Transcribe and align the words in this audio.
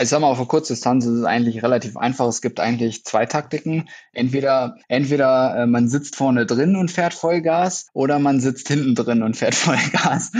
Also 0.00 0.06
ich 0.06 0.10
sag 0.12 0.20
mal, 0.22 0.28
auf 0.28 0.38
der 0.38 0.46
Kurzdistanz 0.46 1.04
ist 1.04 1.12
es 1.12 1.24
eigentlich 1.24 1.62
relativ 1.62 1.98
einfach. 1.98 2.26
Es 2.26 2.40
gibt 2.40 2.58
eigentlich 2.58 3.04
zwei 3.04 3.26
Taktiken. 3.26 3.90
Entweder, 4.14 4.78
entweder 4.88 5.54
äh, 5.54 5.66
man 5.66 5.90
sitzt 5.90 6.16
vorne 6.16 6.46
drin 6.46 6.74
und 6.74 6.90
fährt 6.90 7.12
Vollgas 7.12 7.86
oder 7.92 8.18
man 8.18 8.40
sitzt 8.40 8.68
hinten 8.68 8.94
drin 8.94 9.22
und 9.22 9.36
fährt 9.36 9.54
Vollgas. 9.56 10.32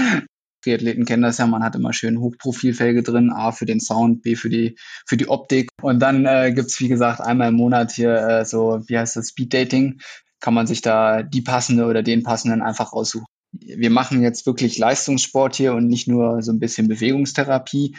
Triathleten 0.64 1.04
kennen 1.04 1.22
das 1.22 1.36
ja, 1.36 1.46
man 1.46 1.62
hat 1.62 1.74
immer 1.76 1.92
schön 1.92 2.20
Hochprofilfelge 2.20 3.02
drin, 3.02 3.30
A 3.30 3.52
für 3.52 3.66
den 3.66 3.80
Sound, 3.80 4.22
B 4.22 4.34
für 4.34 4.48
die, 4.48 4.78
für 5.06 5.18
die 5.18 5.28
Optik. 5.28 5.68
Und 5.82 5.98
dann 6.00 6.24
äh, 6.24 6.52
gibt's 6.54 6.80
wie 6.80 6.88
gesagt, 6.88 7.20
einmal 7.20 7.48
im 7.48 7.56
Monat 7.56 7.92
hier 7.92 8.16
äh, 8.16 8.44
so, 8.46 8.80
wie 8.86 8.96
heißt 8.96 9.16
das, 9.16 9.28
Speed 9.28 9.52
Dating. 9.52 10.00
Kann 10.40 10.54
man 10.54 10.66
sich 10.66 10.80
da 10.80 11.22
die 11.22 11.42
passende 11.42 11.84
oder 11.84 12.02
den 12.02 12.22
passenden 12.22 12.62
einfach 12.62 12.94
raussuchen. 12.94 13.26
Wir 13.52 13.90
machen 13.90 14.22
jetzt 14.22 14.46
wirklich 14.46 14.78
Leistungssport 14.78 15.54
hier 15.54 15.74
und 15.74 15.86
nicht 15.86 16.08
nur 16.08 16.40
so 16.40 16.50
ein 16.50 16.60
bisschen 16.60 16.88
Bewegungstherapie 16.88 17.94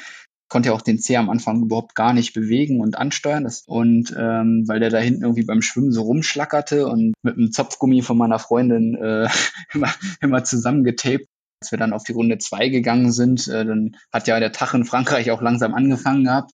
konnte 0.52 0.68
ja 0.68 0.75
auch 0.75 0.81
den 0.81 0.99
C 0.99 1.15
am 1.15 1.29
Anfang 1.29 1.63
überhaupt 1.63 1.95
gar 1.95 2.11
nicht 2.11 2.33
bewegen 2.33 2.81
und 2.81 2.97
ansteuern. 2.97 3.45
Das, 3.45 3.64
und 3.65 4.14
ähm, 4.18 4.65
weil 4.68 4.82
der 4.82 4.89
da 4.89 4.97
hinten 4.97 5.24
irgendwie 5.24 5.46
beim 5.46 5.61
Schwimmen 5.61 5.93
so 5.93 6.01
rumschlackerte 6.01 6.87
und 6.87 7.14
mit 7.24 7.37
einem 7.37 7.54
Zopfgummi 7.54 8.01
von 8.01 8.18
meiner 8.18 8.37
Freundin 8.37 8.96
äh, 8.96 9.29
immer, 9.74 9.87
immer 10.19 10.43
zusammengetaped. 10.43 11.25
Als 11.61 11.71
wir 11.71 11.77
dann 11.77 11.93
auf 11.93 12.04
die 12.04 12.11
Runde 12.11 12.37
zwei 12.37 12.68
gegangen 12.68 13.14
sind, 13.14 13.47
äh, 13.47 13.64
dann 13.65 13.96
hat 14.11 14.27
ja 14.27 14.39
der 14.41 14.51
Tag 14.51 14.74
in 14.74 14.83
Frankreich 14.83 15.32
auch 15.32 15.41
langsam 15.41 15.74
angefangen 15.74 16.25
gehabt. 16.25 16.52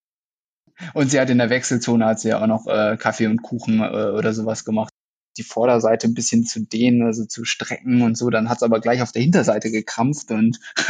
Und 0.94 1.10
sie 1.10 1.20
hat 1.20 1.32
in 1.32 1.40
der 1.40 1.50
Wechselzone 1.50 2.06
hat 2.06 2.20
sie 2.20 2.30
ja 2.30 2.42
auch 2.42 2.48
noch 2.48 2.68
äh, 2.68 2.98
Kaffee 2.98 3.26
und 3.26 3.42
Kuchen 3.42 3.80
äh, 3.80 4.12
oder 4.12 4.32
sowas 4.34 4.64
gemacht 4.64 4.94
die 5.38 5.44
Vorderseite 5.44 6.08
ein 6.08 6.14
bisschen 6.14 6.46
zu 6.46 6.62
dehnen, 6.62 7.04
also 7.04 7.26
zu 7.26 7.46
strecken 7.46 8.02
und 8.02 8.18
so. 8.18 8.30
Dann 8.30 8.50
hat 8.50 8.58
es 8.58 8.64
aber 8.64 8.80
gleich 8.80 9.02
auf 9.02 9.12
der 9.12 9.22
Hinterseite 9.22 9.72
gekrampft 9.72 10.32
und 10.32 10.60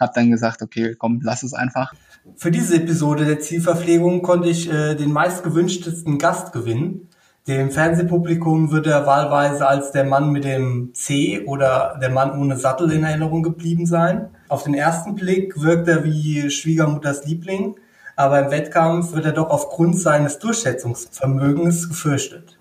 habe 0.00 0.12
dann 0.14 0.30
gesagt, 0.30 0.62
okay, 0.62 0.94
komm, 0.98 1.20
lass 1.22 1.42
es 1.42 1.54
einfach. 1.54 1.92
Für 2.36 2.50
diese 2.50 2.76
Episode 2.76 3.24
der 3.24 3.40
Zielverpflegung 3.40 4.22
konnte 4.22 4.48
ich 4.48 4.70
äh, 4.70 4.94
den 4.94 5.12
meistgewünschtesten 5.12 6.18
Gast 6.18 6.52
gewinnen. 6.52 7.08
Dem 7.48 7.70
Fernsehpublikum 7.70 8.70
wird 8.70 8.86
er 8.86 9.06
wahlweise 9.06 9.66
als 9.66 9.92
der 9.92 10.04
Mann 10.04 10.30
mit 10.30 10.44
dem 10.44 10.92
C 10.92 11.42
oder 11.46 11.98
der 12.00 12.10
Mann 12.10 12.38
ohne 12.38 12.56
Sattel 12.56 12.92
in 12.92 13.02
Erinnerung 13.02 13.42
geblieben 13.42 13.86
sein. 13.86 14.28
Auf 14.48 14.64
den 14.64 14.74
ersten 14.74 15.14
Blick 15.16 15.60
wirkt 15.60 15.88
er 15.88 16.04
wie 16.04 16.50
Schwiegermutters 16.50 17.24
Liebling, 17.24 17.76
aber 18.14 18.38
im 18.40 18.50
Wettkampf 18.50 19.14
wird 19.14 19.24
er 19.24 19.32
doch 19.32 19.48
aufgrund 19.48 19.98
seines 19.98 20.38
Durchsetzungsvermögens 20.38 21.88
gefürchtet. 21.88 22.59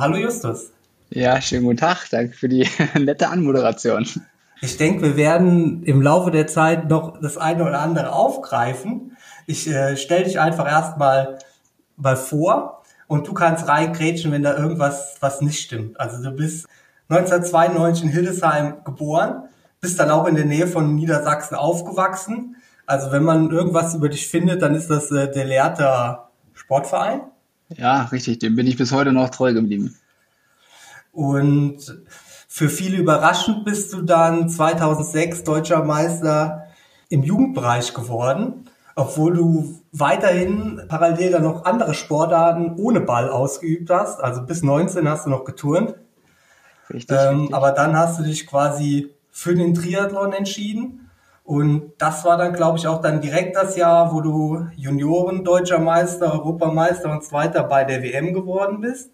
Hallo 0.00 0.16
Justus. 0.16 0.70
Ja, 1.10 1.40
schönen 1.40 1.64
guten 1.64 1.78
Tag. 1.78 2.06
Danke 2.12 2.32
für 2.32 2.48
die 2.48 2.68
nette 2.96 3.30
Anmoderation. 3.30 4.06
Ich 4.60 4.76
denke, 4.76 5.02
wir 5.02 5.16
werden 5.16 5.82
im 5.82 6.00
Laufe 6.00 6.30
der 6.30 6.46
Zeit 6.46 6.88
noch 6.88 7.20
das 7.20 7.36
eine 7.36 7.64
oder 7.64 7.80
andere 7.80 8.12
aufgreifen. 8.12 9.16
Ich 9.48 9.68
äh, 9.68 9.96
stelle 9.96 10.22
dich 10.22 10.38
einfach 10.38 10.68
erstmal 10.68 11.40
mal 11.96 12.16
vor 12.16 12.84
und 13.08 13.26
du 13.26 13.32
kannst 13.32 13.66
reingrätschen, 13.66 14.30
wenn 14.30 14.44
da 14.44 14.56
irgendwas 14.56 15.16
was 15.18 15.40
nicht 15.40 15.60
stimmt. 15.60 15.98
Also 15.98 16.22
du 16.22 16.30
bist 16.30 16.68
1992 17.08 18.04
in 18.04 18.10
Hildesheim 18.10 18.84
geboren, 18.84 19.48
bist 19.80 19.98
dann 19.98 20.12
auch 20.12 20.26
in 20.26 20.36
der 20.36 20.44
Nähe 20.44 20.68
von 20.68 20.94
Niedersachsen 20.94 21.56
aufgewachsen. 21.56 22.54
Also 22.86 23.10
wenn 23.10 23.24
man 23.24 23.50
irgendwas 23.50 23.96
über 23.96 24.08
dich 24.08 24.28
findet, 24.28 24.62
dann 24.62 24.76
ist 24.76 24.90
das 24.90 25.10
äh, 25.10 25.28
der 25.28 25.44
Lehrter 25.44 26.30
Sportverein. 26.54 27.22
Ja, 27.76 28.04
richtig, 28.04 28.38
dem 28.38 28.56
bin 28.56 28.66
ich 28.66 28.76
bis 28.76 28.92
heute 28.92 29.12
noch 29.12 29.30
treu 29.30 29.52
geblieben. 29.52 29.96
Und 31.12 32.02
für 32.48 32.68
viele 32.68 32.96
überraschend 32.96 33.64
bist 33.64 33.92
du 33.92 34.02
dann 34.02 34.48
2006 34.48 35.44
deutscher 35.44 35.84
Meister 35.84 36.66
im 37.08 37.22
Jugendbereich 37.22 37.94
geworden, 37.94 38.64
obwohl 38.94 39.34
du 39.34 39.80
weiterhin 39.92 40.82
parallel 40.88 41.32
dann 41.32 41.42
noch 41.42 41.64
andere 41.64 41.94
Sportarten 41.94 42.76
ohne 42.76 43.00
Ball 43.00 43.28
ausgeübt 43.28 43.90
hast. 43.90 44.20
Also 44.20 44.42
bis 44.42 44.62
19 44.62 45.08
hast 45.08 45.26
du 45.26 45.30
noch 45.30 45.44
geturnt. 45.44 45.94
Richtig, 46.92 47.16
ähm, 47.18 47.40
richtig. 47.40 47.54
Aber 47.54 47.72
dann 47.72 47.96
hast 47.96 48.18
du 48.18 48.24
dich 48.24 48.46
quasi 48.46 49.14
für 49.30 49.54
den 49.54 49.74
Triathlon 49.74 50.32
entschieden 50.32 51.07
und 51.48 51.92
das 51.96 52.26
war 52.26 52.36
dann, 52.36 52.52
glaube 52.52 52.76
ich, 52.76 52.86
auch 52.86 53.00
dann 53.00 53.22
direkt 53.22 53.56
das 53.56 53.74
Jahr, 53.74 54.12
wo 54.12 54.20
du 54.20 54.66
Junioren, 54.76 55.44
deutscher 55.44 55.78
Meister, 55.78 56.30
Europameister 56.34 57.10
und 57.10 57.24
Zweiter 57.24 57.62
bei 57.62 57.84
der 57.84 58.02
WM 58.02 58.34
geworden 58.34 58.82
bist. 58.82 59.12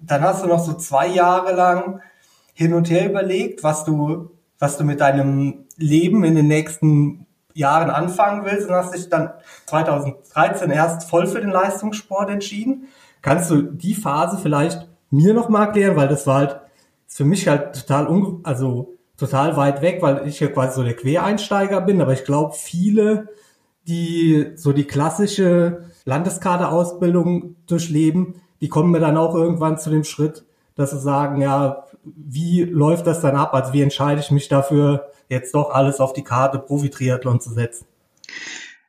Dann 0.00 0.22
hast 0.22 0.44
du 0.44 0.46
noch 0.46 0.60
so 0.60 0.74
zwei 0.74 1.08
Jahre 1.08 1.52
lang 1.56 2.00
hin 2.54 2.74
und 2.74 2.88
her 2.90 3.10
überlegt, 3.10 3.64
was 3.64 3.84
du, 3.84 4.30
was 4.60 4.76
du 4.76 4.84
mit 4.84 5.00
deinem 5.00 5.64
Leben 5.76 6.22
in 6.22 6.36
den 6.36 6.46
nächsten 6.46 7.26
Jahren 7.54 7.90
anfangen 7.90 8.44
willst 8.44 8.68
und 8.68 8.76
hast 8.76 8.94
dich 8.94 9.08
dann 9.08 9.32
2013 9.66 10.70
erst 10.70 11.10
voll 11.10 11.26
für 11.26 11.40
den 11.40 11.50
Leistungssport 11.50 12.30
entschieden. 12.30 12.86
Kannst 13.20 13.50
du 13.50 13.62
die 13.62 13.94
Phase 13.94 14.38
vielleicht 14.40 14.88
mir 15.10 15.34
noch 15.34 15.48
mal 15.48 15.64
erklären, 15.64 15.96
weil 15.96 16.06
das 16.06 16.24
war 16.24 16.36
halt 16.36 16.60
für 17.08 17.24
mich 17.24 17.48
halt 17.48 17.74
total 17.74 18.06
unge 18.06 18.38
also 18.44 18.97
total 19.18 19.56
weit 19.56 19.82
weg, 19.82 20.00
weil 20.00 20.26
ich 20.26 20.40
ja 20.40 20.48
quasi 20.48 20.76
so 20.76 20.82
der 20.82 20.96
Quereinsteiger 20.96 21.82
bin, 21.82 22.00
aber 22.00 22.14
ich 22.14 22.24
glaube, 22.24 22.54
viele, 22.54 23.28
die 23.86 24.52
so 24.54 24.72
die 24.72 24.84
klassische 24.84 25.82
Landeskaderausbildung 26.04 27.56
durchleben, 27.66 28.40
die 28.60 28.68
kommen 28.68 28.90
mir 28.90 29.00
dann 29.00 29.18
auch 29.18 29.34
irgendwann 29.34 29.78
zu 29.78 29.90
dem 29.90 30.04
Schritt, 30.04 30.44
dass 30.74 30.92
sie 30.92 31.00
sagen, 31.00 31.42
ja, 31.42 31.84
wie 32.04 32.62
läuft 32.62 33.06
das 33.06 33.20
dann 33.20 33.36
ab? 33.36 33.52
Also 33.54 33.72
wie 33.72 33.82
entscheide 33.82 34.20
ich 34.20 34.30
mich 34.30 34.48
dafür, 34.48 35.10
jetzt 35.28 35.54
doch 35.54 35.70
alles 35.70 36.00
auf 36.00 36.12
die 36.12 36.24
Karte 36.24 36.58
Profi-Triathlon 36.58 37.40
zu 37.40 37.50
setzen? 37.50 37.86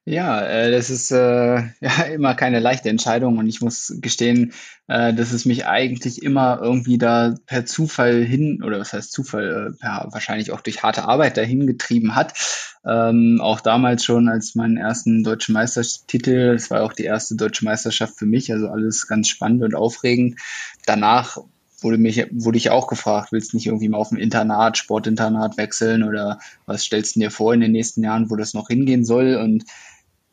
Ja, 0.10 0.42
äh, 0.42 0.72
das 0.72 0.90
ist 0.90 1.12
äh, 1.12 1.18
ja 1.82 2.04
immer 2.12 2.34
keine 2.34 2.60
leichte 2.60 2.90
Entscheidung 2.90 3.38
und 3.38 3.48
ich 3.48 3.62
muss 3.62 3.94
gestehen, 4.02 4.54
äh, 4.88 5.14
dass 5.14 5.32
es 5.32 5.46
mich 5.46 5.68
eigentlich 5.68 6.24
immer 6.24 6.60
irgendwie 6.64 6.98
da 6.98 7.36
per 7.46 7.68
Zufall 7.68 8.24
hin, 8.24 8.64
oder 8.64 8.80
was 8.80 8.92
heißt 8.92 9.12
Zufall, 9.12 9.74
äh, 9.76 9.80
per, 9.80 10.08
wahrscheinlich 10.10 10.52
auch 10.52 10.62
durch 10.62 10.82
harte 10.82 11.04
Arbeit 11.04 11.38
dahin 11.38 11.68
getrieben 11.68 12.16
hat. 12.16 12.34
Ähm, 12.84 13.40
auch 13.40 13.60
damals 13.60 14.04
schon 14.04 14.30
als 14.30 14.56
meinen 14.56 14.78
ersten 14.78 15.24
deutschen 15.24 15.54
Meistertitel, 15.54 16.54
das 16.54 16.72
war 16.72 16.82
auch 16.82 16.94
die 16.94 17.04
erste 17.04 17.36
deutsche 17.36 17.66
Meisterschaft 17.66 18.18
für 18.18 18.26
mich, 18.26 18.52
also 18.52 18.68
alles 18.68 19.08
ganz 19.08 19.28
spannend 19.28 19.62
und 19.62 19.76
aufregend. 19.76 20.40
Danach 20.88 21.38
wurde 21.84 21.98
mich, 22.00 22.26
wurde 22.32 22.58
ich 22.58 22.72
auch 22.72 22.88
gefragt, 22.88 23.32
willst 23.32 23.54
du 23.54 23.58
nicht 23.58 23.68
irgendwie 23.68 23.90
mal 23.90 23.98
auf 23.98 24.12
ein 24.12 24.18
Internat, 24.18 24.78
Sportinternat 24.78 25.58
wechseln 25.58 26.04
oder 26.04 26.40
was 26.66 26.84
stellst 26.84 27.16
du 27.16 27.20
dir 27.20 27.32
vor 27.32 27.54
in 27.54 27.62
den 27.62 27.72
nächsten 27.72 28.04
Jahren, 28.04 28.30
wo 28.30 28.36
das 28.36 28.54
noch 28.54 28.70
hingehen 28.70 29.06
soll? 29.06 29.36
Und 29.36 29.66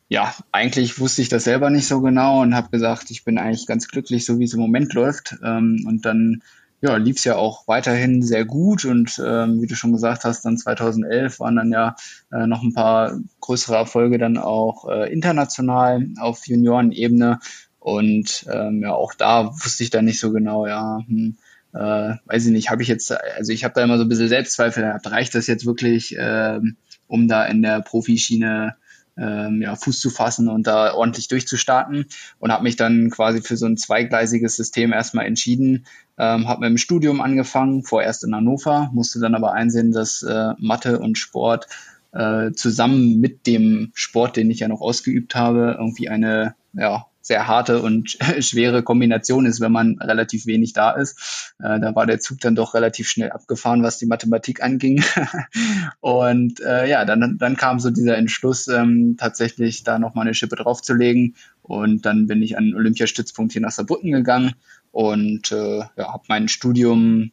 ja, 0.09 0.33
eigentlich 0.51 0.99
wusste 0.99 1.21
ich 1.21 1.29
das 1.29 1.43
selber 1.43 1.69
nicht 1.69 1.87
so 1.87 2.01
genau 2.01 2.41
und 2.41 2.55
habe 2.55 2.69
gesagt, 2.69 3.11
ich 3.11 3.23
bin 3.23 3.37
eigentlich 3.37 3.67
ganz 3.67 3.87
glücklich, 3.87 4.25
so 4.25 4.39
wie 4.39 4.45
es 4.45 4.53
im 4.53 4.59
Moment 4.59 4.93
läuft. 4.93 5.35
Ähm, 5.43 5.83
und 5.87 6.05
dann 6.05 6.41
ja, 6.79 6.95
lief 6.97 7.17
es 7.17 7.23
ja 7.23 7.35
auch 7.35 7.67
weiterhin 7.67 8.21
sehr 8.21 8.45
gut 8.45 8.85
und 8.85 9.19
ähm, 9.25 9.61
wie 9.61 9.67
du 9.67 9.75
schon 9.75 9.93
gesagt 9.93 10.23
hast, 10.25 10.45
dann 10.45 10.57
2011 10.57 11.39
waren 11.39 11.55
dann 11.55 11.71
ja 11.71 11.95
äh, 12.31 12.45
noch 12.45 12.61
ein 12.61 12.73
paar 12.73 13.19
größere 13.41 13.75
Erfolge 13.75 14.19
dann 14.19 14.37
auch 14.37 14.87
äh, 14.87 15.11
international 15.11 16.07
auf 16.19 16.45
Juniorenebene 16.47 17.39
und 17.79 18.45
ähm, 18.51 18.81
ja, 18.83 18.93
auch 18.93 19.13
da 19.15 19.47
wusste 19.63 19.83
ich 19.83 19.89
dann 19.89 20.05
nicht 20.05 20.19
so 20.19 20.31
genau, 20.31 20.67
ja, 20.67 20.99
hm, 21.07 21.37
äh, 21.73 22.15
weiß 22.25 22.45
ich 22.45 22.51
nicht, 22.51 22.69
habe 22.69 22.83
ich 22.83 22.87
jetzt, 22.87 23.11
also 23.11 23.51
ich 23.51 23.63
habe 23.63 23.73
da 23.73 23.83
immer 23.83 23.97
so 23.97 24.03
ein 24.03 24.09
bisschen 24.09 24.29
Selbstzweifel 24.29 24.83
gehabt, 24.83 25.09
reicht 25.09 25.33
das 25.33 25.47
jetzt 25.47 25.65
wirklich, 25.65 26.15
äh, 26.15 26.59
um 27.07 27.27
da 27.27 27.45
in 27.45 27.63
der 27.63 27.81
Profischiene 27.81 28.75
ähm, 29.17 29.61
ja, 29.61 29.75
Fuß 29.75 29.99
zu 29.99 30.09
fassen 30.09 30.49
und 30.49 30.67
da 30.67 30.93
ordentlich 30.93 31.27
durchzustarten. 31.27 32.05
Und 32.39 32.51
habe 32.51 32.63
mich 32.63 32.75
dann 32.75 33.09
quasi 33.09 33.41
für 33.41 33.57
so 33.57 33.65
ein 33.65 33.77
zweigleisiges 33.77 34.55
System 34.55 34.93
erstmal 34.93 35.25
entschieden, 35.25 35.85
ähm, 36.17 36.47
habe 36.47 36.61
mit 36.61 36.69
dem 36.69 36.77
Studium 36.77 37.21
angefangen, 37.21 37.83
vorerst 37.83 38.23
in 38.23 38.35
Hannover, 38.35 38.89
musste 38.93 39.19
dann 39.19 39.35
aber 39.35 39.53
einsehen, 39.53 39.91
dass 39.91 40.23
äh, 40.23 40.53
Mathe 40.57 40.99
und 40.99 41.17
Sport 41.17 41.67
äh, 42.11 42.51
zusammen 42.51 43.19
mit 43.19 43.47
dem 43.47 43.91
Sport, 43.93 44.37
den 44.37 44.49
ich 44.49 44.59
ja 44.59 44.67
noch 44.67 44.81
ausgeübt 44.81 45.35
habe, 45.35 45.75
irgendwie 45.77 46.09
eine 46.09 46.55
ja, 46.73 47.05
sehr 47.27 47.45
harte 47.45 47.81
und 47.81 48.17
schwere 48.39 48.83
Kombination 48.83 49.45
ist, 49.45 49.59
wenn 49.59 49.71
man 49.71 49.99
relativ 49.99 50.45
wenig 50.45 50.73
da 50.73 50.91
ist. 50.91 51.53
Äh, 51.59 51.79
da 51.79 51.93
war 51.93 52.05
der 52.05 52.19
Zug 52.19 52.39
dann 52.39 52.55
doch 52.55 52.73
relativ 52.73 53.09
schnell 53.09 53.31
abgefahren, 53.31 53.83
was 53.83 53.97
die 53.97 54.05
Mathematik 54.05 54.63
anging. 54.63 55.03
und 55.99 56.61
äh, 56.61 56.89
ja, 56.89 57.03
dann, 57.05 57.37
dann 57.37 57.57
kam 57.57 57.79
so 57.79 57.89
dieser 57.89 58.17
Entschluss, 58.17 58.67
ähm, 58.69 59.15
tatsächlich 59.17 59.83
da 59.83 59.99
nochmal 59.99 60.25
eine 60.25 60.33
Schippe 60.33 60.55
draufzulegen. 60.55 61.35
Und 61.61 62.05
dann 62.05 62.27
bin 62.27 62.41
ich 62.41 62.57
an 62.57 62.65
den 62.65 62.75
Olympiastützpunkt 62.75 63.51
hier 63.51 63.61
nach 63.61 63.71
Saarbrücken 63.71 64.11
gegangen 64.13 64.53
und 64.91 65.51
äh, 65.51 65.79
ja, 65.79 66.13
habe 66.13 66.23
mein 66.29 66.47
Studium 66.47 67.31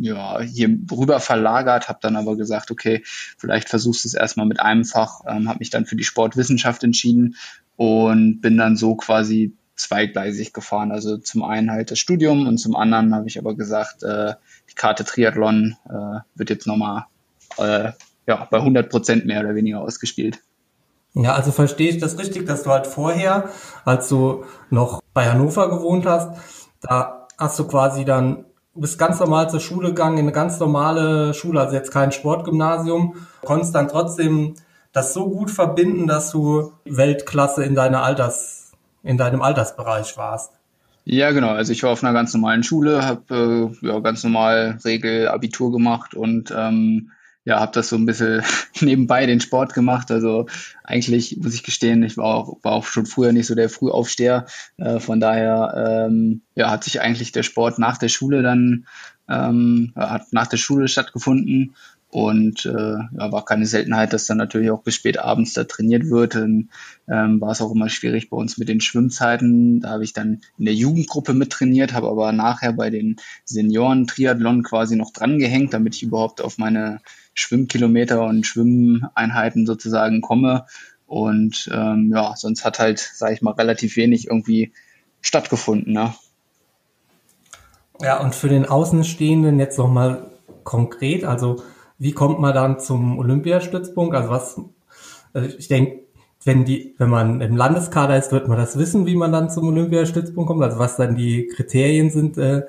ja, 0.00 0.40
hier 0.40 0.70
rüber 0.90 1.20
verlagert, 1.20 1.90
habe 1.90 1.98
dann 2.00 2.16
aber 2.16 2.36
gesagt, 2.36 2.70
okay, 2.70 3.02
vielleicht 3.04 3.68
versuchst 3.68 4.04
du 4.04 4.08
es 4.08 4.14
erstmal 4.14 4.46
mit 4.46 4.60
einem 4.60 4.86
Fach, 4.86 5.20
ähm, 5.28 5.48
habe 5.50 5.58
mich 5.58 5.68
dann 5.68 5.84
für 5.84 5.96
die 5.96 6.04
Sportwissenschaft 6.04 6.82
entschieden 6.82 7.36
und 7.80 8.42
bin 8.42 8.58
dann 8.58 8.76
so 8.76 8.94
quasi 8.94 9.56
zweigleisig 9.74 10.52
gefahren. 10.52 10.92
Also 10.92 11.16
zum 11.16 11.42
einen 11.42 11.70
halt 11.70 11.90
das 11.90 11.98
Studium 11.98 12.46
und 12.46 12.58
zum 12.58 12.76
anderen 12.76 13.14
habe 13.14 13.26
ich 13.26 13.38
aber 13.38 13.56
gesagt, 13.56 14.02
äh, 14.02 14.34
die 14.68 14.74
Karte 14.74 15.02
Triathlon 15.02 15.76
äh, 15.88 16.20
wird 16.34 16.50
jetzt 16.50 16.66
nochmal 16.66 17.06
äh, 17.56 17.92
ja, 18.26 18.46
bei 18.50 18.58
100 18.58 18.90
Prozent 18.90 19.24
mehr 19.24 19.40
oder 19.40 19.54
weniger 19.54 19.80
ausgespielt. 19.80 20.40
Ja, 21.14 21.32
also 21.32 21.52
verstehe 21.52 21.88
ich 21.88 21.96
das 21.96 22.18
richtig, 22.18 22.46
dass 22.46 22.64
du 22.64 22.70
halt 22.70 22.86
vorher, 22.86 23.48
als 23.86 24.10
du 24.10 24.44
noch 24.68 25.00
bei 25.14 25.30
Hannover 25.30 25.70
gewohnt 25.70 26.04
hast, 26.04 26.38
da 26.82 27.28
hast 27.38 27.58
du 27.58 27.66
quasi 27.66 28.04
dann, 28.04 28.44
bist 28.74 28.98
ganz 28.98 29.18
normal 29.20 29.48
zur 29.48 29.60
Schule 29.60 29.88
gegangen, 29.88 30.18
in 30.18 30.24
eine 30.24 30.32
ganz 30.32 30.60
normale 30.60 31.32
Schule, 31.32 31.58
also 31.62 31.74
jetzt 31.74 31.92
kein 31.92 32.12
Sportgymnasium, 32.12 33.14
konntest 33.42 33.74
dann 33.74 33.88
trotzdem 33.88 34.56
das 34.92 35.14
so 35.14 35.28
gut 35.30 35.50
verbinden, 35.50 36.06
dass 36.06 36.30
du 36.30 36.72
Weltklasse 36.84 37.64
in 37.64 37.74
deiner 37.74 38.02
Alters, 38.02 38.72
in 39.02 39.16
deinem 39.16 39.42
Altersbereich 39.42 40.16
warst. 40.16 40.52
Ja, 41.04 41.30
genau. 41.32 41.50
Also 41.50 41.72
ich 41.72 41.82
war 41.82 41.90
auf 41.90 42.04
einer 42.04 42.12
ganz 42.12 42.34
normalen 42.34 42.62
Schule, 42.62 43.04
habe 43.04 43.72
äh, 43.82 43.86
ja, 43.86 43.98
ganz 44.00 44.22
normal 44.22 44.78
Regel 44.84 45.28
Abitur 45.28 45.72
gemacht 45.72 46.14
und 46.14 46.52
ähm, 46.56 47.10
ja, 47.44 47.58
habe 47.58 47.72
das 47.72 47.88
so 47.88 47.96
ein 47.96 48.04
bisschen 48.04 48.42
nebenbei 48.80 49.24
den 49.26 49.40
Sport 49.40 49.72
gemacht. 49.72 50.10
Also 50.10 50.46
eigentlich 50.84 51.38
muss 51.38 51.54
ich 51.54 51.62
gestehen, 51.62 52.02
ich 52.02 52.16
war 52.16 52.26
auch, 52.26 52.58
war 52.62 52.72
auch 52.72 52.84
schon 52.84 53.06
früher 53.06 53.32
nicht 53.32 53.46
so 53.46 53.54
der 53.54 53.70
Frühaufsteher. 53.70 54.46
Äh, 54.76 55.00
von 55.00 55.20
daher 55.20 56.06
ähm, 56.08 56.42
ja, 56.54 56.70
hat 56.70 56.84
sich 56.84 57.00
eigentlich 57.00 57.32
der 57.32 57.42
Sport 57.44 57.78
nach 57.78 57.96
der 57.96 58.08
Schule 58.08 58.42
dann 58.42 58.86
ähm, 59.30 59.92
hat 59.94 60.32
nach 60.32 60.48
der 60.48 60.56
Schule 60.56 60.88
stattgefunden 60.88 61.76
und 62.10 62.66
äh, 62.66 62.70
ja, 62.70 63.32
war 63.32 63.44
keine 63.44 63.66
Seltenheit, 63.66 64.12
dass 64.12 64.26
dann 64.26 64.38
natürlich 64.38 64.72
auch 64.72 64.82
bis 64.82 64.96
spät 64.96 65.18
abends 65.18 65.52
da 65.52 65.62
trainiert 65.62 66.10
wird. 66.10 66.34
Dann 66.34 66.70
ähm, 67.08 67.40
war 67.40 67.52
es 67.52 67.60
auch 67.60 67.70
immer 67.70 67.88
schwierig 67.88 68.30
bei 68.30 68.36
uns 68.36 68.58
mit 68.58 68.68
den 68.68 68.80
Schwimmzeiten. 68.80 69.80
Da 69.80 69.90
habe 69.90 70.02
ich 70.02 70.12
dann 70.12 70.40
in 70.58 70.64
der 70.64 70.74
Jugendgruppe 70.74 71.34
mit 71.34 71.50
trainiert, 71.50 71.92
habe 71.92 72.08
aber 72.08 72.32
nachher 72.32 72.72
bei 72.72 72.90
den 72.90 73.16
Senioren-Triathlon 73.44 74.64
quasi 74.64 74.96
noch 74.96 75.12
dran 75.12 75.38
gehängt, 75.38 75.72
damit 75.72 75.94
ich 75.94 76.02
überhaupt 76.02 76.40
auf 76.40 76.58
meine 76.58 77.00
Schwimmkilometer 77.34 78.24
und 78.24 78.44
Schwimmeinheiten 78.44 79.64
sozusagen 79.64 80.20
komme. 80.20 80.66
Und 81.06 81.70
ähm, 81.72 82.10
ja, 82.12 82.34
sonst 82.34 82.64
hat 82.64 82.80
halt, 82.80 82.98
sage 82.98 83.34
ich 83.34 83.42
mal, 83.42 83.52
relativ 83.52 83.96
wenig 83.96 84.26
irgendwie 84.26 84.72
stattgefunden. 85.20 85.92
Ne? 85.92 86.12
Ja, 88.00 88.18
und 88.18 88.34
für 88.34 88.48
den 88.48 88.66
Außenstehenden 88.66 89.60
jetzt 89.60 89.78
nochmal 89.78 90.30
konkret, 90.64 91.24
also 91.24 91.62
wie 92.00 92.12
kommt 92.12 92.40
man 92.40 92.54
dann 92.54 92.80
zum 92.80 93.18
Olympiastützpunkt? 93.18 94.16
Also 94.16 94.30
was, 94.30 94.60
also 95.34 95.56
ich 95.56 95.68
denke, 95.68 96.00
wenn 96.42 96.64
die, 96.64 96.94
wenn 96.96 97.10
man 97.10 97.42
im 97.42 97.56
Landeskader 97.56 98.16
ist, 98.16 98.32
wird 98.32 98.48
man 98.48 98.56
das 98.56 98.78
wissen, 98.78 99.04
wie 99.06 99.16
man 99.16 99.30
dann 99.30 99.50
zum 99.50 99.68
Olympiastützpunkt 99.68 100.48
kommt, 100.48 100.62
also 100.62 100.78
was 100.78 100.96
dann 100.96 101.14
die 101.14 101.46
Kriterien 101.54 102.10
sind, 102.10 102.38
äh, 102.38 102.62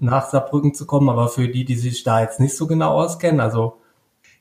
nach 0.00 0.28
Saarbrücken 0.28 0.74
zu 0.74 0.86
kommen, 0.86 1.08
aber 1.08 1.28
für 1.28 1.48
die, 1.48 1.64
die 1.64 1.76
sich 1.76 2.02
da 2.02 2.20
jetzt 2.20 2.40
nicht 2.40 2.56
so 2.56 2.66
genau 2.66 2.90
auskennen, 2.90 3.40
also 3.40 3.78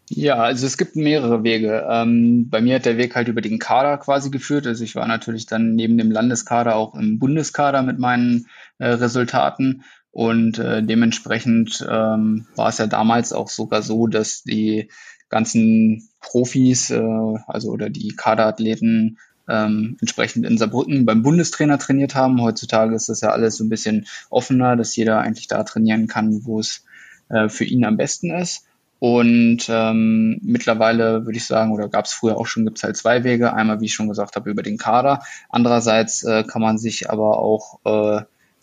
ja, 0.10 0.36
also 0.36 0.66
es 0.66 0.78
gibt 0.78 0.98
mehrere 0.98 1.44
Wege. 1.44 1.88
Ähm, 1.90 2.50
bei 2.50 2.60
mir 2.60 2.76
hat 2.76 2.86
der 2.86 2.98
Weg 2.98 3.16
halt 3.16 3.30
über 3.30 3.40
den 3.40 3.60
Kader 3.60 3.98
quasi 3.98 4.30
geführt. 4.30 4.68
Also 4.68 4.84
ich 4.84 4.96
war 4.96 5.08
natürlich 5.08 5.46
dann 5.46 5.76
neben 5.76 5.98
dem 5.98 6.12
Landeskader 6.12 6.76
auch 6.76 6.96
im 6.96 7.18
Bundeskader 7.18 7.82
mit 7.82 7.98
meinen 7.98 8.48
äh, 8.78 8.88
Resultaten 8.88 9.86
und 10.12 10.60
äh, 10.60 10.84
dementsprechend 10.84 11.86
ähm, 11.90 12.48
war 12.56 12.70
es 12.70 12.78
ja 12.78 12.88
damals 12.88 13.32
auch 13.32 13.50
sogar 13.50 13.82
so, 13.82 14.08
dass 14.08 14.44
die 14.44 14.90
ganzen 15.30 16.10
Profis, 16.20 16.90
äh, 16.90 17.02
also 17.48 17.72
oder 17.72 17.90
die 17.90 18.14
Kaderathleten 18.16 19.18
ähm, 19.48 19.98
entsprechend 20.02 20.46
in 20.46 20.58
Saarbrücken 20.58 21.06
beim 21.06 21.24
Bundestrainer 21.24 21.80
trainiert 21.80 22.16
haben. 22.16 22.42
Heutzutage 22.42 22.94
ist 22.94 23.10
das 23.10 23.22
ja 23.22 23.30
alles 23.30 23.56
so 23.56 23.64
ein 23.64 23.70
bisschen 23.70 24.06
offener, 24.30 24.76
dass 24.76 24.96
jeder 24.96 25.20
eigentlich 25.20 25.48
da 25.48 25.64
trainieren 25.64 26.08
kann, 26.08 26.46
wo 26.46 26.60
es 26.60 26.84
äh, 27.30 27.48
für 27.48 27.66
ihn 27.66 27.86
am 27.86 27.98
besten 27.98 28.32
ist. 28.32 28.66
Und 29.00 29.66
ähm, 29.68 30.40
mittlerweile 30.44 31.26
würde 31.26 31.38
ich 31.38 31.48
sagen, 31.48 31.72
oder 31.72 31.90
gab 31.90 32.06
es 32.06 32.14
früher 32.14 32.38
auch 32.38 32.46
schon, 32.46 32.66
gibt 32.66 32.78
es 32.78 32.84
halt 32.84 32.98
zwei 32.98 33.24
Wege. 33.24 33.54
Einmal, 33.54 33.82
wie 33.82 33.86
ich 33.86 33.94
schon 33.94 34.10
gesagt 34.10 34.36
habe, 34.36 34.50
über 34.50 34.62
den 34.62 34.78
Kader. 34.78 35.24
Andererseits 35.50 36.24
äh, 36.24 36.44
kann 36.44 36.62
man 36.62 36.78
sich 36.78 37.10
aber 37.10 37.40
auch 37.40 37.80
äh, 37.84 38.22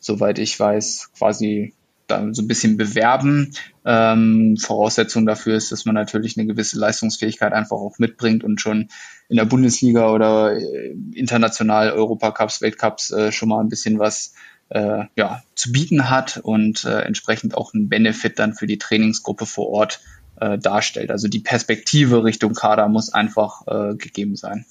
soweit 0.09 0.39
ich 0.39 0.59
weiß, 0.59 1.11
quasi 1.17 1.75
dann 2.09 2.35
so 2.35 2.43
ein 2.43 2.49
bisschen 2.49 2.79
bewerben. 2.79 3.53
Ähm, 3.85 4.57
Voraussetzung 4.59 5.27
dafür 5.27 5.55
ist, 5.55 5.71
dass 5.71 5.85
man 5.85 5.95
natürlich 5.95 6.37
eine 6.37 6.47
gewisse 6.47 6.79
Leistungsfähigkeit 6.79 7.53
einfach 7.53 7.77
auch 7.77 7.99
mitbringt 7.99 8.43
und 8.43 8.61
schon 8.61 8.89
in 9.29 9.37
der 9.37 9.45
Bundesliga 9.45 10.11
oder 10.11 10.57
äh, 10.57 10.97
international 11.15 11.93
Europacups, 11.93 12.63
Weltcups 12.63 13.11
äh, 13.11 13.31
schon 13.31 13.51
mal 13.51 13.61
ein 13.61 13.69
bisschen 13.69 13.99
was 13.99 14.33
äh, 14.71 15.05
ja, 15.17 15.43
zu 15.55 15.71
bieten 15.71 16.09
hat 16.09 16.41
und 16.43 16.85
äh, 16.85 17.01
entsprechend 17.03 17.55
auch 17.55 17.75
einen 17.75 17.91
Benefit 17.91 18.39
dann 18.39 18.55
für 18.55 18.67
die 18.67 18.79
Trainingsgruppe 18.79 19.45
vor 19.45 19.69
Ort 19.69 20.01
äh, 20.41 20.59
darstellt. 20.59 21.11
Also 21.11 21.29
die 21.29 21.41
Perspektive 21.41 22.25
Richtung 22.25 22.55
Kader 22.55 22.89
muss 22.89 23.13
einfach 23.13 23.67
äh, 23.67 23.97
gegeben 23.97 24.37
sein. 24.37 24.65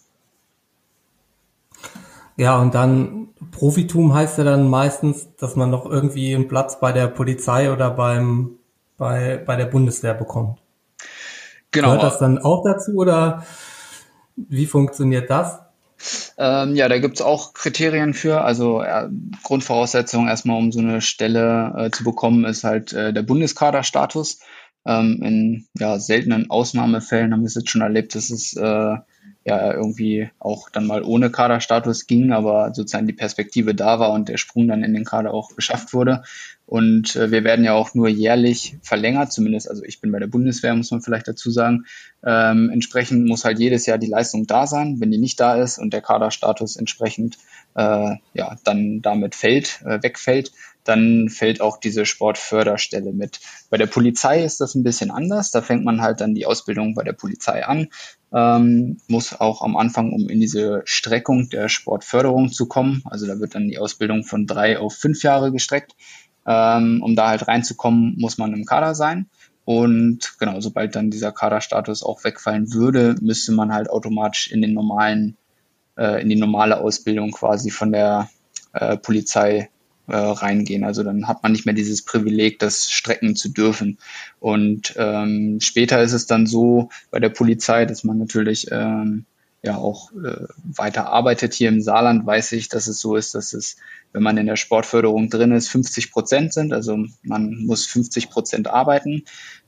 Ja, 2.37 2.59
und 2.59 2.75
dann 2.75 3.29
Profitum 3.51 4.13
heißt 4.13 4.37
ja 4.37 4.43
dann 4.43 4.69
meistens, 4.69 5.35
dass 5.37 5.55
man 5.55 5.69
noch 5.69 5.85
irgendwie 5.85 6.33
einen 6.33 6.47
Platz 6.47 6.79
bei 6.79 6.91
der 6.91 7.07
Polizei 7.07 7.71
oder 7.71 7.89
beim, 7.91 8.51
bei, 8.97 9.37
bei 9.43 9.55
der 9.55 9.65
Bundeswehr 9.65 10.13
bekommt. 10.13 10.59
Genau. 11.71 11.87
Gehört 11.87 12.03
das 12.03 12.19
dann 12.19 12.37
auch 12.37 12.63
dazu 12.63 12.93
oder 12.93 13.43
wie 14.35 14.67
funktioniert 14.67 15.29
das? 15.29 15.59
Ähm, 16.37 16.75
ja, 16.75 16.87
da 16.87 16.99
gibt's 16.99 17.21
auch 17.21 17.53
Kriterien 17.53 18.13
für. 18.13 18.41
Also 18.41 18.81
äh, 18.81 19.09
Grundvoraussetzung 19.43 20.27
erstmal, 20.27 20.57
um 20.57 20.71
so 20.71 20.79
eine 20.79 21.01
Stelle 21.01 21.73
äh, 21.75 21.91
zu 21.91 22.03
bekommen, 22.03 22.45
ist 22.45 22.63
halt 22.63 22.93
äh, 22.93 23.13
der 23.13 23.23
Bundeskaderstatus. 23.23 24.39
Ähm, 24.85 25.21
in 25.23 25.67
ja, 25.77 25.99
seltenen 25.99 26.49
Ausnahmefällen 26.49 27.33
haben 27.33 27.41
wir 27.41 27.47
es 27.47 27.55
jetzt 27.55 27.71
schon 27.71 27.81
erlebt, 27.81 28.15
dass 28.15 28.29
es 28.29 28.55
äh, 28.55 28.95
ja 29.47 29.73
irgendwie 29.73 30.29
auch 30.39 30.69
dann 30.69 30.85
mal 30.85 31.03
ohne 31.03 31.31
Kaderstatus 31.31 32.05
ging, 32.05 32.33
aber 32.33 32.73
sozusagen 32.73 33.07
die 33.07 33.13
Perspektive 33.13 33.73
da 33.73 33.97
war 33.97 34.11
und 34.11 34.27
der 34.27 34.37
Sprung 34.37 34.67
dann 34.67 34.83
in 34.83 34.93
den 34.93 35.05
Kader 35.05 35.33
auch 35.33 35.55
geschafft 35.55 35.93
wurde. 35.93 36.23
Und 36.65 37.15
äh, 37.15 37.31
wir 37.31 37.45
werden 37.45 37.63
ja 37.63 37.73
auch 37.73 37.93
nur 37.93 38.09
jährlich 38.09 38.77
verlängert, 38.81 39.31
zumindest, 39.31 39.69
also 39.69 39.83
ich 39.85 40.01
bin 40.01 40.11
bei 40.11 40.19
der 40.19 40.27
Bundeswehr, 40.27 40.75
muss 40.75 40.91
man 40.91 41.01
vielleicht 41.01 41.29
dazu 41.29 41.49
sagen. 41.49 41.85
Ähm, 42.25 42.69
entsprechend 42.69 43.25
muss 43.25 43.45
halt 43.45 43.57
jedes 43.57 43.85
Jahr 43.85 43.97
die 43.97 44.09
Leistung 44.09 44.47
da 44.47 44.67
sein. 44.67 44.99
Wenn 44.99 45.11
die 45.11 45.17
nicht 45.17 45.39
da 45.39 45.55
ist 45.55 45.77
und 45.77 45.93
der 45.93 46.01
Kaderstatus 46.01 46.75
entsprechend 46.75 47.37
äh, 47.75 48.15
ja 48.33 48.57
dann 48.65 49.01
damit 49.01 49.33
fällt, 49.33 49.81
äh, 49.85 50.03
wegfällt, 50.03 50.51
dann 50.87 51.29
fällt 51.29 51.61
auch 51.61 51.79
diese 51.79 52.05
Sportförderstelle 52.05 53.13
mit. 53.13 53.39
Bei 53.69 53.77
der 53.77 53.87
Polizei 53.87 54.43
ist 54.43 54.61
das 54.61 54.75
ein 54.75 54.83
bisschen 54.83 55.11
anders. 55.11 55.51
Da 55.51 55.61
fängt 55.61 55.83
man 55.83 56.01
halt 56.01 56.21
dann 56.21 56.35
die 56.35 56.45
Ausbildung 56.45 56.93
bei 56.93 57.03
der 57.03 57.13
Polizei 57.13 57.65
an, 57.65 57.87
ähm, 58.33 58.97
muss 59.07 59.39
auch 59.39 59.61
am 59.61 59.77
Anfang, 59.77 60.11
um 60.11 60.29
in 60.29 60.39
diese 60.39 60.81
Streckung 60.85 61.49
der 61.49 61.69
Sportförderung 61.69 62.51
zu 62.51 62.67
kommen, 62.67 63.01
also 63.05 63.25
da 63.25 63.39
wird 63.39 63.55
dann 63.55 63.67
die 63.67 63.77
Ausbildung 63.77 64.23
von 64.23 64.45
drei 64.47 64.79
auf 64.79 64.93
fünf 64.93 65.23
Jahre 65.23 65.51
gestreckt. 65.51 65.95
Ähm, 66.49 67.03
um 67.03 67.17
da 67.17 67.27
halt 67.27 67.45
reinzukommen, 67.49 68.15
muss 68.17 68.37
man 68.37 68.53
im 68.53 68.63
Kader 68.63 68.95
sein. 68.95 69.29
Und 69.65 70.35
genau, 70.39 70.61
sobald 70.61 70.95
dann 70.95 71.11
dieser 71.11 71.33
Kaderstatus 71.33 72.01
auch 72.01 72.23
wegfallen 72.23 72.73
würde, 72.73 73.15
müsste 73.19 73.51
man 73.51 73.73
halt 73.73 73.89
automatisch 73.89 74.49
in 74.49 74.61
den 74.61 74.73
normalen, 74.73 75.35
äh, 75.97 76.21
in 76.21 76.29
die 76.29 76.37
normale 76.37 76.79
Ausbildung 76.79 77.31
quasi 77.31 77.69
von 77.69 77.91
der 77.91 78.29
äh, 78.71 78.95
Polizei 78.95 79.69
äh, 80.07 80.15
reingehen. 80.15 80.83
Also 80.83 81.03
dann 81.03 81.27
hat 81.27 81.43
man 81.43 81.51
nicht 81.51 81.65
mehr 81.65 81.75
dieses 81.75 82.01
Privileg, 82.01 82.59
das 82.59 82.91
strecken 82.91 83.35
zu 83.35 83.49
dürfen. 83.49 83.97
Und 84.39 84.93
ähm, 84.97 85.59
später 85.61 86.01
ist 86.01 86.13
es 86.13 86.27
dann 86.27 86.47
so 86.47 86.89
bei 87.11 87.19
der 87.19 87.29
Polizei, 87.29 87.85
dass 87.85 88.03
man 88.03 88.17
natürlich 88.17 88.67
ähm, 88.71 89.25
ja 89.63 89.77
auch 89.77 90.11
äh, 90.13 90.45
weiter 90.63 91.07
arbeitet. 91.07 91.53
Hier 91.53 91.69
im 91.69 91.81
Saarland 91.81 92.25
weiß 92.25 92.53
ich, 92.53 92.69
dass 92.69 92.87
es 92.87 92.99
so 92.99 93.15
ist, 93.15 93.35
dass 93.35 93.53
es, 93.53 93.77
wenn 94.13 94.23
man 94.23 94.37
in 94.37 94.45
der 94.45 94.55
Sportförderung 94.55 95.29
drin 95.29 95.51
ist, 95.51 95.69
50 95.69 96.11
Prozent 96.11 96.53
sind. 96.53 96.73
Also 96.73 96.97
man 97.23 97.65
muss 97.65 97.85
50 97.85 98.29
Prozent 98.29 98.67
arbeiten 98.67 99.23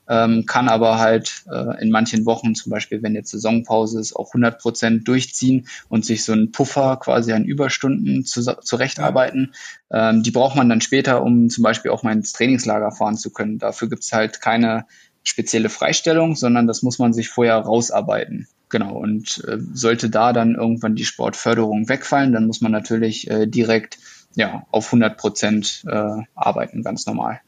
ähm, 0.10 0.46
kann 0.48 0.68
aber 0.68 0.98
halt 0.98 1.44
äh, 1.50 1.82
in 1.82 1.92
manchen 1.92 2.26
Wochen, 2.26 2.56
zum 2.56 2.72
Beispiel 2.72 3.04
wenn 3.04 3.14
jetzt 3.14 3.30
Saisonpause 3.30 4.00
ist, 4.00 4.16
auch 4.16 4.30
100 4.30 4.60
Prozent 4.60 5.08
durchziehen 5.08 5.68
und 5.88 6.04
sich 6.04 6.24
so 6.26 6.34
einen 6.34 6.52
Puffer 6.52 6.98
quasi 6.98 7.32
an 7.32 7.46
Überstunden 7.46 8.26
zu, 8.26 8.42
zurechtarbeiten. 8.42 9.54
Ähm, 9.92 10.24
die 10.24 10.32
braucht 10.32 10.56
man 10.56 10.68
dann 10.68 10.82
später, 10.82 11.22
um 11.22 11.50
zum 11.50 11.64
Beispiel 11.64 11.92
auch 11.92 12.02
mal 12.04 12.14
ins 12.14 12.34
Trainingslager 12.34 12.92
fahren 12.92 13.18
zu 13.18 13.32
können. 13.32 13.60
Dafür 13.60 13.88
gibt's 13.88 14.12
halt 14.12 14.42
keine 14.42 14.86
spezielle 15.24 15.70
Freistellung, 15.70 16.36
sondern 16.36 16.66
das 16.66 16.82
muss 16.82 16.98
man 16.98 17.14
sich 17.14 17.30
vorher 17.30 17.58
rausarbeiten. 17.58 18.48
Genau, 18.70 18.96
und 18.98 19.44
äh, 19.48 19.58
sollte 19.74 20.10
da 20.10 20.34
dann 20.34 20.56
irgendwann 20.56 20.96
die 20.96 21.06
Sportförderung 21.06 21.90
wegfallen, 21.90 22.34
dann 22.34 22.48
muss 22.48 22.62
man 22.62 22.72
natürlich 22.72 23.30
äh, 23.30 23.48
direkt 23.48 23.98
ja, 24.36 24.64
auf 24.72 24.88
100 24.88 25.18
Prozent 25.18 25.84
äh, 25.88 26.22
arbeiten, 26.36 26.84
ganz 26.84 27.06
normal. 27.06 27.42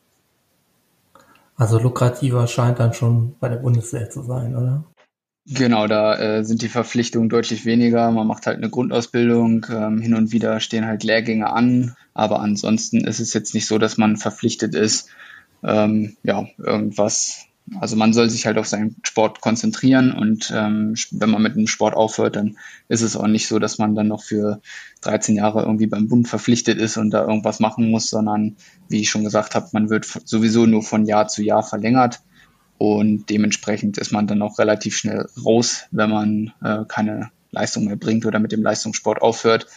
Also 1.61 1.77
lukrativer 1.77 2.47
scheint 2.47 2.79
dann 2.79 2.91
schon 2.91 3.35
bei 3.39 3.47
der 3.47 3.57
Bundeswehr 3.57 4.09
zu 4.09 4.23
sein, 4.23 4.55
oder? 4.55 4.83
Genau, 5.45 5.85
da 5.85 6.17
äh, 6.17 6.43
sind 6.43 6.63
die 6.63 6.69
Verpflichtungen 6.69 7.29
deutlich 7.29 7.65
weniger. 7.65 8.09
Man 8.09 8.25
macht 8.25 8.47
halt 8.47 8.57
eine 8.57 8.71
Grundausbildung, 8.71 9.67
ähm, 9.69 10.01
hin 10.01 10.15
und 10.15 10.31
wieder 10.31 10.59
stehen 10.59 10.87
halt 10.87 11.03
Lehrgänge 11.03 11.53
an, 11.53 11.95
aber 12.15 12.39
ansonsten 12.39 13.05
ist 13.05 13.19
es 13.19 13.35
jetzt 13.35 13.53
nicht 13.53 13.67
so, 13.67 13.77
dass 13.77 13.99
man 13.99 14.17
verpflichtet 14.17 14.73
ist, 14.73 15.09
ähm, 15.63 16.17
ja, 16.23 16.47
irgendwas 16.57 17.45
also 17.79 17.95
man 17.95 18.13
soll 18.13 18.29
sich 18.29 18.45
halt 18.45 18.57
auf 18.57 18.67
seinen 18.67 18.97
Sport 19.03 19.39
konzentrieren 19.39 20.11
und 20.11 20.51
ähm, 20.55 20.95
wenn 21.11 21.29
man 21.29 21.41
mit 21.41 21.55
dem 21.55 21.67
Sport 21.67 21.95
aufhört, 21.95 22.35
dann 22.35 22.57
ist 22.89 23.01
es 23.01 23.15
auch 23.15 23.27
nicht 23.27 23.47
so, 23.47 23.59
dass 23.59 23.77
man 23.77 23.95
dann 23.95 24.07
noch 24.07 24.23
für 24.23 24.61
13 25.01 25.35
Jahre 25.35 25.61
irgendwie 25.61 25.87
beim 25.87 26.07
Bund 26.07 26.27
verpflichtet 26.27 26.79
ist 26.79 26.97
und 26.97 27.11
da 27.11 27.21
irgendwas 27.21 27.59
machen 27.59 27.89
muss, 27.89 28.09
sondern 28.09 28.57
wie 28.89 29.01
ich 29.01 29.09
schon 29.09 29.23
gesagt 29.23 29.55
habe, 29.55 29.69
man 29.71 29.89
wird 29.89 30.05
sowieso 30.05 30.65
nur 30.65 30.83
von 30.83 31.05
Jahr 31.05 31.27
zu 31.27 31.43
Jahr 31.43 31.63
verlängert 31.63 32.21
und 32.77 33.29
dementsprechend 33.29 33.97
ist 33.97 34.11
man 34.11 34.27
dann 34.27 34.41
auch 34.41 34.59
relativ 34.59 34.97
schnell 34.97 35.27
raus, 35.45 35.83
wenn 35.91 36.09
man 36.09 36.53
äh, 36.63 36.83
keine 36.87 37.29
Leistung 37.51 37.85
mehr 37.85 37.95
bringt 37.95 38.25
oder 38.25 38.39
mit 38.39 38.51
dem 38.51 38.63
Leistungssport 38.63 39.21
aufhört. 39.21 39.67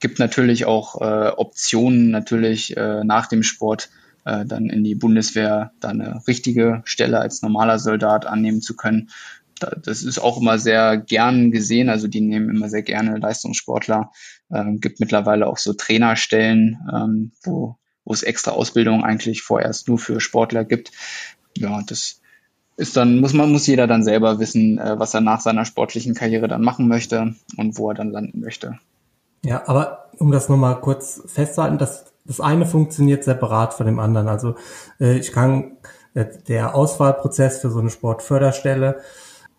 Gibt 0.00 0.18
natürlich 0.18 0.64
auch 0.64 1.00
äh, 1.00 1.28
Optionen, 1.36 2.10
natürlich 2.10 2.76
äh, 2.76 3.04
nach 3.04 3.26
dem 3.26 3.42
Sport 3.42 3.90
äh, 4.24 4.44
dann 4.44 4.66
in 4.66 4.84
die 4.84 4.94
Bundeswehr 4.94 5.72
da 5.80 5.88
eine 5.88 6.22
richtige 6.26 6.82
Stelle 6.84 7.18
als 7.18 7.42
normaler 7.42 7.78
Soldat 7.78 8.26
annehmen 8.26 8.60
zu 8.60 8.76
können. 8.76 9.10
das 9.58 10.02
ist 10.02 10.18
auch 10.18 10.40
immer 10.40 10.58
sehr 10.58 10.98
gern 10.98 11.50
gesehen, 11.50 11.88
also 11.88 12.08
die 12.08 12.20
nehmen 12.20 12.50
immer 12.50 12.68
sehr 12.68 12.82
gerne 12.82 13.16
Leistungssportler. 13.18 14.10
Ähm, 14.52 14.80
gibt 14.80 15.00
mittlerweile 15.00 15.46
auch 15.46 15.58
so 15.58 15.72
Trainerstellen, 15.72 16.78
ähm, 16.92 17.32
wo, 17.42 17.76
wo 18.04 18.12
es 18.12 18.22
extra 18.22 18.50
Ausbildung 18.50 19.04
eigentlich 19.04 19.42
vorerst 19.42 19.88
nur 19.88 19.98
für 19.98 20.20
Sportler 20.20 20.64
gibt. 20.64 20.90
Ja, 21.56 21.80
das 21.86 22.20
ist 22.76 22.96
dann, 22.96 23.20
muss 23.20 23.32
man, 23.32 23.52
muss 23.52 23.66
jeder 23.66 23.86
dann 23.86 24.02
selber 24.02 24.38
wissen, 24.38 24.78
äh, 24.78 24.98
was 24.98 25.14
er 25.14 25.20
nach 25.20 25.40
seiner 25.40 25.64
sportlichen 25.64 26.14
Karriere 26.14 26.48
dann 26.48 26.62
machen 26.62 26.88
möchte 26.88 27.34
und 27.56 27.78
wo 27.78 27.90
er 27.90 27.94
dann 27.94 28.10
landen 28.10 28.40
möchte. 28.40 28.78
Ja, 29.44 29.68
aber 29.68 30.10
um 30.18 30.32
das 30.32 30.48
nochmal 30.48 30.80
kurz 30.80 31.22
festzuhalten, 31.26 31.78
das, 31.78 32.13
das 32.24 32.40
eine 32.40 32.66
funktioniert 32.66 33.24
separat 33.24 33.74
von 33.74 33.86
dem 33.86 33.98
anderen. 33.98 34.28
Also 34.28 34.56
äh, 35.00 35.18
ich 35.18 35.32
kann 35.32 35.76
äh, 36.14 36.26
der 36.48 36.74
Auswahlprozess 36.74 37.60
für 37.60 37.70
so 37.70 37.80
eine 37.80 37.90
Sportförderstelle, 37.90 39.00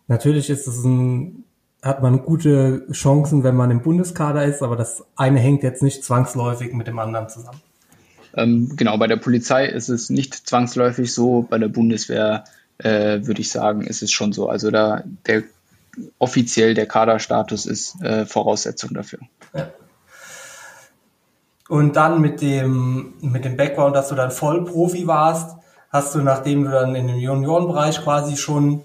natürlich 0.07 0.49
ist 0.49 0.67
es 0.67 0.83
ein, 0.83 1.43
hat 1.81 2.01
man 2.01 2.23
gute 2.23 2.87
Chancen, 2.91 3.43
wenn 3.43 3.55
man 3.55 3.71
im 3.71 3.81
Bundeskader 3.81 4.43
ist, 4.45 4.63
aber 4.63 4.75
das 4.75 5.03
eine 5.15 5.39
hängt 5.39 5.63
jetzt 5.63 5.83
nicht 5.83 6.03
zwangsläufig 6.03 6.73
mit 6.73 6.87
dem 6.87 6.99
anderen 6.99 7.29
zusammen. 7.29 7.61
Ähm, 8.33 8.73
genau, 8.75 8.97
bei 8.97 9.07
der 9.07 9.17
Polizei 9.17 9.65
ist 9.67 9.89
es 9.89 10.09
nicht 10.09 10.33
zwangsläufig 10.33 11.13
so, 11.13 11.43
bei 11.43 11.57
der 11.57 11.69
Bundeswehr 11.69 12.43
äh, 12.79 13.25
würde 13.25 13.41
ich 13.41 13.49
sagen, 13.49 13.81
ist 13.81 14.01
es 14.01 14.11
schon 14.11 14.33
so. 14.33 14.49
Also 14.49 14.71
da 14.71 15.03
der 15.25 15.43
offiziell 16.19 16.73
der 16.73 16.87
Kaderstatus 16.87 17.65
ist 17.65 18.01
äh, 18.01 18.25
Voraussetzung 18.25 18.93
dafür. 18.93 19.19
Ja. 19.53 19.71
Und 21.67 21.95
dann 21.95 22.21
mit 22.21 22.41
dem, 22.41 23.15
mit 23.21 23.43
dem 23.43 23.57
Background, 23.57 23.95
dass 23.95 24.09
du 24.09 24.15
dann 24.15 24.31
Vollprofi 24.31 25.07
warst, 25.07 25.57
hast 25.89 26.13
du, 26.13 26.19
nachdem 26.19 26.65
du 26.65 26.71
dann 26.71 26.95
in 26.95 27.07
dem 27.07 27.17
Juniorenbereich 27.17 28.03
quasi 28.03 28.37
schon 28.37 28.83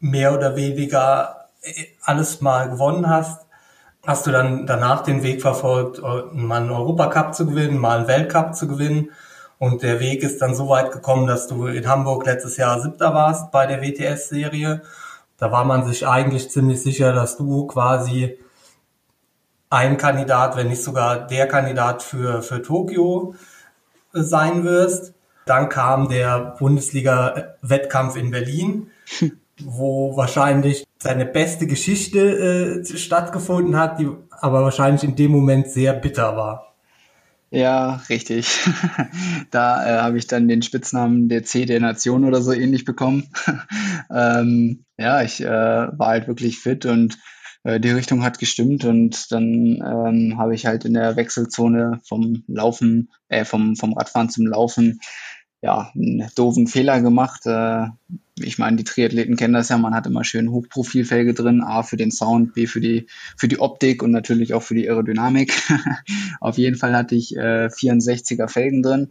mehr 0.00 0.34
oder 0.34 0.56
weniger 0.56 1.48
äh, 1.62 1.86
alles 2.02 2.40
mal 2.40 2.68
gewonnen 2.68 3.08
hast, 3.08 3.46
hast 4.06 4.26
du 4.26 4.30
dann 4.30 4.66
danach 4.66 5.02
den 5.02 5.22
Weg 5.22 5.42
verfolgt, 5.42 6.00
mal 6.00 6.62
einen 6.62 6.70
Europacup 6.70 7.34
zu 7.34 7.46
gewinnen, 7.46 7.78
mal 7.78 7.98
einen 7.98 8.08
Weltcup 8.08 8.54
zu 8.54 8.68
gewinnen 8.68 9.10
und 9.58 9.82
der 9.82 10.00
Weg 10.00 10.22
ist 10.22 10.40
dann 10.42 10.54
so 10.54 10.68
weit 10.68 10.92
gekommen, 10.92 11.26
dass 11.26 11.46
du 11.48 11.66
in 11.66 11.88
Hamburg 11.88 12.26
letztes 12.26 12.56
Jahr 12.56 12.80
Siebter 12.80 13.14
warst 13.14 13.50
bei 13.50 13.66
der 13.66 13.80
WTS-Serie. 13.80 14.82
Da 15.38 15.52
war 15.52 15.64
man 15.64 15.86
sich 15.86 16.06
eigentlich 16.06 16.50
ziemlich 16.50 16.82
sicher, 16.82 17.12
dass 17.12 17.36
du 17.36 17.66
quasi 17.66 18.38
ein 19.70 19.96
Kandidat, 19.96 20.56
wenn 20.56 20.68
nicht 20.68 20.82
sogar 20.82 21.26
der 21.26 21.46
Kandidat 21.48 22.02
für, 22.02 22.42
für 22.42 22.62
Tokio 22.62 23.34
sein 24.12 24.64
wirst. 24.64 25.14
Dann 25.44 25.68
kam 25.68 26.08
der 26.08 26.56
Bundesliga-Wettkampf 26.58 28.16
in 28.16 28.30
Berlin, 28.30 28.90
wo 29.62 30.16
wahrscheinlich 30.16 30.84
seine 30.98 31.26
beste 31.26 31.66
Geschichte 31.66 32.82
äh, 32.82 32.96
stattgefunden 32.96 33.76
hat, 33.76 34.00
die 34.00 34.08
aber 34.30 34.62
wahrscheinlich 34.62 35.04
in 35.04 35.16
dem 35.16 35.30
Moment 35.32 35.68
sehr 35.68 35.92
bitter 35.92 36.36
war. 36.36 36.74
Ja, 37.50 38.02
richtig. 38.08 38.68
da 39.50 39.86
äh, 39.86 39.98
habe 40.02 40.18
ich 40.18 40.26
dann 40.26 40.48
den 40.48 40.62
Spitznamen 40.62 41.28
der 41.28 41.44
C 41.44 41.64
der 41.64 41.80
Nation 41.80 42.24
oder 42.24 42.42
so 42.42 42.52
ähnlich 42.52 42.84
bekommen. 42.84 43.28
ähm, 44.10 44.84
ja, 44.98 45.22
ich 45.22 45.40
äh, 45.42 45.48
war 45.48 46.08
halt 46.08 46.26
wirklich 46.26 46.58
fit 46.58 46.86
und 46.86 47.18
die 47.80 47.90
Richtung 47.90 48.22
hat 48.22 48.38
gestimmt 48.38 48.84
und 48.84 49.32
dann 49.32 49.82
ähm, 49.84 50.38
habe 50.38 50.54
ich 50.54 50.66
halt 50.66 50.84
in 50.84 50.94
der 50.94 51.16
Wechselzone 51.16 52.00
vom 52.04 52.44
Laufen, 52.46 53.10
äh, 53.28 53.44
vom, 53.44 53.76
vom 53.76 53.94
Radfahren 53.94 54.30
zum 54.30 54.46
Laufen 54.46 55.00
ja, 55.62 55.90
einen 55.94 56.28
doofen 56.36 56.66
Fehler 56.66 57.00
gemacht. 57.00 57.46
Äh, 57.46 57.86
ich 58.38 58.58
meine, 58.58 58.76
die 58.76 58.84
Triathleten 58.84 59.36
kennen 59.36 59.54
das 59.54 59.70
ja, 59.70 59.78
man 59.78 59.94
hat 59.94 60.06
immer 60.06 60.22
schön 60.22 60.50
Hochprofilfelge 60.50 61.34
drin, 61.34 61.62
A 61.62 61.82
für 61.82 61.96
den 61.96 62.12
Sound, 62.12 62.54
B 62.54 62.66
für 62.66 62.80
die, 62.80 63.06
für 63.36 63.48
die 63.48 63.58
Optik 63.58 64.02
und 64.02 64.10
natürlich 64.10 64.54
auch 64.54 64.62
für 64.62 64.74
die 64.74 64.88
Aerodynamik. 64.88 65.52
Auf 66.40 66.58
jeden 66.58 66.76
Fall 66.76 66.94
hatte 66.94 67.14
ich 67.14 67.34
äh, 67.36 67.66
64er 67.66 68.48
Felgen 68.48 68.82
drin 68.82 69.08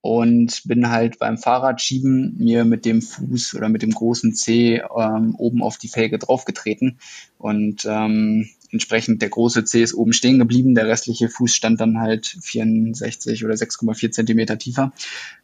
und 0.00 0.62
bin 0.64 0.90
halt 0.90 1.18
beim 1.18 1.38
Fahrradschieben 1.38 2.36
mir 2.38 2.64
mit 2.64 2.84
dem 2.84 3.02
Fuß 3.02 3.54
oder 3.54 3.68
mit 3.68 3.82
dem 3.82 3.90
großen 3.90 4.34
C 4.34 4.82
ähm, 4.96 5.34
oben 5.36 5.62
auf 5.62 5.76
die 5.76 5.88
Felge 5.88 6.18
draufgetreten 6.18 6.98
und 7.38 7.84
ähm, 7.84 8.48
entsprechend 8.70 9.22
der 9.22 9.30
große 9.30 9.64
C 9.64 9.82
ist 9.82 9.94
oben 9.94 10.12
stehen 10.12 10.38
geblieben, 10.38 10.74
der 10.74 10.86
restliche 10.86 11.28
Fuß 11.28 11.54
stand 11.54 11.80
dann 11.80 11.98
halt 11.98 12.26
64 12.26 13.44
oder 13.44 13.54
6,4 13.54 14.10
Zentimeter 14.10 14.58
tiefer. 14.58 14.92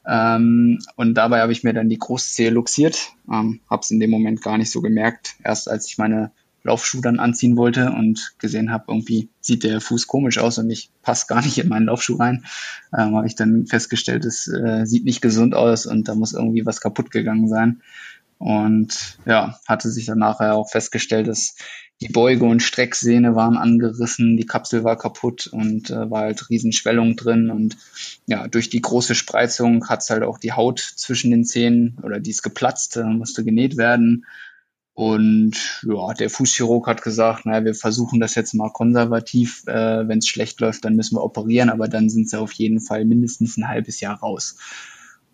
Ähm, 0.06 0.78
und 0.96 1.14
dabei 1.14 1.40
habe 1.40 1.52
ich 1.52 1.64
mir 1.64 1.72
dann 1.72 1.88
die 1.88 1.98
Großzehe 1.98 2.50
luxiert, 2.50 3.12
ähm, 3.30 3.60
habe 3.68 3.82
es 3.82 3.90
in 3.90 4.00
dem 4.00 4.10
Moment 4.10 4.42
gar 4.42 4.58
nicht 4.58 4.70
so 4.70 4.82
gemerkt, 4.82 5.36
erst 5.42 5.68
als 5.68 5.86
ich 5.86 5.98
meine 5.98 6.32
Laufschuh 6.64 7.02
dann 7.02 7.20
anziehen 7.20 7.56
wollte 7.56 7.92
und 7.92 8.34
gesehen 8.38 8.72
habe, 8.72 8.86
irgendwie 8.88 9.28
sieht 9.40 9.64
der 9.64 9.80
Fuß 9.80 10.06
komisch 10.06 10.38
aus 10.38 10.58
und 10.58 10.70
ich 10.70 10.90
passe 11.02 11.26
gar 11.28 11.42
nicht 11.42 11.58
in 11.58 11.68
meinen 11.68 11.86
Laufschuh 11.86 12.16
rein, 12.16 12.44
ähm, 12.96 13.14
habe 13.14 13.26
ich 13.26 13.36
dann 13.36 13.66
festgestellt, 13.66 14.24
es 14.24 14.48
äh, 14.48 14.84
sieht 14.86 15.04
nicht 15.04 15.20
gesund 15.20 15.54
aus 15.54 15.86
und 15.86 16.08
da 16.08 16.14
muss 16.14 16.32
irgendwie 16.32 16.66
was 16.66 16.80
kaputt 16.80 17.10
gegangen 17.10 17.48
sein. 17.48 17.82
Und 18.38 19.18
ja, 19.26 19.58
hatte 19.66 19.90
sich 19.90 20.06
dann 20.06 20.18
nachher 20.18 20.54
auch 20.54 20.68
festgestellt, 20.68 21.28
dass 21.28 21.54
die 22.00 22.08
Beuge- 22.08 22.44
und 22.44 22.60
Strecksehne 22.60 23.36
waren 23.36 23.56
angerissen, 23.56 24.36
die 24.36 24.46
Kapsel 24.46 24.84
war 24.84 24.98
kaputt 24.98 25.46
und 25.46 25.90
äh, 25.90 26.10
war 26.10 26.22
halt 26.22 26.50
Riesenschwellung 26.50 27.16
drin. 27.16 27.50
Und 27.50 27.76
ja, 28.26 28.48
durch 28.48 28.68
die 28.68 28.80
große 28.80 29.14
Spreizung 29.14 29.88
hat's 29.88 30.10
halt 30.10 30.24
auch 30.24 30.38
die 30.38 30.52
Haut 30.52 30.80
zwischen 30.80 31.30
den 31.30 31.44
Zähnen 31.44 31.98
oder 32.02 32.20
die 32.20 32.30
ist 32.30 32.42
geplatzt, 32.42 32.96
äh, 32.96 33.04
musste 33.04 33.44
genäht 33.44 33.76
werden. 33.76 34.26
Und 34.94 35.82
ja, 35.84 36.14
der 36.14 36.30
Fußchirurg 36.30 36.86
hat 36.86 37.02
gesagt, 37.02 37.46
naja, 37.46 37.64
wir 37.64 37.74
versuchen 37.74 38.20
das 38.20 38.36
jetzt 38.36 38.54
mal 38.54 38.70
konservativ. 38.70 39.64
Äh, 39.66 40.06
Wenn 40.06 40.18
es 40.18 40.28
schlecht 40.28 40.60
läuft, 40.60 40.84
dann 40.84 40.94
müssen 40.94 41.16
wir 41.16 41.24
operieren, 41.24 41.68
aber 41.68 41.88
dann 41.88 42.08
sind 42.08 42.30
sie 42.30 42.38
auf 42.38 42.52
jeden 42.52 42.80
Fall 42.80 43.04
mindestens 43.04 43.56
ein 43.56 43.68
halbes 43.68 44.00
Jahr 44.00 44.20
raus. 44.20 44.56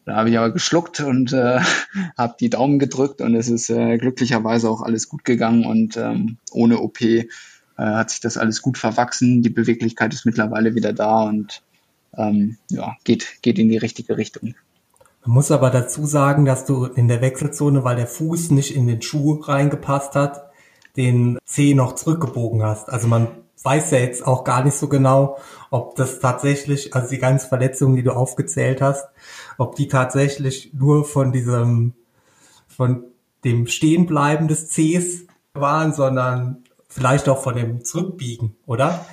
Da 0.06 0.16
habe 0.16 0.30
ich 0.30 0.38
aber 0.38 0.50
geschluckt 0.50 1.00
und 1.00 1.34
äh, 1.34 1.60
habe 2.16 2.36
die 2.40 2.48
Daumen 2.48 2.78
gedrückt 2.78 3.20
und 3.20 3.34
es 3.34 3.48
ist 3.48 3.68
äh, 3.68 3.98
glücklicherweise 3.98 4.70
auch 4.70 4.80
alles 4.80 5.10
gut 5.10 5.24
gegangen 5.24 5.66
und 5.66 5.98
ähm, 5.98 6.38
ohne 6.52 6.78
OP 6.80 7.02
äh, 7.02 7.26
hat 7.76 8.10
sich 8.10 8.20
das 8.20 8.38
alles 8.38 8.62
gut 8.62 8.78
verwachsen. 8.78 9.42
Die 9.42 9.50
Beweglichkeit 9.50 10.14
ist 10.14 10.24
mittlerweile 10.24 10.74
wieder 10.74 10.94
da 10.94 11.24
und 11.24 11.62
ähm, 12.16 12.56
ja, 12.70 12.96
geht, 13.04 13.42
geht 13.42 13.58
in 13.58 13.68
die 13.68 13.76
richtige 13.76 14.16
Richtung. 14.16 14.54
Man 15.22 15.34
muss 15.34 15.50
aber 15.50 15.70
dazu 15.70 16.06
sagen, 16.06 16.44
dass 16.44 16.64
du 16.64 16.84
in 16.84 17.08
der 17.08 17.20
Wechselzone, 17.20 17.84
weil 17.84 17.96
der 17.96 18.06
Fuß 18.06 18.50
nicht 18.52 18.74
in 18.74 18.86
den 18.86 19.02
Schuh 19.02 19.40
reingepasst 19.42 20.14
hat, 20.14 20.50
den 20.96 21.38
Zeh 21.44 21.74
noch 21.74 21.94
zurückgebogen 21.94 22.62
hast. 22.62 22.88
Also 22.88 23.06
man 23.06 23.28
weiß 23.62 23.90
ja 23.90 23.98
jetzt 23.98 24.26
auch 24.26 24.44
gar 24.44 24.64
nicht 24.64 24.76
so 24.76 24.88
genau, 24.88 25.38
ob 25.70 25.94
das 25.96 26.20
tatsächlich, 26.20 26.94
also 26.94 27.10
die 27.10 27.18
ganzen 27.18 27.48
Verletzungen, 27.48 27.96
die 27.96 28.02
du 28.02 28.12
aufgezählt 28.12 28.80
hast, 28.80 29.08
ob 29.58 29.74
die 29.76 29.88
tatsächlich 29.88 30.72
nur 30.72 31.04
von 31.04 31.32
diesem, 31.32 31.92
von 32.66 33.04
dem 33.44 33.66
Stehenbleiben 33.66 34.48
des 34.48 34.70
Cs 34.70 35.26
waren, 35.52 35.92
sondern 35.92 36.64
vielleicht 36.88 37.28
auch 37.28 37.42
von 37.42 37.54
dem 37.54 37.84
Zurückbiegen, 37.84 38.56
oder? 38.66 39.04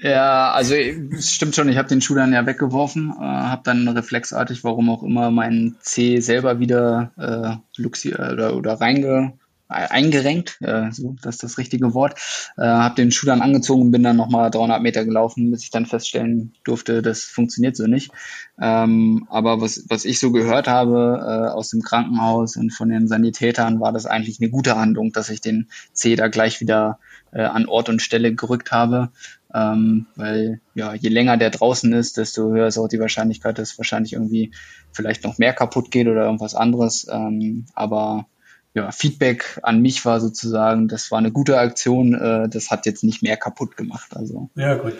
Ja, 0.00 0.52
also 0.52 0.74
es 0.74 1.32
stimmt 1.32 1.54
schon, 1.54 1.68
ich 1.68 1.76
habe 1.76 1.88
den 1.88 2.00
Schuh 2.00 2.14
dann 2.14 2.32
ja 2.32 2.44
weggeworfen, 2.44 3.14
äh, 3.18 3.24
habe 3.24 3.62
dann 3.64 3.88
reflexartig, 3.88 4.64
warum 4.64 4.90
auch 4.90 5.02
immer, 5.02 5.30
meinen 5.30 5.76
C 5.80 6.20
selber 6.20 6.58
wieder 6.58 7.12
äh, 7.16 7.80
luxi 7.80 8.14
oder, 8.14 8.56
oder 8.56 8.74
reinge 8.74 9.38
eingerenkt, 9.68 10.58
äh, 10.60 10.92
so 10.92 11.16
das 11.22 11.36
ist 11.36 11.42
das 11.42 11.58
richtige 11.58 11.92
Wort. 11.92 12.18
Äh, 12.56 12.62
habe 12.62 12.94
den 12.94 13.10
Schuh 13.10 13.26
dann 13.26 13.42
angezogen 13.42 13.82
und 13.82 13.90
bin 13.90 14.02
dann 14.02 14.16
nochmal 14.16 14.50
300 14.50 14.80
Meter 14.80 15.04
gelaufen, 15.04 15.50
bis 15.50 15.64
ich 15.64 15.70
dann 15.70 15.86
feststellen 15.86 16.52
durfte, 16.64 17.02
das 17.02 17.22
funktioniert 17.22 17.76
so 17.76 17.86
nicht. 17.86 18.12
Ähm, 18.60 19.26
aber 19.28 19.60
was, 19.60 19.84
was 19.88 20.04
ich 20.04 20.20
so 20.20 20.30
gehört 20.30 20.68
habe 20.68 21.20
äh, 21.20 21.50
aus 21.52 21.70
dem 21.70 21.82
Krankenhaus 21.82 22.56
und 22.56 22.72
von 22.72 22.88
den 22.88 23.08
Sanitätern, 23.08 23.80
war 23.80 23.92
das 23.92 24.06
eigentlich 24.06 24.40
eine 24.40 24.50
gute 24.50 24.76
Handlung, 24.76 25.12
dass 25.12 25.30
ich 25.30 25.40
den 25.40 25.68
C 25.92 26.14
da 26.14 26.28
gleich 26.28 26.60
wieder 26.60 26.98
äh, 27.32 27.42
an 27.42 27.66
Ort 27.66 27.88
und 27.88 28.02
Stelle 28.02 28.34
gerückt 28.34 28.70
habe. 28.70 29.10
Ähm, 29.52 30.06
weil 30.16 30.60
ja, 30.74 30.94
je 30.94 31.08
länger 31.08 31.36
der 31.36 31.50
draußen 31.50 31.92
ist, 31.92 32.18
desto 32.18 32.50
höher 32.50 32.66
ist 32.66 32.78
auch 32.78 32.88
die 32.88 33.00
Wahrscheinlichkeit, 33.00 33.58
dass 33.58 33.78
wahrscheinlich 33.78 34.12
irgendwie 34.12 34.52
vielleicht 34.92 35.24
noch 35.24 35.38
mehr 35.38 35.52
kaputt 35.52 35.90
geht 35.90 36.08
oder 36.08 36.24
irgendwas 36.24 36.54
anderes. 36.54 37.06
Ähm, 37.10 37.66
aber 37.74 38.26
ja, 38.76 38.90
Feedback 38.92 39.58
an 39.62 39.80
mich 39.80 40.04
war 40.04 40.20
sozusagen, 40.20 40.86
das 40.86 41.10
war 41.10 41.18
eine 41.18 41.32
gute 41.32 41.58
Aktion, 41.58 42.14
äh, 42.14 42.48
das 42.48 42.70
hat 42.70 42.84
jetzt 42.84 43.04
nicht 43.04 43.22
mehr 43.22 43.38
kaputt 43.38 43.76
gemacht. 43.76 44.14
Also. 44.14 44.50
Ja, 44.54 44.74
gut. 44.74 44.92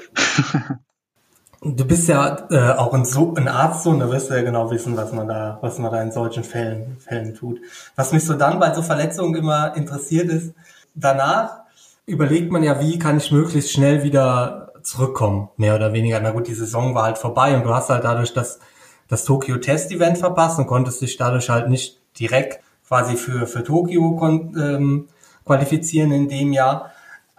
du 1.60 1.84
bist 1.84 2.08
ja 2.08 2.48
äh, 2.50 2.72
auch 2.72 2.94
ein, 2.94 3.04
so 3.04 3.34
ein 3.34 3.48
Arzt 3.48 3.86
und 3.86 4.00
da 4.00 4.10
wirst 4.10 4.30
du 4.30 4.34
ja 4.34 4.42
genau 4.42 4.70
wissen, 4.70 4.96
was 4.96 5.12
man 5.12 5.28
da, 5.28 5.58
was 5.60 5.78
man 5.78 5.92
da 5.92 6.02
in 6.02 6.10
solchen 6.10 6.42
Fällen, 6.42 6.96
Fällen 6.98 7.34
tut. 7.34 7.60
Was 7.96 8.12
mich 8.12 8.24
so 8.24 8.32
dann 8.32 8.58
bei 8.58 8.72
so 8.74 8.80
Verletzungen 8.80 9.34
immer 9.34 9.76
interessiert 9.76 10.30
ist, 10.30 10.54
danach 10.94 11.60
überlegt 12.06 12.50
man 12.50 12.62
ja, 12.62 12.80
wie 12.80 12.98
kann 12.98 13.18
ich 13.18 13.30
möglichst 13.30 13.72
schnell 13.72 14.02
wieder 14.02 14.72
zurückkommen, 14.82 15.50
mehr 15.58 15.74
oder 15.74 15.92
weniger. 15.92 16.18
Na 16.20 16.30
gut, 16.30 16.48
die 16.48 16.54
Saison 16.54 16.94
war 16.94 17.02
halt 17.02 17.18
vorbei 17.18 17.54
und 17.54 17.64
du 17.64 17.74
hast 17.74 17.90
halt 17.90 18.04
dadurch 18.04 18.32
das, 18.32 18.58
das 19.06 19.26
Tokyo 19.26 19.58
Test 19.58 19.92
Event 19.92 20.16
verpasst 20.16 20.58
und 20.58 20.66
konntest 20.66 21.02
dich 21.02 21.18
dadurch 21.18 21.50
halt 21.50 21.68
nicht 21.68 22.00
direkt 22.18 22.60
quasi 22.86 23.16
für, 23.16 23.46
für 23.46 23.64
Tokio 23.64 24.18
ähm, 24.56 25.08
qualifizieren 25.44 26.12
in 26.12 26.28
dem 26.28 26.52
Jahr. 26.52 26.92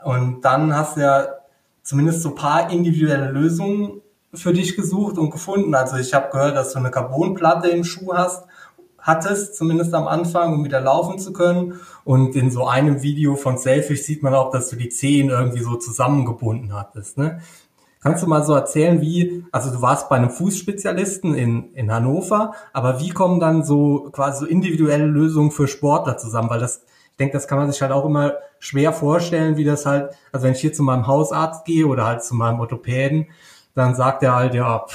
Und 0.03 0.41
dann 0.41 0.75
hast 0.75 0.97
du 0.97 1.01
ja 1.01 1.27
zumindest 1.83 2.21
so 2.21 2.35
paar 2.35 2.69
individuelle 2.69 3.31
Lösungen 3.31 4.01
für 4.33 4.53
dich 4.53 4.75
gesucht 4.75 5.17
und 5.17 5.31
gefunden. 5.31 5.73
Also 5.73 5.97
ich 5.97 6.13
habe 6.13 6.29
gehört, 6.31 6.55
dass 6.55 6.73
du 6.73 6.79
eine 6.79 6.91
Carbonplatte 6.91 7.69
im 7.69 7.83
Schuh 7.83 8.13
hast, 8.13 8.45
hattest, 8.99 9.55
zumindest 9.55 9.93
am 9.93 10.07
Anfang, 10.07 10.53
um 10.53 10.65
wieder 10.65 10.81
laufen 10.81 11.17
zu 11.17 11.31
können. 11.31 11.79
Und 12.03 12.35
in 12.35 12.51
so 12.51 12.67
einem 12.67 13.01
Video 13.01 13.35
von 13.35 13.57
Selfish 13.57 14.03
sieht 14.03 14.21
man 14.21 14.33
auch, 14.33 14.51
dass 14.51 14.69
du 14.69 14.75
die 14.75 14.89
Zehen 14.89 15.29
irgendwie 15.29 15.63
so 15.63 15.75
zusammengebunden 15.75 16.73
hattest. 16.73 17.17
Ne? 17.17 17.41
Kannst 18.07 18.23
du 18.23 18.27
mal 18.27 18.45
so 18.45 18.53
erzählen, 18.53 19.01
wie, 19.01 19.43
also 19.51 19.69
du 19.69 19.81
warst 19.81 20.07
bei 20.07 20.15
einem 20.15 20.29
Fußspezialisten 20.29 21.35
in, 21.35 21.73
in 21.73 21.91
Hannover, 21.91 22.53
aber 22.71 23.01
wie 23.01 23.09
kommen 23.09 23.41
dann 23.41 23.65
so 23.65 24.09
quasi 24.13 24.39
so 24.39 24.45
individuelle 24.45 25.07
Lösungen 25.07 25.51
für 25.51 25.67
Sportler 25.67 26.17
zusammen? 26.17 26.49
Weil 26.49 26.61
das, 26.61 26.85
ich 27.11 27.17
denke, 27.17 27.33
das 27.33 27.49
kann 27.49 27.57
man 27.57 27.69
sich 27.69 27.81
halt 27.81 27.91
auch 27.91 28.05
immer 28.05 28.35
schwer 28.59 28.93
vorstellen, 28.93 29.57
wie 29.57 29.65
das 29.65 29.85
halt, 29.85 30.15
also 30.31 30.45
wenn 30.45 30.53
ich 30.53 30.61
hier 30.61 30.71
zu 30.71 30.83
meinem 30.83 31.05
Hausarzt 31.05 31.65
gehe 31.65 31.85
oder 31.85 32.05
halt 32.05 32.23
zu 32.23 32.33
meinem 32.33 32.61
Orthopäden, 32.61 33.27
dann 33.75 33.93
sagt 33.93 34.23
er 34.23 34.37
halt, 34.37 34.53
ja, 34.53 34.85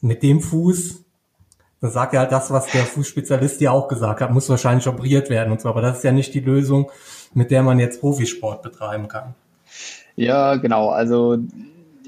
mit 0.00 0.22
dem 0.22 0.40
Fuß, 0.40 1.02
dann 1.80 1.90
sagt 1.90 2.14
er 2.14 2.20
halt 2.20 2.30
das, 2.30 2.52
was 2.52 2.68
der 2.68 2.84
Fußspezialist 2.84 3.60
ja 3.60 3.72
auch 3.72 3.88
gesagt 3.88 4.20
hat, 4.20 4.30
muss 4.30 4.48
wahrscheinlich 4.48 4.86
operiert 4.86 5.30
werden 5.30 5.50
und 5.50 5.60
so, 5.60 5.68
aber 5.68 5.82
das 5.82 5.96
ist 5.96 6.04
ja 6.04 6.12
nicht 6.12 6.32
die 6.32 6.38
Lösung, 6.38 6.92
mit 7.34 7.50
der 7.50 7.64
man 7.64 7.80
jetzt 7.80 7.98
Profisport 7.98 8.62
betreiben 8.62 9.08
kann. 9.08 9.34
Ja, 10.14 10.54
genau. 10.56 10.90
Also 10.90 11.38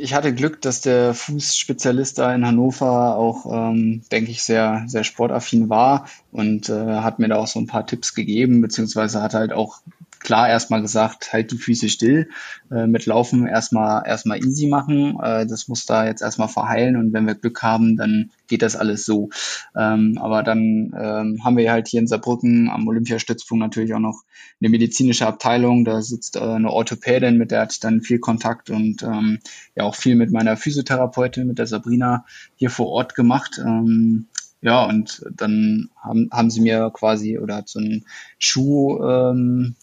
ich 0.02 0.14
hatte 0.14 0.34
Glück, 0.34 0.60
dass 0.60 0.80
der 0.80 1.14
Fußspezialist 1.14 2.18
da 2.18 2.34
in 2.34 2.44
Hannover 2.44 3.16
auch, 3.16 3.46
ähm, 3.46 4.02
denke 4.10 4.32
ich, 4.32 4.42
sehr, 4.42 4.82
sehr 4.88 5.04
sportaffin 5.04 5.68
war 5.68 6.08
und 6.32 6.68
äh, 6.68 6.96
hat 6.96 7.20
mir 7.20 7.28
da 7.28 7.36
auch 7.36 7.46
so 7.46 7.60
ein 7.60 7.68
paar 7.68 7.86
Tipps 7.86 8.12
gegeben, 8.12 8.60
beziehungsweise 8.60 9.22
hat 9.22 9.34
halt 9.34 9.52
auch 9.52 9.80
klar 10.22 10.48
erstmal 10.48 10.82
gesagt, 10.82 11.32
halt 11.32 11.52
die 11.52 11.58
Füße 11.58 11.88
still, 11.88 12.28
äh, 12.70 12.86
mit 12.86 13.06
Laufen 13.06 13.46
erstmal 13.46 14.06
erstmal 14.06 14.38
easy 14.38 14.66
machen. 14.66 15.18
Äh, 15.22 15.46
das 15.46 15.68
muss 15.68 15.86
da 15.86 16.06
jetzt 16.06 16.22
erstmal 16.22 16.48
verheilen 16.48 16.96
und 16.96 17.12
wenn 17.12 17.26
wir 17.26 17.34
Glück 17.34 17.62
haben, 17.62 17.96
dann 17.96 18.30
geht 18.48 18.62
das 18.62 18.76
alles 18.76 19.04
so. 19.04 19.30
Ähm, 19.76 20.18
aber 20.20 20.42
dann 20.42 20.92
ähm, 20.98 21.44
haben 21.44 21.56
wir 21.56 21.70
halt 21.70 21.88
hier 21.88 22.00
in 22.00 22.06
Saarbrücken 22.06 22.70
am 22.70 22.86
Olympiastützpunkt 22.88 23.60
natürlich 23.60 23.94
auch 23.94 23.98
noch 23.98 24.22
eine 24.60 24.70
medizinische 24.70 25.26
Abteilung. 25.26 25.84
Da 25.84 26.02
sitzt 26.02 26.36
äh, 26.36 26.40
eine 26.40 26.70
Orthopädin, 26.70 27.38
mit 27.38 27.50
der 27.50 27.62
hatte 27.62 27.72
ich 27.72 27.80
dann 27.80 28.00
viel 28.00 28.18
Kontakt 28.18 28.70
und 28.70 29.02
ähm, 29.02 29.40
ja 29.74 29.84
auch 29.84 29.96
viel 29.96 30.16
mit 30.16 30.32
meiner 30.32 30.56
Physiotherapeutin, 30.56 31.46
mit 31.46 31.58
der 31.58 31.66
Sabrina 31.66 32.24
hier 32.56 32.70
vor 32.70 32.88
Ort 32.88 33.14
gemacht. 33.14 33.60
Ähm, 33.64 34.26
ja, 34.60 34.84
und 34.84 35.24
dann 35.34 35.90
haben, 36.00 36.28
haben 36.32 36.50
sie 36.50 36.60
mir 36.60 36.90
quasi 36.94 37.38
oder 37.38 37.56
hat 37.56 37.68
so 37.68 37.80
einen 37.80 38.06
Schuh 38.38 39.02
ähm, 39.02 39.74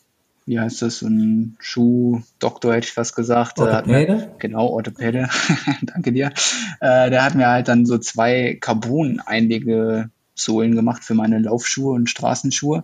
wie 0.50 0.60
heißt 0.60 0.82
das, 0.82 0.98
so 0.98 1.08
ein 1.08 1.58
Schuhdoktor, 1.60 2.74
hätte 2.74 2.88
ich 2.88 2.94
fast 2.94 3.15
gesagt. 3.15 3.60
Orthopäde? 3.60 4.15
Mir, 4.15 4.36
genau, 4.39 4.65
Orthopäde, 4.65 5.29
danke 5.84 6.12
dir. 6.12 6.32
Äh, 6.79 7.12
der 7.12 7.24
hat 7.24 7.36
mir 7.36 7.48
halt 7.48 7.68
dann 7.68 7.86
so 7.86 8.00
zwei 8.00 8.58
Carbon-einige 8.60 10.10
Sohlen 10.34 10.73
gemacht 10.73 11.04
für 11.04 11.13
meine 11.13 11.38
Laufschuhe 11.38 11.93
und 11.93 12.10
Straßenschuhe. 12.10 12.84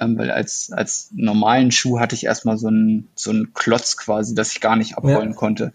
Ähm, 0.00 0.16
weil 0.18 0.30
als, 0.30 0.70
als 0.70 1.10
normalen 1.12 1.72
Schuh 1.72 1.98
hatte 1.98 2.14
ich 2.14 2.26
erstmal 2.26 2.58
so 2.58 2.68
einen, 2.68 3.08
so 3.16 3.30
einen 3.32 3.54
Klotz 3.54 3.96
quasi, 3.96 4.36
dass 4.36 4.52
ich 4.52 4.60
gar 4.60 4.76
nicht 4.76 4.96
abrollen 4.96 5.30
ja. 5.30 5.36
konnte. 5.36 5.72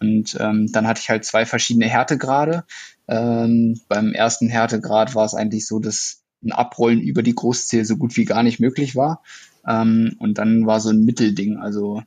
Und 0.00 0.36
ähm, 0.38 0.70
dann 0.70 0.86
hatte 0.86 1.00
ich 1.00 1.08
halt 1.08 1.24
zwei 1.24 1.46
verschiedene 1.46 1.86
Härtegrade. 1.86 2.64
Ähm, 3.08 3.80
beim 3.88 4.12
ersten 4.12 4.50
Härtegrad 4.50 5.14
war 5.14 5.24
es 5.24 5.34
eigentlich 5.34 5.66
so, 5.66 5.78
dass 5.78 6.20
ein 6.44 6.52
Abrollen 6.52 7.00
über 7.00 7.22
die 7.22 7.34
Großzehe 7.34 7.86
so 7.86 7.96
gut 7.96 8.18
wie 8.18 8.26
gar 8.26 8.42
nicht 8.42 8.60
möglich 8.60 8.96
war. 8.96 9.22
Ähm, 9.66 10.16
und 10.18 10.38
dann 10.38 10.66
war 10.66 10.80
so 10.80 10.90
ein 10.90 11.04
Mittelding, 11.04 11.58
also 11.58 12.02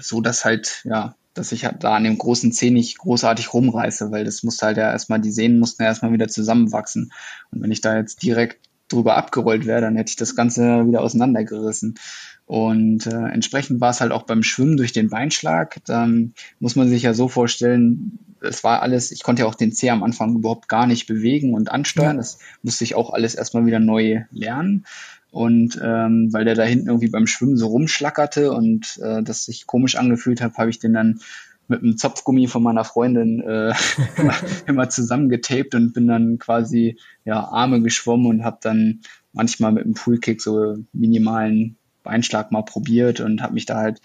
so, 0.00 0.20
dass 0.20 0.44
halt, 0.44 0.82
ja, 0.84 1.14
dass 1.34 1.52
ich 1.52 1.64
halt 1.64 1.82
da 1.84 1.96
an 1.96 2.04
dem 2.04 2.18
großen 2.18 2.52
Zeh 2.52 2.70
nicht 2.70 2.98
großartig 2.98 3.52
rumreiße, 3.52 4.10
weil 4.10 4.24
das 4.24 4.42
musste 4.42 4.66
halt 4.66 4.76
ja 4.76 4.90
erstmal, 4.90 5.20
die 5.20 5.30
Sehnen 5.30 5.58
mussten 5.58 5.82
ja 5.82 5.88
erstmal 5.88 6.12
wieder 6.12 6.28
zusammenwachsen. 6.28 7.12
Und 7.50 7.62
wenn 7.62 7.70
ich 7.70 7.80
da 7.80 7.96
jetzt 7.96 8.22
direkt 8.22 8.68
drüber 8.88 9.16
abgerollt 9.16 9.66
wäre, 9.66 9.80
dann 9.80 9.96
hätte 9.96 10.10
ich 10.10 10.16
das 10.16 10.36
Ganze 10.36 10.86
wieder 10.86 11.00
auseinandergerissen. 11.00 11.98
Und 12.44 13.06
äh, 13.06 13.28
entsprechend 13.28 13.80
war 13.80 13.90
es 13.90 14.00
halt 14.00 14.12
auch 14.12 14.24
beim 14.24 14.42
Schwimmen 14.42 14.76
durch 14.76 14.92
den 14.92 15.08
Beinschlag. 15.08 15.78
Dann 15.86 16.34
muss 16.60 16.76
man 16.76 16.88
sich 16.88 17.02
ja 17.02 17.14
so 17.14 17.28
vorstellen, 17.28 18.18
es 18.42 18.64
war 18.64 18.82
alles, 18.82 19.12
ich 19.12 19.22
konnte 19.22 19.42
ja 19.42 19.48
auch 19.48 19.54
den 19.54 19.72
Zeh 19.72 19.90
am 19.90 20.02
Anfang 20.02 20.34
überhaupt 20.36 20.68
gar 20.68 20.86
nicht 20.86 21.06
bewegen 21.06 21.54
und 21.54 21.70
ansteuern. 21.70 22.16
Das 22.18 22.38
musste 22.62 22.84
ich 22.84 22.94
auch 22.94 23.10
alles 23.10 23.34
erstmal 23.34 23.64
wieder 23.64 23.80
neu 23.80 24.24
lernen. 24.32 24.84
Und 25.32 25.80
ähm, 25.82 26.28
weil 26.30 26.44
der 26.44 26.54
da 26.54 26.62
hinten 26.62 26.88
irgendwie 26.88 27.08
beim 27.08 27.26
Schwimmen 27.26 27.56
so 27.56 27.68
rumschlackerte 27.68 28.52
und 28.52 29.00
äh, 29.02 29.22
das 29.22 29.46
sich 29.46 29.66
komisch 29.66 29.96
angefühlt 29.96 30.42
hat, 30.42 30.58
habe 30.58 30.68
ich 30.68 30.78
den 30.78 30.92
dann 30.92 31.20
mit 31.68 31.82
einem 31.82 31.96
Zopfgummi 31.96 32.48
von 32.48 32.62
meiner 32.62 32.84
Freundin 32.84 33.40
äh, 33.40 33.72
immer, 34.18 34.34
immer 34.66 34.88
zusammengetaped 34.90 35.74
und 35.74 35.94
bin 35.94 36.06
dann 36.06 36.38
quasi 36.38 36.98
ja 37.24 37.42
Arme 37.44 37.80
geschwommen 37.80 38.26
und 38.26 38.44
habe 38.44 38.58
dann 38.60 39.00
manchmal 39.32 39.72
mit 39.72 39.84
einem 39.84 39.94
Poolkick 39.94 40.42
so 40.42 40.76
minimalen 40.92 41.76
Beinschlag 42.02 42.52
mal 42.52 42.62
probiert 42.62 43.20
und 43.20 43.42
habe 43.42 43.54
mich 43.54 43.64
da 43.64 43.76
halt 43.76 44.02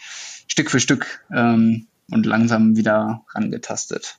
Stück 0.48 0.72
für 0.72 0.80
Stück 0.80 1.26
ähm, 1.36 1.88
und 2.10 2.26
langsam 2.26 2.78
wieder 2.78 3.26
rangetastet. 3.36 4.18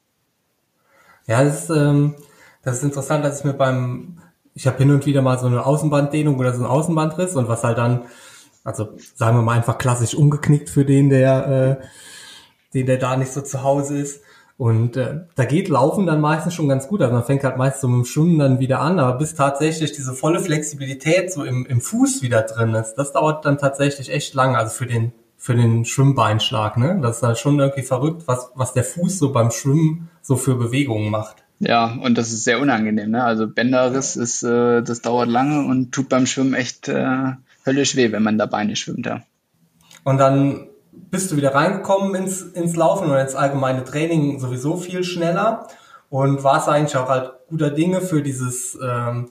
Ja, 1.26 1.42
das 1.42 1.64
ist, 1.64 1.70
ähm, 1.70 2.16
das 2.62 2.78
ist 2.78 2.82
interessant, 2.82 3.24
dass 3.24 3.38
ich 3.38 3.44
mir 3.46 3.54
beim 3.54 4.18
ich 4.58 4.66
habe 4.66 4.78
hin 4.78 4.90
und 4.90 5.06
wieder 5.06 5.22
mal 5.22 5.38
so 5.38 5.46
eine 5.46 5.64
Außenbanddehnung 5.64 6.36
oder 6.36 6.52
so 6.52 6.58
einen 6.58 6.66
Außenbandriss 6.66 7.36
und 7.36 7.46
was 7.46 7.62
halt 7.62 7.78
dann, 7.78 8.06
also 8.64 8.88
sagen 9.14 9.36
wir 9.36 9.42
mal 9.42 9.56
einfach 9.56 9.78
klassisch 9.78 10.16
umgeknickt 10.16 10.68
für 10.68 10.84
den, 10.84 11.10
der, 11.10 11.78
äh, 11.80 11.84
den 12.74 12.86
der 12.86 12.96
da 12.96 13.16
nicht 13.16 13.30
so 13.30 13.40
zu 13.40 13.62
Hause 13.62 13.98
ist. 13.98 14.20
Und 14.56 14.96
äh, 14.96 15.20
da 15.36 15.44
geht 15.44 15.68
Laufen 15.68 16.06
dann 16.06 16.20
meistens 16.20 16.54
schon 16.54 16.68
ganz 16.68 16.88
gut. 16.88 17.00
Also 17.02 17.14
man 17.14 17.22
fängt 17.22 17.44
halt 17.44 17.56
meist 17.56 17.80
so 17.80 17.86
mit 17.86 17.98
dem 17.98 18.04
Schwimmen 18.04 18.40
dann 18.40 18.58
wieder 18.58 18.80
an, 18.80 18.98
aber 18.98 19.16
bis 19.16 19.36
tatsächlich 19.36 19.92
diese 19.92 20.12
volle 20.12 20.40
Flexibilität 20.40 21.32
so 21.32 21.44
im, 21.44 21.64
im 21.64 21.80
Fuß 21.80 22.22
wieder 22.22 22.42
drin 22.42 22.74
ist, 22.74 22.94
das 22.94 23.12
dauert 23.12 23.44
dann 23.44 23.58
tatsächlich 23.58 24.10
echt 24.10 24.34
lange. 24.34 24.58
Also 24.58 24.72
für 24.72 24.86
den 24.86 25.12
für 25.36 25.54
den 25.54 25.84
Schwimmbeinschlag, 25.84 26.76
ne? 26.78 26.98
Das 27.00 27.18
ist 27.18 27.22
halt 27.22 27.38
schon 27.38 27.60
irgendwie 27.60 27.84
verrückt, 27.84 28.24
was 28.26 28.50
was 28.56 28.72
der 28.72 28.82
Fuß 28.82 29.20
so 29.20 29.32
beim 29.32 29.52
Schwimmen 29.52 30.10
so 30.20 30.34
für 30.34 30.56
Bewegungen 30.56 31.10
macht. 31.12 31.44
Ja, 31.60 31.98
und 32.02 32.16
das 32.16 32.32
ist 32.32 32.44
sehr 32.44 32.60
unangenehm. 32.60 33.10
Ne? 33.10 33.24
Also 33.24 33.48
Bänderriss 33.48 34.16
ist, 34.16 34.42
äh, 34.42 34.82
das 34.82 35.02
dauert 35.02 35.28
lange 35.28 35.66
und 35.66 35.92
tut 35.92 36.08
beim 36.08 36.26
Schwimmen 36.26 36.54
echt 36.54 36.88
äh, 36.88 37.32
höllisch 37.66 37.96
weh, 37.96 38.12
wenn 38.12 38.22
man 38.22 38.38
da 38.38 38.46
Beine 38.46 38.76
schwimmt. 38.76 39.06
Ja. 39.06 39.22
Und 40.04 40.18
dann 40.18 40.68
bist 40.92 41.30
du 41.30 41.36
wieder 41.36 41.54
reingekommen 41.54 42.14
ins, 42.14 42.42
ins 42.42 42.76
Laufen 42.76 43.10
und 43.10 43.16
ins 43.16 43.34
allgemeine 43.34 43.84
Training 43.84 44.38
sowieso 44.38 44.76
viel 44.76 45.02
schneller 45.02 45.66
und 46.10 46.44
warst 46.44 46.68
eigentlich 46.68 46.96
auch 46.96 47.08
halt 47.08 47.32
guter 47.48 47.70
Dinge 47.70 48.00
für 48.00 48.22
dieses 48.22 48.78
ähm, 48.80 49.30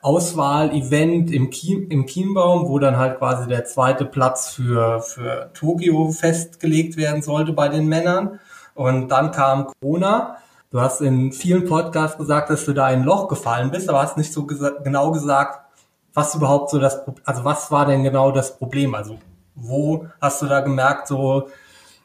Auswahl-Event 0.00 1.32
im, 1.32 1.50
Kiem, 1.50 1.88
im 1.90 2.06
Chiembaum, 2.06 2.68
wo 2.68 2.78
dann 2.78 2.96
halt 2.96 3.18
quasi 3.18 3.48
der 3.48 3.64
zweite 3.64 4.04
Platz 4.04 4.50
für, 4.50 5.00
für 5.00 5.50
Tokio 5.52 6.10
festgelegt 6.10 6.96
werden 6.96 7.22
sollte 7.22 7.52
bei 7.52 7.68
den 7.68 7.86
Männern. 7.86 8.38
Und 8.74 9.08
dann 9.08 9.32
kam 9.32 9.66
Corona 9.80 10.36
Du 10.76 10.82
hast 10.82 11.00
in 11.00 11.32
vielen 11.32 11.64
Podcasts 11.64 12.18
gesagt, 12.18 12.50
dass 12.50 12.66
du 12.66 12.74
da 12.74 12.90
in 12.90 13.00
ein 13.00 13.04
Loch 13.06 13.28
gefallen 13.28 13.70
bist, 13.70 13.88
aber 13.88 14.02
hast 14.02 14.18
nicht 14.18 14.30
so 14.30 14.44
gesa 14.44 14.72
genau 14.84 15.10
gesagt, 15.10 15.64
was 16.12 16.34
überhaupt 16.34 16.68
so 16.68 16.78
das, 16.78 17.00
also 17.24 17.44
was 17.44 17.70
war 17.70 17.86
denn 17.86 18.02
genau 18.02 18.30
das 18.30 18.58
Problem? 18.58 18.94
Also 18.94 19.18
wo 19.54 20.06
hast 20.20 20.42
du 20.42 20.46
da 20.46 20.60
gemerkt, 20.60 21.08
so 21.08 21.48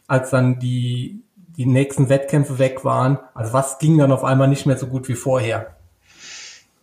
als 0.07 0.29
dann 0.29 0.57
die, 0.59 1.21
die 1.35 1.65
nächsten 1.65 2.07
Wettkämpfe 2.07 2.59
weg 2.59 2.85
waren, 2.85 3.19
also 3.33 3.51
was 3.51 3.77
ging 3.77 3.97
dann 3.97 4.13
auf 4.13 4.23
einmal 4.23 4.47
nicht 4.47 4.65
mehr 4.65 4.77
so 4.77 4.87
gut 4.87 5.09
wie 5.09 5.15
vorher? 5.15 5.75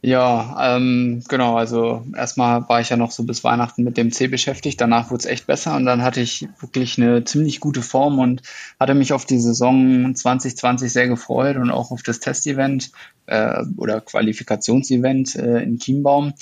Ja, 0.00 0.76
ähm, 0.76 1.24
genau. 1.28 1.56
Also 1.56 2.06
erstmal 2.16 2.68
war 2.68 2.80
ich 2.80 2.88
ja 2.88 2.96
noch 2.96 3.10
so 3.10 3.24
bis 3.24 3.42
Weihnachten 3.42 3.82
mit 3.82 3.96
dem 3.96 4.12
C 4.12 4.28
beschäftigt. 4.28 4.80
Danach 4.80 5.10
wurde 5.10 5.20
es 5.22 5.26
echt 5.26 5.48
besser 5.48 5.74
und 5.74 5.86
dann 5.86 6.02
hatte 6.02 6.20
ich 6.20 6.48
wirklich 6.60 6.98
eine 6.98 7.24
ziemlich 7.24 7.58
gute 7.58 7.82
Form 7.82 8.20
und 8.20 8.42
hatte 8.78 8.94
mich 8.94 9.12
auf 9.12 9.24
die 9.24 9.40
Saison 9.40 10.14
2020 10.14 10.92
sehr 10.92 11.08
gefreut 11.08 11.56
und 11.56 11.72
auch 11.72 11.90
auf 11.90 12.04
das 12.04 12.20
Testevent 12.20 12.92
äh, 13.26 13.64
oder 13.76 14.00
Qualifikationsevent 14.00 15.34
äh, 15.34 15.62
in 15.64 15.78
Chiembaum. 15.78 16.32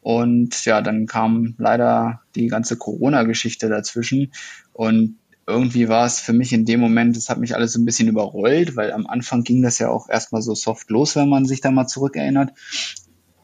Und 0.00 0.64
ja, 0.64 0.80
dann 0.80 1.06
kam 1.06 1.54
leider 1.58 2.22
die 2.34 2.48
ganze 2.48 2.76
Corona-Geschichte 2.76 3.68
dazwischen. 3.68 4.32
Und 4.72 5.18
irgendwie 5.46 5.88
war 5.88 6.06
es 6.06 6.20
für 6.20 6.32
mich 6.32 6.52
in 6.52 6.64
dem 6.64 6.80
Moment, 6.80 7.16
es 7.16 7.28
hat 7.28 7.38
mich 7.38 7.54
alles 7.54 7.72
so 7.72 7.80
ein 7.80 7.84
bisschen 7.84 8.08
überrollt, 8.08 8.76
weil 8.76 8.92
am 8.92 9.06
Anfang 9.06 9.42
ging 9.42 9.62
das 9.62 9.78
ja 9.78 9.90
auch 9.90 10.08
erstmal 10.08 10.42
so 10.42 10.54
soft 10.54 10.90
los, 10.90 11.16
wenn 11.16 11.28
man 11.28 11.46
sich 11.46 11.60
da 11.60 11.70
mal 11.70 11.86
zurückerinnert. 11.86 12.52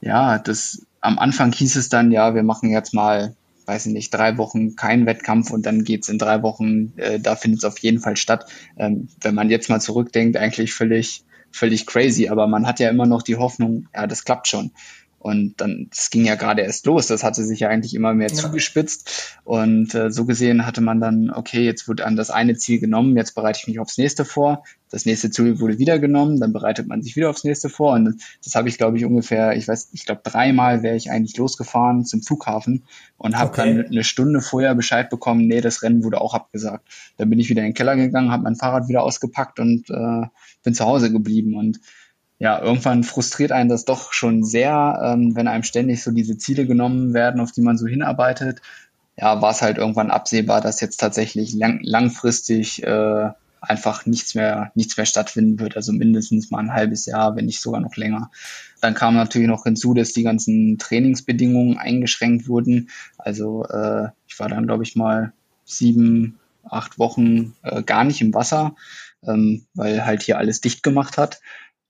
Ja, 0.00 0.38
das 0.38 0.87
am 1.00 1.18
Anfang 1.18 1.52
hieß 1.52 1.76
es 1.76 1.88
dann, 1.88 2.11
ja, 2.11 2.34
wir 2.34 2.42
machen 2.42 2.70
jetzt 2.70 2.94
mal, 2.94 3.34
weiß 3.66 3.87
ich 3.87 3.92
nicht, 3.92 4.14
drei 4.14 4.38
Wochen 4.38 4.76
keinen 4.76 5.06
Wettkampf 5.06 5.50
und 5.50 5.66
dann 5.66 5.84
geht's 5.84 6.08
in 6.08 6.18
drei 6.18 6.42
Wochen, 6.42 6.92
äh, 6.96 7.18
da 7.20 7.37
findet 7.37 7.58
es 7.58 7.64
auf 7.64 7.78
jeden 7.78 8.00
Fall 8.00 8.16
statt. 8.16 8.46
Ähm, 8.76 9.08
wenn 9.20 9.34
man 9.34 9.50
jetzt 9.50 9.68
mal 9.68 9.80
zurückdenkt, 9.80 10.37
eigentlich 10.37 10.72
völlig, 10.72 11.24
völlig 11.50 11.87
crazy, 11.87 12.28
aber 12.28 12.46
man 12.46 12.66
hat 12.66 12.80
ja 12.80 12.90
immer 12.90 13.06
noch 13.06 13.22
die 13.22 13.37
Hoffnung, 13.37 13.88
ja, 13.94 14.06
das 14.06 14.24
klappt 14.24 14.48
schon. 14.48 14.70
Und 15.20 15.61
dann, 15.61 15.88
das 15.90 16.11
ging 16.11 16.24
ja 16.24 16.37
gerade 16.37 16.62
erst 16.62 16.87
los, 16.87 17.09
das 17.09 17.24
hatte 17.24 17.42
sich 17.42 17.61
ja 17.61 17.68
eigentlich 17.68 17.94
immer 17.94 18.14
mehr 18.14 18.28
ja. 18.28 18.35
zugespitzt. 18.35 19.37
Und 19.42 19.92
äh, 19.94 20.12
so 20.12 20.24
gesehen 20.24 20.64
hatte 20.64 20.81
man 20.81 21.00
dann, 21.00 21.31
okay, 21.31 21.64
jetzt 21.64 21.88
wurde 21.88 22.07
an 22.07 22.14
das 22.14 22.31
eine 22.31 22.57
Ziel 22.57 22.78
genommen, 22.78 23.16
jetzt 23.16 23.35
bereite 23.35 23.59
ich 23.61 23.66
mich 23.66 23.81
aufs 23.81 23.98
nächste 23.98 24.24
vor. 24.24 24.62
Das 24.90 25.07
nächste 25.07 25.31
Ziel 25.31 25.59
wurde 25.59 25.78
wieder 25.78 25.98
genommen, 25.98 26.38
dann 26.38 26.52
bereitet 26.52 26.87
man 26.87 27.02
sich 27.02 27.16
wieder 27.16 27.31
aufs 27.31 27.42
nächste 27.42 27.68
vor. 27.68 27.94
Und 27.94 28.04
das, 28.04 28.14
das 28.44 28.54
habe 28.54 28.68
ich, 28.68 28.78
glaube 28.78 28.96
ich, 28.96 29.04
ungefähr, 29.04 29.57
ich 29.57 29.66
weiß, 29.66 29.90
ich 29.92 30.07
glaube, 30.07 30.20
dreimal 30.22 30.85
wäre 30.85 30.96
ich 30.96 31.11
eigentlich 31.11 31.37
losgefahren 31.37 32.04
zum 32.04 32.22
Flughafen 32.22 32.85
und 33.16 33.37
habe 33.37 33.50
okay. 33.50 33.74
dann 33.74 33.87
eine 33.87 34.04
Stunde 34.04 34.40
vorher 34.40 34.76
Bescheid 34.76 35.11
bekommen, 35.11 35.48
nee, 35.48 35.61
das 35.61 35.83
Rennen 35.83 36.04
wurde 36.04 36.20
auch 36.20 36.35
abgesagt. 36.35 36.88
Dann 37.16 37.28
bin 37.28 37.40
ich 37.40 37.50
wieder 37.50 37.62
in 37.62 37.70
den 37.70 37.74
Keller 37.74 37.96
gegangen, 37.96 38.31
habe 38.31 38.44
mein 38.44 38.57
Fahrrad 38.57 38.88
wieder 38.88 39.02
ausgepackt 39.02 39.59
und 39.59 39.90
äh, 39.90 40.26
bin 40.62 40.74
zu 40.74 40.85
Hause 40.85 41.11
geblieben. 41.11 41.57
Und 41.57 41.81
ja, 42.38 42.61
irgendwann 42.62 43.03
frustriert 43.03 43.53
einen 43.53 43.68
das 43.68 43.85
doch 43.85 44.12
schon 44.12 44.44
sehr, 44.44 45.01
ähm, 45.05 45.35
wenn 45.35 45.48
einem 45.48 45.64
ständig 45.64 46.03
so 46.03 46.12
diese 46.12 46.38
Ziele 46.38 46.66
genommen 46.66 47.12
werden, 47.14 47.40
auf 47.40 47.53
die 47.53 47.62
man 47.62 47.79
so 47.79 47.87
hinarbeitet. 47.87 48.61
Ja, 49.16 49.42
war 49.42 49.51
es 49.51 49.62
halt 49.62 49.79
irgendwann 49.79 50.12
absehbar, 50.12 50.61
dass 50.61 50.81
jetzt 50.81 50.98
tatsächlich 50.98 51.53
lang 51.53 51.81
langfristig 51.83 52.85
äh, 52.85 53.31
einfach 53.61 54.07
nichts 54.07 54.37
mehr, 54.37 54.70
nichts 54.77 54.96
mehr 54.96 55.07
stattfinden 55.07 55.59
wird. 55.59 55.77
Also 55.77 55.92
mindestens 55.92 56.53
mal 56.53 56.61
ein 56.61 56.72
halbes 56.72 57.07
Jahr, 57.07 57.35
wenn 57.35 57.46
nicht 57.46 57.61
sogar 57.61 57.81
noch 57.81 57.96
länger. 57.96 58.31
Dann 58.81 58.94
kam 58.94 59.14
natürlich 59.14 59.48
noch 59.48 59.64
hinzu, 59.64 59.94
dass 59.94 60.12
die 60.12 60.22
ganzen 60.22 60.79
Trainingsbedingungen 60.79 61.79
eingeschränkt 61.79 62.48
wurden. 62.48 62.90
Also 63.16 63.64
äh, 63.64 64.09
ich 64.29 64.38
war 64.38 64.48
dann, 64.48 64.66
glaube 64.66 64.85
ich, 64.85 64.94
mal 64.94 65.33
sieben, 65.64 66.38
acht 66.62 67.01
Wochen 67.01 67.57
äh, 67.62 67.83
gar 67.83 68.05
nicht 68.05 68.20
im 68.20 68.35
Wasser, 68.35 68.77
ähm, 69.27 69.64
weil 69.74 70.05
halt 70.05 70.22
hier 70.22 70.38
alles 70.38 70.61
dicht 70.61 70.85
gemacht 70.85 71.18
hat. 71.18 71.40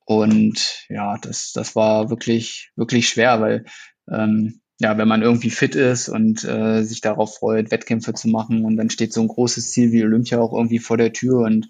Und 0.09 0.87
ja, 0.89 1.19
das, 1.19 1.53
das 1.53 1.77
war 1.77 2.09
wirklich, 2.09 2.73
wirklich 2.77 3.11
schwer, 3.11 3.43
weil 3.43 3.67
ähm, 4.11 4.63
ja, 4.81 4.97
wenn 4.97 5.07
man 5.07 5.21
irgendwie 5.21 5.51
fit 5.51 5.75
ist 5.75 6.09
und 6.09 6.45
äh, 6.45 6.83
sich 6.83 7.03
darauf 7.03 7.37
freut, 7.37 7.71
Wettkämpfe 7.71 8.15
zu 8.15 8.29
machen 8.29 8.65
und 8.65 8.79
dann 8.79 8.89
steht 8.89 9.13
so 9.13 9.21
ein 9.21 9.29
großes 9.29 9.71
Ziel 9.71 9.93
wie 9.93 10.03
Olympia 10.03 10.41
auch 10.41 10.55
irgendwie 10.55 10.79
vor 10.79 10.97
der 10.97 11.13
Tür 11.13 11.41
und 11.41 11.69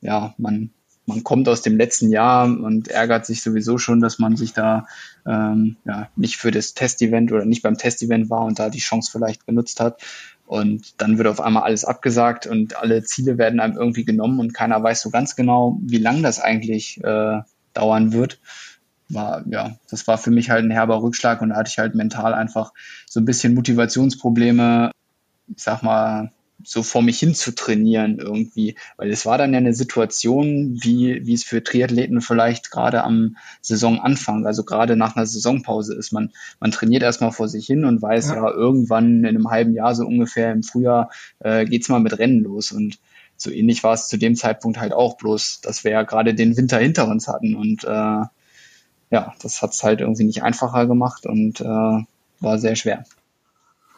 ja, 0.00 0.34
man, 0.38 0.70
man 1.06 1.22
kommt 1.22 1.48
aus 1.48 1.62
dem 1.62 1.76
letzten 1.76 2.10
Jahr 2.10 2.46
und 2.46 2.88
ärgert 2.88 3.26
sich 3.26 3.42
sowieso 3.44 3.78
schon, 3.78 4.00
dass 4.00 4.18
man 4.18 4.36
sich 4.36 4.52
da 4.54 4.88
ähm, 5.24 5.76
ja, 5.84 6.08
nicht 6.16 6.36
für 6.36 6.50
das 6.50 6.74
Testevent 6.74 7.30
oder 7.30 7.44
nicht 7.44 7.62
beim 7.62 7.78
Testevent 7.78 8.28
war 8.28 8.44
und 8.44 8.58
da 8.58 8.70
die 8.70 8.80
Chance 8.80 9.12
vielleicht 9.12 9.46
genutzt 9.46 9.78
hat. 9.78 10.02
Und 10.46 11.00
dann 11.00 11.16
wird 11.16 11.28
auf 11.28 11.40
einmal 11.40 11.62
alles 11.62 11.84
abgesagt 11.84 12.48
und 12.48 12.74
alle 12.76 13.04
Ziele 13.04 13.38
werden 13.38 13.60
einem 13.60 13.76
irgendwie 13.76 14.04
genommen 14.04 14.40
und 14.40 14.52
keiner 14.52 14.82
weiß 14.82 15.00
so 15.00 15.10
ganz 15.10 15.36
genau, 15.36 15.78
wie 15.82 15.98
lang 15.98 16.24
das 16.24 16.40
eigentlich 16.40 16.98
äh, 17.04 17.40
dauern 17.78 18.12
wird. 18.12 18.40
War, 19.08 19.42
ja, 19.48 19.76
das 19.90 20.06
war 20.06 20.18
für 20.18 20.30
mich 20.30 20.50
halt 20.50 20.64
ein 20.64 20.70
herber 20.70 21.02
Rückschlag 21.02 21.40
und 21.40 21.50
da 21.50 21.56
hatte 21.56 21.70
ich 21.70 21.78
halt 21.78 21.94
mental 21.94 22.34
einfach 22.34 22.72
so 23.08 23.20
ein 23.20 23.24
bisschen 23.24 23.54
Motivationsprobleme, 23.54 24.90
ich 25.46 25.62
sag 25.62 25.82
mal, 25.82 26.30
so 26.64 26.82
vor 26.82 27.02
mich 27.02 27.18
hin 27.18 27.34
zu 27.34 27.54
trainieren 27.54 28.18
irgendwie, 28.18 28.76
weil 28.96 29.10
es 29.10 29.24
war 29.24 29.38
dann 29.38 29.52
ja 29.52 29.58
eine 29.58 29.74
Situation, 29.74 30.78
wie, 30.82 31.24
wie 31.24 31.34
es 31.34 31.44
für 31.44 31.62
Triathleten 31.62 32.20
vielleicht 32.20 32.70
gerade 32.70 33.04
am 33.04 33.36
Saisonanfang, 33.60 34.44
also 34.44 34.64
gerade 34.64 34.96
nach 34.96 35.14
einer 35.14 35.26
Saisonpause 35.26 35.94
ist. 35.94 36.12
Man, 36.12 36.32
man 36.58 36.72
trainiert 36.72 37.02
erstmal 37.02 37.32
vor 37.32 37.48
sich 37.48 37.66
hin 37.66 37.84
und 37.84 38.02
weiß 38.02 38.30
ja, 38.30 38.36
ja 38.36 38.50
irgendwann 38.50 39.24
in 39.24 39.26
einem 39.26 39.50
halben 39.50 39.72
Jahr 39.72 39.94
so 39.94 40.04
ungefähr 40.04 40.52
im 40.52 40.62
Frühjahr 40.62 41.10
äh, 41.38 41.64
geht's 41.64 41.88
mal 41.88 42.00
mit 42.00 42.18
Rennen 42.18 42.40
los 42.40 42.72
und 42.72 42.98
so 43.38 43.50
ähnlich 43.50 43.82
war 43.84 43.94
es 43.94 44.08
zu 44.08 44.18
dem 44.18 44.36
Zeitpunkt 44.36 44.78
halt 44.78 44.92
auch, 44.92 45.16
bloß 45.16 45.60
dass 45.62 45.84
wir 45.84 45.92
ja 45.92 46.02
gerade 46.02 46.34
den 46.34 46.56
Winter 46.56 46.78
hinter 46.78 47.08
uns 47.08 47.28
hatten 47.28 47.54
und 47.54 47.84
äh, 47.84 48.24
ja, 49.10 49.34
das 49.40 49.62
hat 49.62 49.72
es 49.72 49.82
halt 49.82 50.00
irgendwie 50.00 50.24
nicht 50.24 50.42
einfacher 50.42 50.86
gemacht 50.86 51.24
und 51.24 51.60
äh, 51.60 52.04
war 52.40 52.58
sehr 52.58 52.76
schwer. 52.76 53.04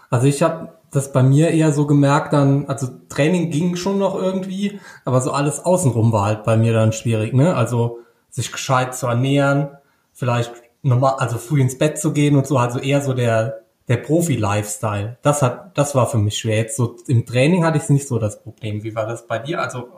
Also 0.08 0.26
ich 0.26 0.42
habe 0.42 0.74
das 0.90 1.12
bei 1.12 1.22
mir 1.22 1.50
eher 1.50 1.72
so 1.72 1.86
gemerkt 1.86 2.32
dann, 2.32 2.66
also 2.66 2.88
Training 3.08 3.50
ging 3.50 3.76
schon 3.76 3.98
noch 3.98 4.14
irgendwie, 4.14 4.80
aber 5.04 5.20
so 5.20 5.32
alles 5.32 5.64
außenrum 5.64 6.12
war 6.12 6.26
halt 6.26 6.44
bei 6.44 6.56
mir 6.56 6.72
dann 6.72 6.92
schwierig, 6.92 7.32
ne? 7.32 7.54
Also 7.54 8.00
sich 8.28 8.50
gescheit 8.52 8.94
zu 8.94 9.06
ernähren, 9.06 9.70
vielleicht 10.12 10.52
nochmal, 10.82 11.14
also 11.18 11.38
früh 11.38 11.60
ins 11.60 11.78
Bett 11.78 11.98
zu 11.98 12.12
gehen 12.12 12.36
und 12.36 12.46
so, 12.46 12.58
also 12.58 12.78
eher 12.78 13.02
so 13.02 13.12
der 13.12 13.59
der 13.90 13.96
Profi-Lifestyle, 13.96 15.18
das 15.20 15.42
hat, 15.42 15.76
das 15.76 15.96
war 15.96 16.08
für 16.08 16.18
mich 16.18 16.38
schwer. 16.38 16.58
Jetzt 16.58 16.76
so 16.76 16.96
im 17.08 17.26
Training 17.26 17.64
hatte 17.64 17.76
ich 17.76 17.88
nicht 17.88 18.06
so 18.06 18.20
das 18.20 18.40
Problem. 18.40 18.84
Wie 18.84 18.94
war 18.94 19.04
das 19.04 19.26
bei 19.26 19.40
dir? 19.40 19.60
Also 19.60 19.88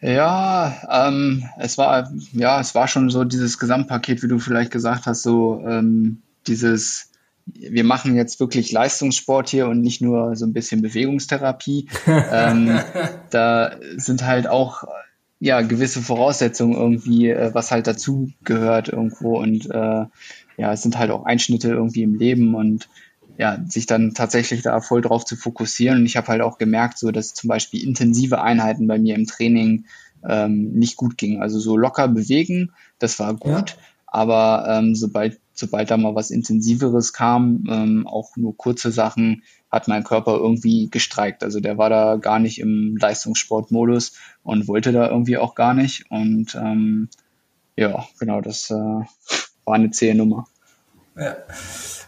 ja, 0.00 0.72
ähm, 0.88 1.48
es 1.58 1.78
war 1.78 2.08
ja, 2.32 2.60
es 2.60 2.76
war 2.76 2.86
schon 2.86 3.10
so 3.10 3.24
dieses 3.24 3.58
Gesamtpaket, 3.58 4.22
wie 4.22 4.28
du 4.28 4.38
vielleicht 4.38 4.70
gesagt 4.70 5.06
hast, 5.06 5.22
so 5.22 5.64
ähm, 5.66 6.22
dieses 6.46 7.10
wir 7.46 7.84
machen 7.84 8.14
jetzt 8.14 8.38
wirklich 8.38 8.70
Leistungssport 8.70 9.48
hier 9.48 9.66
und 9.68 9.80
nicht 9.80 10.00
nur 10.00 10.36
so 10.36 10.46
ein 10.46 10.52
bisschen 10.52 10.82
Bewegungstherapie. 10.82 11.88
ähm, 12.06 12.78
da 13.30 13.72
sind 13.96 14.24
halt 14.24 14.46
auch 14.46 14.84
ja 15.40 15.60
gewisse 15.60 16.02
Voraussetzungen 16.02 16.74
irgendwie, 16.74 17.30
äh, 17.30 17.52
was 17.52 17.72
halt 17.72 17.88
dazu 17.88 18.30
gehört 18.44 18.88
irgendwo 18.88 19.40
und 19.40 19.68
äh, 19.70 20.04
ja, 20.56 20.72
es 20.72 20.82
sind 20.82 20.98
halt 20.98 21.10
auch 21.10 21.24
Einschnitte 21.24 21.68
irgendwie 21.68 22.02
im 22.02 22.14
Leben 22.14 22.54
und 22.54 22.88
ja, 23.38 23.58
sich 23.68 23.86
dann 23.86 24.14
tatsächlich 24.14 24.62
da 24.62 24.80
voll 24.80 25.02
drauf 25.02 25.24
zu 25.24 25.36
fokussieren. 25.36 25.98
Und 25.98 26.06
ich 26.06 26.16
habe 26.16 26.28
halt 26.28 26.40
auch 26.40 26.56
gemerkt, 26.58 26.98
so 26.98 27.10
dass 27.10 27.34
zum 27.34 27.48
Beispiel 27.48 27.84
intensive 27.84 28.40
Einheiten 28.40 28.86
bei 28.86 28.98
mir 28.98 29.14
im 29.14 29.26
Training 29.26 29.84
ähm, 30.26 30.72
nicht 30.72 30.96
gut 30.96 31.18
gingen. 31.18 31.42
Also 31.42 31.58
so 31.58 31.76
locker 31.76 32.08
bewegen, 32.08 32.72
das 32.98 33.18
war 33.18 33.34
gut, 33.34 33.70
ja. 33.70 33.76
aber 34.06 34.66
ähm, 34.68 34.94
sobald 34.94 35.38
sobald 35.58 35.90
da 35.90 35.96
mal 35.96 36.14
was 36.14 36.30
Intensiveres 36.30 37.12
kam, 37.12 37.64
ähm, 37.70 38.06
auch 38.06 38.36
nur 38.36 38.56
kurze 38.56 38.92
Sachen, 38.92 39.42
hat 39.70 39.88
mein 39.88 40.04
Körper 40.04 40.36
irgendwie 40.36 40.88
gestreikt. 40.90 41.42
Also 41.42 41.60
der 41.60 41.78
war 41.78 41.90
da 41.90 42.16
gar 42.16 42.38
nicht 42.38 42.60
im 42.60 42.96
Leistungssportmodus 42.96 44.12
und 44.42 44.68
wollte 44.68 44.92
da 44.92 45.08
irgendwie 45.08 45.38
auch 45.38 45.54
gar 45.54 45.74
nicht. 45.74 46.10
Und 46.10 46.54
ähm, 46.54 47.08
ja, 47.74 48.06
genau, 48.18 48.40
das 48.40 48.70
äh, 48.70 49.04
war 49.66 49.74
eine 49.74 49.90
zähe 49.90 50.14
Nummer. 50.14 50.46
Ja. 51.16 51.36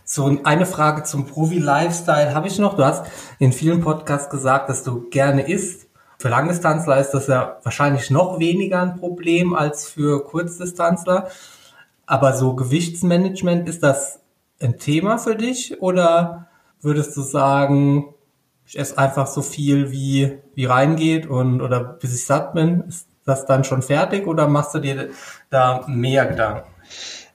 So, 0.05 0.39
eine 0.45 0.65
Frage 0.65 1.03
zum 1.03 1.27
Profi-Lifestyle 1.27 2.35
habe 2.35 2.49
ich 2.49 2.59
noch. 2.59 2.77
Du 2.77 2.85
hast 2.85 3.05
in 3.39 3.53
vielen 3.53 3.83
Podcasts 3.83 4.31
gesagt, 4.31 4.71
dass 4.71 4.83
du 4.83 5.11
gerne 5.11 5.47
isst. 5.47 5.87
Für 6.19 6.31
Langdistanzler 6.31 6.99
ist 6.99 7.11
das 7.11 7.27
ja 7.27 7.59
wahrscheinlich 7.63 8.11
noch 8.11 8.39
weniger 8.39 8.81
ein 8.81 8.97
Problem 8.97 9.55
als 9.55 9.87
für 9.87 10.25
Kurzdistanzler. 10.25 11.29
Aber 12.07 12.33
so 12.33 12.55
Gewichtsmanagement, 12.55 13.69
ist 13.69 13.83
das 13.83 14.21
ein 14.61 14.79
Thema 14.79 15.19
für 15.19 15.37
dich? 15.37 15.83
Oder 15.83 16.49
würdest 16.81 17.17
du 17.17 17.21
sagen, 17.21 18.15
ich 18.67 18.79
esse 18.79 18.97
einfach 18.97 19.27
so 19.27 19.43
viel, 19.43 19.91
wie, 19.91 20.39
wie 20.55 20.65
reingeht 20.65 21.27
und, 21.27 21.61
oder 21.61 21.81
bis 21.81 22.15
ich 22.15 22.25
satt 22.25 22.55
bin? 22.55 22.85
Ist 22.89 23.09
das 23.27 23.45
dann 23.45 23.65
schon 23.65 23.83
fertig 23.83 24.27
oder 24.27 24.49
machst 24.49 24.75
du 24.75 24.79
dir 24.79 25.11
da 25.51 25.85
mehr 25.87 26.25
Gedanken? 26.27 26.69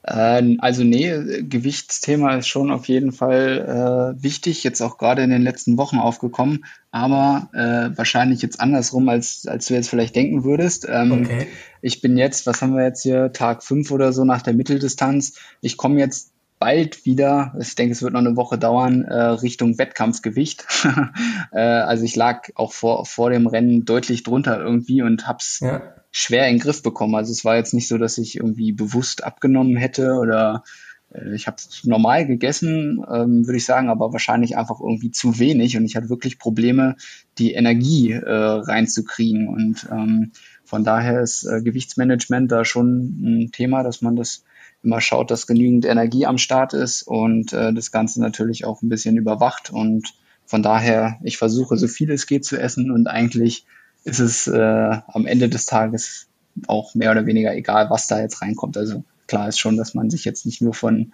Ähm, 0.06 0.58
also 0.60 0.84
nee, 0.84 1.44
Gewichtsthema 1.44 2.36
ist 2.36 2.48
schon 2.48 2.72
auf 2.72 2.88
jeden 2.88 3.12
Fall 3.12 4.16
äh, 4.18 4.22
wichtig, 4.22 4.64
jetzt 4.64 4.82
auch 4.82 4.98
gerade 4.98 5.24
in 5.24 5.30
den 5.30 5.42
letzten 5.42 5.78
Wochen 5.78 5.98
aufgekommen, 5.98 6.66
aber 6.92 7.50
äh, 7.54 7.98
wahrscheinlich 7.98 8.42
jetzt 8.42 8.60
andersrum, 8.60 9.08
als, 9.08 9.48
als 9.48 9.68
du 9.68 9.76
jetzt 9.76 9.90
vielleicht 9.90 10.16
denken 10.16 10.44
würdest. 10.44 10.86
Ähm, 10.90 11.24
okay. 11.24 11.48
Ich 11.82 12.02
bin 12.02 12.18
jetzt, 12.18 12.46
was 12.46 12.62
haben 12.62 12.76
wir 12.76 12.84
jetzt 12.84 13.04
hier, 13.04 13.32
Tag 13.32 13.64
fünf 13.64 13.92
oder 13.92 14.12
so 14.12 14.26
nach 14.26 14.42
der 14.42 14.54
Mitteldistanz. 14.54 15.40
Ich 15.62 15.78
komme 15.78 16.00
jetzt 16.00 16.32
bald 16.60 17.06
wieder, 17.06 17.56
ich 17.60 17.76
denke, 17.76 17.94
es 17.94 18.02
wird 18.02 18.14
noch 18.14 18.22
eine 18.22 18.36
Woche 18.36 18.58
dauern, 18.58 19.04
äh, 19.04 19.14
Richtung 19.14 19.78
Wettkampfgewicht. 19.78 20.66
äh, 21.52 21.60
also 21.60 22.04
ich 22.04 22.16
lag 22.16 22.50
auch 22.56 22.74
vor, 22.74 23.06
vor 23.06 23.30
dem 23.30 23.48
Rennen 23.48 23.86
deutlich 23.86 24.24
drunter 24.24 24.60
irgendwie 24.60 25.02
und 25.02 25.28
hab's 25.28 25.60
ja 25.62 25.93
schwer 26.14 26.48
in 26.48 26.58
den 26.58 26.62
Griff 26.62 26.84
bekommen. 26.84 27.16
Also 27.16 27.32
es 27.32 27.44
war 27.44 27.58
jetzt 27.58 27.74
nicht 27.74 27.88
so, 27.88 27.98
dass 27.98 28.20
ich 28.20 28.38
irgendwie 28.38 28.72
bewusst 28.72 29.24
abgenommen 29.24 29.76
hätte 29.76 30.14
oder 30.14 30.64
äh, 31.12 31.34
ich 31.34 31.48
habe 31.48 31.58
normal 31.84 32.28
gegessen, 32.28 33.04
ähm, 33.12 33.48
würde 33.48 33.58
ich 33.58 33.66
sagen, 33.66 33.90
aber 33.90 34.14
wahrscheinlich 34.14 34.56
einfach 34.56 34.80
irgendwie 34.80 35.10
zu 35.10 35.40
wenig 35.40 35.76
und 35.76 35.86
ich 35.86 35.96
hatte 35.96 36.10
wirklich 36.10 36.38
Probleme, 36.38 36.96
die 37.40 37.54
Energie 37.54 38.12
äh, 38.12 38.32
reinzukriegen. 38.32 39.48
Und 39.48 39.88
ähm, 39.92 40.32
von 40.64 40.84
daher 40.84 41.22
ist 41.22 41.46
äh, 41.46 41.64
Gewichtsmanagement 41.64 42.52
da 42.52 42.64
schon 42.64 43.46
ein 43.46 43.52
Thema, 43.52 43.82
dass 43.82 44.04
man 44.04 44.16
das 44.16 44.44
immer 44.84 45.02
schaut, 45.02 45.32
dass 45.32 45.48
genügend 45.48 45.86
Energie 45.86 46.28
am 46.28 46.38
Start 46.38 46.74
ist 46.74 47.02
und 47.02 47.54
äh, 47.54 47.74
das 47.74 47.92
Ganze 47.92 48.22
natürlich 48.22 48.66
auch 48.66 48.84
ein 48.84 48.90
bisschen 48.90 49.18
überwacht. 49.18 49.72
Und 49.72 50.14
von 50.46 50.62
daher, 50.62 51.20
ich 51.24 51.38
versuche 51.38 51.76
so 51.78 51.88
viel 51.88 52.12
es 52.12 52.28
geht 52.28 52.46
zu 52.46 52.60
essen 52.60 52.92
und 52.92 53.08
eigentlich 53.08 53.66
ist 54.04 54.20
es 54.20 54.48
äh, 54.48 54.98
am 55.08 55.26
Ende 55.26 55.50
des 55.50 55.66
Tages 55.66 56.28
auch 56.68 56.94
mehr 56.96 57.12
oder 57.12 57.26
weniger 57.26 57.56
egal, 57.56 57.90
was 57.90 58.08
da 58.08 58.20
jetzt 58.20 58.42
reinkommt. 58.42 58.78
Also 58.78 59.04
klar 59.28 59.48
ist 59.48 59.60
schon, 59.60 59.78
dass 59.78 59.94
man 59.94 60.10
sich 60.10 60.26
jetzt 60.26 60.46
nicht 60.46 60.62
nur 60.62 60.74
von, 60.74 61.14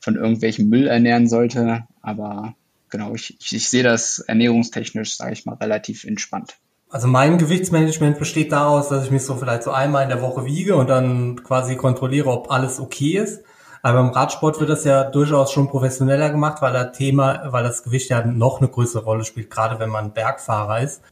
von 0.00 0.16
irgendwelchem 0.16 0.68
Müll 0.68 0.86
ernähren 0.86 1.28
sollte, 1.28 1.84
aber 2.02 2.54
genau, 2.90 3.14
ich, 3.14 3.36
ich, 3.40 3.54
ich 3.54 3.68
sehe 3.68 3.82
das 3.82 4.18
ernährungstechnisch, 4.18 5.16
sage 5.16 5.32
ich 5.32 5.46
mal, 5.46 5.54
relativ 5.54 6.04
entspannt. 6.04 6.56
Also 6.90 7.08
mein 7.08 7.38
Gewichtsmanagement 7.38 8.18
besteht 8.18 8.52
daraus, 8.52 8.88
dass 8.88 9.04
ich 9.04 9.10
mich 9.10 9.24
so 9.24 9.34
vielleicht 9.34 9.64
so 9.64 9.72
einmal 9.72 10.04
in 10.04 10.10
der 10.10 10.22
Woche 10.22 10.44
wiege 10.44 10.76
und 10.76 10.88
dann 10.88 11.42
quasi 11.42 11.74
kontrolliere, 11.74 12.30
ob 12.30 12.52
alles 12.52 12.78
okay 12.78 13.18
ist. 13.18 13.42
Aber 13.82 14.00
im 14.00 14.10
Radsport 14.10 14.60
wird 14.60 14.70
das 14.70 14.84
ja 14.84 15.04
durchaus 15.04 15.50
schon 15.52 15.68
professioneller 15.68 16.30
gemacht, 16.30 16.62
weil 16.62 16.72
das 16.72 16.96
Thema, 16.96 17.52
weil 17.52 17.64
das 17.64 17.82
Gewicht 17.82 18.10
ja 18.10 18.24
noch 18.24 18.60
eine 18.60 18.68
größere 18.68 19.04
Rolle 19.04 19.24
spielt, 19.24 19.50
gerade 19.50 19.78
wenn 19.78 19.90
man 19.90 20.14
Bergfahrer 20.14 20.80
ist. 20.80 21.02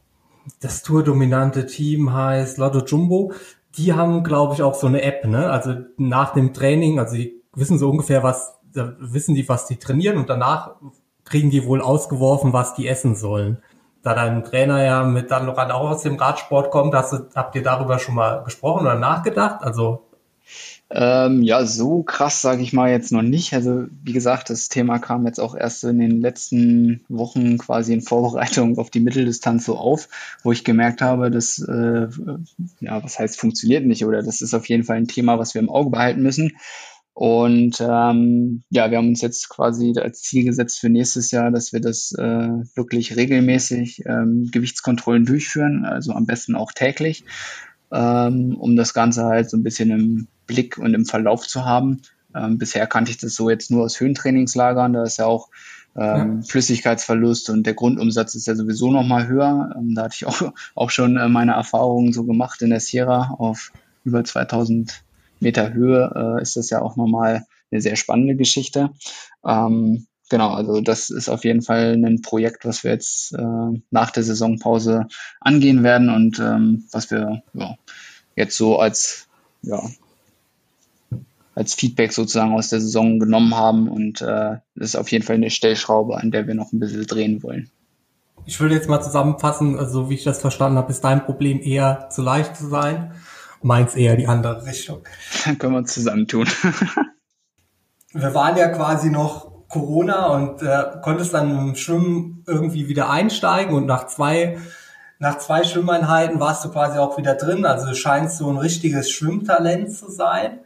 Das 0.59 0.83
tourdominante 0.83 1.65
Team 1.65 2.13
heißt 2.13 2.57
Lotto 2.57 2.79
Jumbo. 2.85 3.33
Die 3.77 3.93
haben, 3.93 4.23
glaube 4.23 4.53
ich, 4.53 4.61
auch 4.61 4.75
so 4.75 4.87
eine 4.87 5.01
App, 5.01 5.25
ne? 5.25 5.49
Also 5.49 5.75
nach 5.97 6.33
dem 6.33 6.53
Training, 6.53 6.99
also 6.99 7.15
die 7.15 7.41
wissen 7.53 7.79
so 7.79 7.89
ungefähr, 7.89 8.23
was, 8.23 8.59
wissen 8.73 9.35
die, 9.35 9.47
was 9.49 9.65
die 9.65 9.77
trainieren 9.77 10.17
und 10.17 10.29
danach 10.29 10.75
kriegen 11.25 11.49
die 11.49 11.65
wohl 11.65 11.81
ausgeworfen, 11.81 12.53
was 12.53 12.75
die 12.75 12.87
essen 12.87 13.15
sollen 13.15 13.57
da 14.03 14.13
dein 14.13 14.43
Trainer 14.43 14.83
ja 14.83 15.03
mit 15.03 15.31
dann 15.31 15.45
noch 15.45 15.57
auch 15.57 15.91
aus 15.91 16.03
dem 16.03 16.17
Radsport 16.17 16.69
kommt, 16.69 16.93
hast 16.93 17.13
du, 17.13 17.29
habt 17.33 17.55
ihr 17.55 17.63
darüber 17.63 17.97
schon 17.99 18.15
mal 18.15 18.43
gesprochen 18.43 18.81
oder 18.81 18.95
nachgedacht? 18.95 19.63
Also 19.63 20.09
ähm, 20.89 21.41
ja, 21.41 21.65
so 21.65 22.03
krass 22.03 22.41
sage 22.41 22.61
ich 22.61 22.71
mal 22.71 22.91
jetzt 22.91 23.11
noch 23.11 23.23
nicht. 23.23 23.53
Also 23.53 23.85
wie 24.03 24.13
gesagt, 24.13 24.49
das 24.49 24.69
Thema 24.69 24.99
kam 24.99 25.25
jetzt 25.25 25.39
auch 25.39 25.55
erst 25.55 25.83
in 25.83 25.97
den 25.97 26.21
letzten 26.21 27.03
Wochen 27.09 27.57
quasi 27.57 27.93
in 27.93 28.01
Vorbereitung 28.01 28.77
auf 28.77 28.91
die 28.91 28.99
Mitteldistanz 28.99 29.65
so 29.65 29.75
auf, 29.75 30.07
wo 30.43 30.51
ich 30.51 30.63
gemerkt 30.63 31.01
habe, 31.01 31.31
dass 31.31 31.59
äh, 31.59 32.07
ja, 32.79 33.03
was 33.03 33.17
heißt 33.17 33.39
funktioniert 33.39 33.85
nicht 33.85 34.05
oder 34.05 34.21
das 34.21 34.41
ist 34.41 34.53
auf 34.53 34.69
jeden 34.69 34.83
Fall 34.83 34.97
ein 34.97 35.07
Thema, 35.07 35.39
was 35.39 35.53
wir 35.55 35.61
im 35.61 35.69
Auge 35.69 35.89
behalten 35.89 36.21
müssen. 36.21 36.51
Und 37.15 37.79
ähm, 37.79 38.63
ja, 38.71 38.89
wir 38.89 38.97
haben 38.97 39.09
uns 39.09 39.21
jetzt 39.21 39.47
quasi 39.49 39.93
als 39.99 40.21
Ziel 40.23 40.45
gesetzt 40.45 40.79
für 40.79 40.89
nächstes 40.89 41.29
Jahr, 41.29 41.51
dass 41.51 41.71
wir 41.71 41.79
das 41.79 42.11
äh, 42.17 42.49
wirklich 42.75 43.15
regelmäßig 43.15 44.03
ähm, 44.07 44.49
Gewichtskontrollen 44.51 45.25
durchführen, 45.25 45.85
also 45.85 46.13
am 46.13 46.25
besten 46.25 46.55
auch 46.55 46.71
täglich, 46.71 47.23
ähm, 47.93 48.57
um 48.59 48.75
das 48.75 48.93
Ganze 48.93 49.25
halt 49.25 49.49
so 49.49 49.57
ein 49.57 49.63
bisschen 49.63 49.91
im 49.91 50.27
Blick 50.47 50.77
und 50.77 50.93
im 50.93 51.05
Verlauf 51.05 51.47
zu 51.47 51.63
haben. 51.65 52.01
Ähm, 52.35 52.57
bisher 52.57 52.87
kannte 52.87 53.11
ich 53.11 53.17
das 53.17 53.35
so 53.35 53.49
jetzt 53.49 53.69
nur 53.69 53.83
aus 53.83 53.99
Höhentrainingslagern, 53.99 54.93
da 54.93 55.03
ist 55.03 55.17
ja 55.17 55.25
auch 55.25 55.49
ähm, 55.95 56.41
ja. 56.41 56.47
Flüssigkeitsverlust 56.47 57.51
und 57.51 57.67
der 57.67 57.75
Grundumsatz 57.75 58.33
ist 58.33 58.47
ja 58.47 58.55
sowieso 58.55 58.91
nochmal 58.91 59.27
höher. 59.27 59.75
Ähm, 59.77 59.93
da 59.93 60.03
hatte 60.03 60.15
ich 60.15 60.25
auch, 60.25 60.41
auch 60.75 60.89
schon 60.89 61.17
äh, 61.17 61.29
meine 61.29 61.53
Erfahrungen 61.53 62.13
so 62.13 62.23
gemacht 62.23 62.61
in 62.63 62.71
der 62.71 62.79
Sierra 62.79 63.35
auf 63.37 63.71
über 64.03 64.23
2000 64.23 65.03
Meter 65.39 65.73
Höhe 65.73 66.11
äh, 66.15 66.41
ist 66.41 66.55
das 66.55 66.69
ja 66.69 66.81
auch 66.81 66.95
nochmal 66.95 67.45
eine 67.71 67.81
sehr 67.81 67.95
spannende 67.95 68.35
Geschichte. 68.35 68.91
Ähm, 69.45 70.07
genau, 70.33 70.49
also 70.49 70.81
das 70.81 71.11
ist 71.11 71.29
auf 71.29 71.43
jeden 71.43 71.61
Fall 71.61 71.93
ein 71.93 72.23
Projekt, 72.23 72.65
was 72.65 72.83
wir 72.83 72.89
jetzt 72.89 73.33
äh, 73.33 73.81
nach 73.91 74.09
der 74.09 74.23
Saisonpause 74.23 75.05
angehen 75.39 75.83
werden 75.83 76.09
und 76.09 76.39
ähm, 76.39 76.85
was 76.91 77.11
wir 77.11 77.43
ja, 77.53 77.75
jetzt 78.35 78.57
so 78.57 78.79
als 78.79 79.27
ja, 79.61 79.79
als 81.53 81.75
Feedback 81.75 82.13
sozusagen 82.13 82.53
aus 82.53 82.69
der 82.69 82.81
Saison 82.81 83.19
genommen 83.19 83.55
haben 83.55 83.87
und 83.87 84.21
äh, 84.21 84.57
das 84.73 84.89
ist 84.89 84.95
auf 84.95 85.11
jeden 85.11 85.23
Fall 85.23 85.35
eine 85.35 85.51
Stellschraube, 85.51 86.17
an 86.17 86.31
der 86.31 86.47
wir 86.47 86.55
noch 86.55 86.73
ein 86.73 86.79
bisschen 86.79 87.05
drehen 87.05 87.43
wollen. 87.43 87.69
Ich 88.47 88.59
würde 88.59 88.73
jetzt 88.73 88.89
mal 88.89 89.03
zusammenfassen, 89.03 89.77
also 89.77 90.09
wie 90.09 90.15
ich 90.15 90.23
das 90.23 90.41
verstanden 90.41 90.79
habe, 90.79 90.91
ist 90.91 91.03
dein 91.03 91.23
Problem 91.23 91.61
eher 91.61 92.09
zu 92.09 92.23
leicht 92.23 92.57
zu 92.57 92.67
sein 92.69 93.13
meins 93.61 93.93
eher 93.93 94.17
die 94.17 94.27
andere 94.27 94.65
Richtung. 94.65 95.03
Dann 95.45 95.57
können 95.59 95.73
wir 95.73 95.77
uns 95.77 95.93
zusammentun. 95.93 96.47
wir 98.13 98.33
waren 98.33 98.57
ja 98.57 98.69
quasi 98.69 99.11
noch 99.11 99.52
Corona 99.73 100.27
und 100.27 100.61
äh, 100.61 100.83
konntest 101.01 101.33
dann 101.33 101.69
im 101.69 101.75
Schwimmen 101.75 102.43
irgendwie 102.47 102.87
wieder 102.87 103.09
einsteigen 103.09 103.75
und 103.75 103.85
nach 103.85 104.07
zwei 104.07 104.57
nach 105.19 105.37
zwei 105.37 105.63
Schwimmeinheiten 105.63 106.39
warst 106.39 106.65
du 106.65 106.69
quasi 106.69 106.97
auch 106.97 107.17
wieder 107.17 107.35
drin. 107.35 107.65
Also 107.65 107.87
du 107.87 107.95
scheinst 107.95 108.37
so 108.37 108.49
ein 108.49 108.57
richtiges 108.57 109.09
Schwimmtalent 109.09 109.93
zu 109.93 110.11
sein. 110.11 110.59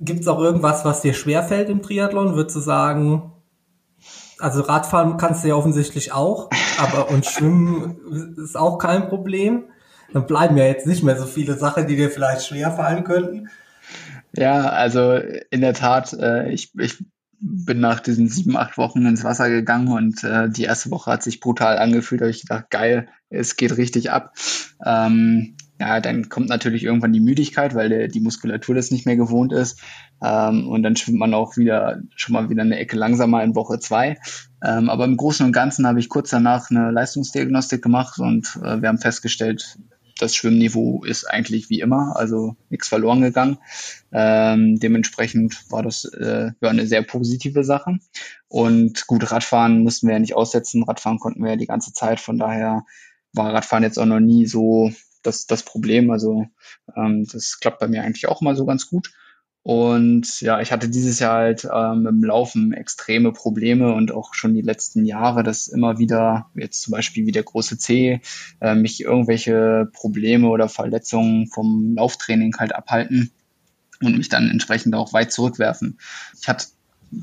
Gibt 0.00 0.20
es 0.20 0.28
auch 0.28 0.38
irgendwas, 0.38 0.84
was 0.84 1.02
dir 1.02 1.12
schwerfällt 1.12 1.68
im 1.68 1.82
Triathlon? 1.82 2.36
Würdest 2.36 2.56
du 2.56 2.60
sagen, 2.60 3.32
also 4.38 4.62
Radfahren 4.62 5.18
kannst 5.18 5.44
du 5.44 5.48
ja 5.48 5.54
offensichtlich 5.54 6.12
auch, 6.12 6.48
aber 6.78 7.10
und 7.10 7.26
Schwimmen 7.26 8.34
ist 8.38 8.56
auch 8.56 8.78
kein 8.78 9.08
Problem 9.08 9.64
dann 10.12 10.26
bleiben 10.26 10.56
ja 10.56 10.64
jetzt 10.64 10.86
nicht 10.86 11.02
mehr 11.02 11.16
so 11.16 11.26
viele 11.26 11.54
Sachen, 11.54 11.86
die 11.86 11.96
dir 11.96 12.10
vielleicht 12.10 12.46
schwer 12.46 12.70
fallen 12.70 13.04
könnten. 13.04 13.48
Ja, 14.32 14.68
also 14.68 15.14
in 15.50 15.60
der 15.60 15.74
Tat, 15.74 16.12
äh, 16.12 16.50
ich, 16.50 16.72
ich 16.78 17.04
bin 17.40 17.80
nach 17.80 18.00
diesen 18.00 18.28
sieben, 18.28 18.56
acht 18.56 18.78
Wochen 18.78 19.04
ins 19.06 19.24
Wasser 19.24 19.50
gegangen 19.50 19.88
und 19.88 20.24
äh, 20.24 20.48
die 20.48 20.64
erste 20.64 20.90
Woche 20.90 21.10
hat 21.12 21.22
sich 21.22 21.40
brutal 21.40 21.78
angefühlt. 21.78 22.20
Da 22.20 22.26
habe 22.26 22.30
ich 22.30 22.42
gedacht, 22.42 22.70
geil, 22.70 23.08
es 23.28 23.56
geht 23.56 23.76
richtig 23.76 24.10
ab. 24.10 24.32
Ähm, 24.84 25.56
ja, 25.78 26.00
dann 26.00 26.30
kommt 26.30 26.48
natürlich 26.48 26.84
irgendwann 26.84 27.12
die 27.12 27.20
Müdigkeit, 27.20 27.74
weil 27.74 27.90
der, 27.90 28.08
die 28.08 28.20
Muskulatur 28.20 28.74
das 28.74 28.90
nicht 28.90 29.04
mehr 29.04 29.16
gewohnt 29.16 29.52
ist. 29.52 29.80
Ähm, 30.22 30.66
und 30.68 30.82
dann 30.82 30.96
schwimmt 30.96 31.18
man 31.18 31.34
auch 31.34 31.56
wieder 31.56 32.00
schon 32.14 32.32
mal 32.32 32.48
wieder 32.48 32.62
eine 32.62 32.78
Ecke 32.78 32.96
langsamer 32.96 33.42
in 33.44 33.54
Woche 33.54 33.78
zwei. 33.78 34.16
Ähm, 34.64 34.88
aber 34.88 35.04
im 35.04 35.18
Großen 35.18 35.44
und 35.44 35.52
Ganzen 35.52 35.86
habe 35.86 36.00
ich 36.00 36.08
kurz 36.08 36.30
danach 36.30 36.70
eine 36.70 36.90
Leistungsdiagnostik 36.90 37.82
gemacht 37.82 38.18
und 38.18 38.58
äh, 38.62 38.80
wir 38.80 38.88
haben 38.88 38.98
festgestellt, 38.98 39.76
das 40.18 40.34
Schwimmniveau 40.34 41.04
ist 41.04 41.24
eigentlich 41.24 41.68
wie 41.68 41.80
immer, 41.80 42.14
also 42.16 42.56
nichts 42.70 42.88
verloren 42.88 43.20
gegangen. 43.20 43.58
Ähm, 44.12 44.78
dementsprechend 44.78 45.70
war 45.70 45.82
das 45.82 46.04
äh, 46.04 46.52
ja, 46.60 46.68
eine 46.68 46.86
sehr 46.86 47.02
positive 47.02 47.64
Sache. 47.64 47.98
Und 48.48 49.06
gut, 49.06 49.30
Radfahren 49.30 49.82
mussten 49.82 50.06
wir 50.06 50.14
ja 50.14 50.20
nicht 50.20 50.34
aussetzen. 50.34 50.84
Radfahren 50.84 51.18
konnten 51.18 51.42
wir 51.42 51.50
ja 51.50 51.56
die 51.56 51.66
ganze 51.66 51.92
Zeit. 51.92 52.20
Von 52.20 52.38
daher 52.38 52.84
war 53.32 53.52
Radfahren 53.52 53.82
jetzt 53.82 53.98
auch 53.98 54.06
noch 54.06 54.20
nie 54.20 54.46
so 54.46 54.90
das, 55.22 55.46
das 55.46 55.62
Problem. 55.62 56.10
Also 56.10 56.46
ähm, 56.96 57.26
das 57.30 57.58
klappt 57.60 57.80
bei 57.80 57.88
mir 57.88 58.02
eigentlich 58.02 58.28
auch 58.28 58.40
mal 58.40 58.56
so 58.56 58.64
ganz 58.64 58.88
gut. 58.88 59.12
Und 59.66 60.42
ja, 60.42 60.60
ich 60.60 60.70
hatte 60.70 60.88
dieses 60.88 61.18
Jahr 61.18 61.38
halt 61.38 61.64
ähm, 61.64 62.06
im 62.06 62.22
Laufen 62.22 62.72
extreme 62.72 63.32
Probleme 63.32 63.92
und 63.94 64.12
auch 64.12 64.32
schon 64.32 64.54
die 64.54 64.62
letzten 64.62 65.04
Jahre, 65.04 65.42
dass 65.42 65.66
immer 65.66 65.98
wieder, 65.98 66.48
jetzt 66.54 66.82
zum 66.82 66.92
Beispiel 66.92 67.26
wie 67.26 67.32
der 67.32 67.42
große 67.42 67.76
C, 67.76 68.20
äh, 68.60 68.76
mich 68.76 69.02
irgendwelche 69.02 69.90
Probleme 69.92 70.50
oder 70.50 70.68
Verletzungen 70.68 71.48
vom 71.48 71.96
Lauftraining 71.96 72.54
halt 72.58 72.76
abhalten 72.76 73.32
und 74.00 74.16
mich 74.16 74.28
dann 74.28 74.50
entsprechend 74.50 74.94
auch 74.94 75.12
weit 75.12 75.32
zurückwerfen. 75.32 75.98
Ich 76.40 76.46
hatte 76.46 76.66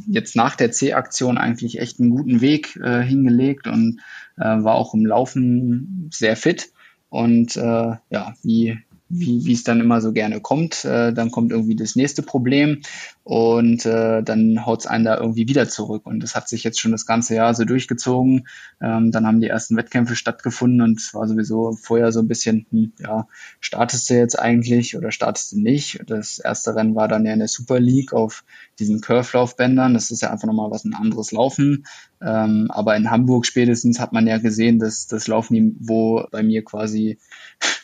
jetzt 0.08 0.36
nach 0.36 0.58
der 0.58 0.74
C-Aktion 0.74 1.38
eigentlich 1.38 1.80
echt 1.80 2.02
einen 2.02 2.10
guten 2.10 2.42
Weg 2.42 2.76
äh, 2.76 3.04
hingelegt 3.04 3.68
und 3.68 4.02
äh, 4.36 4.42
war 4.44 4.76
auch 4.76 4.94
im 4.94 5.06
Laufen 5.06 6.10
sehr 6.12 6.36
fit. 6.36 6.74
Und 7.08 7.56
äh, 7.56 7.96
ja, 8.10 8.34
wie 8.42 8.80
wie 9.20 9.46
wie 9.46 9.54
es 9.54 9.64
dann 9.64 9.80
immer 9.80 10.02
so 10.02 10.12
gerne 10.12 10.42
kommt. 10.42 10.86
Äh, 10.86 11.14
dann 11.14 11.32
kommt 11.32 11.52
irgendwie 11.52 11.76
das 11.76 11.96
nächste 11.96 12.24
Problem 12.24 12.82
und 13.24 13.86
äh, 13.86 14.22
dann 14.22 14.66
haut 14.66 14.82
es 14.82 14.88
einen 14.88 15.06
da 15.06 15.18
irgendwie 15.18 15.48
wieder 15.48 15.70
zurück. 15.70 16.06
Und 16.06 16.22
das 16.22 16.36
hat 16.36 16.50
sich 16.50 16.64
jetzt 16.64 16.80
schon 16.80 16.92
das 16.92 17.06
ganze 17.06 17.36
Jahr 17.36 17.54
so 17.54 17.64
durchgezogen. 17.64 18.48
Ähm, 18.82 19.12
dann 19.12 19.26
haben 19.26 19.40
die 19.40 19.48
ersten 19.48 19.78
Wettkämpfe 19.78 20.16
stattgefunden 20.16 20.82
und 20.82 21.00
es 21.00 21.14
war 21.14 21.28
sowieso 21.28 21.72
vorher 21.74 22.12
so 22.12 22.20
ein 22.20 22.28
bisschen, 22.28 22.66
hm, 22.70 22.92
ja, 23.00 23.28
startest 23.60 24.10
du 24.10 24.16
jetzt 24.16 24.38
eigentlich 24.38 24.98
oder 24.98 25.12
startest 25.12 25.54
du 25.54 25.62
nicht? 25.62 26.02
Das 26.08 26.40
erste 26.40 26.76
Rennen 26.76 26.96
war 26.96 27.08
dann 27.08 27.26
ja 27.26 27.34
in 27.34 27.40
der 27.40 27.48
Super 27.48 27.80
League 27.80 28.14
auf 28.14 28.44
diesen 28.80 29.00
Curve-Laufbändern. 29.00 29.94
Das 29.94 30.12
ist 30.12 30.22
ja 30.22 30.32
einfach 30.32 30.48
nochmal 30.48 30.72
was 30.72 30.84
ein 30.84 30.94
anderes 30.94 31.32
Laufen. 31.32 31.86
Ähm, 32.22 32.68
aber 32.70 32.96
in 32.96 33.10
Hamburg 33.10 33.46
spätestens 33.46 34.00
hat 34.00 34.14
man 34.14 34.28
ja 34.28 34.38
gesehen, 34.38 34.80
dass 34.80 35.08
das 35.08 35.28
Laufniveau 35.28 36.28
bei 36.32 36.44
mir 36.44 36.64
quasi 36.64 37.20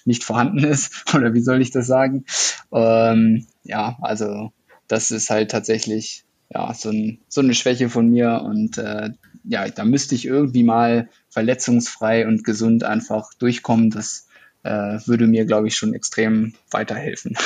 nicht 0.05 0.23
vorhanden 0.23 0.63
ist. 0.63 0.91
Oder 1.13 1.33
wie 1.33 1.41
soll 1.41 1.61
ich 1.61 1.71
das 1.71 1.87
sagen? 1.87 2.25
Ähm, 2.71 3.45
ja, 3.63 3.97
also 4.01 4.51
das 4.87 5.11
ist 5.11 5.29
halt 5.29 5.51
tatsächlich 5.51 6.25
ja 6.49 6.73
so, 6.73 6.89
ein, 6.89 7.19
so 7.27 7.41
eine 7.41 7.53
Schwäche 7.53 7.89
von 7.89 8.09
mir 8.09 8.41
und 8.43 8.77
äh, 8.77 9.11
ja, 9.43 9.67
da 9.69 9.85
müsste 9.85 10.15
ich 10.15 10.25
irgendwie 10.25 10.63
mal 10.63 11.09
verletzungsfrei 11.29 12.27
und 12.27 12.43
gesund 12.43 12.83
einfach 12.83 13.33
durchkommen. 13.35 13.89
Das 13.91 14.27
äh, 14.63 14.99
würde 15.05 15.27
mir, 15.27 15.45
glaube 15.45 15.67
ich, 15.67 15.77
schon 15.77 15.93
extrem 15.93 16.53
weiterhelfen. 16.71 17.37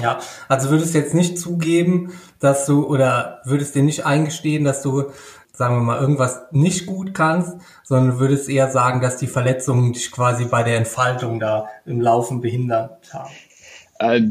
Ja, 0.00 0.20
also 0.48 0.70
würdest 0.70 0.94
du 0.94 0.98
jetzt 0.98 1.14
nicht 1.14 1.38
zugeben, 1.38 2.12
dass 2.38 2.64
du 2.66 2.86
oder 2.86 3.40
würdest 3.44 3.74
dir 3.74 3.82
nicht 3.82 4.06
eingestehen, 4.06 4.64
dass 4.64 4.82
du, 4.82 5.10
sagen 5.60 5.76
wir 5.76 5.82
mal, 5.82 6.00
irgendwas 6.00 6.40
nicht 6.52 6.86
gut 6.86 7.12
kannst, 7.12 7.58
sondern 7.82 8.18
würdest 8.18 8.48
eher 8.48 8.70
sagen, 8.70 9.02
dass 9.02 9.18
die 9.18 9.26
Verletzungen 9.26 9.92
dich 9.92 10.10
quasi 10.10 10.46
bei 10.46 10.62
der 10.62 10.78
Entfaltung 10.78 11.38
da 11.38 11.66
im 11.84 12.00
Laufen 12.00 12.40
behindert 12.40 13.12
haben. 13.12 13.28
Äh, 13.98 14.22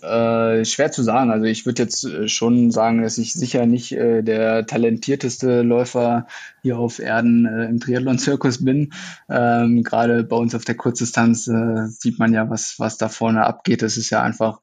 äh, 0.00 0.64
schwer 0.64 0.90
zu 0.90 1.02
sagen. 1.02 1.30
Also 1.30 1.44
ich 1.44 1.66
würde 1.66 1.82
jetzt 1.82 2.04
äh, 2.04 2.28
schon 2.28 2.70
sagen, 2.70 3.02
dass 3.02 3.18
ich 3.18 3.34
sicher 3.34 3.66
nicht 3.66 3.92
äh, 3.92 4.22
der 4.22 4.64
talentierteste 4.64 5.60
Läufer 5.60 6.26
hier 6.62 6.78
auf 6.78 6.98
Erden 6.98 7.44
äh, 7.44 7.66
im 7.66 7.78
Triathlon-Zirkus 7.78 8.64
bin. 8.64 8.94
Ähm, 9.28 9.82
Gerade 9.82 10.24
bei 10.24 10.36
uns 10.36 10.54
auf 10.54 10.64
der 10.64 10.76
Kurzdistanz 10.76 11.46
äh, 11.46 11.88
sieht 11.88 12.18
man 12.18 12.32
ja, 12.32 12.48
was, 12.48 12.76
was 12.78 12.96
da 12.96 13.10
vorne 13.10 13.44
abgeht. 13.44 13.82
Das 13.82 13.98
ist 13.98 14.08
ja 14.08 14.22
einfach 14.22 14.60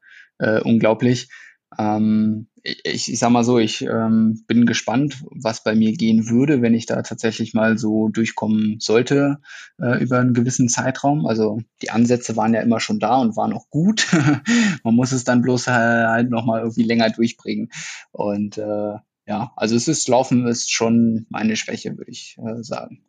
unglaublich. 0.62 1.30
Ähm, 1.76 2.48
ich, 2.62 3.12
ich 3.12 3.18
sag 3.18 3.30
mal 3.30 3.44
so, 3.44 3.58
ich 3.58 3.82
ähm, 3.82 4.44
bin 4.46 4.66
gespannt, 4.66 5.24
was 5.30 5.62
bei 5.62 5.74
mir 5.74 5.92
gehen 5.92 6.28
würde, 6.28 6.62
wenn 6.62 6.74
ich 6.74 6.86
da 6.86 7.02
tatsächlich 7.02 7.54
mal 7.54 7.78
so 7.78 8.08
durchkommen 8.08 8.78
sollte 8.80 9.38
äh, 9.80 10.02
über 10.02 10.18
einen 10.18 10.34
gewissen 10.34 10.68
Zeitraum. 10.68 11.26
Also 11.26 11.60
die 11.82 11.90
Ansätze 11.90 12.36
waren 12.36 12.54
ja 12.54 12.60
immer 12.60 12.80
schon 12.80 13.00
da 13.00 13.16
und 13.16 13.36
waren 13.36 13.52
auch 13.52 13.68
gut. 13.70 14.06
Man 14.84 14.94
muss 14.94 15.12
es 15.12 15.24
dann 15.24 15.42
bloß 15.42 15.68
halt 15.68 16.30
nochmal 16.30 16.60
irgendwie 16.60 16.84
länger 16.84 17.10
durchbringen. 17.10 17.70
Und 18.12 18.58
äh, 18.58 18.94
ja, 19.26 19.52
also 19.56 19.76
es 19.76 19.88
ist 19.88 20.08
Laufen 20.08 20.46
ist 20.46 20.72
schon 20.72 21.26
meine 21.28 21.56
Schwäche, 21.56 21.96
würde 21.96 22.10
ich 22.10 22.38
äh, 22.38 22.62
sagen. 22.62 23.02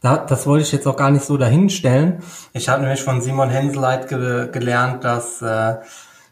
Da, 0.00 0.18
das 0.18 0.46
wollte 0.46 0.64
ich 0.64 0.72
jetzt 0.72 0.86
auch 0.86 0.96
gar 0.96 1.10
nicht 1.10 1.24
so 1.24 1.38
dahinstellen. 1.38 2.22
Ich 2.52 2.68
habe 2.68 2.82
nämlich 2.82 3.02
von 3.02 3.22
Simon 3.22 3.48
Henseleit 3.48 4.08
ge 4.08 4.50
gelernt, 4.52 5.04
dass, 5.04 5.40
äh, 5.40 5.76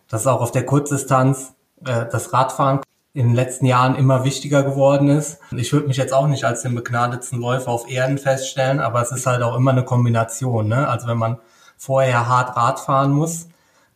dass 0.08 0.26
auch 0.26 0.42
auf 0.42 0.52
der 0.52 0.66
Kurzdistanz 0.66 1.53
äh, 1.86 2.06
das 2.10 2.32
Radfahren 2.32 2.80
in 3.12 3.28
den 3.28 3.34
letzten 3.34 3.66
Jahren 3.66 3.94
immer 3.94 4.24
wichtiger 4.24 4.64
geworden 4.64 5.08
ist. 5.08 5.38
Ich 5.52 5.72
würde 5.72 5.86
mich 5.86 5.96
jetzt 5.96 6.12
auch 6.12 6.26
nicht 6.26 6.44
als 6.44 6.62
den 6.62 6.74
begnadetsten 6.74 7.40
Läufer 7.40 7.70
auf 7.70 7.88
Erden 7.88 8.18
feststellen, 8.18 8.80
aber 8.80 9.00
es 9.00 9.12
ist 9.12 9.26
halt 9.26 9.42
auch 9.42 9.56
immer 9.56 9.70
eine 9.70 9.84
Kombination. 9.84 10.66
Ne? 10.66 10.88
Also 10.88 11.06
wenn 11.06 11.18
man 11.18 11.38
vorher 11.76 12.28
hart 12.28 12.56
Rad 12.56 12.80
fahren 12.80 13.12
muss, 13.12 13.48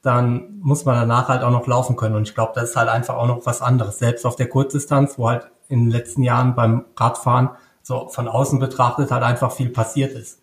dann 0.02 0.60
muss 0.60 0.84
man 0.84 0.94
danach 0.94 1.28
halt 1.28 1.42
auch 1.42 1.50
noch 1.50 1.66
laufen 1.66 1.96
können. 1.96 2.14
Und 2.14 2.28
ich 2.28 2.34
glaube, 2.34 2.52
das 2.54 2.70
ist 2.70 2.76
halt 2.76 2.88
einfach 2.88 3.16
auch 3.16 3.26
noch 3.26 3.44
was 3.44 3.60
anderes. 3.60 3.98
Selbst 3.98 4.24
auf 4.24 4.36
der 4.36 4.48
Kurzdistanz, 4.48 5.18
wo 5.18 5.28
halt 5.28 5.50
in 5.68 5.84
den 5.84 5.90
letzten 5.90 6.22
Jahren 6.22 6.54
beim 6.54 6.84
Radfahren 6.96 7.50
so 7.82 8.08
von 8.08 8.28
außen 8.28 8.60
betrachtet 8.60 9.10
halt 9.10 9.24
einfach 9.24 9.50
viel 9.50 9.70
passiert 9.70 10.12
ist. 10.12 10.40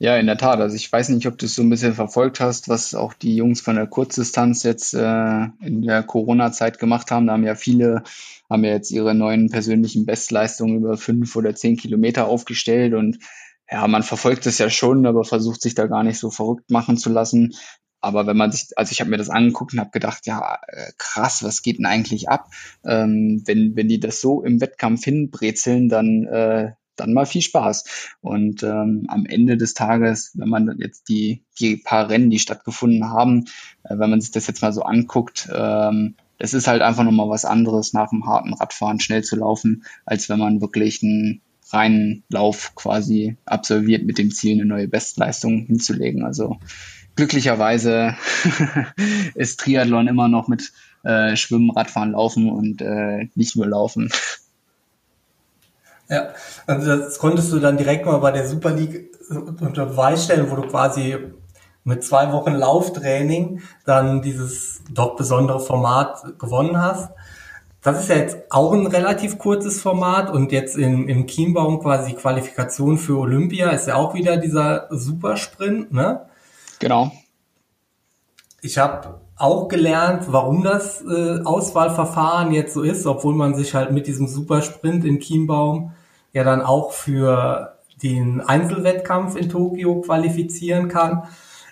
Ja, 0.00 0.16
in 0.16 0.26
der 0.26 0.36
Tat. 0.38 0.60
Also 0.60 0.76
ich 0.76 0.90
weiß 0.92 1.08
nicht, 1.08 1.26
ob 1.26 1.38
du 1.38 1.46
es 1.46 1.56
so 1.56 1.62
ein 1.62 1.70
bisschen 1.70 1.94
verfolgt 1.94 2.38
hast, 2.38 2.68
was 2.68 2.94
auch 2.94 3.14
die 3.14 3.34
Jungs 3.34 3.60
von 3.60 3.74
der 3.74 3.88
Kurzdistanz 3.88 4.62
jetzt 4.62 4.94
äh, 4.94 5.44
in 5.60 5.82
der 5.82 6.04
Corona-Zeit 6.04 6.78
gemacht 6.78 7.10
haben. 7.10 7.26
Da 7.26 7.32
haben 7.32 7.44
ja 7.44 7.56
viele, 7.56 8.04
haben 8.48 8.64
ja 8.64 8.70
jetzt 8.70 8.92
ihre 8.92 9.14
neuen 9.14 9.50
persönlichen 9.50 10.06
Bestleistungen 10.06 10.76
über 10.76 10.96
fünf 10.96 11.34
oder 11.34 11.54
zehn 11.56 11.76
Kilometer 11.76 12.28
aufgestellt 12.28 12.94
und 12.94 13.18
ja, 13.70 13.86
man 13.88 14.02
verfolgt 14.02 14.46
es 14.46 14.58
ja 14.58 14.70
schon, 14.70 15.04
aber 15.04 15.24
versucht 15.24 15.60
sich 15.60 15.74
da 15.74 15.86
gar 15.86 16.02
nicht 16.04 16.18
so 16.18 16.30
verrückt 16.30 16.70
machen 16.70 16.96
zu 16.96 17.10
lassen. 17.10 17.54
Aber 18.00 18.26
wenn 18.26 18.36
man 18.36 18.52
sich, 18.52 18.68
also 18.76 18.92
ich 18.92 19.00
habe 19.00 19.10
mir 19.10 19.16
das 19.18 19.28
angeguckt 19.28 19.72
und 19.72 19.80
habe 19.80 19.90
gedacht, 19.90 20.26
ja, 20.26 20.58
äh, 20.68 20.92
krass, 20.96 21.42
was 21.42 21.62
geht 21.62 21.78
denn 21.78 21.86
eigentlich 21.86 22.28
ab? 22.28 22.48
Ähm, 22.84 23.42
wenn, 23.46 23.74
wenn 23.74 23.88
die 23.88 23.98
das 24.00 24.20
so 24.20 24.42
im 24.44 24.60
Wettkampf 24.60 25.04
hinbrezeln, 25.04 25.88
dann 25.88 26.24
äh, 26.24 26.72
dann 27.00 27.12
mal 27.12 27.26
viel 27.26 27.42
Spaß. 27.42 28.16
Und 28.20 28.62
ähm, 28.62 29.06
am 29.08 29.26
Ende 29.26 29.56
des 29.56 29.74
Tages, 29.74 30.32
wenn 30.34 30.48
man 30.48 30.76
jetzt 30.78 31.08
die, 31.08 31.44
die 31.58 31.76
paar 31.76 32.08
Rennen, 32.08 32.30
die 32.30 32.38
stattgefunden 32.38 33.10
haben, 33.10 33.46
äh, 33.84 33.98
wenn 33.98 34.10
man 34.10 34.20
sich 34.20 34.30
das 34.30 34.46
jetzt 34.46 34.62
mal 34.62 34.72
so 34.72 34.82
anguckt, 34.82 35.48
ähm, 35.54 36.16
das 36.38 36.54
ist 36.54 36.68
halt 36.68 36.82
einfach 36.82 37.04
nochmal 37.04 37.28
was 37.28 37.44
anderes, 37.44 37.92
nach 37.92 38.12
einem 38.12 38.26
harten 38.26 38.54
Radfahren 38.54 39.00
schnell 39.00 39.24
zu 39.24 39.36
laufen, 39.36 39.84
als 40.06 40.28
wenn 40.28 40.38
man 40.38 40.60
wirklich 40.60 41.02
einen 41.02 41.42
reinen 41.70 42.24
Lauf 42.28 42.74
quasi 42.74 43.36
absolviert 43.44 44.04
mit 44.04 44.18
dem 44.18 44.30
Ziel, 44.30 44.54
eine 44.54 44.64
neue 44.64 44.88
Bestleistung 44.88 45.66
hinzulegen. 45.66 46.24
Also 46.24 46.58
glücklicherweise 47.16 48.16
ist 49.34 49.60
Triathlon 49.60 50.06
immer 50.06 50.28
noch 50.28 50.48
mit 50.48 50.72
äh, 51.02 51.36
Schwimmen, 51.36 51.70
Radfahren, 51.70 52.12
Laufen 52.12 52.50
und 52.50 52.80
äh, 52.80 53.28
nicht 53.34 53.56
nur 53.56 53.66
Laufen. 53.66 54.10
Ja, 56.08 56.28
also 56.66 56.96
das 56.96 57.18
konntest 57.18 57.52
du 57.52 57.58
dann 57.58 57.76
direkt 57.76 58.06
mal 58.06 58.18
bei 58.18 58.30
der 58.30 58.48
Super 58.48 58.70
League 58.70 59.10
unter 59.30 59.86
Beweis 59.86 60.24
stellen, 60.24 60.50
wo 60.50 60.56
du 60.56 60.62
quasi 60.62 61.18
mit 61.84 62.04
zwei 62.04 62.32
Wochen 62.32 62.52
Lauftraining 62.52 63.62
dann 63.84 64.22
dieses 64.22 64.82
doch 64.90 65.16
besondere 65.16 65.60
Format 65.60 66.38
gewonnen 66.38 66.80
hast. 66.80 67.10
Das 67.82 68.00
ist 68.00 68.08
ja 68.08 68.16
jetzt 68.16 68.38
auch 68.50 68.72
ein 68.72 68.86
relativ 68.86 69.38
kurzes 69.38 69.80
Format 69.80 70.30
und 70.30 70.50
jetzt 70.50 70.76
im, 70.76 71.08
im 71.08 71.26
Chiembaum 71.26 71.80
quasi 71.80 72.14
Qualifikation 72.14 72.98
für 72.98 73.18
Olympia 73.18 73.70
ist 73.70 73.86
ja 73.86 73.94
auch 73.94 74.14
wieder 74.14 74.36
dieser 74.36 74.88
Supersprint, 74.90 75.92
ne? 75.92 76.26
Genau. 76.80 77.12
Ich 78.60 78.78
habe 78.78 79.20
auch 79.36 79.68
gelernt, 79.68 80.24
warum 80.28 80.64
das 80.64 81.02
äh, 81.02 81.40
Auswahlverfahren 81.44 82.52
jetzt 82.52 82.74
so 82.74 82.82
ist, 82.82 83.06
obwohl 83.06 83.34
man 83.34 83.54
sich 83.54 83.74
halt 83.74 83.92
mit 83.92 84.06
diesem 84.08 84.26
Supersprint 84.26 85.04
in 85.04 85.20
Chiembaum 85.20 85.92
ja 86.32 86.44
dann 86.44 86.62
auch 86.62 86.92
für 86.92 87.78
den 88.02 88.40
Einzelwettkampf 88.40 89.36
in 89.36 89.48
Tokio 89.48 90.00
qualifizieren 90.00 90.88
kann. 90.88 91.24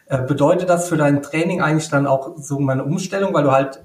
Äh, 0.06 0.22
bedeutet 0.22 0.68
das 0.68 0.88
für 0.88 0.96
dein 0.96 1.22
Training 1.22 1.60
eigentlich 1.60 1.88
dann 1.88 2.06
auch 2.06 2.34
so 2.38 2.58
eine 2.58 2.84
Umstellung, 2.84 3.34
weil 3.34 3.44
du 3.44 3.52
halt, 3.52 3.82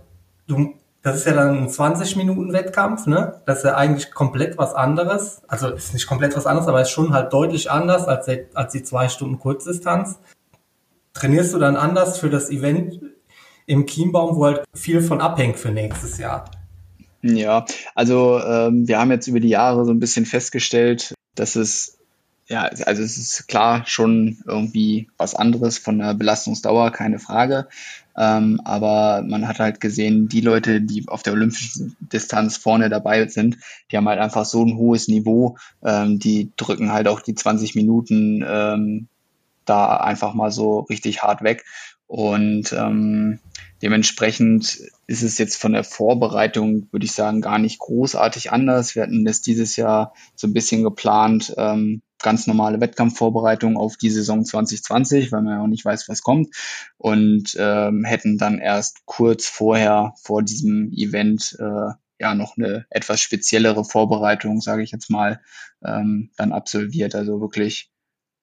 du, 0.47 0.75
das 1.01 1.17
ist 1.17 1.25
ja 1.25 1.33
dann 1.33 1.63
ein 1.63 1.69
20 1.69 2.15
Minuten 2.15 2.53
Wettkampf, 2.53 3.07
ne? 3.07 3.41
Das 3.45 3.59
ist 3.59 3.63
ja 3.63 3.75
eigentlich 3.75 4.11
komplett 4.11 4.57
was 4.57 4.75
anderes. 4.75 5.41
Also 5.47 5.69
ist 5.69 5.93
nicht 5.93 6.07
komplett 6.07 6.35
was 6.35 6.45
anderes, 6.45 6.67
aber 6.67 6.81
ist 6.81 6.91
schon 6.91 7.13
halt 7.13 7.33
deutlich 7.33 7.71
anders 7.71 8.07
als, 8.07 8.25
die, 8.25 8.45
als 8.53 8.71
die 8.73 8.83
zwei 8.83 9.09
Stunden 9.09 9.39
Kurzdistanz. 9.39 10.19
Trainierst 11.13 11.53
du 11.53 11.59
dann 11.59 11.75
anders 11.75 12.19
für 12.19 12.29
das 12.29 12.49
Event 12.49 13.01
im 13.65 13.85
Chiembaum, 13.85 14.35
wo 14.35 14.45
halt 14.45 14.63
viel 14.73 15.01
von 15.01 15.21
abhängt 15.21 15.57
für 15.57 15.69
nächstes 15.69 16.17
Jahr? 16.19 16.45
Ja, 17.21 17.65
also 17.95 18.39
ähm, 18.39 18.87
wir 18.87 18.99
haben 18.99 19.11
jetzt 19.11 19.27
über 19.27 19.39
die 19.39 19.49
Jahre 19.49 19.85
so 19.85 19.91
ein 19.91 19.99
bisschen 19.99 20.25
festgestellt, 20.25 21.13
dass 21.35 21.55
es 21.55 21.97
ja, 22.51 22.63
also 22.63 23.01
es 23.01 23.17
ist 23.17 23.47
klar 23.47 23.83
schon 23.85 24.39
irgendwie 24.45 25.07
was 25.17 25.35
anderes 25.35 25.77
von 25.77 25.99
der 25.99 26.15
Belastungsdauer, 26.15 26.91
keine 26.91 27.17
Frage. 27.17 27.69
Ähm, 28.17 28.59
aber 28.65 29.23
man 29.25 29.47
hat 29.47 29.59
halt 29.59 29.79
gesehen, 29.79 30.27
die 30.27 30.41
Leute, 30.41 30.81
die 30.81 31.07
auf 31.07 31.23
der 31.23 31.31
olympischen 31.31 31.95
Distanz 32.01 32.57
vorne 32.57 32.89
dabei 32.89 33.25
sind, 33.27 33.57
die 33.89 33.95
haben 33.95 34.09
halt 34.09 34.19
einfach 34.19 34.43
so 34.43 34.65
ein 34.65 34.75
hohes 34.75 35.07
Niveau, 35.07 35.57
ähm, 35.81 36.19
die 36.19 36.51
drücken 36.57 36.91
halt 36.91 37.07
auch 37.07 37.21
die 37.21 37.35
20 37.35 37.75
Minuten 37.75 38.43
ähm, 38.45 39.07
da 39.63 39.95
einfach 39.95 40.33
mal 40.33 40.51
so 40.51 40.81
richtig 40.81 41.23
hart 41.23 41.43
weg. 41.43 41.63
Und 42.11 42.73
ähm, 42.73 43.39
dementsprechend 43.81 44.81
ist 45.07 45.23
es 45.23 45.37
jetzt 45.37 45.55
von 45.55 45.71
der 45.71 45.85
Vorbereitung, 45.85 46.89
würde 46.91 47.05
ich 47.05 47.13
sagen, 47.13 47.39
gar 47.39 47.57
nicht 47.57 47.79
großartig 47.79 48.51
anders. 48.51 48.95
Wir 48.95 49.03
hatten 49.03 49.23
das 49.23 49.39
dieses 49.39 49.77
Jahr 49.77 50.13
so 50.35 50.45
ein 50.47 50.53
bisschen 50.53 50.83
geplant, 50.83 51.53
ähm, 51.55 52.01
ganz 52.21 52.47
normale 52.47 52.81
Wettkampfvorbereitung 52.81 53.77
auf 53.77 53.95
die 53.95 54.09
Saison 54.09 54.43
2020, 54.43 55.31
weil 55.31 55.41
man 55.41 55.53
ja 55.53 55.63
auch 55.63 55.67
nicht 55.67 55.85
weiß, 55.85 56.09
was 56.09 56.21
kommt. 56.21 56.53
Und 56.97 57.55
ähm, 57.57 58.03
hätten 58.03 58.37
dann 58.37 58.59
erst 58.59 59.05
kurz 59.05 59.47
vorher, 59.47 60.13
vor 60.21 60.43
diesem 60.43 60.91
Event, 60.91 61.55
äh, 61.59 61.93
ja 62.19 62.35
noch 62.35 62.57
eine 62.57 62.85
etwas 62.89 63.21
speziellere 63.21 63.85
Vorbereitung, 63.85 64.59
sage 64.59 64.83
ich 64.83 64.91
jetzt 64.91 65.09
mal, 65.09 65.39
ähm, 65.81 66.29
dann 66.35 66.51
absolviert. 66.51 67.15
Also 67.15 67.39
wirklich 67.39 67.89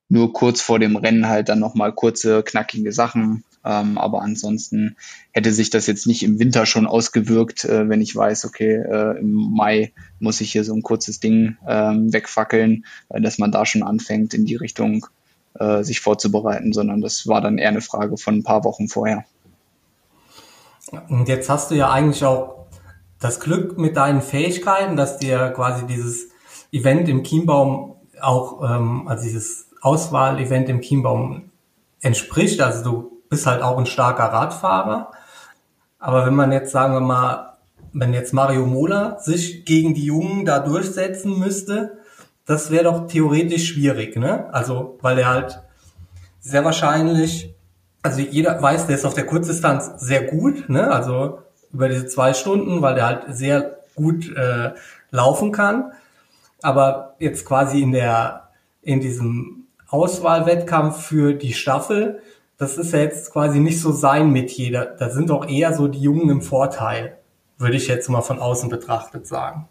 nur 0.08 0.32
kurz 0.32 0.62
vor 0.62 0.78
dem 0.78 0.96
Rennen 0.96 1.28
halt 1.28 1.50
dann 1.50 1.58
nochmal 1.58 1.92
kurze, 1.92 2.42
knackige 2.42 2.92
Sachen. 2.92 3.44
Ähm, 3.64 3.98
aber 3.98 4.22
ansonsten 4.22 4.96
hätte 5.32 5.52
sich 5.52 5.70
das 5.70 5.86
jetzt 5.86 6.06
nicht 6.06 6.22
im 6.22 6.38
Winter 6.38 6.64
schon 6.66 6.86
ausgewirkt, 6.86 7.64
äh, 7.64 7.88
wenn 7.88 8.00
ich 8.00 8.14
weiß, 8.14 8.44
okay, 8.44 8.74
äh, 8.76 9.18
im 9.18 9.32
Mai 9.32 9.92
muss 10.20 10.40
ich 10.40 10.52
hier 10.52 10.64
so 10.64 10.74
ein 10.74 10.82
kurzes 10.82 11.20
Ding 11.20 11.56
ähm, 11.66 12.12
wegfackeln, 12.12 12.84
äh, 13.08 13.20
dass 13.20 13.38
man 13.38 13.52
da 13.52 13.66
schon 13.66 13.82
anfängt, 13.82 14.34
in 14.34 14.44
die 14.44 14.56
Richtung 14.56 15.06
äh, 15.54 15.82
sich 15.82 16.00
vorzubereiten, 16.00 16.72
sondern 16.72 17.00
das 17.00 17.26
war 17.26 17.40
dann 17.40 17.58
eher 17.58 17.68
eine 17.68 17.80
Frage 17.80 18.16
von 18.16 18.36
ein 18.36 18.44
paar 18.44 18.64
Wochen 18.64 18.88
vorher. 18.88 19.24
Und 21.08 21.28
jetzt 21.28 21.50
hast 21.50 21.70
du 21.70 21.74
ja 21.74 21.90
eigentlich 21.90 22.24
auch 22.24 22.66
das 23.20 23.40
Glück 23.40 23.78
mit 23.78 23.96
deinen 23.96 24.22
Fähigkeiten, 24.22 24.96
dass 24.96 25.18
dir 25.18 25.50
quasi 25.50 25.86
dieses 25.86 26.28
Event 26.72 27.08
im 27.08 27.24
Chiembaum 27.24 27.96
auch, 28.20 28.62
ähm, 28.62 29.08
also 29.08 29.24
dieses 29.24 29.68
Auswahl-Event 29.80 30.68
im 30.68 30.80
Chiembaum 30.80 31.50
entspricht. 32.00 32.60
Also 32.60 32.84
du 32.84 33.17
bist 33.28 33.46
halt 33.46 33.62
auch 33.62 33.78
ein 33.78 33.86
starker 33.86 34.24
Radfahrer. 34.24 35.10
Aber 35.98 36.26
wenn 36.26 36.34
man 36.34 36.52
jetzt, 36.52 36.72
sagen 36.72 36.94
wir 36.94 37.00
mal, 37.00 37.58
wenn 37.92 38.12
jetzt 38.12 38.32
Mario 38.32 38.66
Mola 38.66 39.18
sich 39.18 39.64
gegen 39.64 39.94
die 39.94 40.04
Jungen 40.04 40.44
da 40.44 40.60
durchsetzen 40.60 41.38
müsste, 41.38 41.98
das 42.46 42.70
wäre 42.70 42.84
doch 42.84 43.06
theoretisch 43.06 43.72
schwierig, 43.72 44.16
ne? 44.16 44.52
Also, 44.52 44.98
weil 45.02 45.18
er 45.18 45.28
halt 45.28 45.60
sehr 46.40 46.64
wahrscheinlich, 46.64 47.54
also 48.02 48.20
jeder 48.20 48.60
weiß, 48.60 48.86
der 48.86 48.96
ist 48.96 49.04
auf 49.04 49.14
der 49.14 49.26
Kurzdistanz 49.26 49.92
sehr 49.98 50.24
gut, 50.24 50.68
ne? 50.68 50.90
Also 50.90 51.40
über 51.72 51.88
diese 51.88 52.06
zwei 52.06 52.32
Stunden, 52.32 52.80
weil 52.80 52.94
der 52.94 53.06
halt 53.06 53.24
sehr 53.28 53.78
gut 53.94 54.34
äh, 54.34 54.72
laufen 55.10 55.52
kann. 55.52 55.92
Aber 56.62 57.16
jetzt 57.18 57.44
quasi 57.44 57.82
in 57.82 57.92
der, 57.92 58.48
in 58.82 59.00
diesem 59.00 59.66
Auswahlwettkampf 59.88 61.02
für 61.02 61.34
die 61.34 61.52
Staffel 61.52 62.22
das 62.58 62.76
ist 62.76 62.92
ja 62.92 62.98
jetzt 62.98 63.32
quasi 63.32 63.60
nicht 63.60 63.80
so 63.80 63.92
sein 63.92 64.30
Metier. 64.30 64.72
Da, 64.72 64.84
da 64.84 65.10
sind 65.10 65.30
doch 65.30 65.48
eher 65.48 65.74
so 65.74 65.88
die 65.88 66.00
Jungen 66.00 66.28
im 66.28 66.42
Vorteil, 66.42 67.18
würde 67.56 67.76
ich 67.76 67.86
jetzt 67.86 68.08
mal 68.10 68.20
von 68.20 68.40
außen 68.40 68.68
betrachtet 68.68 69.26
sagen. 69.26 69.68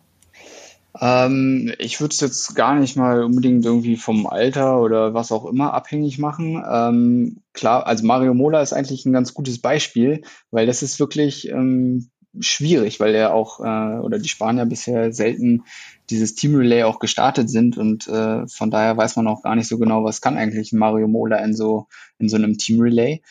Ähm, 0.99 1.71
ich 1.77 1.99
würde 1.99 2.13
es 2.13 2.21
jetzt 2.21 2.55
gar 2.55 2.75
nicht 2.75 2.95
mal 2.95 3.23
unbedingt 3.23 3.65
irgendwie 3.65 3.97
vom 3.97 4.25
Alter 4.25 4.81
oder 4.81 5.13
was 5.13 5.31
auch 5.31 5.45
immer 5.45 5.73
abhängig 5.73 6.17
machen. 6.17 6.63
Ähm, 6.67 7.37
klar, 7.53 7.85
also 7.85 8.05
Mario 8.05 8.33
Mola 8.33 8.61
ist 8.61 8.73
eigentlich 8.73 9.05
ein 9.05 9.13
ganz 9.13 9.33
gutes 9.33 9.59
Beispiel, 9.59 10.23
weil 10.49 10.65
das 10.65 10.81
ist 10.81 10.99
wirklich 10.99 11.49
ähm, 11.49 12.09
schwierig, 12.39 12.99
weil 12.99 13.13
er 13.13 13.33
auch 13.33 13.59
äh, 13.59 13.99
oder 13.99 14.17
die 14.17 14.29
Spanier 14.29 14.65
bisher 14.65 15.11
selten 15.11 15.65
dieses 16.09 16.35
Team 16.35 16.55
Relay 16.55 16.83
auch 16.83 16.99
gestartet 16.99 17.49
sind 17.49 17.77
und 17.77 18.07
äh, 18.07 18.47
von 18.47 18.71
daher 18.71 18.95
weiß 18.95 19.15
man 19.17 19.27
auch 19.27 19.43
gar 19.43 19.55
nicht 19.55 19.67
so 19.67 19.77
genau, 19.77 20.03
was 20.03 20.21
kann 20.21 20.37
eigentlich 20.37 20.71
Mario 20.71 21.07
Mola 21.07 21.37
in 21.37 21.53
so 21.53 21.87
in 22.17 22.29
so 22.29 22.37
einem 22.37 22.57
Team 22.57 22.79
Relay. 22.81 23.21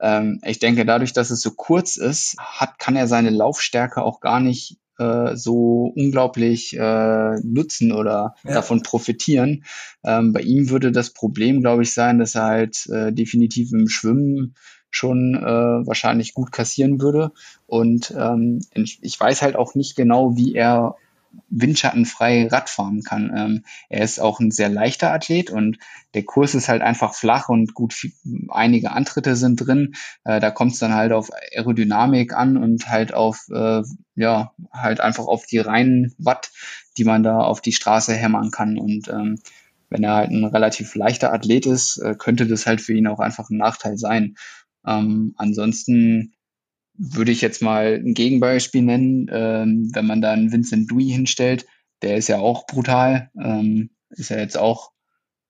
Ähm, 0.00 0.40
ich 0.44 0.58
denke, 0.58 0.84
dadurch, 0.84 1.12
dass 1.12 1.30
es 1.30 1.40
so 1.40 1.52
kurz 1.52 1.96
ist, 1.96 2.36
hat 2.38 2.78
kann 2.78 2.96
er 2.96 3.06
seine 3.06 3.30
Laufstärke 3.30 4.02
auch 4.02 4.20
gar 4.20 4.40
nicht 4.40 4.78
äh, 4.98 5.36
so 5.36 5.92
unglaublich 5.94 6.76
äh, 6.76 7.40
nutzen 7.42 7.92
oder 7.92 8.34
ja. 8.44 8.54
davon 8.54 8.82
profitieren. 8.82 9.64
Ähm, 10.04 10.32
bei 10.32 10.40
ihm 10.40 10.70
würde 10.70 10.92
das 10.92 11.10
Problem, 11.10 11.60
glaube 11.60 11.82
ich, 11.82 11.92
sein, 11.92 12.18
dass 12.18 12.34
er 12.34 12.44
halt 12.44 12.86
äh, 12.86 13.12
definitiv 13.12 13.72
im 13.72 13.88
Schwimmen 13.88 14.54
schon 14.90 15.34
äh, 15.34 15.86
wahrscheinlich 15.86 16.32
gut 16.32 16.52
kassieren 16.52 17.00
würde. 17.00 17.32
Und 17.66 18.14
ähm, 18.16 18.60
ich 18.74 19.18
weiß 19.18 19.42
halt 19.42 19.56
auch 19.56 19.74
nicht 19.74 19.96
genau, 19.96 20.36
wie 20.36 20.54
er 20.54 20.96
windschattenfrei 21.48 22.48
Rad 22.48 22.68
fahren 22.68 23.02
kann. 23.02 23.32
Ähm, 23.36 23.64
er 23.88 24.02
ist 24.04 24.20
auch 24.20 24.40
ein 24.40 24.50
sehr 24.50 24.68
leichter 24.68 25.12
Athlet 25.12 25.50
und 25.50 25.78
der 26.14 26.24
Kurs 26.24 26.54
ist 26.54 26.68
halt 26.68 26.82
einfach 26.82 27.14
flach 27.14 27.48
und 27.48 27.74
gut, 27.74 27.94
einige 28.48 28.92
Antritte 28.92 29.36
sind 29.36 29.56
drin. 29.56 29.94
Äh, 30.24 30.40
da 30.40 30.50
kommt 30.50 30.72
es 30.72 30.78
dann 30.78 30.94
halt 30.94 31.12
auf 31.12 31.30
Aerodynamik 31.54 32.34
an 32.34 32.56
und 32.56 32.88
halt 32.88 33.14
auf, 33.14 33.46
äh, 33.50 33.82
ja, 34.14 34.52
halt 34.72 35.00
einfach 35.00 35.26
auf 35.26 35.46
die 35.46 35.58
reinen 35.58 36.14
Watt, 36.18 36.50
die 36.96 37.04
man 37.04 37.22
da 37.22 37.38
auf 37.40 37.60
die 37.60 37.72
Straße 37.72 38.14
hämmern 38.14 38.50
kann. 38.50 38.78
Und 38.78 39.08
ähm, 39.08 39.38
wenn 39.90 40.04
er 40.04 40.14
halt 40.14 40.30
ein 40.30 40.44
relativ 40.44 40.94
leichter 40.94 41.32
Athlet 41.32 41.66
ist, 41.66 41.98
äh, 41.98 42.14
könnte 42.18 42.46
das 42.46 42.66
halt 42.66 42.80
für 42.80 42.94
ihn 42.94 43.06
auch 43.06 43.20
einfach 43.20 43.50
ein 43.50 43.58
Nachteil 43.58 43.98
sein. 43.98 44.36
Ähm, 44.86 45.34
ansonsten 45.36 46.32
würde 46.98 47.32
ich 47.32 47.40
jetzt 47.40 47.62
mal 47.62 47.94
ein 47.94 48.14
Gegenbeispiel 48.14 48.82
nennen, 48.82 49.28
ähm, 49.30 49.90
wenn 49.92 50.06
man 50.06 50.20
dann 50.20 50.52
Vincent 50.52 50.90
Louis 50.90 51.12
hinstellt, 51.12 51.66
der 52.02 52.16
ist 52.16 52.28
ja 52.28 52.38
auch 52.38 52.66
brutal, 52.66 53.30
ähm, 53.40 53.90
ist 54.10 54.30
ja 54.30 54.38
jetzt 54.38 54.58
auch 54.58 54.92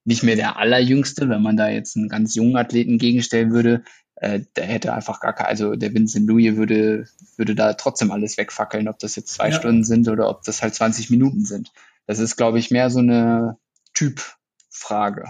nicht 0.05 0.23
mehr 0.23 0.35
der 0.35 0.57
allerjüngste, 0.57 1.29
wenn 1.29 1.41
man 1.41 1.57
da 1.57 1.69
jetzt 1.69 1.97
einen 1.97 2.09
ganz 2.09 2.33
jungen 2.35 2.55
Athleten 2.55 2.97
gegenstellen 2.97 3.51
würde, 3.51 3.83
äh, 4.15 4.41
der 4.55 4.65
hätte 4.65 4.93
einfach 4.93 5.19
gar 5.19 5.33
keine, 5.33 5.49
also 5.49 5.75
der 5.75 5.93
Vincent 5.93 6.27
Louis 6.27 6.55
würde, 6.55 7.07
würde 7.35 7.55
da 7.55 7.73
trotzdem 7.73 8.11
alles 8.11 8.37
wegfackeln, 8.37 8.87
ob 8.87 8.99
das 8.99 9.15
jetzt 9.15 9.33
zwei 9.33 9.49
ja. 9.49 9.55
Stunden 9.55 9.83
sind 9.83 10.07
oder 10.07 10.29
ob 10.29 10.43
das 10.43 10.61
halt 10.61 10.73
20 10.75 11.09
Minuten 11.09 11.45
sind. 11.45 11.71
Das 12.05 12.19
ist, 12.19 12.37
glaube 12.37 12.57
ich, 12.57 12.71
mehr 12.71 12.89
so 12.89 12.99
eine 12.99 13.57
Typfrage. 13.93 15.25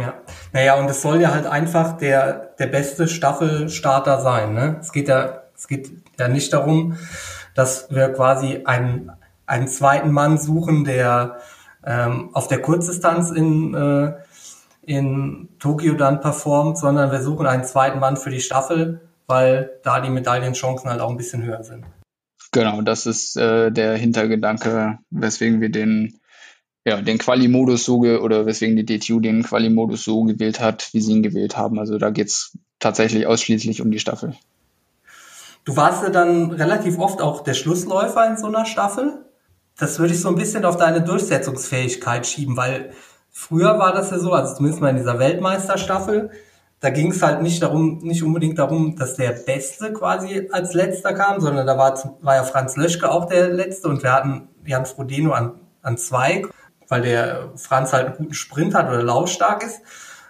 Ja, 0.00 0.14
naja, 0.52 0.74
und 0.76 0.88
es 0.88 1.02
soll 1.02 1.20
ja 1.20 1.32
halt 1.32 1.46
einfach 1.46 1.96
der, 1.98 2.54
der 2.58 2.66
beste 2.66 3.08
Staffelstarter 3.08 4.20
sein. 4.20 4.54
Ne? 4.54 4.76
Es 4.80 4.92
geht 4.92 5.08
ja, 5.08 5.42
es 5.56 5.68
geht 5.68 5.90
ja 6.18 6.28
nicht 6.28 6.52
darum, 6.52 6.96
dass 7.54 7.90
wir 7.90 8.12
quasi 8.12 8.62
einen, 8.64 9.10
einen 9.46 9.68
zweiten 9.68 10.12
Mann 10.12 10.38
suchen, 10.38 10.84
der 10.84 11.38
ähm, 11.84 12.30
auf 12.32 12.48
der 12.48 12.60
Kurzdistanz 12.60 13.30
in, 13.30 13.74
äh, 13.74 14.14
in 14.82 15.48
Tokio 15.58 15.94
dann 15.94 16.20
performt, 16.20 16.78
sondern 16.78 17.10
wir 17.10 17.20
suchen 17.20 17.46
einen 17.46 17.64
zweiten 17.64 17.98
Mann 17.98 18.16
für 18.16 18.30
die 18.30 18.40
Staffel, 18.40 19.00
weil 19.26 19.70
da 19.82 20.00
die 20.00 20.10
Medaillenchancen 20.10 20.88
halt 20.88 21.00
auch 21.00 21.10
ein 21.10 21.16
bisschen 21.16 21.42
höher 21.42 21.62
sind. 21.62 21.84
Genau, 22.52 22.80
das 22.80 23.06
ist 23.06 23.36
äh, 23.36 23.70
der 23.70 23.96
Hintergedanke, 23.96 24.98
weswegen 25.10 25.60
wir 25.60 25.70
den 25.70 26.18
ja, 26.88 27.00
den 27.00 27.18
Quali-Modus 27.18 27.84
so 27.84 27.98
oder 27.98 28.46
weswegen 28.46 28.76
die 28.76 28.86
DTU 28.86 29.20
den 29.20 29.42
Quali-Modus 29.42 30.04
so 30.04 30.24
gewählt 30.24 30.60
hat, 30.60 30.88
wie 30.92 31.00
sie 31.00 31.12
ihn 31.12 31.22
gewählt 31.22 31.56
haben. 31.56 31.78
Also 31.78 31.98
da 31.98 32.10
geht's 32.10 32.56
tatsächlich 32.78 33.26
ausschließlich 33.26 33.82
um 33.82 33.90
die 33.90 33.98
Staffel. 33.98 34.34
Du 35.64 35.76
warst 35.76 36.02
ja 36.02 36.08
dann 36.08 36.52
relativ 36.52 36.98
oft 36.98 37.20
auch 37.20 37.42
der 37.42 37.54
Schlussläufer 37.54 38.26
in 38.26 38.38
so 38.38 38.46
einer 38.46 38.64
Staffel. 38.64 39.24
Das 39.76 39.98
würde 39.98 40.14
ich 40.14 40.20
so 40.20 40.28
ein 40.28 40.36
bisschen 40.36 40.64
auf 40.64 40.76
deine 40.76 41.02
Durchsetzungsfähigkeit 41.02 42.26
schieben, 42.26 42.56
weil 42.56 42.90
früher 43.30 43.78
war 43.78 43.92
das 43.92 44.10
ja 44.10 44.18
so, 44.18 44.32
also 44.32 44.54
zumindest 44.54 44.80
mal 44.80 44.88
in 44.88 44.96
dieser 44.96 45.18
Weltmeisterstaffel, 45.18 46.30
da 46.80 46.90
ging 46.90 47.10
es 47.10 47.22
halt 47.22 47.42
nicht 47.42 47.62
darum, 47.62 47.98
nicht 47.98 48.22
unbedingt 48.22 48.58
darum, 48.58 48.96
dass 48.96 49.14
der 49.14 49.32
Beste 49.32 49.92
quasi 49.92 50.48
als 50.52 50.74
Letzter 50.74 51.12
kam, 51.12 51.40
sondern 51.40 51.66
da 51.66 51.76
war, 51.76 52.16
war 52.22 52.36
ja 52.36 52.44
Franz 52.44 52.76
Löschke 52.76 53.10
auch 53.10 53.26
der 53.26 53.50
Letzte 53.50 53.88
und 53.88 54.02
wir 54.02 54.12
hatten 54.12 54.48
Jan 54.64 54.86
Frodeno 54.86 55.32
an, 55.32 55.60
an 55.82 55.98
zwei 55.98 56.44
weil 56.88 57.02
der 57.02 57.50
Franz 57.56 57.92
halt 57.92 58.06
einen 58.06 58.16
guten 58.16 58.34
Sprint 58.34 58.74
hat 58.74 58.88
oder 58.88 59.02
laufstark 59.02 59.62
ist. 59.64 59.80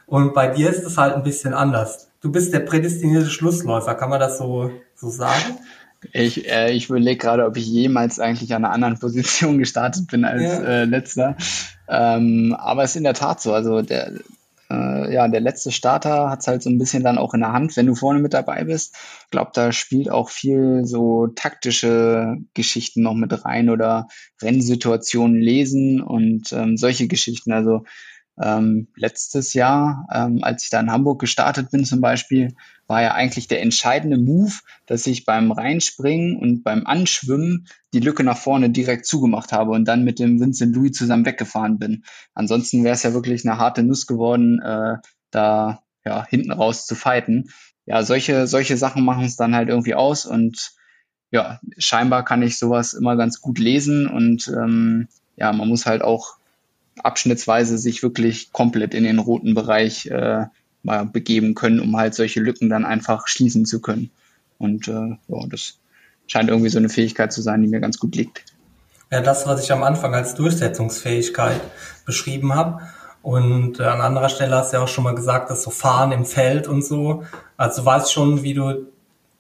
Und 0.07 0.35
bei 0.35 0.49
dir 0.49 0.71
ist 0.71 0.85
es 0.85 0.97
halt 0.97 1.15
ein 1.15 1.23
bisschen 1.23 1.55
anders. 1.55 2.09
Du 2.21 2.33
bist 2.33 2.53
der 2.53 2.61
prädestinierte 2.61 3.31
Schlussläufer, 3.31 3.95
kann 3.95 4.11
man 4.11 4.21
das 4.21 4.39
so, 4.39 4.71
so 4.95 5.09
sagen? 5.09 5.59
Ich, 6.13 6.49
äh, 6.49 6.73
ich 6.73 6.89
überlege 6.89 7.19
gerade, 7.19 7.45
ob 7.45 7.57
ich 7.57 7.67
jemals 7.67 8.21
eigentlich 8.21 8.55
an 8.55 8.65
einer 8.65 8.73
anderen 8.73 8.99
Position 8.99 9.59
gestartet 9.59 10.09
bin 10.09 10.25
als 10.25 10.43
ja. 10.43 10.63
äh, 10.63 10.85
letzter. 10.85 11.37
Ähm, 11.89 12.57
aber 12.59 12.85
es 12.85 12.91
ist 12.91 12.97
in 12.97 13.05
der 13.05 13.15
Tat 13.15 13.41
so. 13.41 13.53
Also 13.53 13.83
der, 13.83 14.13
äh, 14.71 15.13
ja, 15.13 15.29
der 15.29 15.41
letzte 15.41 15.73
Starter 15.73 16.31
hat 16.31 16.41
es 16.41 16.47
halt 16.47 16.63
so 16.63 16.71
ein 16.71 16.79
bisschen 16.79 17.03
dann 17.03 17.19
auch 17.19 17.35
in 17.35 17.41
der 17.41 17.53
Hand, 17.53 17.77
wenn 17.77 17.87
du 17.87 17.95
vorne 17.95 18.21
mit 18.21 18.35
dabei 18.35 18.65
bist. 18.65 18.97
Ich 19.25 19.31
glaube, 19.31 19.51
da 19.55 19.73
spielt 19.73 20.11
auch 20.11 20.31
viel 20.31 20.85
so 20.85 21.29
taktische 21.29 22.37
Geschichten 22.55 23.03
noch 23.03 23.15
mit 23.15 23.45
rein 23.45 23.71
oder 23.71 24.09
Rennsituationen 24.43 25.41
lesen 25.41 26.03
und 26.03 26.53
ähm, 26.53 26.77
solche 26.77 27.09
Geschichten. 27.09 27.53
Also 27.53 27.85
ähm, 28.41 28.89
letztes 28.95 29.55
Jahr, 29.55 30.09
ähm, 30.13 30.41
als 30.43 30.65
ich 30.65 30.71
da 30.71 30.81
in 30.81 30.91
Hamburg 30.91 31.21
gestartet 31.21 31.71
bin 31.71 31.85
zum 31.85 32.01
Beispiel, 32.01 32.55
war 32.87 33.03
ja 33.03 33.13
eigentlich 33.13 33.49
der 33.49 33.61
entscheidende 33.61 34.17
Move, 34.17 34.53
dass 34.87 35.07
ich 35.07 35.25
beim 35.25 35.53
Reinspringen 35.53 36.37
und 36.37 36.63
beim 36.63 36.87
Anschwimmen 36.87 37.67
die 37.93 38.01
Lücke 38.01 38.25
nach 38.25 38.39
vorne 38.39 38.71
direkt 38.71 39.07
zugemacht 39.07 39.53
habe 39.53 39.73
und 39.73 39.87
dann 39.87 40.05
mit 40.05 40.19
dem 40.19 40.41
Vincent 40.41 40.75
Louis 40.75 40.93
zusammen 40.93 41.27
weggefahren 41.27 41.79
bin. 41.79 42.05
Ansonsten 42.35 42.85
wäre 42.85 42.95
es 42.95 43.03
ja 43.03 43.13
wirklich 43.13 43.47
eine 43.47 43.59
harte 43.59 43.83
Nuss 43.83 44.07
geworden, 44.07 44.61
äh, 44.63 44.97
da 45.31 45.83
ja 46.05 46.25
hinten 46.27 46.53
raus 46.53 46.87
zu 46.87 46.95
fighten. 46.95 47.51
Ja, 47.85 48.03
solche, 48.03 48.47
solche 48.47 48.77
Sachen 48.77 49.05
machen 49.05 49.25
es 49.25 49.37
dann 49.37 49.55
halt 49.55 49.69
irgendwie 49.69 49.95
aus 49.95 50.27
und 50.27 50.73
ja, 51.31 51.61
scheinbar 51.77 52.25
kann 52.25 52.43
ich 52.43 52.59
sowas 52.59 52.95
immer 52.95 53.17
ganz 53.17 53.41
gut 53.41 53.59
lesen 53.59 54.07
und 54.07 54.49
ähm, 54.49 55.09
ja, 55.37 55.53
man 55.53 55.69
muss 55.69 55.87
halt 55.87 56.03
auch 56.03 56.39
abschnittsweise 57.05 57.79
sich 57.79 58.03
wirklich 58.03 58.53
komplett 58.53 58.95
in 58.95 59.05
den 59.05 59.19
roten 59.19 59.55
Bereich 59.55 60.07
äh, 60.07 60.47
mal 60.83 61.07
begeben 61.07 61.55
können, 61.55 61.81
um 61.81 61.97
halt 61.97 62.15
solche 62.15 62.41
Lücken 62.41 62.69
dann 62.69 62.85
einfach 62.85 63.27
schließen 63.29 63.67
zu 63.67 63.81
können. 63.81 64.11
Und 64.59 64.89
äh, 64.89 65.17
ja, 65.29 65.47
das 65.49 65.79
scheint 66.27 66.51
irgendwie 66.51 66.71
so 66.71 66.79
eine 66.79 66.89
Fähigkeit 66.89 67.33
zu 67.33 67.43
sein, 67.43 67.63
die 67.63 67.69
mir 67.69 67.81
ganz 67.81 67.99
gut 67.99 68.15
liegt. 68.15 68.45
Ja, 69.11 69.21
das, 69.23 69.47
was 69.47 69.63
ich 69.63 69.73
am 69.73 69.83
Anfang 69.83 70.15
als 70.15 70.35
Durchsetzungsfähigkeit 70.35 71.61
beschrieben 72.05 72.55
habe. 72.55 72.83
Und 73.23 73.81
äh, 73.81 73.85
an 73.85 74.01
anderer 74.01 74.29
Stelle 74.29 74.57
hast 74.57 74.73
du 74.73 74.77
ja 74.77 74.83
auch 74.83 74.89
schon 74.89 75.05
mal 75.05 75.15
gesagt, 75.15 75.51
dass 75.51 75.63
so 75.63 75.71
Fahren 75.71 76.13
im 76.13 76.25
Feld 76.25 76.69
und 76.69 76.85
so. 76.85 77.25
Also 77.57 77.81
du 77.81 77.87
weißt 77.87 78.13
schon, 78.13 78.43
wie 78.43 78.55
du, 78.55 78.87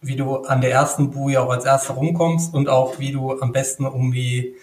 wie 0.00 0.16
du 0.16 0.36
an 0.36 0.60
der 0.60 0.70
ersten 0.70 1.10
Boje 1.10 1.40
auch 1.40 1.50
als 1.50 1.64
Erster 1.64 1.94
rumkommst 1.94 2.54
und 2.54 2.68
auch 2.68 2.98
wie 2.98 3.12
du 3.12 3.38
am 3.40 3.52
besten 3.52 3.84
irgendwie 3.84 4.56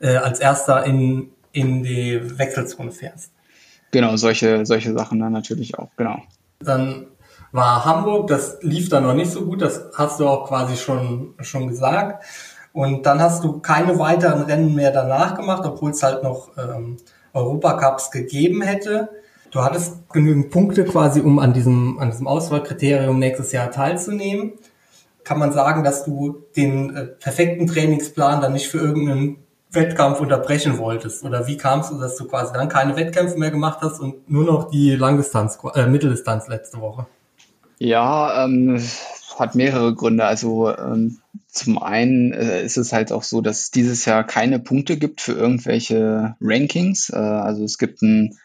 äh, 0.00 0.16
als 0.16 0.40
Erster 0.40 0.84
in, 0.84 1.30
in 1.52 1.82
die 1.82 2.38
Wechselzone 2.38 2.92
fährst. 2.92 3.32
Genau, 3.90 4.16
solche, 4.16 4.64
solche 4.66 4.92
Sachen 4.92 5.18
dann 5.18 5.32
natürlich 5.32 5.78
auch, 5.78 5.88
genau. 5.96 6.22
Dann 6.60 7.06
war 7.52 7.84
Hamburg, 7.84 8.28
das 8.28 8.58
lief 8.62 8.88
dann 8.88 9.02
noch 9.02 9.14
nicht 9.14 9.30
so 9.30 9.44
gut, 9.44 9.62
das 9.62 9.90
hast 9.94 10.20
du 10.20 10.28
auch 10.28 10.46
quasi 10.46 10.76
schon, 10.76 11.34
schon 11.40 11.68
gesagt. 11.68 12.24
Und 12.72 13.04
dann 13.06 13.20
hast 13.20 13.42
du 13.42 13.58
keine 13.58 13.98
weiteren 13.98 14.42
Rennen 14.42 14.74
mehr 14.74 14.92
danach 14.92 15.34
gemacht, 15.34 15.62
obwohl 15.64 15.90
es 15.90 16.02
halt 16.02 16.22
noch 16.22 16.50
ähm, 16.56 16.98
Europacups 17.32 18.12
gegeben 18.12 18.62
hätte. 18.62 19.08
Du 19.50 19.62
hattest 19.62 20.08
genügend 20.12 20.50
Punkte 20.50 20.84
quasi, 20.84 21.20
um 21.20 21.40
an 21.40 21.52
diesem, 21.52 21.98
an 21.98 22.10
diesem 22.10 22.28
Auswahlkriterium 22.28 23.18
nächstes 23.18 23.50
Jahr 23.50 23.72
teilzunehmen. 23.72 24.52
Kann 25.24 25.40
man 25.40 25.52
sagen, 25.52 25.82
dass 25.82 26.04
du 26.04 26.44
den 26.56 26.94
äh, 26.94 27.04
perfekten 27.06 27.66
Trainingsplan 27.66 28.40
dann 28.40 28.52
nicht 28.52 28.68
für 28.68 28.78
irgendeinen 28.78 29.38
Wettkampf 29.72 30.20
unterbrechen 30.20 30.78
wolltest? 30.78 31.24
Oder 31.24 31.46
wie 31.46 31.56
kamst 31.56 31.90
du, 31.90 31.98
dass 31.98 32.16
du 32.16 32.26
quasi 32.26 32.52
dann 32.52 32.68
keine 32.68 32.96
Wettkämpfe 32.96 33.38
mehr 33.38 33.50
gemacht 33.50 33.78
hast 33.82 34.00
und 34.00 34.28
nur 34.30 34.44
noch 34.44 34.70
die 34.70 34.96
Langdistanz, 34.96 35.58
äh, 35.74 35.86
Mitteldistanz 35.86 36.48
letzte 36.48 36.80
Woche? 36.80 37.06
Ja, 37.78 38.44
ähm, 38.44 38.82
hat 39.38 39.54
mehrere 39.54 39.94
Gründe. 39.94 40.24
Also 40.24 40.70
ähm, 40.76 41.18
zum 41.48 41.82
einen 41.82 42.32
äh, 42.32 42.62
ist 42.62 42.76
es 42.76 42.92
halt 42.92 43.12
auch 43.12 43.22
so, 43.22 43.40
dass 43.40 43.62
es 43.62 43.70
dieses 43.70 44.04
Jahr 44.04 44.24
keine 44.24 44.58
Punkte 44.58 44.96
gibt 44.96 45.20
für 45.20 45.32
irgendwelche 45.32 46.36
Rankings. 46.40 47.10
Äh, 47.10 47.16
also 47.16 47.64
es 47.64 47.78
gibt 47.78 48.02
ein 48.02 48.36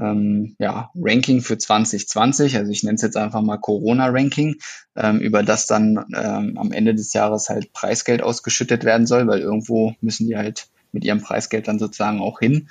ähm, 0.00 0.56
ja, 0.58 0.90
Ranking 0.94 1.40
für 1.40 1.58
2020, 1.58 2.56
also 2.56 2.70
ich 2.70 2.82
nenne 2.82 2.96
es 2.96 3.02
jetzt 3.02 3.16
einfach 3.16 3.42
mal 3.42 3.56
Corona-Ranking, 3.56 4.56
ähm, 4.96 5.20
über 5.20 5.42
das 5.42 5.66
dann 5.66 6.04
ähm, 6.14 6.58
am 6.58 6.72
Ende 6.72 6.94
des 6.94 7.12
Jahres 7.12 7.48
halt 7.48 7.72
Preisgeld 7.72 8.22
ausgeschüttet 8.22 8.84
werden 8.84 9.06
soll, 9.06 9.26
weil 9.26 9.40
irgendwo 9.40 9.94
müssen 10.00 10.26
die 10.26 10.36
halt 10.36 10.68
mit 10.92 11.04
ihrem 11.04 11.22
Preisgeld 11.22 11.68
dann 11.68 11.78
sozusagen 11.78 12.20
auch 12.20 12.40
hin. 12.40 12.68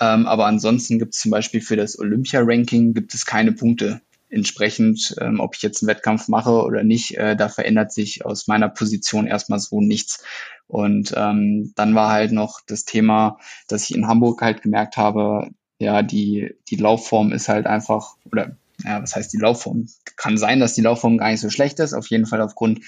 Ähm, 0.00 0.26
aber 0.26 0.46
ansonsten 0.46 0.98
gibt 0.98 1.14
es 1.14 1.20
zum 1.20 1.30
Beispiel 1.30 1.60
für 1.60 1.76
das 1.76 1.98
Olympia-Ranking 1.98 2.94
gibt 2.94 3.14
es 3.14 3.26
keine 3.26 3.52
Punkte. 3.52 4.00
Entsprechend, 4.30 5.14
ähm, 5.20 5.40
ob 5.40 5.54
ich 5.54 5.62
jetzt 5.62 5.82
einen 5.82 5.88
Wettkampf 5.88 6.28
mache 6.28 6.62
oder 6.62 6.84
nicht, 6.84 7.18
äh, 7.18 7.36
da 7.36 7.50
verändert 7.50 7.92
sich 7.92 8.24
aus 8.24 8.46
meiner 8.46 8.70
Position 8.70 9.26
erstmal 9.26 9.58
so 9.58 9.82
nichts. 9.82 10.24
Und 10.66 11.12
ähm, 11.14 11.72
dann 11.76 11.94
war 11.94 12.10
halt 12.10 12.32
noch 12.32 12.60
das 12.66 12.86
Thema, 12.86 13.38
dass 13.68 13.84
ich 13.84 13.94
in 13.94 14.08
Hamburg 14.08 14.40
halt 14.40 14.62
gemerkt 14.62 14.96
habe, 14.96 15.50
ja, 15.82 16.02
die, 16.02 16.54
die 16.70 16.76
Laufform 16.76 17.32
ist 17.32 17.48
halt 17.48 17.66
einfach, 17.66 18.16
oder 18.24 18.56
ja, 18.84 19.02
was 19.02 19.14
heißt 19.14 19.32
die 19.32 19.38
Laufform? 19.38 19.86
Kann 20.16 20.38
sein, 20.38 20.60
dass 20.60 20.74
die 20.74 20.80
Laufform 20.80 21.18
gar 21.18 21.30
nicht 21.30 21.40
so 21.40 21.50
schlecht 21.50 21.78
ist. 21.80 21.92
Auf 21.92 22.08
jeden 22.08 22.26
Fall 22.26 22.40
aufgrund 22.40 22.80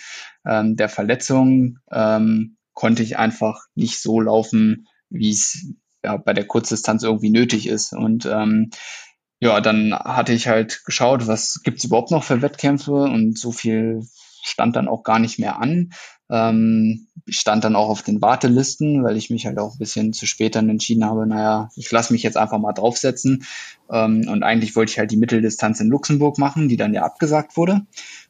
ähm, 0.47 0.77
der 0.77 0.89
Verletzung 0.89 1.79
ähm, 1.91 2.57
konnte 2.73 3.03
ich 3.03 3.19
einfach 3.19 3.67
nicht 3.75 4.01
so 4.01 4.21
laufen, 4.21 4.89
wie 5.11 5.31
es 5.31 5.67
ja, 6.05 6.17
bei 6.17 6.33
der 6.33 6.47
Kurzdistanz 6.47 7.03
irgendwie 7.03 7.31
nötig 7.31 7.69
ist. 7.69 7.93
Und 7.93 8.27
ähm, 8.27 8.71
ja, 9.41 9.61
dann 9.61 9.95
hatte 9.95 10.33
ich 10.33 10.49
halt 10.49 10.85
geschaut, 10.85 11.27
was 11.27 11.61
gibt's 11.63 11.85
überhaupt 11.85 12.11
noch 12.11 12.25
für 12.25 12.43
Wettkämpfe 12.43 12.93
und 12.93 13.39
so 13.39 13.53
viel 13.53 14.03
stand 14.43 14.77
dann 14.77 14.89
auch 14.89 15.03
gar 15.03 15.19
nicht 15.19 15.39
mehr 15.39 15.59
an. 15.61 15.91
Ähm, 16.31 17.07
ich 17.27 17.39
stand 17.39 17.65
dann 17.65 17.77
auch 17.77 17.89
auf 17.89 18.03
den 18.03 18.21
Wartelisten, 18.21 19.03
weil 19.03 19.17
ich 19.17 19.31
mich 19.31 19.47
halt 19.47 19.59
auch 19.59 19.75
ein 19.75 19.79
bisschen 19.79 20.13
zu 20.13 20.27
spät 20.27 20.55
dann 20.55 20.69
entschieden 20.69 21.05
habe, 21.05 21.27
naja, 21.27 21.71
ich 21.77 21.91
lasse 21.91 22.13
mich 22.13 22.23
jetzt 22.23 22.37
einfach 22.37 22.59
mal 22.59 22.73
draufsetzen. 22.73 23.45
Ähm, 23.91 24.29
und 24.29 24.43
eigentlich 24.43 24.77
wollte 24.77 24.91
ich 24.91 24.99
halt 24.99 25.11
die 25.11 25.17
Mitteldistanz 25.17 25.81
in 25.81 25.89
Luxemburg 25.89 26.39
machen, 26.39 26.69
die 26.69 26.77
dann 26.77 26.95
ja 26.95 27.03
abgesagt 27.03 27.57
wurde. 27.57 27.83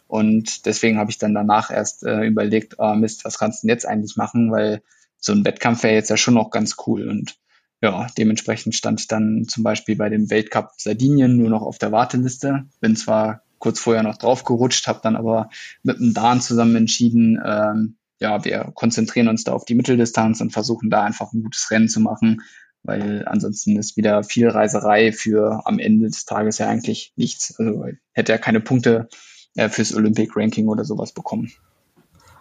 Und 0.06 0.66
deswegen 0.66 0.98
habe 0.98 1.10
ich 1.10 1.18
dann 1.18 1.34
danach 1.34 1.70
erst 1.70 2.04
äh, 2.04 2.24
überlegt, 2.24 2.76
oh 2.78 2.94
Mist, 2.94 3.24
was 3.24 3.38
kannst 3.38 3.62
du 3.62 3.66
denn 3.66 3.74
jetzt 3.74 3.86
eigentlich 3.86 4.16
machen? 4.16 4.52
Weil 4.52 4.82
so 5.18 5.32
ein 5.32 5.44
Wettkampf 5.44 5.82
wäre 5.82 5.94
jetzt 5.94 6.10
ja 6.10 6.16
schon 6.16 6.34
noch 6.34 6.50
ganz 6.50 6.76
cool. 6.86 7.08
Und 7.08 7.36
ja, 7.80 8.06
dementsprechend 8.16 8.74
stand 8.74 9.00
ich 9.00 9.08
dann 9.08 9.46
zum 9.48 9.62
Beispiel 9.62 9.96
bei 9.96 10.08
dem 10.08 10.30
Weltcup 10.30 10.72
Sardinien 10.76 11.36
nur 11.36 11.50
noch 11.50 11.62
auf 11.62 11.78
der 11.78 11.92
Warteliste. 11.92 12.66
Bin 12.80 12.96
zwar 12.96 13.43
kurz 13.58 13.80
vorher 13.80 14.02
noch 14.02 14.18
draufgerutscht, 14.18 14.86
habe 14.86 15.00
dann 15.02 15.16
aber 15.16 15.50
mit 15.82 15.98
dem 15.98 16.14
Dan 16.14 16.40
zusammen 16.40 16.76
entschieden, 16.76 17.40
ähm, 17.44 17.96
ja, 18.20 18.44
wir 18.44 18.70
konzentrieren 18.74 19.28
uns 19.28 19.44
da 19.44 19.52
auf 19.52 19.64
die 19.64 19.74
Mitteldistanz 19.74 20.40
und 20.40 20.52
versuchen 20.52 20.90
da 20.90 21.02
einfach 21.02 21.32
ein 21.32 21.42
gutes 21.42 21.70
Rennen 21.70 21.88
zu 21.88 22.00
machen, 22.00 22.42
weil 22.82 23.24
ansonsten 23.26 23.78
ist 23.78 23.96
wieder 23.96 24.22
viel 24.24 24.48
Reiserei 24.48 25.12
für 25.12 25.62
am 25.66 25.78
Ende 25.78 26.06
des 26.06 26.24
Tages 26.24 26.58
ja 26.58 26.68
eigentlich 26.68 27.12
nichts. 27.16 27.54
Also 27.58 27.86
hätte 28.12 28.32
er 28.32 28.38
keine 28.38 28.60
Punkte 28.60 29.08
äh, 29.56 29.68
fürs 29.68 29.94
Olympic 29.94 30.32
Ranking 30.36 30.68
oder 30.68 30.84
sowas 30.84 31.12
bekommen. 31.12 31.52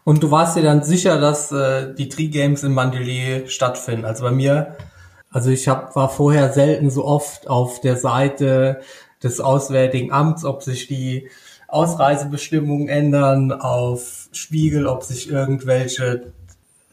Und 0.04 0.22
du 0.22 0.32
warst 0.32 0.58
dir 0.58 0.64
dann 0.64 0.84
sicher, 0.84 1.20
dass 1.20 1.52
äh, 1.52 1.94
die 1.94 2.10
Tri 2.10 2.28
Games 2.28 2.64
in 2.64 2.74
Mandelier 2.74 3.48
stattfinden. 3.48 4.06
Also 4.06 4.24
bei 4.24 4.32
mir, 4.32 4.76
also 5.32 5.50
ich 5.50 5.68
hab, 5.68 5.96
war 5.96 6.10
vorher 6.10 6.52
selten 6.52 6.90
so 6.90 7.06
oft 7.06 7.50
auf 7.50 7.80
der 7.80 7.96
Seite 7.96 8.82
des 9.24 9.40
Auswärtigen 9.40 10.12
Amts, 10.12 10.46
ob 10.46 10.64
sich 10.64 10.88
die 10.88 11.30
Ausreisebestimmungen 11.68 12.88
ändern, 12.88 13.52
auf 13.52 14.30
Spiegel, 14.32 14.86
ob 14.86 15.04
sich 15.04 15.30
irgendwelche 15.30 16.34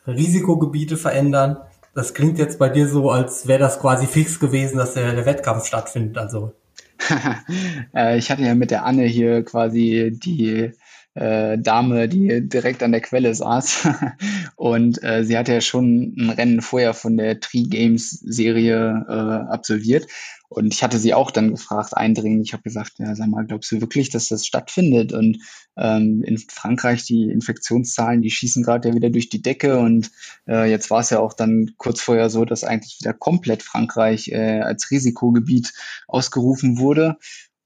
Risikogebiete 0.07 0.97
verändern. 0.97 1.59
Das 1.95 2.15
klingt 2.15 2.39
jetzt 2.39 2.59
bei 2.59 2.69
dir 2.69 2.89
so, 2.89 3.11
als 3.11 3.47
wäre 3.47 3.59
das 3.59 3.81
quasi 3.81 4.07
fix 4.07 4.41
gewesen, 4.41 4.79
dass 4.79 4.95
der, 4.95 5.13
der 5.13 5.27
Wettkampf 5.27 5.67
stattfindet. 5.67 6.17
Also 6.19 6.53
äh, 7.95 8.19
ich 8.19 8.31
hatte 8.31 8.43
ja 8.43 8.55
mit 8.55 8.71
der 8.71 8.85
Anne 8.85 9.05
hier 9.05 9.45
quasi 9.45 10.13
die 10.13 10.73
äh, 11.15 11.59
Dame, 11.59 12.09
die 12.09 12.49
direkt 12.49 12.83
an 12.83 12.93
der 12.93 13.01
Quelle 13.01 13.35
saß. 13.35 13.89
und 14.57 15.03
äh, 15.03 15.25
sie 15.25 15.37
hatte 15.37 15.53
ja 15.53 15.61
schon 15.61 16.15
ein 16.17 16.31
Rennen 16.31 16.63
vorher 16.63 16.95
von 16.95 17.17
der 17.17 17.41
Tree 17.41 17.65
Games 17.65 18.11
Serie 18.11 19.05
äh, 19.09 19.53
absolviert. 19.53 20.07
Und 20.53 20.75
ich 20.75 20.83
hatte 20.83 20.99
sie 20.99 21.15
auch 21.15 21.31
dann 21.31 21.53
gefragt, 21.53 21.97
eindringlich, 21.97 22.49
ich 22.49 22.53
habe 22.55 22.65
gesagt, 22.65 22.95
ja, 22.99 23.15
sag 23.15 23.29
mal, 23.29 23.47
glaubst 23.47 23.71
du 23.71 23.81
wirklich, 23.81 24.11
dass 24.11 24.27
das 24.27 24.45
stattfindet? 24.45 25.13
Und 25.13 25.39
ähm, 25.77 26.25
in 26.25 26.39
Frankreich, 26.39 27.05
die 27.05 27.31
Infektionszahlen, 27.31 28.21
die 28.21 28.31
schießen 28.31 28.65
gerade 28.65 28.89
ja 28.89 28.95
wieder 28.97 29.11
durch 29.11 29.29
die 29.29 29.43
Decke. 29.43 29.79
Und 29.79 30.11
äh, 30.49 30.69
jetzt 30.69 30.91
war 30.91 31.01
es 31.01 31.11
ja 31.11 31.21
auch 31.21 31.35
dann 31.35 31.71
kurz 31.77 32.01
vorher 32.01 32.31
so, 32.31 32.45
dass 32.45 32.65
eigentlich 32.65 32.99
wieder 32.99 33.15
komplett 33.15 33.63
Frankreich 33.63 34.27
äh, 34.33 34.61
als 34.61 34.91
Risikogebiet 34.91 35.73
ausgerufen 36.09 36.79
wurde. 36.79 37.17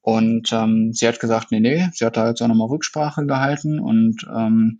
Und 0.01 0.53
ähm, 0.53 0.93
sie 0.93 1.07
hat 1.07 1.19
gesagt, 1.19 1.47
nee, 1.49 1.59
nee, 1.59 1.89
sie 1.91 2.05
hat 2.05 2.17
da 2.17 2.27
jetzt 2.27 2.41
auch 2.43 2.47
nochmal 2.47 2.67
Rücksprache 2.67 3.25
gehalten. 3.25 3.79
Und 3.79 4.27
ähm, 4.31 4.77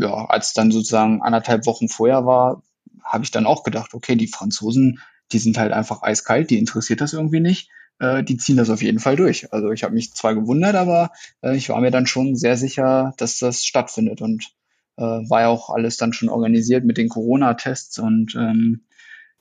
ja, 0.00 0.24
als 0.24 0.54
dann 0.54 0.70
sozusagen 0.70 1.20
anderthalb 1.20 1.66
Wochen 1.66 1.90
vorher 1.90 2.24
war, 2.24 2.62
habe 3.04 3.24
ich 3.24 3.30
dann 3.30 3.44
auch 3.44 3.64
gedacht, 3.64 3.92
okay, 3.92 4.16
die 4.16 4.28
Franzosen, 4.28 5.00
die 5.32 5.38
sind 5.38 5.58
halt 5.58 5.72
einfach 5.72 6.02
eiskalt, 6.02 6.50
die 6.50 6.58
interessiert 6.58 7.00
das 7.00 7.12
irgendwie 7.12 7.40
nicht. 7.40 7.70
Äh, 7.98 8.22
die 8.22 8.36
ziehen 8.36 8.56
das 8.56 8.70
auf 8.70 8.82
jeden 8.82 9.00
Fall 9.00 9.16
durch. 9.16 9.52
Also 9.52 9.70
ich 9.70 9.84
habe 9.84 9.94
mich 9.94 10.14
zwar 10.14 10.34
gewundert, 10.34 10.74
aber 10.74 11.10
äh, 11.42 11.56
ich 11.56 11.68
war 11.68 11.80
mir 11.80 11.90
dann 11.90 12.06
schon 12.06 12.36
sehr 12.36 12.56
sicher, 12.56 13.14
dass 13.16 13.38
das 13.38 13.64
stattfindet. 13.64 14.20
Und 14.20 14.52
äh, 14.96 15.02
war 15.02 15.42
ja 15.42 15.48
auch 15.48 15.70
alles 15.70 15.96
dann 15.96 16.12
schon 16.12 16.28
organisiert 16.28 16.84
mit 16.84 16.98
den 16.98 17.08
Corona-Tests 17.08 17.98
und 17.98 18.34
ähm, 18.34 18.82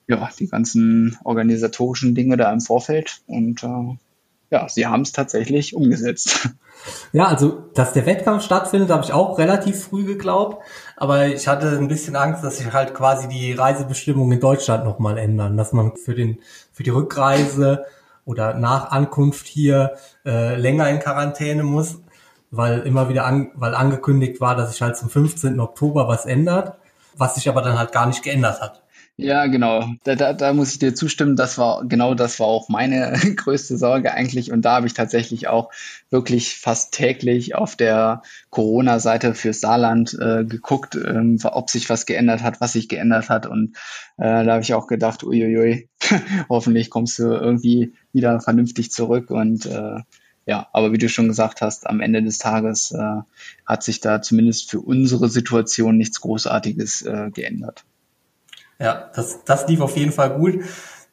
ja, 0.08 0.30
die 0.40 0.48
ganzen 0.48 1.18
organisatorischen 1.24 2.16
Dinge 2.16 2.38
da 2.38 2.52
im 2.52 2.62
Vorfeld. 2.62 3.22
Und 3.28 3.64
äh, 3.64 3.98
ja, 4.50 4.70
sie 4.70 4.88
haben 4.88 5.02
es 5.02 5.12
tatsächlich 5.12 5.76
umgesetzt. 5.76 6.50
Ja, 7.12 7.26
also, 7.26 7.66
dass 7.74 7.94
der 7.94 8.06
Wettkampf 8.06 8.44
stattfindet, 8.44 8.92
habe 8.92 9.04
ich 9.04 9.12
auch 9.12 9.38
relativ 9.38 9.84
früh 9.84 10.06
geglaubt. 10.06 10.64
Aber 10.96 11.28
ich 11.28 11.48
hatte 11.48 11.70
ein 11.78 11.88
bisschen 11.88 12.16
Angst, 12.16 12.44
dass 12.44 12.58
sich 12.58 12.72
halt 12.72 12.94
quasi 12.94 13.28
die 13.28 13.52
Reisebestimmungen 13.52 14.34
in 14.34 14.40
Deutschland 14.40 14.86
nochmal 14.86 15.18
ändern, 15.18 15.58
dass 15.58 15.74
man 15.74 15.98
für 15.98 16.16
den, 16.16 16.40
für 16.72 16.84
die 16.84 16.92
Rückreise 16.92 17.86
oder 18.26 18.54
nach 18.54 18.92
Ankunft 18.92 19.48
hier 19.48 19.96
äh, 20.26 20.56
länger 20.56 20.90
in 20.90 21.00
Quarantäne 21.00 21.64
muss, 21.64 22.00
weil 22.52 22.80
immer 22.82 23.10
wieder 23.10 23.26
an, 23.26 23.52
weil 23.56 23.76
angekündigt 23.76 24.40
war, 24.40 24.56
dass 24.56 24.72
sich 24.72 24.82
halt 24.82 24.98
zum 24.98 25.10
15. 25.10 25.60
Oktober 25.60 26.08
was 26.08 26.26
ändert, 26.26 26.78
was 27.16 27.36
sich 27.36 27.50
aber 27.50 27.62
dann 27.62 27.78
halt 27.78 27.92
gar 27.92 28.06
nicht 28.06 28.24
geändert 28.24 28.62
hat. 28.62 28.84
Ja, 29.20 29.48
genau. 29.48 29.84
Da, 30.04 30.16
da, 30.16 30.32
da 30.34 30.54
muss 30.54 30.74
ich 30.74 30.80
dir 30.80 30.94
zustimmen. 30.94 31.36
Das 31.36 31.58
war 31.58 31.84
genau 31.88 32.14
das 32.14 32.40
war 32.40 32.46
auch 32.46 32.70
meine 32.70 33.14
größte 33.36 33.76
Sorge 33.76 34.14
eigentlich. 34.14 34.52
Und 34.52 34.62
da 34.62 34.76
habe 34.76 34.86
ich 34.86 34.94
tatsächlich 34.94 35.48
auch 35.48 35.72
wirklich 36.12 36.56
fast 36.58 36.94
täglich 36.94 37.56
auf 37.56 37.76
der 37.76 38.22
Corona-Seite 38.52 39.34
für 39.34 39.54
Saarland 39.54 40.14
äh, 40.22 40.46
geguckt, 40.46 40.96
ähm, 40.96 41.40
ob 41.44 41.72
sich 41.72 41.90
was 41.90 42.06
geändert 42.06 42.44
hat, 42.44 42.62
was 42.62 42.74
sich 42.74 42.90
geändert 42.90 43.30
hat. 43.30 43.48
Und 43.48 43.76
äh, 44.18 44.46
da 44.46 44.54
habe 44.54 44.62
ich 44.62 44.76
auch 44.76 44.86
gedacht, 44.86 45.24
uiuiui, 45.24 45.90
hoffentlich 46.50 46.92
kommst 46.92 47.18
du 47.18 47.24
irgendwie 47.24 47.94
wieder 48.14 48.40
vernünftig 48.40 48.92
zurück. 48.92 49.32
Und 49.32 49.66
äh, 49.66 50.02
ja, 50.46 50.68
aber 50.74 50.92
wie 50.94 51.00
du 51.00 51.10
schon 51.10 51.28
gesagt 51.28 51.62
hast, 51.62 51.88
am 51.88 52.02
Ende 52.02 52.22
des 52.22 52.38
Tages 52.38 52.92
äh, 52.92 53.22
hat 53.66 53.82
sich 53.82 54.00
da 54.00 54.22
zumindest 54.22 54.70
für 54.70 54.80
unsere 54.80 55.28
Situation 55.28 55.98
nichts 55.98 56.22
Großartiges 56.22 57.02
äh, 57.02 57.32
geändert. 57.34 57.84
Ja, 58.80 59.10
das, 59.16 59.44
das 59.44 59.68
lief 59.68 59.82
auf 59.82 59.98
jeden 59.98 60.12
Fall 60.12 60.38
gut. 60.38 60.64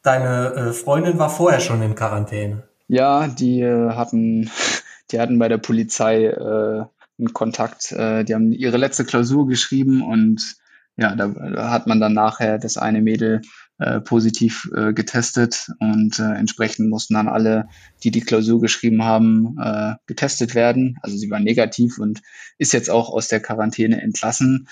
Deine 0.03 0.55
äh, 0.55 0.73
Freundin 0.73 1.19
war 1.19 1.31
vorher 1.31 1.61
schon 1.61 1.81
in 1.83 1.95
Quarantäne. 1.95 2.65
Ja, 2.89 3.27
die 3.29 3.61
äh, 3.61 3.91
hatten, 3.93 4.51
die 5.11 5.21
hatten 5.21 5.39
bei 5.39 5.49
der 5.49 5.59
Polizei 5.59 6.27
äh, 6.27 6.85
einen 7.19 7.33
Kontakt. 7.33 7.93
Äh, 7.93 8.25
die 8.25 8.35
haben 8.35 8.53
ihre 8.53 8.77
letzte 8.77 9.05
Klausur 9.05 9.47
geschrieben 9.47 10.03
und 10.03 10.57
ja, 10.97 11.17
da, 11.17 11.71
hat 11.71 11.87
man 11.87 12.01
dann 12.01 12.13
nachher 12.13 12.59
das 12.59 12.77
eine 12.77 13.01
Mädel 13.01 13.43
äh, 13.79 14.01
positiv 14.01 14.71
äh, 14.77 14.93
getestet 14.93 15.73
und 15.81 16.21
äh, 16.21 16.35
entsprechend 16.35 16.89
mussten 16.89 17.15
dann 17.15 17.29
alle, 17.29 17.69
die 18.05 18.13
die 18.13 18.21
Klausur 18.21 18.61
geschrieben 18.61 19.03
haben, 19.03 19.57
äh, 19.61 19.95
getestet 20.07 20.55
werden. 20.55 20.99
Also 21.03 21.17
sie 21.17 21.31
war 21.31 21.41
negativ 21.41 21.99
und 21.99 22.23
ist 22.59 22.73
jetzt 22.73 22.91
auch 22.91 23.11
aus 23.11 23.27
der 23.27 23.41
Quarantäne 23.41 24.01
entlassen. 24.01 24.69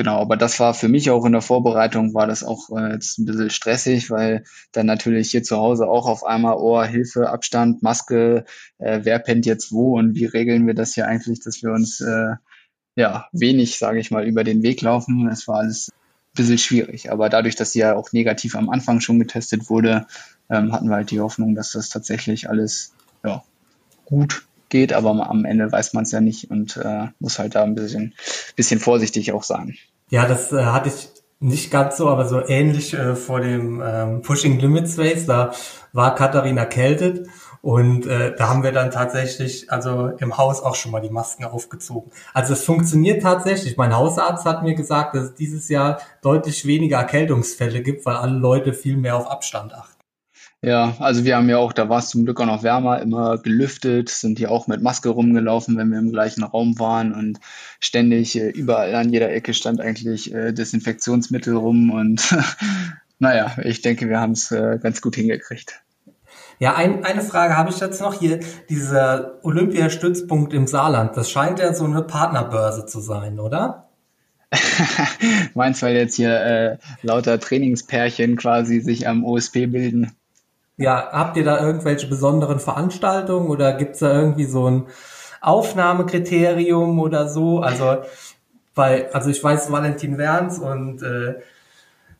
Genau, 0.00 0.20
aber 0.20 0.36
das 0.36 0.60
war 0.60 0.74
für 0.74 0.86
mich 0.86 1.10
auch 1.10 1.24
in 1.24 1.32
der 1.32 1.42
Vorbereitung, 1.42 2.14
war 2.14 2.28
das 2.28 2.44
auch 2.44 2.70
äh, 2.70 2.92
jetzt 2.92 3.18
ein 3.18 3.24
bisschen 3.24 3.50
stressig, 3.50 4.12
weil 4.12 4.44
dann 4.70 4.86
natürlich 4.86 5.32
hier 5.32 5.42
zu 5.42 5.56
Hause 5.56 5.88
auch 5.88 6.06
auf 6.06 6.24
einmal, 6.24 6.54
oh, 6.56 6.80
Hilfe, 6.84 7.30
Abstand, 7.30 7.82
Maske, 7.82 8.44
äh, 8.78 9.00
wer 9.02 9.18
pennt 9.18 9.44
jetzt 9.44 9.72
wo 9.72 9.98
und 9.98 10.14
wie 10.14 10.26
regeln 10.26 10.68
wir 10.68 10.74
das 10.74 10.94
hier 10.94 11.08
eigentlich, 11.08 11.40
dass 11.40 11.64
wir 11.64 11.72
uns 11.72 12.00
äh, 12.00 12.36
ja 12.94 13.26
wenig, 13.32 13.76
sage 13.76 13.98
ich 13.98 14.12
mal, 14.12 14.24
über 14.24 14.44
den 14.44 14.62
Weg 14.62 14.82
laufen. 14.82 15.26
Das 15.28 15.48
war 15.48 15.56
alles 15.56 15.88
ein 15.88 16.36
bisschen 16.36 16.58
schwierig. 16.58 17.10
Aber 17.10 17.28
dadurch, 17.28 17.56
dass 17.56 17.72
sie 17.72 17.80
ja 17.80 17.96
auch 17.96 18.12
negativ 18.12 18.54
am 18.54 18.70
Anfang 18.70 19.00
schon 19.00 19.18
getestet 19.18 19.68
wurde, 19.68 20.06
ähm, 20.48 20.72
hatten 20.72 20.88
wir 20.88 20.94
halt 20.94 21.10
die 21.10 21.20
Hoffnung, 21.20 21.56
dass 21.56 21.72
das 21.72 21.88
tatsächlich 21.88 22.48
alles 22.48 22.94
ja, 23.24 23.42
gut 24.04 24.47
geht, 24.68 24.92
aber 24.92 25.28
am 25.28 25.44
Ende 25.44 25.70
weiß 25.70 25.94
man 25.94 26.04
es 26.04 26.12
ja 26.12 26.20
nicht 26.20 26.50
und 26.50 26.76
äh, 26.76 27.08
muss 27.20 27.38
halt 27.38 27.54
da 27.54 27.62
ein 27.62 27.74
bisschen, 27.74 28.14
bisschen 28.56 28.80
vorsichtig 28.80 29.32
auch 29.32 29.42
sein. 29.42 29.76
Ja, 30.10 30.26
das 30.26 30.52
äh, 30.52 30.64
hatte 30.64 30.88
ich 30.88 31.08
nicht 31.40 31.70
ganz 31.70 31.96
so, 31.96 32.08
aber 32.08 32.26
so 32.26 32.46
ähnlich 32.46 32.94
äh, 32.94 33.14
vor 33.14 33.40
dem 33.40 33.82
ähm, 33.84 34.22
Pushing 34.22 34.58
Limits 34.58 34.98
Race. 34.98 35.26
Da 35.26 35.52
war 35.92 36.14
Katharina 36.14 36.62
erkältet 36.62 37.28
und 37.60 38.06
äh, 38.06 38.34
da 38.36 38.48
haben 38.48 38.62
wir 38.62 38.72
dann 38.72 38.90
tatsächlich, 38.90 39.70
also 39.70 40.08
im 40.18 40.36
Haus 40.36 40.62
auch 40.62 40.74
schon 40.74 40.92
mal 40.92 41.00
die 41.00 41.10
Masken 41.10 41.44
aufgezogen. 41.44 42.10
Also 42.32 42.52
es 42.52 42.64
funktioniert 42.64 43.22
tatsächlich. 43.22 43.76
Mein 43.76 43.96
Hausarzt 43.96 44.44
hat 44.44 44.62
mir 44.62 44.74
gesagt, 44.74 45.14
dass 45.14 45.24
es 45.24 45.34
dieses 45.34 45.68
Jahr 45.68 46.00
deutlich 46.22 46.66
weniger 46.66 46.98
Erkältungsfälle 46.98 47.82
gibt, 47.82 48.06
weil 48.06 48.16
alle 48.16 48.38
Leute 48.38 48.72
viel 48.72 48.96
mehr 48.96 49.16
auf 49.16 49.30
Abstand 49.30 49.74
achten. 49.74 49.97
Ja, 50.60 50.96
also 50.98 51.24
wir 51.24 51.36
haben 51.36 51.48
ja 51.48 51.58
auch, 51.58 51.72
da 51.72 51.88
war 51.88 52.00
es 52.00 52.08
zum 52.08 52.24
Glück 52.24 52.40
auch 52.40 52.46
noch 52.46 52.64
wärmer, 52.64 53.00
immer 53.00 53.38
gelüftet, 53.38 54.08
sind 54.08 54.38
hier 54.38 54.50
auch 54.50 54.66
mit 54.66 54.82
Maske 54.82 55.08
rumgelaufen, 55.08 55.76
wenn 55.76 55.90
wir 55.90 56.00
im 56.00 56.10
gleichen 56.10 56.42
Raum 56.42 56.80
waren 56.80 57.14
und 57.14 57.38
ständig 57.78 58.36
äh, 58.36 58.48
überall 58.48 58.92
an 58.96 59.12
jeder 59.12 59.30
Ecke 59.32 59.54
stand 59.54 59.80
eigentlich 59.80 60.34
äh, 60.34 60.52
Desinfektionsmittel 60.52 61.54
rum 61.54 61.90
und 61.90 62.34
naja, 63.20 63.56
ich 63.62 63.82
denke, 63.82 64.08
wir 64.08 64.18
haben 64.18 64.32
es 64.32 64.50
äh, 64.50 64.80
ganz 64.82 65.00
gut 65.00 65.14
hingekriegt. 65.14 65.80
Ja, 66.58 66.74
ein, 66.74 67.04
eine 67.04 67.22
Frage 67.22 67.56
habe 67.56 67.70
ich 67.70 67.78
jetzt 67.78 68.00
noch 68.00 68.14
hier. 68.14 68.40
Dieser 68.68 69.38
Olympiastützpunkt 69.44 70.52
im 70.52 70.66
Saarland, 70.66 71.16
das 71.16 71.30
scheint 71.30 71.60
ja 71.60 71.72
so 71.72 71.84
eine 71.84 72.02
Partnerbörse 72.02 72.84
zu 72.84 73.00
sein, 73.00 73.38
oder? 73.38 73.88
Meinst, 75.54 75.82
weil 75.82 75.94
jetzt 75.94 76.16
hier 76.16 76.40
äh, 76.40 76.78
lauter 77.02 77.38
Trainingspärchen 77.38 78.36
quasi 78.36 78.80
sich 78.80 79.06
am 79.06 79.24
OSP 79.24 79.66
bilden? 79.66 80.17
Ja, 80.78 81.10
habt 81.10 81.36
ihr 81.36 81.44
da 81.44 81.60
irgendwelche 81.60 82.06
besonderen 82.06 82.60
Veranstaltungen 82.60 83.48
oder 83.48 83.72
gibt's 83.72 83.98
da 83.98 84.12
irgendwie 84.12 84.44
so 84.44 84.70
ein 84.70 84.86
Aufnahmekriterium 85.40 87.00
oder 87.00 87.28
so? 87.28 87.60
Also, 87.60 87.98
weil, 88.76 89.08
also 89.12 89.28
ich 89.28 89.42
weiß, 89.42 89.72
Valentin 89.72 90.18
Werns 90.18 90.58
und 90.60 91.02
äh, 91.02 91.34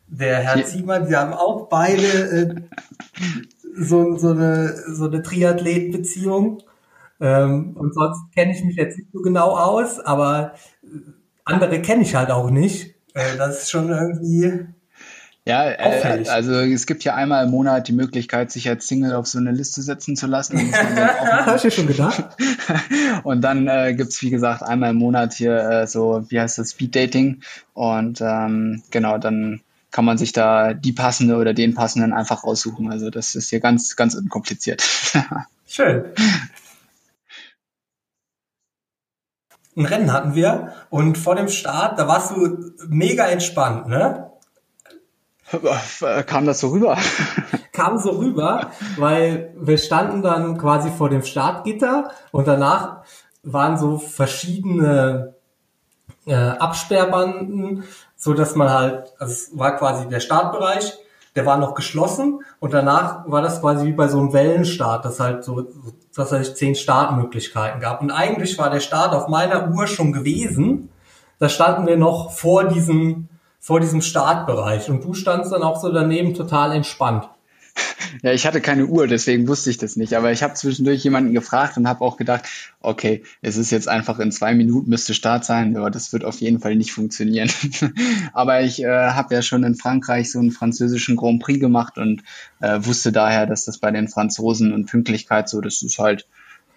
der 0.07 0.39
Herr 0.39 0.65
Ziemann, 0.65 1.07
die 1.07 1.15
haben 1.15 1.31
auch 1.31 1.69
beide 1.69 2.03
äh, 2.03 2.55
so, 3.77 4.17
so 4.17 4.31
eine, 4.31 4.75
so 4.93 5.05
eine 5.05 5.21
Triathletenbeziehung. 5.21 6.61
Ähm, 7.21 7.77
und 7.77 7.93
sonst 7.93 8.19
kenne 8.35 8.51
ich 8.51 8.63
mich 8.65 8.75
jetzt 8.75 8.97
nicht 8.97 9.11
so 9.13 9.21
genau 9.21 9.55
aus, 9.57 10.01
aber 10.01 10.53
andere 11.45 11.81
kenne 11.81 12.01
ich 12.01 12.13
halt 12.13 12.29
auch 12.29 12.49
nicht. 12.49 12.95
Äh, 13.13 13.37
das 13.37 13.63
ist 13.63 13.71
schon 13.71 13.89
irgendwie 13.89 14.67
ja, 15.49 15.67
äh, 15.67 16.25
also 16.29 16.59
es 16.59 16.85
gibt 16.85 17.03
ja 17.03 17.15
einmal 17.15 17.45
im 17.45 17.49
Monat 17.49 17.87
die 17.87 17.93
Möglichkeit, 17.93 18.51
sich 18.51 18.69
als 18.69 18.87
Single 18.87 19.15
auf 19.15 19.25
so 19.25 19.39
eine 19.39 19.51
Liste 19.51 19.81
setzen 19.81 20.15
zu 20.15 20.27
lassen. 20.27 20.59
Ich 21.59 21.63
ja 21.63 21.71
schon 21.71 21.87
gedacht. 21.87 22.23
und 23.23 23.41
dann 23.41 23.67
äh, 23.67 23.95
gibt 23.95 24.21
wie 24.21 24.29
gesagt, 24.29 24.61
einmal 24.61 24.91
im 24.91 24.97
Monat 24.97 25.33
hier 25.33 25.57
äh, 25.57 25.87
so, 25.87 26.23
wie 26.29 26.39
heißt 26.39 26.59
das, 26.59 26.71
Speed 26.71 26.95
Dating. 26.95 27.41
Und 27.73 28.21
ähm, 28.21 28.83
genau, 28.91 29.17
dann 29.17 29.61
kann 29.91 30.05
man 30.05 30.19
sich 30.19 30.33
da 30.33 30.73
die 30.73 30.93
passende 30.93 31.37
oder 31.37 31.53
den 31.55 31.73
passenden 31.73 32.13
einfach 32.13 32.43
raussuchen. 32.43 32.91
Also 32.91 33.09
das 33.09 33.33
ist 33.33 33.49
hier 33.49 33.59
ganz, 33.59 33.95
ganz 33.95 34.13
unkompliziert. 34.13 34.83
Schön. 35.67 36.05
Ein 39.75 39.85
Rennen 39.85 40.13
hatten 40.13 40.35
wir 40.35 40.73
und 40.91 41.17
vor 41.17 41.35
dem 41.35 41.47
Start, 41.47 41.97
da 41.97 42.07
warst 42.07 42.31
du 42.31 42.71
mega 42.87 43.25
entspannt, 43.25 43.87
ne? 43.87 44.28
Kam 46.25 46.45
das 46.45 46.59
so 46.59 46.69
rüber? 46.69 46.97
Kam 47.71 47.97
so 47.97 48.11
rüber, 48.11 48.71
weil 48.97 49.53
wir 49.57 49.77
standen 49.77 50.21
dann 50.21 50.57
quasi 50.57 50.89
vor 50.91 51.09
dem 51.09 51.23
Startgitter 51.23 52.11
und 52.31 52.47
danach 52.47 53.03
waren 53.43 53.77
so 53.77 53.97
verschiedene 53.97 55.35
äh, 56.25 56.35
Absperrbanden, 56.35 57.83
so 58.15 58.33
dass 58.33 58.55
man 58.55 58.69
halt, 58.69 59.13
also 59.17 59.33
es 59.33 59.57
war 59.57 59.77
quasi 59.77 60.07
der 60.07 60.19
Startbereich, 60.19 60.97
der 61.35 61.45
war 61.45 61.57
noch 61.57 61.73
geschlossen 61.73 62.41
und 62.59 62.73
danach 62.73 63.23
war 63.27 63.41
das 63.41 63.61
quasi 63.61 63.85
wie 63.85 63.93
bei 63.93 64.07
so 64.07 64.19
einem 64.19 64.33
Wellenstart, 64.33 65.05
das 65.05 65.19
halt 65.19 65.43
so, 65.43 65.67
dass 66.15 66.31
es 66.31 66.55
zehn 66.55 66.75
Startmöglichkeiten 66.75 67.79
gab. 67.79 68.01
Und 68.01 68.11
eigentlich 68.11 68.57
war 68.57 68.69
der 68.69 68.79
Start 68.81 69.13
auf 69.13 69.27
meiner 69.27 69.69
Uhr 69.71 69.87
schon 69.87 70.11
gewesen. 70.11 70.89
Da 71.37 71.47
standen 71.47 71.87
wir 71.87 71.97
noch 71.97 72.31
vor 72.31 72.65
diesem 72.65 73.29
vor 73.59 73.79
diesem 73.79 74.01
Startbereich 74.01 74.89
und 74.89 75.03
du 75.03 75.13
standst 75.13 75.51
dann 75.51 75.63
auch 75.63 75.79
so 75.81 75.91
daneben 75.91 76.33
total 76.33 76.73
entspannt. 76.73 77.29
Ja, 78.23 78.33
ich 78.33 78.45
hatte 78.45 78.61
keine 78.61 78.87
Uhr, 78.87 79.07
deswegen 79.07 79.47
wusste 79.47 79.69
ich 79.69 79.77
das 79.77 79.95
nicht. 79.95 80.13
Aber 80.13 80.31
ich 80.31 80.41
habe 80.43 80.53
zwischendurch 80.53 81.03
jemanden 81.03 81.33
gefragt 81.33 81.77
und 81.77 81.87
habe 81.87 82.01
auch 82.01 82.17
gedacht, 82.17 82.45
okay, 82.81 83.23
es 83.41 83.57
ist 83.57 83.71
jetzt 83.71 83.87
einfach 83.87 84.19
in 84.19 84.31
zwei 84.31 84.55
Minuten 84.55 84.89
müsste 84.89 85.13
Start 85.13 85.45
sein, 85.45 85.77
aber 85.77 85.91
das 85.91 86.11
wird 86.11 86.25
auf 86.25 86.39
jeden 86.39 86.59
Fall 86.59 86.75
nicht 86.75 86.91
funktionieren. 86.91 87.49
aber 88.33 88.61
ich 88.61 88.83
äh, 88.83 88.87
habe 88.87 89.35
ja 89.35 89.41
schon 89.41 89.63
in 89.63 89.75
Frankreich 89.75 90.31
so 90.31 90.39
einen 90.39 90.51
französischen 90.51 91.15
Grand 91.15 91.41
Prix 91.41 91.59
gemacht 91.59 91.97
und 91.97 92.23
äh, 92.61 92.79
wusste 92.81 93.11
daher, 93.11 93.45
dass 93.45 93.65
das 93.65 93.77
bei 93.77 93.91
den 93.91 94.07
Franzosen 94.07 94.73
und 94.73 94.87
Pünktlichkeit 94.87 95.49
so, 95.49 95.61
das 95.61 95.81
ist 95.81 95.99
halt 95.99 96.25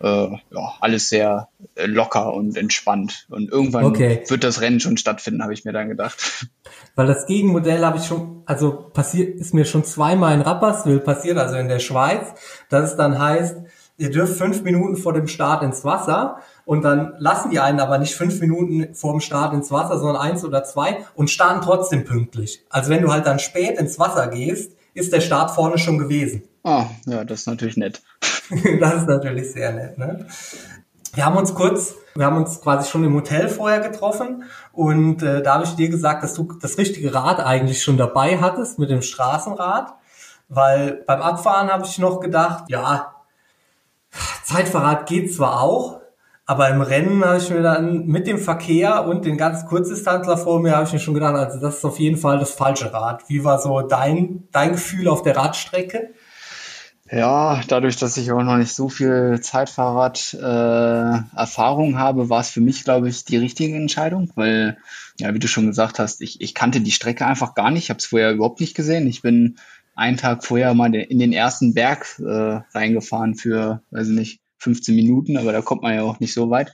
ja, 0.08 0.74
alles 0.80 1.08
sehr 1.08 1.48
äh, 1.76 1.86
locker 1.86 2.34
und 2.34 2.56
entspannt. 2.56 3.26
Und 3.30 3.50
irgendwann 3.50 3.84
okay. 3.84 4.22
wird 4.26 4.42
das 4.42 4.60
Rennen 4.60 4.80
schon 4.80 4.96
stattfinden, 4.96 5.42
habe 5.42 5.54
ich 5.54 5.64
mir 5.64 5.72
dann 5.72 5.88
gedacht. 5.88 6.46
Weil 6.96 7.06
das 7.06 7.26
Gegenmodell 7.26 7.84
habe 7.84 7.98
ich 7.98 8.04
schon, 8.04 8.42
also 8.44 8.72
passiert, 8.92 9.38
ist 9.38 9.54
mir 9.54 9.64
schon 9.64 9.84
zweimal 9.84 10.34
in 10.34 10.40
Rapperswil 10.40 10.98
passiert, 10.98 11.38
also 11.38 11.56
in 11.56 11.68
der 11.68 11.78
Schweiz, 11.78 12.34
dass 12.68 12.90
es 12.90 12.96
dann 12.96 13.18
heißt, 13.18 13.56
ihr 13.96 14.10
dürft 14.10 14.36
fünf 14.36 14.62
Minuten 14.62 14.96
vor 14.96 15.12
dem 15.12 15.28
Start 15.28 15.62
ins 15.62 15.84
Wasser 15.84 16.38
und 16.64 16.82
dann 16.82 17.14
lassen 17.18 17.50
die 17.50 17.60
einen 17.60 17.80
aber 17.80 17.98
nicht 17.98 18.14
fünf 18.14 18.40
Minuten 18.40 18.94
vor 18.94 19.12
dem 19.12 19.20
Start 19.20 19.54
ins 19.54 19.70
Wasser, 19.70 19.98
sondern 19.98 20.16
eins 20.16 20.44
oder 20.44 20.64
zwei 20.64 20.98
und 21.14 21.30
starten 21.30 21.60
trotzdem 21.62 22.04
pünktlich. 22.04 22.64
Also 22.68 22.90
wenn 22.90 23.02
du 23.02 23.12
halt 23.12 23.26
dann 23.26 23.38
spät 23.38 23.78
ins 23.78 23.98
Wasser 23.98 24.26
gehst, 24.28 24.72
ist 24.94 25.12
der 25.12 25.20
Start 25.20 25.52
vorne 25.52 25.78
schon 25.78 25.98
gewesen. 25.98 26.42
Ah, 26.64 26.86
ja, 27.06 27.24
das 27.24 27.40
ist 27.40 27.46
natürlich 27.46 27.76
nett. 27.76 28.02
das 28.80 28.94
ist 28.94 29.08
natürlich 29.08 29.52
sehr 29.52 29.72
nett. 29.72 29.98
Ne? 29.98 30.26
Wir 31.14 31.26
haben 31.26 31.36
uns 31.36 31.54
kurz, 31.54 31.94
wir 32.14 32.24
haben 32.24 32.36
uns 32.36 32.60
quasi 32.60 32.88
schon 32.88 33.04
im 33.04 33.14
Hotel 33.14 33.48
vorher 33.48 33.80
getroffen 33.80 34.44
und 34.72 35.22
äh, 35.22 35.42
da 35.42 35.54
habe 35.54 35.64
ich 35.64 35.74
dir 35.74 35.88
gesagt, 35.88 36.22
dass 36.22 36.34
du 36.34 36.52
das 36.60 36.78
richtige 36.78 37.12
Rad 37.14 37.40
eigentlich 37.40 37.82
schon 37.82 37.98
dabei 37.98 38.38
hattest 38.38 38.78
mit 38.78 38.90
dem 38.90 39.02
Straßenrad, 39.02 39.94
weil 40.48 41.02
beim 41.06 41.20
Abfahren 41.20 41.70
habe 41.70 41.84
ich 41.84 41.98
noch 41.98 42.20
gedacht, 42.20 42.64
ja, 42.68 43.14
Zeitverrat 44.44 45.06
geht 45.06 45.34
zwar 45.34 45.60
auch, 45.60 46.00
aber 46.46 46.68
im 46.68 46.80
Rennen 46.80 47.24
habe 47.24 47.38
ich 47.38 47.50
mir 47.50 47.62
dann 47.62 48.06
mit 48.06 48.26
dem 48.26 48.38
Verkehr 48.38 49.06
und 49.06 49.24
den 49.24 49.36
ganzen 49.36 49.68
Kurzdistanzler 49.68 50.36
vor 50.36 50.60
mir, 50.60 50.76
habe 50.76 50.86
ich 50.86 50.92
mir 50.92 50.98
schon 50.98 51.14
gedacht, 51.14 51.34
also 51.34 51.60
das 51.60 51.76
ist 51.76 51.84
auf 51.84 51.98
jeden 51.98 52.16
Fall 52.16 52.38
das 52.38 52.52
falsche 52.52 52.92
Rad. 52.92 53.28
Wie 53.28 53.44
war 53.44 53.58
so 53.58 53.80
dein, 53.82 54.48
dein 54.52 54.72
Gefühl 54.72 55.08
auf 55.08 55.22
der 55.22 55.36
Radstrecke? 55.36 56.14
Ja, 57.14 57.60
dadurch, 57.68 57.98
dass 57.98 58.16
ich 58.16 58.32
auch 58.32 58.42
noch 58.42 58.56
nicht 58.56 58.72
so 58.72 58.88
viel 58.88 59.38
Zeitfahrrad-Erfahrung 59.38 61.92
äh, 61.92 61.96
habe, 61.96 62.30
war 62.30 62.40
es 62.40 62.48
für 62.48 62.62
mich, 62.62 62.84
glaube 62.84 63.10
ich, 63.10 63.26
die 63.26 63.36
richtige 63.36 63.76
Entscheidung, 63.76 64.32
weil, 64.34 64.78
ja, 65.18 65.34
wie 65.34 65.38
du 65.38 65.46
schon 65.46 65.66
gesagt 65.66 65.98
hast, 65.98 66.22
ich, 66.22 66.40
ich 66.40 66.54
kannte 66.54 66.80
die 66.80 66.90
Strecke 66.90 67.26
einfach 67.26 67.54
gar 67.54 67.70
nicht, 67.70 67.84
ich 67.84 67.90
habe 67.90 67.98
es 67.98 68.06
vorher 68.06 68.32
überhaupt 68.32 68.60
nicht 68.60 68.74
gesehen. 68.74 69.06
Ich 69.06 69.20
bin 69.20 69.58
einen 69.94 70.16
Tag 70.16 70.42
vorher 70.42 70.72
mal 70.72 70.94
in 70.94 71.18
den 71.18 71.34
ersten 71.34 71.74
Berg 71.74 72.18
äh, 72.18 72.60
reingefahren 72.72 73.34
für, 73.34 73.82
weiß 73.90 74.08
ich 74.08 74.14
nicht, 74.14 74.40
15 74.56 74.94
Minuten, 74.94 75.36
aber 75.36 75.52
da 75.52 75.60
kommt 75.60 75.82
man 75.82 75.94
ja 75.94 76.04
auch 76.04 76.18
nicht 76.18 76.32
so 76.32 76.48
weit. 76.48 76.72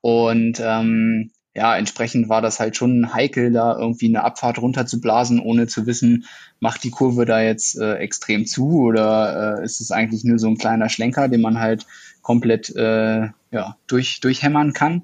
Und 0.00 0.60
ähm, 0.60 1.32
ja, 1.54 1.76
entsprechend 1.76 2.28
war 2.28 2.40
das 2.40 2.60
halt 2.60 2.76
schon 2.76 3.12
heikel, 3.12 3.52
da 3.52 3.76
irgendwie 3.78 4.06
eine 4.06 4.24
Abfahrt 4.24 4.58
runterzublasen, 4.58 5.38
ohne 5.38 5.66
zu 5.66 5.86
wissen, 5.86 6.24
macht 6.60 6.82
die 6.82 6.90
Kurve 6.90 7.26
da 7.26 7.42
jetzt 7.42 7.78
äh, 7.78 7.96
extrem 7.96 8.46
zu 8.46 8.80
oder 8.80 9.58
äh, 9.58 9.64
ist 9.64 9.80
es 9.80 9.90
eigentlich 9.90 10.24
nur 10.24 10.38
so 10.38 10.48
ein 10.48 10.56
kleiner 10.56 10.88
Schlenker, 10.88 11.28
den 11.28 11.42
man 11.42 11.60
halt 11.60 11.86
komplett 12.22 12.74
äh, 12.74 13.28
ja, 13.50 13.76
durch, 13.86 14.20
durchhämmern 14.20 14.72
kann. 14.72 15.02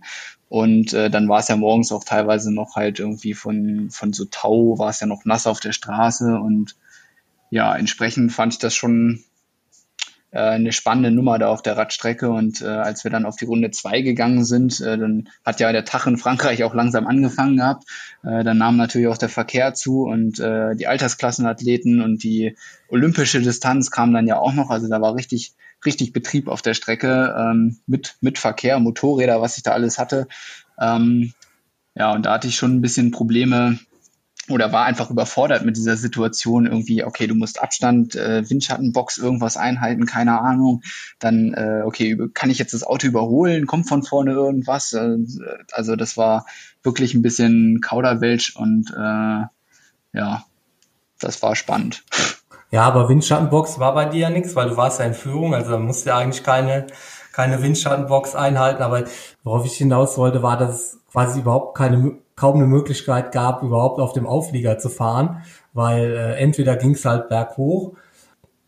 Und 0.48 0.94
äh, 0.94 1.10
dann 1.10 1.28
war 1.28 1.40
es 1.40 1.48
ja 1.48 1.56
morgens 1.56 1.92
auch 1.92 2.04
teilweise 2.04 2.54
noch 2.54 2.76
halt 2.76 2.98
irgendwie 2.98 3.34
von, 3.34 3.90
von 3.90 4.14
so 4.14 4.24
Tau, 4.24 4.78
war 4.78 4.88
es 4.88 5.00
ja 5.00 5.06
noch 5.06 5.26
nass 5.26 5.46
auf 5.46 5.60
der 5.60 5.72
Straße 5.72 6.38
und 6.38 6.76
ja, 7.50 7.76
entsprechend 7.76 8.32
fand 8.32 8.54
ich 8.54 8.58
das 8.58 8.74
schon 8.74 9.24
äh, 10.30 10.40
eine 10.40 10.72
spannende 10.72 11.10
Nummer 11.10 11.38
da 11.38 11.48
auf 11.48 11.62
der 11.62 11.76
Radstrecke. 11.76 12.30
Und 12.30 12.60
äh, 12.60 12.66
als 12.66 13.04
wir 13.04 13.10
dann 13.10 13.26
auf 13.26 13.36
die 13.36 13.44
Runde 13.44 13.70
zwei 13.70 14.02
gegangen 14.02 14.44
sind, 14.44 14.80
äh, 14.80 14.98
dann 14.98 15.28
hat 15.44 15.60
ja 15.60 15.72
der 15.72 15.84
Tag 15.84 16.06
in 16.06 16.18
Frankreich 16.18 16.64
auch 16.64 16.74
langsam 16.74 17.06
angefangen 17.06 17.56
gehabt. 17.56 17.84
Äh, 18.22 18.44
dann 18.44 18.58
nahm 18.58 18.76
natürlich 18.76 19.08
auch 19.08 19.18
der 19.18 19.28
Verkehr 19.28 19.74
zu 19.74 20.02
und 20.02 20.38
äh, 20.40 20.74
die 20.76 20.86
Altersklassenathleten 20.86 22.02
und 22.02 22.22
die 22.22 22.56
olympische 22.88 23.40
Distanz 23.40 23.90
kam 23.90 24.12
dann 24.12 24.26
ja 24.26 24.38
auch 24.38 24.52
noch. 24.52 24.70
Also 24.70 24.88
da 24.88 25.00
war 25.00 25.14
richtig 25.14 25.54
richtig 25.84 26.12
Betrieb 26.12 26.48
auf 26.48 26.60
der 26.60 26.74
Strecke 26.74 27.34
ähm, 27.38 27.78
mit 27.86 28.16
mit 28.20 28.38
Verkehr, 28.38 28.80
Motorräder, 28.80 29.40
was 29.40 29.56
ich 29.56 29.62
da 29.62 29.72
alles 29.72 29.98
hatte. 29.98 30.26
Ähm, 30.78 31.32
ja, 31.94 32.12
und 32.12 32.26
da 32.26 32.34
hatte 32.34 32.48
ich 32.48 32.56
schon 32.56 32.76
ein 32.76 32.80
bisschen 32.80 33.10
Probleme, 33.10 33.78
oder 34.48 34.72
war 34.72 34.84
einfach 34.84 35.10
überfordert 35.10 35.64
mit 35.64 35.76
dieser 35.76 35.96
Situation 35.96 36.66
irgendwie, 36.66 37.04
okay, 37.04 37.26
du 37.26 37.34
musst 37.34 37.60
Abstand, 37.60 38.14
äh, 38.16 38.48
Windschattenbox, 38.48 39.18
irgendwas 39.18 39.56
einhalten, 39.56 40.06
keine 40.06 40.40
Ahnung. 40.40 40.82
Dann, 41.18 41.54
äh, 41.54 41.82
okay, 41.84 42.16
kann 42.34 42.50
ich 42.50 42.58
jetzt 42.58 42.74
das 42.74 42.84
Auto 42.84 43.06
überholen? 43.06 43.66
Kommt 43.66 43.88
von 43.88 44.02
vorne 44.02 44.32
irgendwas? 44.32 44.92
Äh, 44.92 45.18
also 45.72 45.96
das 45.96 46.16
war 46.16 46.46
wirklich 46.82 47.14
ein 47.14 47.22
bisschen 47.22 47.80
Kauderwelsch 47.80 48.56
und 48.56 48.90
äh, 48.90 49.46
ja, 50.12 50.44
das 51.18 51.42
war 51.42 51.56
spannend. 51.56 52.04
Ja, 52.70 52.82
aber 52.82 53.08
Windschattenbox 53.08 53.78
war 53.78 53.94
bei 53.94 54.04
dir 54.04 54.20
ja 54.20 54.30
nichts, 54.30 54.54
weil 54.54 54.68
du 54.68 54.76
warst 54.76 55.00
ja 55.00 55.06
in 55.06 55.14
Führung, 55.14 55.54
also 55.54 55.70
da 55.70 55.78
musst 55.78 56.04
du 56.04 56.10
ja 56.10 56.18
eigentlich 56.18 56.44
keine, 56.44 56.86
keine 57.32 57.62
Windschattenbox 57.62 58.34
einhalten. 58.34 58.82
Aber 58.82 59.04
worauf 59.42 59.64
ich 59.64 59.72
hinaus 59.72 60.18
wollte, 60.18 60.42
war, 60.42 60.58
dass 60.58 60.74
es 60.74 60.98
quasi 61.10 61.40
überhaupt 61.40 61.76
keine, 61.76 62.18
kaum 62.38 62.56
eine 62.56 62.66
Möglichkeit 62.66 63.32
gab, 63.32 63.62
überhaupt 63.62 64.00
auf 64.00 64.12
dem 64.12 64.26
Auflieger 64.26 64.78
zu 64.78 64.88
fahren, 64.88 65.42
weil 65.72 66.12
äh, 66.12 66.34
entweder 66.36 66.76
ging 66.76 66.92
es 66.92 67.04
halt 67.04 67.28
berghoch 67.28 67.94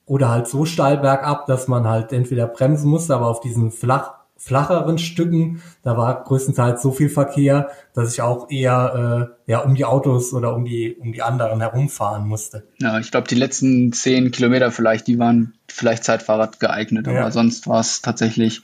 oder 0.06 0.28
halt 0.28 0.48
so 0.48 0.64
steil 0.64 0.98
bergab, 0.98 1.46
dass 1.46 1.68
man 1.68 1.86
halt 1.86 2.12
entweder 2.12 2.46
bremsen 2.46 2.90
musste, 2.90 3.14
aber 3.14 3.28
auf 3.28 3.40
diesen 3.40 3.70
flach 3.70 4.14
flacheren 4.36 4.96
Stücken, 4.96 5.60
da 5.82 5.98
war 5.98 6.24
größtenteils 6.24 6.80
so 6.80 6.92
viel 6.92 7.10
Verkehr, 7.10 7.68
dass 7.92 8.14
ich 8.14 8.22
auch 8.22 8.50
eher 8.50 9.28
äh, 9.46 9.50
ja 9.52 9.58
um 9.58 9.74
die 9.74 9.84
Autos 9.84 10.32
oder 10.32 10.54
um 10.56 10.64
die 10.64 10.94
um 10.94 11.12
die 11.12 11.20
anderen 11.20 11.60
herumfahren 11.60 12.26
musste. 12.26 12.66
Ja, 12.80 12.98
ich 12.98 13.10
glaube 13.10 13.28
die 13.28 13.34
letzten 13.34 13.92
zehn 13.92 14.30
Kilometer 14.30 14.72
vielleicht, 14.72 15.06
die 15.08 15.18
waren 15.18 15.52
vielleicht 15.68 16.04
Zeitfahrrad 16.04 16.58
geeignet, 16.58 17.06
aber 17.06 17.18
ja. 17.18 17.30
sonst 17.30 17.68
war 17.68 17.80
es 17.80 18.00
tatsächlich 18.00 18.62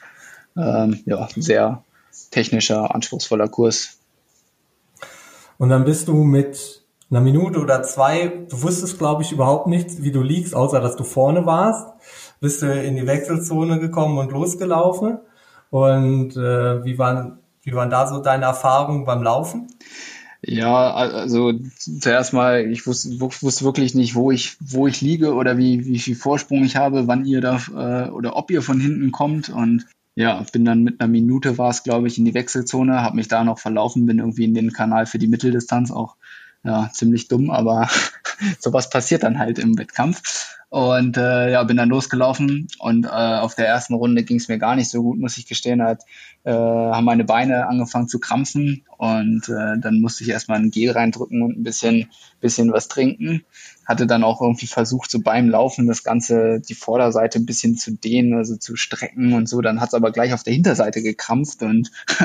ähm, 0.56 1.00
ja 1.04 1.28
sehr 1.36 1.84
technischer, 2.30 2.94
anspruchsvoller 2.94 3.48
Kurs. 3.48 3.95
Und 5.58 5.70
dann 5.70 5.84
bist 5.84 6.08
du 6.08 6.24
mit 6.24 6.82
einer 7.10 7.20
Minute 7.20 7.60
oder 7.60 7.82
zwei, 7.82 8.46
du 8.48 8.62
wusstest 8.62 8.98
glaube 8.98 9.22
ich 9.22 9.32
überhaupt 9.32 9.68
nichts, 9.68 10.02
wie 10.02 10.12
du 10.12 10.22
liegst, 10.22 10.54
außer 10.54 10.80
dass 10.80 10.96
du 10.96 11.04
vorne 11.04 11.46
warst, 11.46 11.88
bist 12.40 12.62
du 12.62 12.72
in 12.72 12.96
die 12.96 13.06
Wechselzone 13.06 13.78
gekommen 13.78 14.18
und 14.18 14.32
losgelaufen. 14.32 15.18
Und 15.70 16.36
äh, 16.36 16.84
wie, 16.84 16.98
waren, 16.98 17.38
wie 17.62 17.72
waren 17.72 17.90
da 17.90 18.06
so 18.06 18.20
deine 18.20 18.44
Erfahrungen 18.44 19.04
beim 19.04 19.22
Laufen? 19.22 19.68
Ja, 20.42 20.94
also 20.94 21.52
zuerst 22.00 22.32
mal, 22.32 22.70
ich 22.70 22.86
wusste, 22.86 23.20
wusste 23.20 23.64
wirklich 23.64 23.94
nicht, 23.94 24.14
wo 24.14 24.30
ich, 24.30 24.56
wo 24.60 24.86
ich 24.86 25.00
liege 25.00 25.34
oder 25.34 25.58
wie, 25.58 25.84
wie 25.86 25.98
viel 25.98 26.14
Vorsprung 26.14 26.62
ich 26.62 26.76
habe, 26.76 27.08
wann 27.08 27.24
ihr 27.24 27.40
da 27.40 27.58
äh, 27.74 28.10
oder 28.10 28.36
ob 28.36 28.50
ihr 28.50 28.62
von 28.62 28.78
hinten 28.78 29.10
kommt. 29.10 29.48
Und 29.48 29.86
ja, 30.16 30.44
bin 30.50 30.64
dann 30.64 30.82
mit 30.82 31.00
einer 31.00 31.08
Minute 31.08 31.58
war 31.58 31.68
es, 31.68 31.82
glaube 31.82 32.08
ich, 32.08 32.16
in 32.18 32.24
die 32.24 32.34
Wechselzone, 32.34 33.02
habe 33.02 33.16
mich 33.16 33.28
da 33.28 33.44
noch 33.44 33.58
verlaufen, 33.58 34.06
bin 34.06 34.18
irgendwie 34.18 34.44
in 34.44 34.54
den 34.54 34.72
Kanal 34.72 35.04
für 35.06 35.18
die 35.18 35.28
Mitteldistanz 35.28 35.90
auch 35.90 36.16
ja, 36.64 36.90
ziemlich 36.92 37.28
dumm, 37.28 37.50
aber 37.50 37.88
sowas 38.58 38.88
passiert 38.90 39.22
dann 39.22 39.38
halt 39.38 39.58
im 39.58 39.78
Wettkampf. 39.78 40.56
Und 40.68 41.16
äh, 41.16 41.52
ja, 41.52 41.62
bin 41.62 41.76
dann 41.76 41.90
losgelaufen 41.90 42.66
und 42.80 43.06
äh, 43.06 43.08
auf 43.08 43.54
der 43.54 43.68
ersten 43.68 43.94
Runde 43.94 44.24
ging 44.24 44.38
es 44.38 44.48
mir 44.48 44.58
gar 44.58 44.74
nicht 44.74 44.90
so 44.90 45.00
gut, 45.00 45.16
muss 45.16 45.38
ich 45.38 45.46
gestehen. 45.46 45.80
Hat, 45.80 46.02
äh, 46.42 46.52
haben 46.52 47.04
meine 47.04 47.24
Beine 47.24 47.68
angefangen 47.68 48.08
zu 48.08 48.18
krampfen 48.18 48.84
und 48.98 49.48
äh, 49.48 49.78
dann 49.78 50.00
musste 50.00 50.24
ich 50.24 50.30
erstmal 50.30 50.58
ein 50.58 50.72
Gel 50.72 50.90
reindrücken 50.90 51.42
und 51.42 51.56
ein 51.56 51.62
bisschen, 51.62 52.10
bisschen 52.40 52.72
was 52.72 52.88
trinken. 52.88 53.44
Hatte 53.86 54.06
dann 54.06 54.24
auch 54.24 54.42
irgendwie 54.42 54.66
versucht, 54.66 55.10
so 55.10 55.20
beim 55.20 55.48
Laufen 55.48 55.86
das 55.86 56.02
Ganze, 56.02 56.60
die 56.60 56.74
Vorderseite 56.74 57.38
ein 57.38 57.46
bisschen 57.46 57.76
zu 57.76 57.92
dehnen, 57.92 58.34
also 58.34 58.56
zu 58.56 58.76
strecken 58.76 59.32
und 59.32 59.48
so. 59.48 59.60
Dann 59.60 59.80
hat 59.80 59.88
es 59.88 59.94
aber 59.94 60.12
gleich 60.12 60.32
auf 60.32 60.42
der 60.42 60.54
Hinterseite 60.54 61.02
gekrampft 61.02 61.62
und 61.62 61.90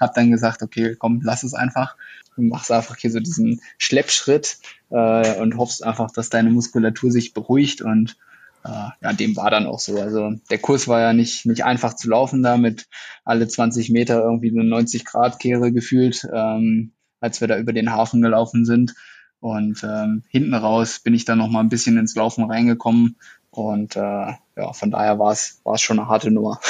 habe 0.00 0.12
dann 0.14 0.30
gesagt, 0.30 0.62
okay, 0.62 0.96
komm, 0.98 1.20
lass 1.22 1.42
es 1.42 1.54
einfach. 1.54 1.96
Du 2.36 2.42
machst 2.42 2.70
einfach 2.70 2.96
hier 2.96 3.10
so 3.10 3.20
diesen 3.20 3.60
Schleppschritt 3.78 4.58
äh, 4.90 5.40
und 5.40 5.56
hoffst 5.56 5.82
einfach, 5.82 6.10
dass 6.10 6.30
deine 6.30 6.50
Muskulatur 6.50 7.10
sich 7.10 7.34
beruhigt 7.34 7.82
und 7.82 8.16
äh, 8.64 8.90
ja, 9.00 9.12
dem 9.12 9.36
war 9.36 9.50
dann 9.50 9.66
auch 9.66 9.78
so. 9.78 10.00
Also 10.00 10.32
der 10.50 10.58
Kurs 10.58 10.88
war 10.88 11.00
ja 11.00 11.12
nicht, 11.12 11.46
nicht 11.46 11.64
einfach 11.64 11.94
zu 11.94 12.08
laufen 12.08 12.42
da 12.42 12.56
mit 12.56 12.86
alle 13.24 13.48
20 13.48 13.90
Meter 13.90 14.22
irgendwie 14.22 14.50
eine 14.50 14.64
90 14.64 15.04
Grad 15.04 15.38
Kehre 15.38 15.72
gefühlt, 15.72 16.28
ähm, 16.32 16.92
als 17.20 17.40
wir 17.40 17.48
da 17.48 17.58
über 17.58 17.72
den 17.72 17.92
Hafen 17.92 18.22
gelaufen 18.22 18.64
sind. 18.64 18.94
Und 19.40 19.84
ähm, 19.84 20.24
hinten 20.28 20.54
raus 20.54 21.00
bin 21.00 21.14
ich 21.14 21.24
dann 21.24 21.38
noch 21.38 21.48
mal 21.48 21.60
ein 21.60 21.68
bisschen 21.68 21.96
ins 21.96 22.14
Laufen 22.14 22.44
reingekommen. 22.44 23.16
Und 23.50 23.96
äh, 23.96 24.00
ja, 24.00 24.72
von 24.72 24.90
daher 24.90 25.18
war 25.18 25.32
es 25.32 25.60
schon 25.76 25.98
eine 25.98 26.08
harte 26.08 26.30
Nummer. 26.30 26.60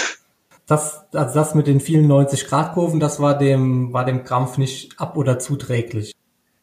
Das, 0.66 1.06
also 1.14 1.34
das 1.34 1.54
mit 1.54 1.66
den 1.66 1.80
vielen 1.80 2.06
90 2.06 2.46
Grad 2.46 2.74
Kurven, 2.74 3.00
das 3.00 3.20
war 3.20 3.38
dem 3.38 3.94
war 3.94 4.04
dem 4.04 4.22
Krampf 4.22 4.58
nicht 4.58 5.00
ab 5.00 5.16
oder 5.16 5.38
zuträglich. 5.38 6.14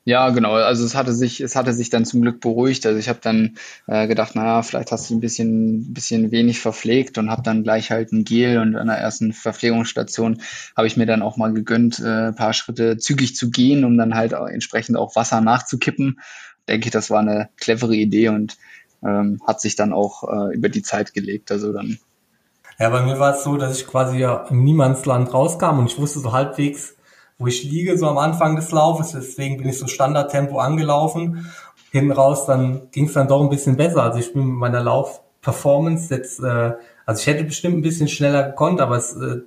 Ja, 0.07 0.29
genau. 0.29 0.53
Also 0.53 0.85
es 0.85 0.93
hatte 0.93 1.13
sich, 1.13 1.41
es 1.41 1.55
hatte 1.55 1.73
sich 1.73 1.89
dann 1.89 2.05
zum 2.05 2.21
Glück 2.21 2.39
beruhigt. 2.39 2.85
Also 2.85 2.99
ich 2.99 3.09
habe 3.09 3.17
dann 3.23 3.57
äh, 3.87 4.07
gedacht, 4.07 4.35
naja, 4.35 4.61
vielleicht 4.61 4.91
hast 4.91 5.09
du 5.09 5.15
ein 5.15 5.19
bisschen, 5.19 5.95
bisschen 5.95 6.29
wenig 6.29 6.59
verpflegt 6.59 7.17
und 7.17 7.31
habe 7.31 7.41
dann 7.41 7.63
gleich 7.63 7.89
halt 7.89 8.11
ein 8.11 8.23
Gel 8.23 8.59
und 8.59 8.75
an 8.75 8.85
der 8.85 8.97
ersten 8.97 9.33
Verpflegungsstation 9.33 10.43
habe 10.77 10.85
ich 10.85 10.95
mir 10.95 11.07
dann 11.07 11.23
auch 11.23 11.37
mal 11.37 11.51
gegönnt, 11.53 11.99
äh, 11.99 12.33
paar 12.33 12.53
Schritte 12.53 12.97
zügig 12.97 13.35
zu 13.35 13.49
gehen, 13.49 13.83
um 13.83 13.97
dann 13.97 14.13
halt 14.13 14.35
auch 14.35 14.45
entsprechend 14.45 14.95
auch 14.95 15.15
Wasser 15.15 15.41
nachzukippen. 15.41 16.19
Denke 16.69 16.85
ich, 16.85 16.91
das 16.91 17.09
war 17.09 17.21
eine 17.21 17.49
clevere 17.57 17.95
Idee 17.95 18.29
und 18.29 18.57
ähm, 19.03 19.41
hat 19.47 19.59
sich 19.59 19.75
dann 19.75 19.91
auch 19.91 20.23
äh, 20.23 20.53
über 20.53 20.69
die 20.69 20.83
Zeit 20.83 21.15
gelegt. 21.15 21.51
Also 21.51 21.73
dann. 21.73 21.97
Ja, 22.77 22.89
bei 22.91 23.01
mir 23.01 23.17
war 23.17 23.35
es 23.35 23.43
so, 23.43 23.57
dass 23.57 23.79
ich 23.79 23.87
quasi 23.87 24.19
ja 24.19 24.45
im 24.51 24.63
Niemandsland 24.63 25.33
rauskam 25.33 25.79
und 25.79 25.87
ich 25.87 25.97
wusste 25.97 26.19
so 26.19 26.31
halbwegs, 26.31 26.95
wo 27.37 27.47
ich 27.47 27.63
liege, 27.63 27.97
so 27.97 28.07
am 28.07 28.17
Anfang 28.17 28.55
des 28.55 28.71
Laufes. 28.71 29.11
Deswegen 29.11 29.57
bin 29.57 29.69
ich 29.69 29.77
so 29.77 29.87
Standardtempo 29.87 30.59
angelaufen. 30.59 31.51
Hinten 31.91 32.11
raus, 32.11 32.45
dann 32.45 32.89
ging 32.91 33.05
es 33.05 33.13
dann 33.13 33.27
doch 33.27 33.41
ein 33.41 33.49
bisschen 33.49 33.77
besser. 33.77 34.03
Also 34.03 34.19
ich 34.19 34.33
bin 34.33 34.45
mit 34.45 34.57
meiner 34.57 34.81
Laufperformance 34.81 36.13
jetzt, 36.13 36.39
äh, 36.41 36.73
also 37.05 37.21
ich 37.21 37.27
hätte 37.27 37.43
bestimmt 37.43 37.77
ein 37.77 37.81
bisschen 37.81 38.07
schneller 38.07 38.43
gekonnt, 38.43 38.81
aber 38.81 38.97
es, 38.97 39.15
äh, 39.15 39.41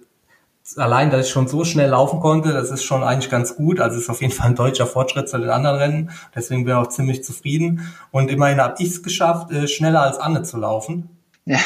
allein, 0.76 1.10
dass 1.10 1.26
ich 1.26 1.32
schon 1.32 1.48
so 1.48 1.64
schnell 1.64 1.90
laufen 1.90 2.20
konnte, 2.20 2.52
das 2.52 2.70
ist 2.70 2.84
schon 2.84 3.02
eigentlich 3.02 3.30
ganz 3.30 3.56
gut. 3.56 3.80
Also 3.80 3.98
ist 3.98 4.10
auf 4.10 4.20
jeden 4.20 4.32
Fall 4.32 4.48
ein 4.48 4.54
deutscher 4.54 4.86
Fortschritt 4.86 5.28
zu 5.28 5.38
den 5.38 5.50
anderen 5.50 5.76
Rennen. 5.76 6.10
Deswegen 6.34 6.64
bin 6.64 6.74
ich 6.74 6.78
auch 6.78 6.88
ziemlich 6.88 7.24
zufrieden. 7.24 7.92
Und 8.10 8.30
immerhin 8.30 8.60
habe 8.60 8.74
ich 8.78 8.88
es 8.88 9.02
geschafft, 9.02 9.50
äh, 9.50 9.66
schneller 9.66 10.02
als 10.02 10.18
Anne 10.18 10.42
zu 10.42 10.58
laufen. 10.58 11.17
Ja, 11.50 11.58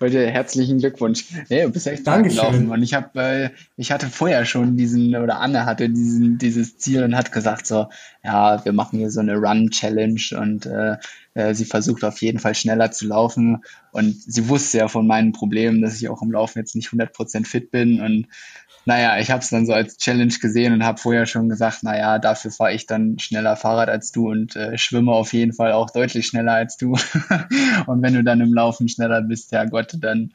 heute 0.00 0.30
herzlichen 0.30 0.78
Glückwunsch. 0.78 1.26
Ja, 1.50 1.64
du 1.64 1.72
bist 1.72 1.86
echt 1.86 2.06
gelaufen. 2.06 2.70
Und 2.70 2.82
ich 2.82 2.94
habe, 2.94 3.20
äh, 3.20 3.50
ich 3.76 3.92
hatte 3.92 4.06
vorher 4.06 4.46
schon 4.46 4.78
diesen, 4.78 5.14
oder 5.14 5.40
Anne 5.40 5.66
hatte 5.66 5.90
diesen, 5.90 6.38
dieses 6.38 6.78
Ziel 6.78 7.02
und 7.02 7.14
hat 7.14 7.30
gesagt 7.30 7.66
so, 7.66 7.88
ja, 8.22 8.64
wir 8.64 8.72
machen 8.72 8.98
hier 8.98 9.10
so 9.10 9.20
eine 9.20 9.36
Run-Challenge 9.36 10.22
und 10.40 10.64
äh, 10.64 10.96
äh, 11.34 11.54
sie 11.54 11.66
versucht 11.66 12.02
auf 12.02 12.22
jeden 12.22 12.38
Fall 12.38 12.54
schneller 12.54 12.92
zu 12.92 13.06
laufen. 13.06 13.62
Und 13.92 14.14
sie 14.14 14.48
wusste 14.48 14.78
ja 14.78 14.88
von 14.88 15.06
meinen 15.06 15.32
Problemen, 15.32 15.82
dass 15.82 16.00
ich 16.00 16.08
auch 16.08 16.22
im 16.22 16.32
Laufen 16.32 16.60
jetzt 16.60 16.74
nicht 16.74 16.88
100% 16.88 17.46
fit 17.46 17.70
bin 17.70 18.00
und 18.00 18.26
naja, 18.86 19.18
ich 19.18 19.30
habe 19.30 19.40
es 19.40 19.50
dann 19.50 19.66
so 19.66 19.72
als 19.72 19.96
Challenge 19.96 20.34
gesehen 20.40 20.72
und 20.72 20.84
habe 20.84 20.98
vorher 20.98 21.26
schon 21.26 21.48
gesagt, 21.48 21.82
naja, 21.82 22.18
dafür 22.18 22.50
fahre 22.50 22.74
ich 22.74 22.86
dann 22.86 23.18
schneller 23.18 23.56
Fahrrad 23.56 23.88
als 23.88 24.12
du 24.12 24.30
und 24.30 24.56
äh, 24.56 24.76
schwimme 24.76 25.12
auf 25.12 25.32
jeden 25.32 25.52
Fall 25.52 25.72
auch 25.72 25.90
deutlich 25.90 26.26
schneller 26.26 26.52
als 26.52 26.76
du. 26.76 26.92
und 27.86 28.02
wenn 28.02 28.14
du 28.14 28.22
dann 28.22 28.40
im 28.40 28.52
Laufen 28.52 28.88
schneller 28.88 29.22
bist, 29.22 29.52
ja 29.52 29.64
Gott, 29.64 29.96
dann 29.98 30.32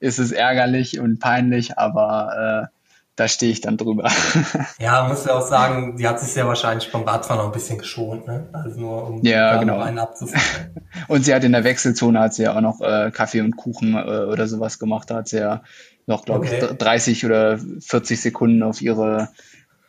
ist 0.00 0.18
es 0.18 0.32
ärgerlich 0.32 1.00
und 1.00 1.18
peinlich, 1.18 1.78
aber 1.78 2.68
äh, 2.70 2.76
da 3.16 3.28
stehe 3.28 3.50
ich 3.50 3.62
dann 3.62 3.78
drüber. 3.78 4.10
ja, 4.78 5.08
muss 5.08 5.24
ja 5.24 5.34
auch 5.34 5.46
sagen, 5.46 5.96
die 5.96 6.06
hat 6.06 6.20
sich 6.20 6.32
sehr 6.32 6.46
wahrscheinlich 6.46 6.92
beim 6.92 7.02
Radfahren 7.02 7.38
noch 7.38 7.46
ein 7.46 7.52
bisschen 7.52 7.78
geschont, 7.78 8.26
ne? 8.26 8.46
Also 8.52 8.78
nur 8.78 9.06
um 9.06 9.22
ja, 9.22 9.56
genau. 9.58 9.80
einen 9.80 9.98
abzufahren. 9.98 10.74
und 11.08 11.24
sie 11.24 11.34
hat 11.34 11.42
in 11.42 11.52
der 11.52 11.64
Wechselzone 11.64 12.20
hat 12.20 12.34
sie 12.34 12.42
ja 12.42 12.54
auch 12.54 12.60
noch 12.60 12.80
äh, 12.82 13.10
Kaffee 13.10 13.40
und 13.40 13.56
Kuchen 13.56 13.94
äh, 13.94 14.00
oder 14.00 14.46
sowas 14.46 14.78
gemacht. 14.78 15.10
Da 15.10 15.16
hat 15.16 15.28
sie 15.28 15.38
ja 15.38 15.62
noch, 16.06 16.24
glaube 16.24 16.46
okay. 16.46 16.68
ich, 16.70 16.78
30 16.78 17.26
oder 17.26 17.58
40 17.58 18.20
Sekunden 18.20 18.62
auf 18.62 18.80
ihre 18.80 19.28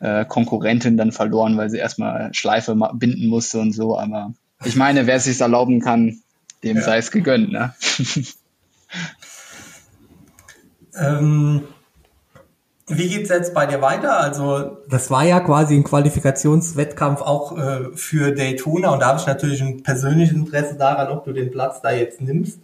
äh, 0.00 0.24
Konkurrentin 0.24 0.96
dann 0.96 1.12
verloren, 1.12 1.56
weil 1.56 1.70
sie 1.70 1.78
erstmal 1.78 2.34
Schleife 2.34 2.76
binden 2.94 3.28
musste 3.28 3.60
und 3.60 3.72
so. 3.72 3.98
Aber 3.98 4.34
ich 4.64 4.76
meine, 4.76 5.06
wer 5.06 5.16
es 5.16 5.24
sich 5.24 5.40
erlauben 5.40 5.80
kann, 5.80 6.20
dem 6.64 6.76
ja. 6.76 6.82
sei 6.82 6.98
es 6.98 7.10
gegönnt. 7.10 7.52
Ne? 7.52 7.72
ähm, 10.96 11.62
wie 12.88 13.08
geht's 13.08 13.28
jetzt 13.28 13.54
bei 13.54 13.66
dir 13.66 13.80
weiter? 13.80 14.18
Also 14.18 14.78
das 14.88 15.10
war 15.10 15.24
ja 15.24 15.40
quasi 15.40 15.76
ein 15.76 15.84
Qualifikationswettkampf 15.84 17.20
auch 17.20 17.56
äh, 17.56 17.96
für 17.96 18.32
Daytona 18.32 18.90
und 18.90 19.00
da 19.00 19.08
habe 19.08 19.20
ich 19.20 19.26
natürlich 19.26 19.60
ein 19.60 19.82
persönliches 19.82 20.34
Interesse 20.34 20.74
daran, 20.76 21.08
ob 21.08 21.24
du 21.24 21.32
den 21.32 21.50
Platz 21.50 21.80
da 21.80 21.92
jetzt 21.92 22.20
nimmst. 22.20 22.58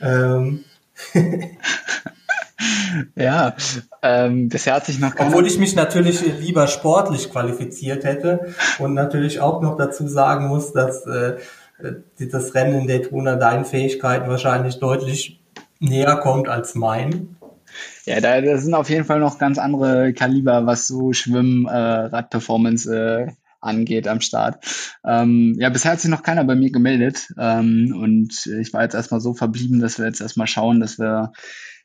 Ähm. 0.00 0.64
ja, 3.16 3.54
ähm, 4.02 4.48
bisher 4.48 4.74
hat 4.74 4.86
sich 4.86 4.98
noch 4.98 5.14
Obwohl 5.18 5.46
ich 5.46 5.58
mich 5.58 5.74
natürlich 5.74 6.22
lieber 6.40 6.66
sportlich 6.66 7.30
qualifiziert 7.30 8.04
hätte 8.04 8.54
und 8.78 8.94
natürlich 8.94 9.40
auch 9.40 9.62
noch 9.62 9.76
dazu 9.76 10.06
sagen 10.08 10.48
muss, 10.48 10.72
dass 10.72 11.06
äh, 11.06 11.36
das 12.18 12.54
Rennen 12.54 12.80
in 12.80 12.86
Daytona 12.86 13.36
deinen 13.36 13.64
Fähigkeiten 13.64 14.28
wahrscheinlich 14.28 14.78
deutlich 14.78 15.40
näher 15.78 16.16
kommt 16.16 16.48
als 16.48 16.74
mein. 16.74 17.36
Ja, 18.04 18.20
da 18.20 18.40
das 18.40 18.62
sind 18.64 18.74
auf 18.74 18.90
jeden 18.90 19.04
Fall 19.04 19.20
noch 19.20 19.38
ganz 19.38 19.58
andere 19.58 20.12
Kaliber, 20.12 20.66
was 20.66 20.86
so 20.86 21.12
Schwimmen, 21.12 21.66
äh, 21.66 21.76
Radperformance 21.76 22.92
äh, 22.92 23.32
angeht 23.60 24.08
am 24.08 24.20
Start. 24.20 24.64
Ähm, 25.04 25.54
ja, 25.58 25.68
bisher 25.68 25.92
hat 25.92 26.00
sich 26.00 26.10
noch 26.10 26.22
keiner 26.22 26.44
bei 26.44 26.54
mir 26.54 26.70
gemeldet. 26.70 27.28
Ähm, 27.38 27.94
und 27.96 28.46
ich 28.46 28.72
war 28.72 28.82
jetzt 28.82 28.94
erstmal 28.94 29.20
so 29.20 29.34
verblieben, 29.34 29.80
dass 29.80 29.98
wir 29.98 30.06
jetzt 30.06 30.20
erstmal 30.20 30.46
schauen, 30.46 30.80
dass 30.80 30.98
wir 30.98 31.32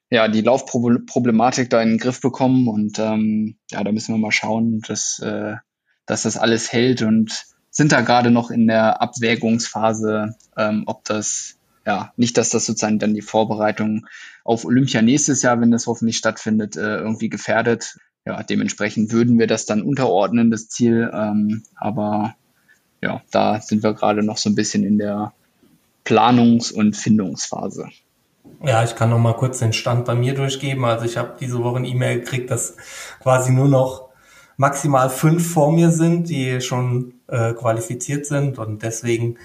ja, 0.09 0.27
die 0.27 0.41
Laufproblematik 0.41 1.69
da 1.69 1.81
in 1.81 1.89
den 1.89 1.97
Griff 1.97 2.21
bekommen 2.21 2.67
und 2.67 2.99
ähm, 2.99 3.57
ja, 3.71 3.83
da 3.83 3.91
müssen 3.91 4.13
wir 4.13 4.19
mal 4.19 4.31
schauen, 4.31 4.81
dass, 4.87 5.19
äh, 5.19 5.55
dass 6.05 6.23
das 6.23 6.37
alles 6.37 6.71
hält 6.71 7.01
und 7.01 7.45
sind 7.71 7.91
da 7.91 8.01
gerade 8.01 8.31
noch 8.31 8.51
in 8.51 8.67
der 8.67 9.01
Abwägungsphase, 9.01 10.35
ähm, 10.57 10.83
ob 10.85 11.03
das, 11.03 11.57
ja, 11.85 12.13
nicht, 12.15 12.37
dass 12.37 12.49
das 12.49 12.65
sozusagen 12.65 12.99
dann 12.99 13.13
die 13.13 13.21
Vorbereitung 13.21 14.07
auf 14.45 14.63
Olympia 14.63 15.01
nächstes 15.01 15.41
Jahr, 15.41 15.59
wenn 15.59 15.71
das 15.71 15.87
hoffentlich 15.87 16.17
stattfindet, 16.17 16.77
äh, 16.77 16.97
irgendwie 16.97 17.29
gefährdet. 17.29 17.97
Ja, 18.25 18.41
dementsprechend 18.43 19.11
würden 19.11 19.37
wir 19.37 19.47
das 19.47 19.65
dann 19.65 19.81
unterordnen, 19.81 20.51
das 20.51 20.69
Ziel. 20.69 21.11
Ähm, 21.13 21.63
aber 21.75 22.35
ja, 23.01 23.21
da 23.31 23.59
sind 23.59 23.83
wir 23.83 23.93
gerade 23.93 24.23
noch 24.23 24.37
so 24.37 24.49
ein 24.49 24.55
bisschen 24.55 24.83
in 24.83 24.97
der 24.97 25.33
Planungs- 26.05 26.71
und 26.71 26.95
Findungsphase. 26.95 27.89
Ja, 28.63 28.83
ich 28.83 28.95
kann 28.95 29.09
noch 29.09 29.19
mal 29.19 29.33
kurz 29.33 29.59
den 29.59 29.73
Stand 29.73 30.05
bei 30.05 30.15
mir 30.15 30.33
durchgeben. 30.33 30.85
Also 30.85 31.05
ich 31.05 31.17
habe 31.17 31.35
diese 31.39 31.63
Woche 31.63 31.77
eine 31.77 31.87
E-Mail 31.87 32.19
gekriegt, 32.19 32.51
dass 32.51 32.75
quasi 33.21 33.51
nur 33.51 33.67
noch 33.67 34.09
maximal 34.57 35.09
fünf 35.09 35.51
vor 35.51 35.71
mir 35.71 35.91
sind, 35.91 36.29
die 36.29 36.61
schon 36.61 37.15
äh, 37.27 37.53
qualifiziert 37.53 38.25
sind 38.25 38.57
und 38.57 38.83
deswegen 38.83 39.37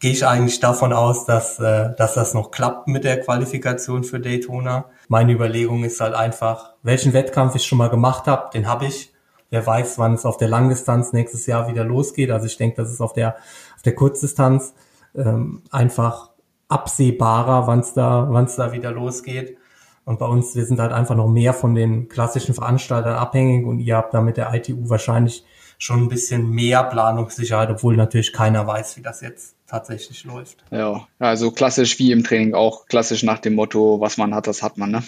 gehe 0.00 0.12
ich 0.12 0.26
eigentlich 0.26 0.60
davon 0.60 0.92
aus, 0.92 1.26
dass, 1.26 1.58
äh, 1.58 1.94
dass 1.96 2.14
das 2.14 2.34
noch 2.34 2.50
klappt 2.50 2.88
mit 2.88 3.04
der 3.04 3.20
Qualifikation 3.20 4.04
für 4.04 4.20
Daytona. 4.20 4.86
Meine 5.08 5.32
Überlegung 5.32 5.84
ist 5.84 6.00
halt 6.00 6.14
einfach, 6.14 6.74
welchen 6.82 7.12
Wettkampf 7.12 7.54
ich 7.56 7.66
schon 7.66 7.78
mal 7.78 7.90
gemacht 7.90 8.26
habe, 8.26 8.50
den 8.52 8.68
habe 8.68 8.86
ich. 8.86 9.12
Wer 9.50 9.66
weiß, 9.66 9.98
wann 9.98 10.14
es 10.14 10.26
auf 10.26 10.36
der 10.36 10.48
Langdistanz 10.48 11.12
nächstes 11.12 11.46
Jahr 11.46 11.68
wieder 11.68 11.82
losgeht. 11.82 12.30
Also 12.30 12.46
ich 12.46 12.56
denke, 12.58 12.76
das 12.76 12.92
ist 12.92 13.00
auf 13.00 13.14
der, 13.14 13.36
auf 13.76 13.82
der 13.82 13.94
Kurzdistanz 13.94 14.74
ähm, 15.16 15.62
einfach 15.70 16.30
absehbarer, 16.68 17.66
wann 17.66 17.80
es 17.80 17.94
da, 17.94 18.26
wann 18.30 18.44
es 18.44 18.56
da 18.56 18.72
wieder 18.72 18.92
losgeht. 18.92 19.56
Und 20.04 20.18
bei 20.18 20.26
uns, 20.26 20.54
wir 20.54 20.64
sind 20.64 20.80
halt 20.80 20.92
einfach 20.92 21.16
noch 21.16 21.28
mehr 21.28 21.52
von 21.52 21.74
den 21.74 22.08
klassischen 22.08 22.54
Veranstaltern 22.54 23.14
abhängig 23.14 23.66
und 23.66 23.80
ihr 23.80 23.96
habt 23.96 24.14
da 24.14 24.20
mit 24.20 24.36
der 24.36 24.54
ITU 24.54 24.88
wahrscheinlich 24.88 25.44
schon 25.78 26.04
ein 26.04 26.08
bisschen 26.08 26.50
mehr 26.50 26.82
Planungssicherheit, 26.82 27.70
obwohl 27.70 27.96
natürlich 27.96 28.32
keiner 28.32 28.66
weiß, 28.66 28.96
wie 28.96 29.02
das 29.02 29.20
jetzt 29.20 29.54
tatsächlich 29.66 30.24
läuft. 30.24 30.64
Ja, 30.70 31.06
also 31.18 31.52
klassisch 31.52 31.98
wie 31.98 32.10
im 32.10 32.24
Training 32.24 32.54
auch, 32.54 32.86
klassisch 32.86 33.22
nach 33.22 33.38
dem 33.38 33.54
Motto, 33.54 34.00
was 34.00 34.16
man 34.16 34.34
hat, 34.34 34.46
das 34.46 34.62
hat 34.62 34.76
man, 34.76 34.90
ne? 34.90 35.02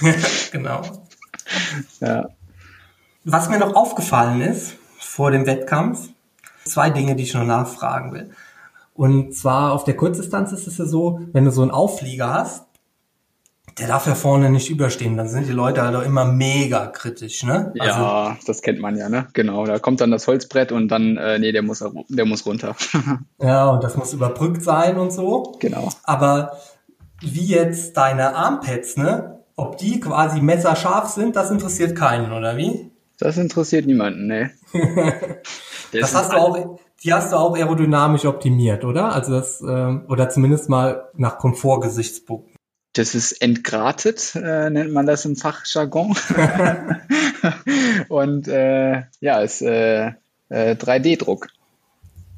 genau. 0.52 0.82
Ja. 2.00 2.28
Was 3.24 3.48
mir 3.48 3.58
noch 3.58 3.74
aufgefallen 3.74 4.40
ist 4.40 4.76
vor 4.98 5.30
dem 5.30 5.46
Wettkampf, 5.46 6.08
zwei 6.64 6.90
Dinge, 6.90 7.16
die 7.16 7.24
ich 7.24 7.34
noch 7.34 7.44
nachfragen 7.44 8.12
will. 8.12 8.30
Und 8.94 9.34
zwar 9.34 9.72
auf 9.72 9.84
der 9.84 9.96
Kurzdistanz 9.96 10.52
ist 10.52 10.66
es 10.66 10.78
ja 10.78 10.86
so, 10.86 11.20
wenn 11.32 11.44
du 11.44 11.50
so 11.50 11.62
einen 11.62 11.72
Auflieger 11.72 12.32
hast, 12.32 12.64
der 13.78 13.88
darf 13.88 14.06
ja 14.06 14.14
vorne 14.14 14.50
nicht 14.50 14.70
überstehen, 14.70 15.16
dann 15.16 15.28
sind 15.28 15.48
die 15.48 15.52
Leute 15.52 15.82
halt 15.82 15.96
auch 15.96 16.04
immer 16.04 16.24
mega 16.24 16.86
kritisch, 16.86 17.42
ne? 17.42 17.72
Also, 17.78 18.00
ja, 18.00 18.36
das 18.46 18.62
kennt 18.62 18.78
man 18.80 18.96
ja, 18.96 19.08
ne? 19.08 19.26
Genau, 19.32 19.66
da 19.66 19.80
kommt 19.80 20.00
dann 20.00 20.12
das 20.12 20.28
Holzbrett 20.28 20.70
und 20.70 20.88
dann, 20.88 21.16
äh, 21.16 21.40
nee, 21.40 21.50
der 21.50 21.62
muss, 21.62 21.84
der 22.08 22.24
muss 22.24 22.46
runter. 22.46 22.76
ja, 23.40 23.68
und 23.70 23.82
das 23.82 23.96
muss 23.96 24.12
überbrückt 24.12 24.62
sein 24.62 24.96
und 24.96 25.12
so. 25.12 25.56
Genau. 25.58 25.88
Aber 26.04 26.56
wie 27.20 27.46
jetzt 27.46 27.96
deine 27.96 28.36
Armpads, 28.36 28.96
ne? 28.96 29.40
Ob 29.56 29.78
die 29.78 29.98
quasi 29.98 30.40
messerscharf 30.40 31.08
sind, 31.08 31.34
das 31.34 31.50
interessiert 31.50 31.96
keinen, 31.96 32.32
oder 32.32 32.56
wie? 32.56 32.92
Das 33.18 33.38
interessiert 33.38 33.86
niemanden, 33.86 34.26
ne? 34.28 34.50
das 35.92 36.14
hast 36.14 36.32
du 36.32 36.36
auch, 36.36 36.78
die 37.02 37.12
hast 37.12 37.32
du 37.32 37.36
auch 37.36 37.56
aerodynamisch 37.56 38.24
optimiert, 38.24 38.84
oder? 38.84 39.12
Also 39.12 39.32
das, 39.32 39.60
äh, 39.60 39.64
oder 40.08 40.30
zumindest 40.30 40.68
mal 40.68 41.08
nach 41.14 41.38
Komfortgesichtspunkten. 41.38 42.54
Das 42.94 43.14
ist 43.16 43.32
entgratet, 43.42 44.36
äh, 44.36 44.70
nennt 44.70 44.92
man 44.92 45.04
das 45.04 45.24
im 45.24 45.34
Fachjargon. 45.34 46.16
Und 48.08 48.46
äh, 48.46 49.02
ja, 49.20 49.40
ist 49.40 49.62
äh, 49.62 50.12
äh, 50.48 50.74
3D-Druck. 50.76 51.48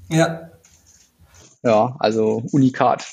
Ja. 0.09 0.51
Ja, 1.63 1.97
also 1.99 2.43
Unikat. 2.53 3.07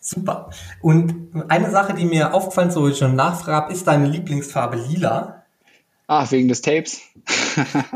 Super. 0.00 0.50
Und 0.80 1.32
eine 1.48 1.70
Sache, 1.70 1.94
die 1.94 2.04
mir 2.04 2.32
aufgefallen 2.32 2.68
ist, 2.68 2.76
wo 2.76 2.86
ich 2.86 2.98
schon 2.98 3.16
nachfrage, 3.16 3.72
ist 3.72 3.86
deine 3.86 4.06
Lieblingsfarbe 4.06 4.76
lila? 4.76 5.42
Ah, 6.06 6.26
wegen 6.30 6.48
des 6.48 6.62
Tapes. 6.62 7.00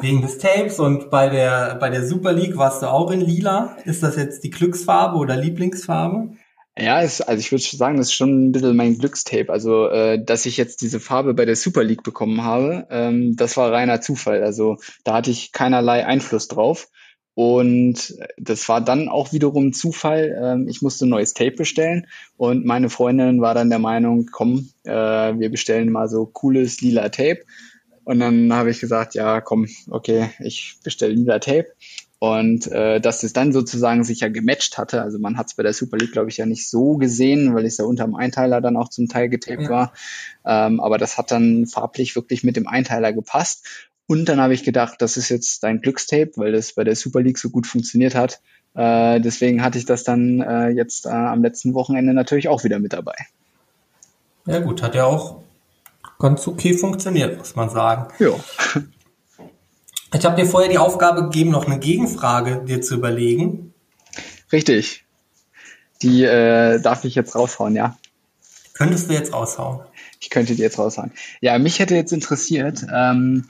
Wegen 0.00 0.22
des 0.22 0.38
Tapes 0.38 0.78
und 0.78 1.10
bei 1.10 1.28
der, 1.28 1.76
bei 1.76 1.90
der 1.90 2.06
Super 2.06 2.32
League 2.32 2.56
warst 2.56 2.82
du 2.82 2.90
auch 2.90 3.10
in 3.10 3.20
lila. 3.20 3.76
Ist 3.84 4.02
das 4.02 4.16
jetzt 4.16 4.44
die 4.44 4.50
Glücksfarbe 4.50 5.16
oder 5.16 5.36
Lieblingsfarbe? 5.36 6.30
Ja, 6.78 7.02
es, 7.02 7.20
also 7.20 7.38
ich 7.38 7.52
würde 7.52 7.62
sagen, 7.62 7.98
das 7.98 8.06
ist 8.08 8.14
schon 8.14 8.46
ein 8.46 8.52
bisschen 8.52 8.76
mein 8.76 8.96
Glückstape. 8.96 9.52
Also, 9.52 9.88
äh, 9.88 10.22
dass 10.24 10.46
ich 10.46 10.56
jetzt 10.56 10.80
diese 10.80 11.00
Farbe 11.00 11.34
bei 11.34 11.44
der 11.44 11.56
Super 11.56 11.84
League 11.84 12.02
bekommen 12.02 12.44
habe, 12.44 12.86
ähm, 12.90 13.36
das 13.36 13.56
war 13.58 13.70
reiner 13.70 14.00
Zufall. 14.00 14.42
Also 14.42 14.78
da 15.04 15.14
hatte 15.14 15.30
ich 15.30 15.52
keinerlei 15.52 16.06
Einfluss 16.06 16.48
drauf. 16.48 16.88
Und 17.34 18.14
das 18.36 18.68
war 18.68 18.82
dann 18.82 19.08
auch 19.08 19.32
wiederum 19.32 19.72
Zufall. 19.72 20.38
Ähm, 20.42 20.68
ich 20.68 20.82
musste 20.82 21.06
ein 21.06 21.10
neues 21.10 21.32
Tape 21.32 21.52
bestellen 21.52 22.06
und 22.36 22.66
meine 22.66 22.90
Freundin 22.90 23.40
war 23.40 23.54
dann 23.54 23.70
der 23.70 23.78
Meinung, 23.78 24.28
komm, 24.30 24.68
äh, 24.84 24.92
wir 24.92 25.50
bestellen 25.50 25.90
mal 25.90 26.08
so 26.08 26.26
cooles 26.26 26.82
lila 26.82 27.08
Tape. 27.08 27.40
Und 28.04 28.20
dann 28.20 28.52
habe 28.52 28.70
ich 28.70 28.80
gesagt, 28.80 29.14
ja, 29.14 29.40
komm, 29.40 29.68
okay, 29.90 30.30
ich 30.40 30.76
bestelle 30.82 31.14
lila 31.14 31.38
Tape. 31.38 31.68
Und 32.18 32.70
äh, 32.70 33.00
dass 33.00 33.24
es 33.24 33.32
dann 33.32 33.52
sozusagen 33.52 34.04
sich 34.04 34.20
ja 34.20 34.28
gematcht 34.28 34.78
hatte, 34.78 35.02
also 35.02 35.18
man 35.18 35.36
hat 35.36 35.48
es 35.48 35.54
bei 35.54 35.64
der 35.64 35.72
Super 35.72 35.96
League, 35.96 36.12
glaube 36.12 36.30
ich, 36.30 36.36
ja 36.36 36.46
nicht 36.46 36.68
so 36.68 36.96
gesehen, 36.96 37.52
weil 37.52 37.66
es 37.66 37.78
ja 37.78 37.84
unterm 37.84 38.14
Einteiler 38.14 38.60
dann 38.60 38.76
auch 38.76 38.88
zum 38.90 39.08
Teil 39.08 39.28
getaped 39.28 39.64
ja. 39.64 39.68
war. 39.68 39.92
Ähm, 40.44 40.78
aber 40.78 40.98
das 40.98 41.18
hat 41.18 41.32
dann 41.32 41.66
farblich 41.66 42.14
wirklich 42.14 42.44
mit 42.44 42.54
dem 42.54 42.68
Einteiler 42.68 43.12
gepasst. 43.12 43.66
Und 44.06 44.28
dann 44.28 44.40
habe 44.40 44.54
ich 44.54 44.62
gedacht, 44.62 45.02
das 45.02 45.16
ist 45.16 45.30
jetzt 45.30 45.64
dein 45.64 45.80
Glückstape, 45.80 46.32
weil 46.36 46.52
das 46.52 46.74
bei 46.74 46.84
der 46.84 46.94
Super 46.94 47.22
League 47.22 47.38
so 47.38 47.50
gut 47.50 47.66
funktioniert 47.66 48.14
hat. 48.14 48.40
Äh, 48.74 49.20
deswegen 49.20 49.64
hatte 49.64 49.78
ich 49.78 49.84
das 49.84 50.04
dann 50.04 50.40
äh, 50.42 50.68
jetzt 50.68 51.06
äh, 51.06 51.10
am 51.10 51.42
letzten 51.42 51.74
Wochenende 51.74 52.14
natürlich 52.14 52.48
auch 52.48 52.62
wieder 52.62 52.78
mit 52.78 52.92
dabei. 52.92 53.16
Ja 54.46 54.60
gut, 54.60 54.80
hat 54.80 54.94
ja 54.94 55.06
auch 55.06 55.42
ganz 56.22 56.46
okay 56.46 56.72
funktioniert, 56.72 57.36
muss 57.36 57.54
man 57.56 57.68
sagen. 57.68 58.12
Ja. 58.18 58.30
Ich 60.14 60.26
habe 60.26 60.36
dir 60.36 60.46
vorher 60.46 60.68
die 60.68 60.76
Aufgabe 60.76 61.22
gegeben, 61.22 61.52
noch 61.52 61.66
eine 61.66 61.78
Gegenfrage 61.78 62.62
dir 62.66 62.82
zu 62.82 62.96
überlegen. 62.96 63.72
Richtig. 64.52 65.06
Die 66.02 66.22
äh, 66.22 66.82
darf 66.82 67.06
ich 67.06 67.14
jetzt 67.14 67.34
raushauen, 67.34 67.74
ja. 67.74 67.96
Könntest 68.74 69.08
du 69.08 69.14
jetzt 69.14 69.32
raushauen? 69.32 69.80
Ich 70.20 70.28
könnte 70.28 70.54
die 70.54 70.60
jetzt 70.60 70.78
raushauen. 70.78 71.12
Ja, 71.40 71.58
mich 71.58 71.78
hätte 71.78 71.94
jetzt 71.94 72.12
interessiert, 72.12 72.84
ähm, 72.94 73.46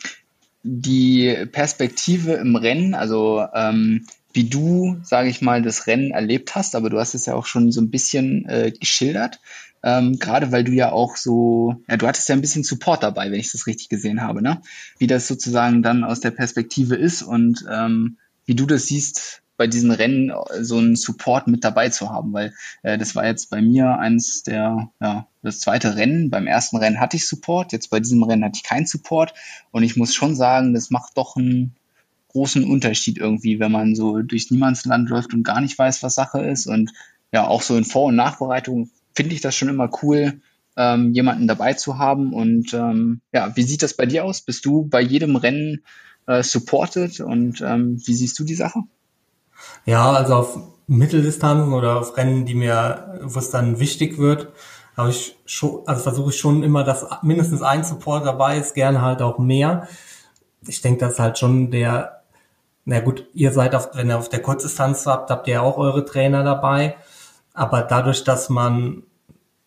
die 0.62 1.46
Perspektive 1.50 2.34
im 2.34 2.54
Rennen, 2.54 2.94
also 2.94 3.44
ähm, 3.52 4.06
wie 4.32 4.44
du, 4.44 4.98
sage 5.02 5.30
ich 5.30 5.42
mal, 5.42 5.62
das 5.62 5.88
Rennen 5.88 6.12
erlebt 6.12 6.54
hast, 6.54 6.76
aber 6.76 6.90
du 6.90 7.00
hast 7.00 7.14
es 7.14 7.26
ja 7.26 7.34
auch 7.34 7.46
schon 7.46 7.72
so 7.72 7.80
ein 7.80 7.90
bisschen 7.90 8.48
äh, 8.48 8.70
geschildert 8.70 9.40
ähm, 9.82 10.18
gerade 10.18 10.52
weil 10.52 10.64
du 10.64 10.72
ja 10.72 10.92
auch 10.92 11.16
so, 11.16 11.76
ja, 11.88 11.96
du 11.96 12.06
hattest 12.06 12.28
ja 12.28 12.34
ein 12.34 12.40
bisschen 12.40 12.64
Support 12.64 13.02
dabei, 13.02 13.30
wenn 13.30 13.40
ich 13.40 13.52
das 13.52 13.66
richtig 13.66 13.88
gesehen 13.88 14.22
habe, 14.22 14.42
ne? 14.42 14.62
Wie 14.98 15.06
das 15.06 15.26
sozusagen 15.26 15.82
dann 15.82 16.04
aus 16.04 16.20
der 16.20 16.30
Perspektive 16.30 16.94
ist 16.94 17.22
und 17.22 17.64
ähm, 17.70 18.18
wie 18.44 18.54
du 18.54 18.66
das 18.66 18.86
siehst, 18.86 19.42
bei 19.56 19.66
diesen 19.66 19.90
Rennen 19.90 20.32
so 20.60 20.78
einen 20.78 20.96
Support 20.96 21.46
mit 21.46 21.62
dabei 21.62 21.88
zu 21.88 22.10
haben, 22.10 22.32
weil 22.32 22.52
äh, 22.82 22.98
das 22.98 23.14
war 23.14 23.26
jetzt 23.26 23.50
bei 23.50 23.60
mir 23.62 23.98
eins 23.98 24.42
der, 24.42 24.90
ja, 25.00 25.28
das 25.42 25.60
zweite 25.60 25.94
Rennen. 25.94 26.30
Beim 26.30 26.46
ersten 26.46 26.78
Rennen 26.78 26.98
hatte 26.98 27.16
ich 27.16 27.28
Support, 27.28 27.72
jetzt 27.72 27.90
bei 27.90 28.00
diesem 28.00 28.22
Rennen 28.22 28.44
hatte 28.44 28.56
ich 28.56 28.64
keinen 28.64 28.86
Support 28.86 29.34
und 29.70 29.82
ich 29.82 29.96
muss 29.96 30.14
schon 30.14 30.34
sagen, 30.34 30.74
das 30.74 30.90
macht 30.90 31.16
doch 31.16 31.36
einen 31.36 31.76
großen 32.28 32.64
Unterschied 32.64 33.18
irgendwie, 33.18 33.60
wenn 33.60 33.70
man 33.70 33.94
so 33.94 34.20
durchs 34.22 34.50
Niemandsland 34.50 35.08
läuft 35.10 35.34
und 35.34 35.44
gar 35.44 35.60
nicht 35.60 35.78
weiß, 35.78 36.02
was 36.02 36.14
Sache 36.14 36.40
ist 36.40 36.66
und 36.66 36.90
ja, 37.30 37.46
auch 37.46 37.62
so 37.62 37.76
in 37.76 37.84
Vor- 37.84 38.06
und 38.06 38.16
Nachbereitung 38.16 38.90
finde 39.14 39.34
ich 39.34 39.40
das 39.40 39.54
schon 39.54 39.68
immer 39.68 39.90
cool, 40.02 40.40
ähm, 40.76 41.12
jemanden 41.12 41.46
dabei 41.46 41.74
zu 41.74 41.98
haben. 41.98 42.32
Und 42.32 42.72
ähm, 42.74 43.20
ja, 43.32 43.54
wie 43.56 43.62
sieht 43.62 43.82
das 43.82 43.94
bei 43.94 44.06
dir 44.06 44.24
aus? 44.24 44.40
Bist 44.40 44.64
du 44.64 44.86
bei 44.88 45.00
jedem 45.00 45.36
Rennen 45.36 45.84
äh, 46.26 46.42
supported 46.42 47.20
und 47.20 47.60
ähm, 47.60 48.00
wie 48.04 48.14
siehst 48.14 48.38
du 48.38 48.44
die 48.44 48.54
Sache? 48.54 48.80
Ja, 49.84 50.12
also 50.12 50.34
auf 50.34 50.58
Mitteldistanzen 50.86 51.72
oder 51.72 51.98
auf 51.98 52.16
Rennen, 52.16 52.46
die 52.46 52.54
mir, 52.54 53.20
wo 53.22 53.38
es 53.38 53.50
dann 53.50 53.80
wichtig 53.80 54.18
wird, 54.18 54.48
habe 54.96 55.10
ich 55.10 55.36
schon, 55.46 55.86
also 55.86 56.02
versuche 56.02 56.30
ich 56.30 56.38
schon 56.38 56.62
immer, 56.62 56.84
dass 56.84 57.06
mindestens 57.22 57.62
ein 57.62 57.84
Support 57.84 58.26
dabei 58.26 58.58
ist, 58.58 58.74
gerne 58.74 59.00
halt 59.00 59.22
auch 59.22 59.38
mehr. 59.38 59.88
Ich 60.66 60.82
denke, 60.82 61.00
das 61.00 61.14
ist 61.14 61.18
halt 61.18 61.38
schon 61.38 61.70
der, 61.70 62.22
na 62.84 63.00
gut, 63.00 63.26
ihr 63.32 63.52
seid 63.52 63.74
auf, 63.74 63.90
wenn 63.94 64.10
ihr 64.10 64.18
auf 64.18 64.28
der 64.28 64.42
Kurzdistanz 64.42 65.06
habt, 65.06 65.30
habt 65.30 65.48
ihr 65.48 65.62
auch 65.62 65.78
eure 65.78 66.04
Trainer 66.04 66.44
dabei. 66.44 66.96
Aber 67.54 67.82
dadurch, 67.82 68.24
dass 68.24 68.48
man, 68.48 69.02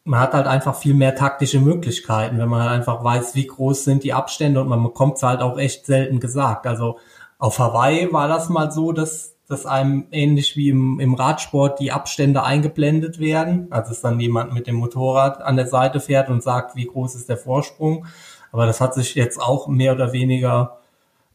man 0.04 0.20
hat 0.20 0.34
halt 0.34 0.48
einfach 0.48 0.76
viel 0.76 0.94
mehr 0.94 1.16
taktische 1.16 1.60
Möglichkeiten, 1.60 2.38
wenn 2.38 2.50
man 2.50 2.62
halt 2.62 2.72
einfach 2.72 3.04
weiß, 3.04 3.36
wie 3.36 3.48
groß 3.48 3.84
sind 3.84 4.04
die 4.04 4.14
Abstände 4.14 4.62
und 4.62 4.68
man 4.68 4.84
bekommt 4.84 5.18
es 5.18 5.24
halt 5.24 5.42
auch 5.42 5.58
echt 5.58 5.86
selten 5.86 6.20
gesagt. 6.20 6.66
Also 6.68 6.98
auf 7.38 7.60
Hawaii 7.60 8.12
war 8.12 8.28
das 8.28 8.50
mal 8.50 8.72
so, 8.72 8.92
dass, 8.92 9.36
dass 9.48 9.66
einem 9.66 10.08
ähnlich 10.12 10.56
wie 10.56 10.70
im, 10.70 11.00
im 11.00 11.14
Radsport 11.14 11.80
die 11.80 11.92
Abstände 11.92 12.44
eingeblendet 12.44 13.20
werden. 13.20 13.68
Also 13.70 13.90
dass 13.90 14.02
dann 14.02 14.20
jemand 14.20 14.54
mit 14.54 14.68
dem 14.68 14.76
Motorrad 14.76 15.42
an 15.42 15.56
der 15.56 15.68
Seite 15.68 16.00
fährt 16.00 16.30
und 16.30 16.42
sagt, 16.42 16.76
wie 16.76 16.86
groß 16.86 17.16
ist 17.16 17.30
der 17.30 17.38
Vorsprung. 17.38 18.08
Aber 18.52 18.66
das 18.66 18.82
hat 18.82 18.94
sich 18.94 19.16
jetzt 19.16 19.40
auch 19.40 19.68
mehr 19.68 19.94
oder 19.94 20.14
weniger, 20.14 20.80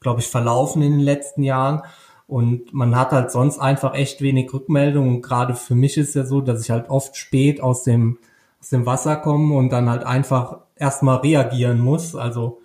glaube 0.01 0.21
ich, 0.21 0.27
verlaufen 0.27 0.83
in 0.83 0.93
den 0.93 1.01
letzten 1.01 1.43
Jahren. 1.43 1.83
Und 2.31 2.73
man 2.73 2.97
hat 2.97 3.11
halt 3.11 3.33
sonst 3.33 3.59
einfach 3.59 3.95
echt 3.95 4.23
wenig 4.23 4.53
Rückmeldungen. 4.55 5.17
Und 5.17 5.23
gerade 5.23 5.55
für 5.55 5.75
mich 5.75 5.97
ist 5.97 6.15
ja 6.15 6.25
so, 6.25 6.41
dass 6.41 6.63
ich 6.63 6.71
halt 6.71 6.89
oft 6.89 7.17
spät 7.17 7.61
aus 7.61 7.83
dem, 7.83 8.19
aus 8.61 8.69
dem 8.71 8.87
Wasser 8.87 9.17
komme 9.17 9.55
und 9.57 9.71
dann 9.71 9.91
halt 9.91 10.05
einfach 10.05 10.59
erstmal 10.77 11.19
reagieren 11.19 11.81
muss. 11.81 12.15
Also 12.15 12.61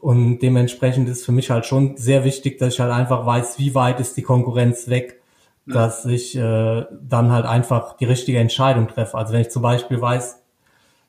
und 0.00 0.40
dementsprechend 0.40 1.08
ist 1.08 1.24
für 1.24 1.32
mich 1.32 1.50
halt 1.50 1.66
schon 1.66 1.96
sehr 1.96 2.24
wichtig, 2.24 2.58
dass 2.58 2.74
ich 2.74 2.80
halt 2.80 2.92
einfach 2.92 3.24
weiß, 3.24 3.58
wie 3.58 3.74
weit 3.74 4.00
ist 4.00 4.16
die 4.16 4.22
Konkurrenz 4.22 4.88
weg, 4.88 5.22
ja. 5.66 5.74
dass 5.74 6.04
ich 6.04 6.36
äh, 6.36 6.84
dann 6.90 7.32
halt 7.32 7.46
einfach 7.46 7.96
die 7.96 8.04
richtige 8.04 8.38
Entscheidung 8.38 8.88
treffe. 8.88 9.16
Also 9.16 9.32
wenn 9.32 9.40
ich 9.40 9.50
zum 9.50 9.62
Beispiel 9.62 10.00
weiß, 10.00 10.42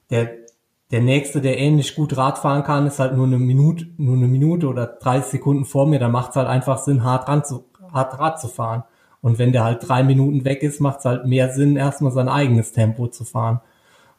der, 0.10 0.45
der 0.92 1.02
nächste, 1.02 1.42
der 1.42 1.58
ähnlich 1.58 1.96
gut 1.96 2.16
Rad 2.16 2.38
fahren 2.38 2.64
kann, 2.64 2.86
ist 2.86 3.00
halt 3.00 3.16
nur 3.16 3.26
eine 3.26 3.40
Minute, 3.40 3.88
nur 3.98 4.16
eine 4.16 4.28
Minute 4.28 4.68
oder 4.68 4.86
30 4.86 5.32
Sekunden 5.32 5.66
vor 5.66 5.88
mir, 5.88 6.00
dann 6.00 6.12
macht 6.12 6.32
es 6.32 6.36
halt 6.36 6.48
einfach 6.48 6.80
Sinn, 6.80 7.04
hart, 7.04 7.28
ran 7.28 7.44
zu, 7.44 7.66
hart 7.92 8.20
Rad 8.20 8.40
zu 8.40 8.48
fahren. 8.48 8.84
Und 9.22 9.40
wenn 9.40 9.52
der 9.52 9.64
halt 9.64 9.88
drei 9.88 10.04
Minuten 10.04 10.46
weg 10.46 10.62
ist, 10.62 10.80
macht 10.80 11.00
es 11.00 11.06
halt 11.06 11.26
mehr 11.26 11.52
Sinn, 11.52 11.76
erstmal 11.76 12.12
sein 12.12 12.30
eigenes 12.30 12.72
Tempo 12.72 13.08
zu 13.08 13.26
fahren. 13.26 13.62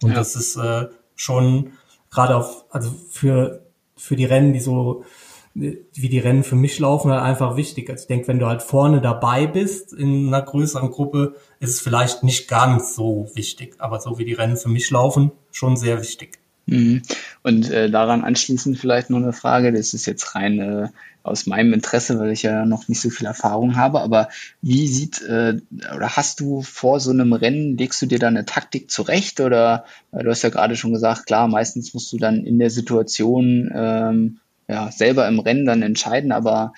Und 0.02 0.10
ja. 0.10 0.16
das 0.16 0.34
ist 0.34 0.56
äh, 0.56 0.86
schon 1.14 1.70
gerade 2.10 2.36
auf, 2.36 2.64
also 2.70 2.90
für 3.10 3.66
für 3.96 4.16
die 4.16 4.24
Rennen, 4.24 4.52
die 4.52 4.60
so 4.60 5.04
wie 5.54 6.10
die 6.10 6.18
Rennen 6.18 6.44
für 6.44 6.54
mich 6.54 6.78
laufen, 6.78 7.10
halt 7.10 7.22
einfach 7.22 7.56
wichtig. 7.56 7.88
Also 7.88 8.02
ich 8.02 8.08
denke, 8.08 8.28
wenn 8.28 8.38
du 8.38 8.46
halt 8.46 8.60
vorne 8.60 9.00
dabei 9.00 9.46
bist 9.46 9.94
in 9.94 10.26
einer 10.26 10.42
größeren 10.42 10.90
Gruppe, 10.90 11.34
ist 11.60 11.70
es 11.70 11.80
vielleicht 11.80 12.22
nicht 12.22 12.46
ganz 12.46 12.94
so 12.94 13.30
wichtig. 13.32 13.74
Aber 13.78 13.98
so 13.98 14.18
wie 14.18 14.26
die 14.26 14.34
Rennen 14.34 14.58
für 14.58 14.68
mich 14.68 14.90
laufen, 14.90 15.32
schon 15.50 15.78
sehr 15.78 15.98
wichtig. 15.98 16.38
Mhm. 16.66 17.02
Und 17.42 17.70
äh, 17.70 17.90
daran 17.90 18.24
anschließend 18.24 18.78
vielleicht 18.78 19.08
nur 19.10 19.20
eine 19.20 19.32
Frage, 19.32 19.72
das 19.72 19.94
ist 19.94 20.06
jetzt 20.06 20.34
rein 20.34 20.58
äh, 20.58 20.88
aus 21.22 21.46
meinem 21.46 21.72
Interesse, 21.72 22.18
weil 22.18 22.30
ich 22.30 22.42
ja 22.42 22.66
noch 22.66 22.88
nicht 22.88 23.00
so 23.00 23.10
viel 23.10 23.26
Erfahrung 23.26 23.76
habe, 23.76 24.00
aber 24.00 24.28
wie 24.62 24.86
sieht 24.86 25.22
äh, 25.22 25.56
oder 25.94 26.16
hast 26.16 26.40
du 26.40 26.62
vor 26.62 27.00
so 27.00 27.10
einem 27.10 27.32
Rennen, 27.32 27.76
legst 27.76 28.00
du 28.02 28.06
dir 28.06 28.18
da 28.18 28.28
eine 28.28 28.44
Taktik 28.46 28.90
zurecht? 28.90 29.40
Oder 29.40 29.84
äh, 30.12 30.22
du 30.22 30.30
hast 30.30 30.42
ja 30.42 30.50
gerade 30.50 30.76
schon 30.76 30.92
gesagt, 30.92 31.26
klar, 31.26 31.48
meistens 31.48 31.94
musst 31.94 32.12
du 32.12 32.18
dann 32.18 32.44
in 32.44 32.58
der 32.58 32.70
Situation 32.70 33.70
ähm, 33.74 34.38
ja, 34.68 34.90
selber 34.90 35.26
im 35.28 35.38
Rennen 35.38 35.66
dann 35.66 35.82
entscheiden, 35.82 36.32
aber 36.32 36.72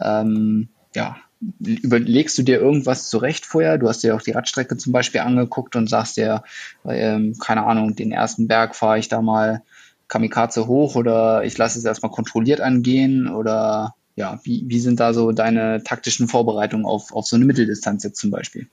ähm, 0.00 0.68
ja, 0.94 1.16
überlegst 1.60 2.36
du 2.38 2.42
dir 2.42 2.60
irgendwas 2.60 3.08
zurecht 3.08 3.46
vorher? 3.46 3.78
Du 3.78 3.88
hast 3.88 4.02
dir 4.02 4.14
auch 4.14 4.22
die 4.22 4.32
Radstrecke 4.32 4.76
zum 4.76 4.92
Beispiel 4.92 5.20
angeguckt 5.20 5.76
und 5.76 5.88
sagst 5.88 6.16
dir, 6.16 6.42
ähm, 6.86 7.36
keine 7.38 7.64
Ahnung, 7.64 7.96
den 7.96 8.12
ersten 8.12 8.48
Berg 8.48 8.74
fahre 8.76 8.98
ich 8.98 9.08
da 9.08 9.22
mal 9.22 9.62
Kamikaze 10.08 10.66
hoch 10.66 10.96
oder 10.96 11.44
ich 11.44 11.56
lasse 11.58 11.78
es 11.78 11.84
erstmal 11.84 12.12
kontrolliert 12.12 12.60
angehen 12.60 13.28
oder 13.28 13.94
ja, 14.16 14.38
wie, 14.44 14.64
wie 14.66 14.78
sind 14.78 15.00
da 15.00 15.12
so 15.12 15.32
deine 15.32 15.82
taktischen 15.82 16.28
Vorbereitungen 16.28 16.86
auf, 16.86 17.12
auf 17.12 17.26
so 17.26 17.36
eine 17.36 17.44
Mitteldistanz 17.44 18.04
jetzt 18.04 18.20
zum 18.20 18.30
Beispiel? 18.30 18.68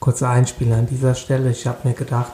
Kurzer 0.00 0.30
Einspiel 0.30 0.72
an 0.72 0.86
dieser 0.86 1.14
Stelle. 1.14 1.50
Ich 1.50 1.66
habe 1.66 1.86
mir 1.88 1.94
gedacht, 1.94 2.32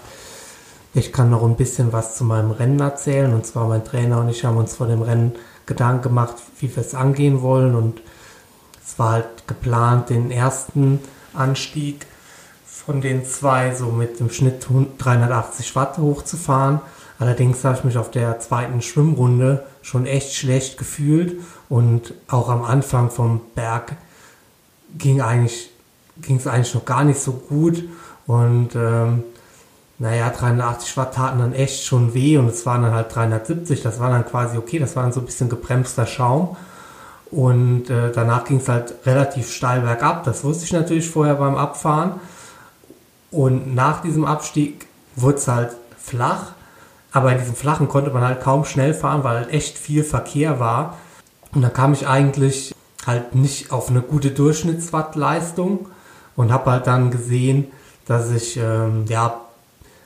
ich 0.94 1.12
kann 1.12 1.30
noch 1.30 1.44
ein 1.44 1.56
bisschen 1.56 1.92
was 1.92 2.16
zu 2.16 2.24
meinem 2.24 2.50
Rennen 2.50 2.80
erzählen. 2.80 3.32
Und 3.32 3.46
zwar 3.46 3.68
mein 3.68 3.84
Trainer 3.84 4.20
und 4.20 4.28
ich 4.28 4.44
haben 4.44 4.56
uns 4.56 4.76
vor 4.76 4.88
dem 4.88 5.02
Rennen 5.02 5.32
Gedanken 5.66 6.02
gemacht, 6.02 6.36
wie 6.60 6.74
wir 6.74 6.82
es 6.82 6.94
angehen 6.94 7.42
wollen. 7.42 7.74
Und 7.74 8.00
es 8.92 8.98
war 8.98 9.12
halt 9.12 9.46
geplant, 9.46 10.10
den 10.10 10.30
ersten 10.30 11.00
Anstieg 11.32 12.06
von 12.66 13.00
den 13.00 13.24
zwei 13.24 13.74
so 13.74 13.86
mit 13.86 14.20
dem 14.20 14.28
Schnitt 14.28 14.66
380 14.98 15.74
Watt 15.76 15.96
hochzufahren. 15.96 16.80
Allerdings 17.18 17.64
habe 17.64 17.78
ich 17.78 17.84
mich 17.84 17.96
auf 17.96 18.10
der 18.10 18.38
zweiten 18.40 18.82
Schwimmrunde 18.82 19.64
schon 19.80 20.04
echt 20.04 20.34
schlecht 20.34 20.76
gefühlt 20.76 21.40
und 21.70 22.12
auch 22.28 22.50
am 22.50 22.64
Anfang 22.64 23.10
vom 23.10 23.40
Berg 23.54 23.96
ging 24.98 25.22
eigentlich 25.22 25.70
es 26.28 26.46
eigentlich 26.46 26.74
noch 26.74 26.84
gar 26.84 27.04
nicht 27.04 27.20
so 27.20 27.32
gut. 27.32 27.84
Und 28.26 28.74
ähm, 28.74 29.24
naja, 29.98 30.28
380 30.28 30.96
Watt 30.98 31.14
taten 31.14 31.38
dann 31.38 31.54
echt 31.54 31.84
schon 31.84 32.12
weh 32.12 32.36
und 32.36 32.48
es 32.48 32.66
waren 32.66 32.82
dann 32.82 32.92
halt 32.92 33.14
370, 33.14 33.82
das 33.82 34.00
war 34.00 34.10
dann 34.10 34.26
quasi 34.26 34.58
okay, 34.58 34.78
das 34.78 34.96
war 34.96 35.04
dann 35.04 35.12
so 35.12 35.20
ein 35.20 35.26
bisschen 35.26 35.48
gebremster 35.48 36.06
Schaum 36.06 36.56
und 37.32 37.88
äh, 37.88 38.12
danach 38.12 38.44
ging 38.44 38.58
es 38.58 38.68
halt 38.68 38.94
relativ 39.06 39.50
steil 39.50 39.80
bergab. 39.80 40.24
Das 40.24 40.44
wusste 40.44 40.64
ich 40.64 40.72
natürlich 40.72 41.08
vorher 41.08 41.34
beim 41.36 41.56
Abfahren. 41.56 42.20
Und 43.30 43.74
nach 43.74 44.02
diesem 44.02 44.26
Abstieg 44.26 44.86
wurde 45.16 45.38
es 45.38 45.48
halt 45.48 45.70
flach. 45.96 46.52
Aber 47.10 47.32
in 47.32 47.38
diesem 47.38 47.54
Flachen 47.54 47.88
konnte 47.88 48.10
man 48.10 48.22
halt 48.22 48.42
kaum 48.42 48.66
schnell 48.66 48.92
fahren, 48.92 49.24
weil 49.24 49.36
halt 49.36 49.50
echt 49.50 49.78
viel 49.78 50.04
Verkehr 50.04 50.60
war. 50.60 50.98
Und 51.54 51.62
da 51.62 51.70
kam 51.70 51.94
ich 51.94 52.06
eigentlich 52.06 52.74
halt 53.06 53.34
nicht 53.34 53.72
auf 53.72 53.88
eine 53.88 54.02
gute 54.02 54.30
Durchschnittswattleistung 54.30 55.88
und 56.36 56.52
habe 56.52 56.70
halt 56.70 56.86
dann 56.86 57.10
gesehen, 57.10 57.66
dass 58.06 58.30
ich 58.30 58.58
ähm, 58.58 59.06
ja 59.08 59.40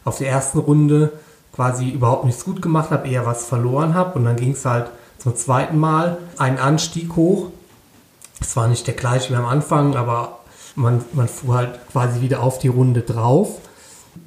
auf 0.04 0.18
der 0.18 0.30
ersten 0.30 0.58
Runde 0.58 1.12
quasi 1.52 1.90
überhaupt 1.90 2.24
nichts 2.24 2.44
gut 2.44 2.62
gemacht 2.62 2.90
habe, 2.90 3.08
eher 3.08 3.26
was 3.26 3.46
verloren 3.46 3.94
habe. 3.94 4.16
Und 4.16 4.26
dann 4.26 4.36
ging 4.36 4.52
es 4.52 4.64
halt 4.64 4.86
zum 5.18 5.36
zweiten 5.36 5.78
Mal 5.78 6.18
einen 6.38 6.58
Anstieg 6.58 7.16
hoch. 7.16 7.48
Es 8.40 8.56
war 8.56 8.68
nicht 8.68 8.86
der 8.86 8.94
gleiche 8.94 9.32
wie 9.32 9.36
am 9.36 9.46
Anfang, 9.46 9.96
aber 9.96 10.40
man, 10.74 11.04
man 11.12 11.28
fuhr 11.28 11.56
halt 11.56 11.80
quasi 11.90 12.20
wieder 12.20 12.42
auf 12.42 12.58
die 12.58 12.68
Runde 12.68 13.00
drauf. 13.00 13.60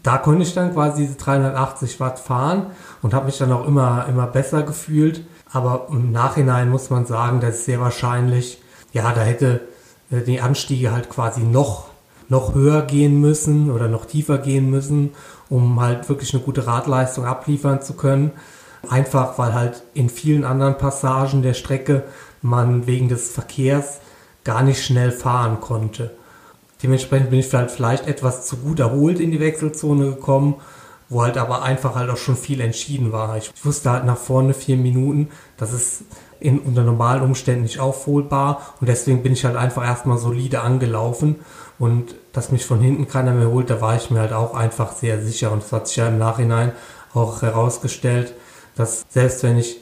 Da 0.03 0.17
konnte 0.17 0.43
ich 0.43 0.53
dann 0.53 0.73
quasi 0.73 1.03
diese 1.03 1.15
380 1.15 1.99
Watt 1.99 2.19
fahren 2.19 2.67
und 3.01 3.13
habe 3.13 3.27
mich 3.27 3.37
dann 3.37 3.51
auch 3.51 3.65
immer, 3.67 4.05
immer 4.07 4.27
besser 4.27 4.63
gefühlt. 4.63 5.23
Aber 5.51 5.87
im 5.89 6.11
Nachhinein 6.11 6.69
muss 6.69 6.89
man 6.89 7.05
sagen, 7.05 7.39
dass 7.39 7.65
sehr 7.65 7.79
wahrscheinlich, 7.79 8.61
ja, 8.93 9.11
da 9.13 9.21
hätte 9.21 9.61
äh, 10.11 10.21
die 10.21 10.41
Anstiege 10.41 10.91
halt 10.91 11.09
quasi 11.09 11.41
noch, 11.41 11.85
noch 12.27 12.53
höher 12.53 12.83
gehen 12.83 13.19
müssen 13.19 13.71
oder 13.71 13.87
noch 13.87 14.05
tiefer 14.05 14.37
gehen 14.37 14.69
müssen, 14.69 15.11
um 15.49 15.79
halt 15.81 16.07
wirklich 16.09 16.33
eine 16.33 16.43
gute 16.43 16.67
Radleistung 16.67 17.25
abliefern 17.25 17.81
zu 17.81 17.93
können. 17.93 18.31
Einfach 18.87 19.37
weil 19.37 19.53
halt 19.53 19.83
in 19.93 20.09
vielen 20.09 20.45
anderen 20.45 20.77
Passagen 20.77 21.41
der 21.41 21.53
Strecke 21.53 22.03
man 22.41 22.87
wegen 22.87 23.09
des 23.09 23.31
Verkehrs 23.31 23.99
gar 24.43 24.63
nicht 24.63 24.83
schnell 24.83 25.11
fahren 25.11 25.59
konnte. 25.59 26.11
Dementsprechend 26.81 27.29
bin 27.29 27.39
ich 27.39 27.53
halt 27.53 27.71
vielleicht 27.71 28.07
etwas 28.07 28.45
zu 28.45 28.57
gut 28.57 28.79
erholt 28.79 29.19
in 29.19 29.31
die 29.31 29.39
Wechselzone 29.41 30.05
gekommen, 30.05 30.55
wo 31.09 31.23
halt 31.23 31.37
aber 31.37 31.63
einfach 31.63 31.95
halt 31.95 32.09
auch 32.09 32.17
schon 32.17 32.37
viel 32.37 32.61
entschieden 32.61 33.11
war. 33.11 33.35
Ich 33.35 33.51
wusste 33.63 33.91
halt 33.91 34.05
nach 34.05 34.17
vorne 34.17 34.53
vier 34.53 34.77
Minuten, 34.77 35.29
das 35.57 35.73
ist 35.73 36.03
in, 36.39 36.59
unter 36.59 36.83
normalen 36.83 37.23
Umständen 37.23 37.63
nicht 37.63 37.79
aufholbar 37.79 38.75
und 38.79 38.87
deswegen 38.87 39.23
bin 39.23 39.33
ich 39.33 39.43
halt 39.43 39.57
einfach 39.57 39.83
erstmal 39.83 40.17
solide 40.17 40.61
angelaufen 40.61 41.37
und 41.79 42.15
dass 42.31 42.51
mich 42.51 42.65
von 42.65 42.79
hinten 42.79 43.07
keiner 43.07 43.33
mehr 43.33 43.49
holt, 43.49 43.69
da 43.69 43.81
war 43.81 43.95
ich 43.95 44.09
mir 44.09 44.19
halt 44.19 44.33
auch 44.33 44.53
einfach 44.53 44.93
sehr 44.93 45.21
sicher 45.21 45.51
und 45.51 45.63
das 45.63 45.71
hat 45.73 45.87
sich 45.87 45.97
ja 45.97 46.07
im 46.07 46.17
Nachhinein 46.17 46.71
auch 47.13 47.41
herausgestellt, 47.41 48.35
dass 48.79 49.05
selbst 49.09 49.43
wenn 49.43 49.57
ich 49.57 49.77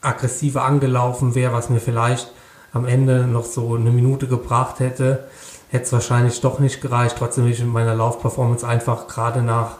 aggressiver 0.00 0.64
angelaufen 0.64 1.34
wäre, 1.34 1.52
was 1.52 1.70
mir 1.70 1.80
vielleicht 1.80 2.32
am 2.72 2.86
Ende 2.86 3.26
noch 3.26 3.44
so 3.44 3.74
eine 3.74 3.90
Minute 3.90 4.28
gebracht 4.28 4.78
hätte, 4.78 5.24
hätte 5.70 5.84
es 5.84 5.92
wahrscheinlich 5.92 6.40
doch 6.40 6.60
nicht 6.60 6.80
gereicht. 6.80 7.16
Trotzdem 7.18 7.44
bin 7.44 7.52
ich 7.52 7.58
in 7.58 7.66
meiner 7.66 7.96
Laufperformance 7.96 8.64
einfach 8.64 9.08
gerade 9.08 9.42
nach 9.42 9.78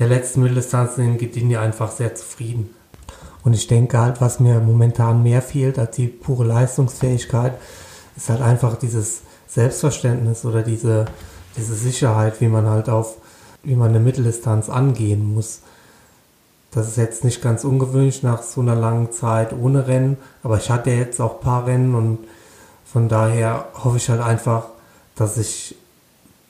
der 0.00 0.08
letzten 0.08 0.42
Mitteldistanz 0.42 0.98
in 0.98 1.18
Gdyni 1.18 1.56
einfach 1.56 1.92
sehr 1.92 2.16
zufrieden. 2.16 2.74
Und 3.44 3.52
ich 3.52 3.68
denke 3.68 3.96
halt, 3.96 4.20
was 4.20 4.40
mir 4.40 4.58
momentan 4.58 5.22
mehr 5.22 5.40
fehlt 5.40 5.78
als 5.78 5.94
die 5.94 6.08
pure 6.08 6.44
Leistungsfähigkeit, 6.44 7.54
ist 8.16 8.28
halt 8.28 8.42
einfach 8.42 8.74
dieses 8.74 9.20
Selbstverständnis 9.46 10.44
oder 10.44 10.62
diese, 10.62 11.04
diese 11.56 11.74
Sicherheit, 11.74 12.40
wie 12.40 12.48
man 12.48 12.66
halt 12.66 12.88
auf, 12.88 13.18
wie 13.62 13.76
man 13.76 13.90
eine 13.90 14.00
Mitteldistanz 14.00 14.68
angehen 14.68 15.32
muss. 15.32 15.60
Das 16.70 16.86
ist 16.86 16.96
jetzt 16.96 17.24
nicht 17.24 17.40
ganz 17.40 17.64
ungewöhnlich 17.64 18.22
nach 18.22 18.42
so 18.42 18.60
einer 18.60 18.74
langen 18.74 19.10
Zeit 19.12 19.52
ohne 19.52 19.86
Rennen, 19.86 20.18
aber 20.42 20.58
ich 20.58 20.70
hatte 20.70 20.90
jetzt 20.90 21.20
auch 21.20 21.36
ein 21.36 21.40
paar 21.40 21.66
Rennen 21.66 21.94
und 21.94 22.18
von 22.84 23.08
daher 23.08 23.68
hoffe 23.84 23.96
ich 23.96 24.08
halt 24.08 24.20
einfach, 24.20 24.68
dass 25.14 25.36
ich 25.36 25.76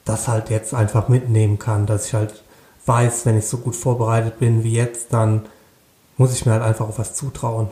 das 0.04 0.28
halt 0.28 0.50
jetzt 0.50 0.74
einfach 0.74 1.08
mitnehmen 1.08 1.58
kann, 1.58 1.86
dass 1.86 2.06
ich 2.06 2.14
halt 2.14 2.42
weiß, 2.86 3.26
wenn 3.26 3.38
ich 3.38 3.46
so 3.46 3.58
gut 3.58 3.76
vorbereitet 3.76 4.38
bin 4.38 4.64
wie 4.64 4.72
jetzt, 4.72 5.12
dann 5.12 5.42
muss 6.16 6.32
ich 6.32 6.46
mir 6.46 6.52
halt 6.52 6.62
einfach 6.62 6.88
auf 6.88 6.98
was 6.98 7.14
zutrauen. 7.14 7.68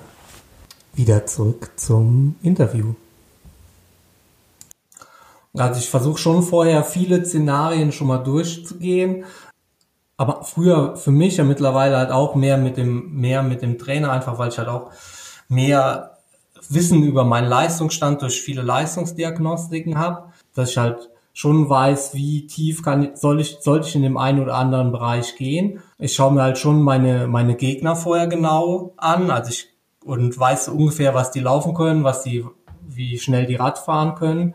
Wieder 0.95 1.27
zurück 1.27 1.71
zum 1.77 2.37
Interview. 2.43 2.95
Also 5.55 5.81
ich 5.81 5.89
versuche 5.89 6.19
schon 6.19 6.43
vorher 6.43 6.85
viele 6.85 7.25
Szenarien 7.25 7.93
schon 7.93 8.09
mal 8.09 8.19
durchzugehen, 8.19 9.25
aber 10.17 10.45
früher 10.45 10.97
für 10.97 11.11
mich 11.11 11.37
ja 11.37 11.45
mittlerweile 11.45 11.97
halt 11.99 12.11
auch 12.11 12.35
mehr 12.35 12.57
mit 12.57 12.77
dem, 12.77 13.13
mehr 13.15 13.43
mit 13.43 13.63
dem 13.63 13.79
Trainer, 13.79 14.11
einfach 14.13 14.39
weil 14.39 14.49
ich 14.49 14.59
halt 14.59 14.69
auch 14.69 14.91
mehr 15.49 16.19
Wissen 16.69 17.03
über 17.03 17.25
meinen 17.25 17.49
Leistungsstand 17.49 18.23
durch 18.23 18.41
viele 18.41 18.63
Leistungsdiagnostiken 18.63 19.99
habe, 19.99 20.33
dass 20.55 20.71
ich 20.71 20.79
halt 20.79 21.11
schon 21.33 21.69
weiß, 21.69 22.15
wie 22.15 22.47
tief 22.47 22.83
kann, 22.83 23.11
soll 23.15 23.41
ich, 23.41 23.59
sollte 23.61 23.87
ich 23.87 23.95
in 23.95 24.03
dem 24.03 24.17
einen 24.17 24.41
oder 24.41 24.55
anderen 24.55 24.91
Bereich 24.91 25.37
gehen. 25.37 25.83
Ich 25.99 26.15
schaue 26.15 26.33
mir 26.33 26.43
halt 26.43 26.57
schon 26.57 26.81
meine, 26.81 27.27
meine 27.27 27.57
Gegner 27.57 27.95
vorher 27.95 28.27
genau 28.27 28.95
an, 28.97 29.31
also 29.31 29.51
ich, 29.51 29.69
und 30.03 30.39
weiß 30.39 30.69
ungefähr, 30.69 31.15
was 31.15 31.33
die 31.33 31.41
laufen 31.41 31.75
können, 31.75 32.05
was 32.05 32.23
die, 32.23 32.47
wie 32.89 33.19
schnell 33.19 33.45
die 33.45 33.57
Rad 33.57 33.79
fahren 33.79 34.15
können, 34.15 34.55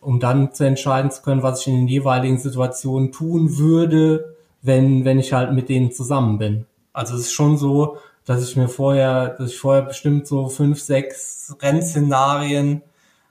um 0.00 0.18
dann 0.18 0.52
zu 0.52 0.64
entscheiden 0.64 1.12
zu 1.12 1.22
können, 1.22 1.44
was 1.44 1.60
ich 1.60 1.68
in 1.68 1.76
den 1.76 1.88
jeweiligen 1.88 2.38
Situationen 2.38 3.12
tun 3.12 3.56
würde, 3.58 4.31
wenn, 4.62 5.04
wenn 5.04 5.18
ich 5.18 5.32
halt 5.32 5.52
mit 5.52 5.68
denen 5.68 5.92
zusammen 5.92 6.38
bin. 6.38 6.66
Also 6.92 7.14
es 7.14 7.22
ist 7.22 7.32
schon 7.32 7.56
so, 7.58 7.98
dass 8.24 8.48
ich 8.48 8.56
mir 8.56 8.68
vorher, 8.68 9.30
dass 9.30 9.50
ich 9.50 9.58
vorher 9.58 9.82
bestimmt 9.82 10.26
so 10.26 10.48
fünf, 10.48 10.80
sechs 10.80 11.54
Rennszenarien 11.60 12.82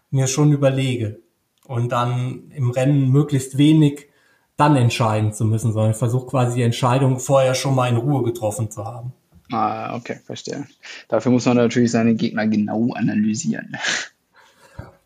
mir 0.09 0.27
schon 0.27 0.51
überlege 0.51 1.19
und 1.65 1.91
dann 1.91 2.51
im 2.53 2.71
Rennen 2.71 3.09
möglichst 3.09 3.57
wenig 3.57 4.09
dann 4.57 4.75
entscheiden 4.75 5.33
zu 5.33 5.45
müssen, 5.45 5.71
sondern 5.71 5.91
ich 5.91 5.97
versuche 5.97 6.27
quasi 6.27 6.57
die 6.57 6.63
Entscheidung 6.63 7.19
vorher 7.19 7.55
schon 7.55 7.73
mal 7.73 7.89
in 7.89 7.97
Ruhe 7.97 8.23
getroffen 8.23 8.69
zu 8.69 8.85
haben. 8.85 9.13
Ah, 9.51 9.95
okay, 9.95 10.19
verstehe. 10.23 10.65
Dafür 11.07 11.31
muss 11.31 11.45
man 11.45 11.57
natürlich 11.57 11.91
seine 11.91 12.15
Gegner 12.15 12.47
genau 12.47 12.91
analysieren. 12.93 13.75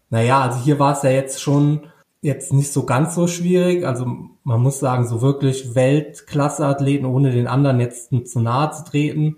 Naja, 0.10 0.42
also 0.42 0.60
hier 0.64 0.78
war 0.80 0.94
es 0.94 1.04
ja 1.04 1.10
jetzt 1.10 1.42
schon 1.42 1.88
jetzt 2.26 2.54
nicht 2.54 2.74
so 2.74 2.86
ganz 2.86 3.14
so 3.14 3.28
schwierig. 3.28 3.86
Also 3.86 4.06
man 4.44 4.62
muss 4.62 4.80
sagen, 4.80 5.08
so 5.08 5.22
wirklich 5.22 5.76
Weltklasse-Athleten, 5.76 7.06
ohne 7.06 7.30
den 7.30 7.48
anderen 7.48 7.80
jetzt 7.80 8.10
zu 8.28 8.40
nahe 8.40 8.72
zu 8.72 8.84
treten 8.84 9.38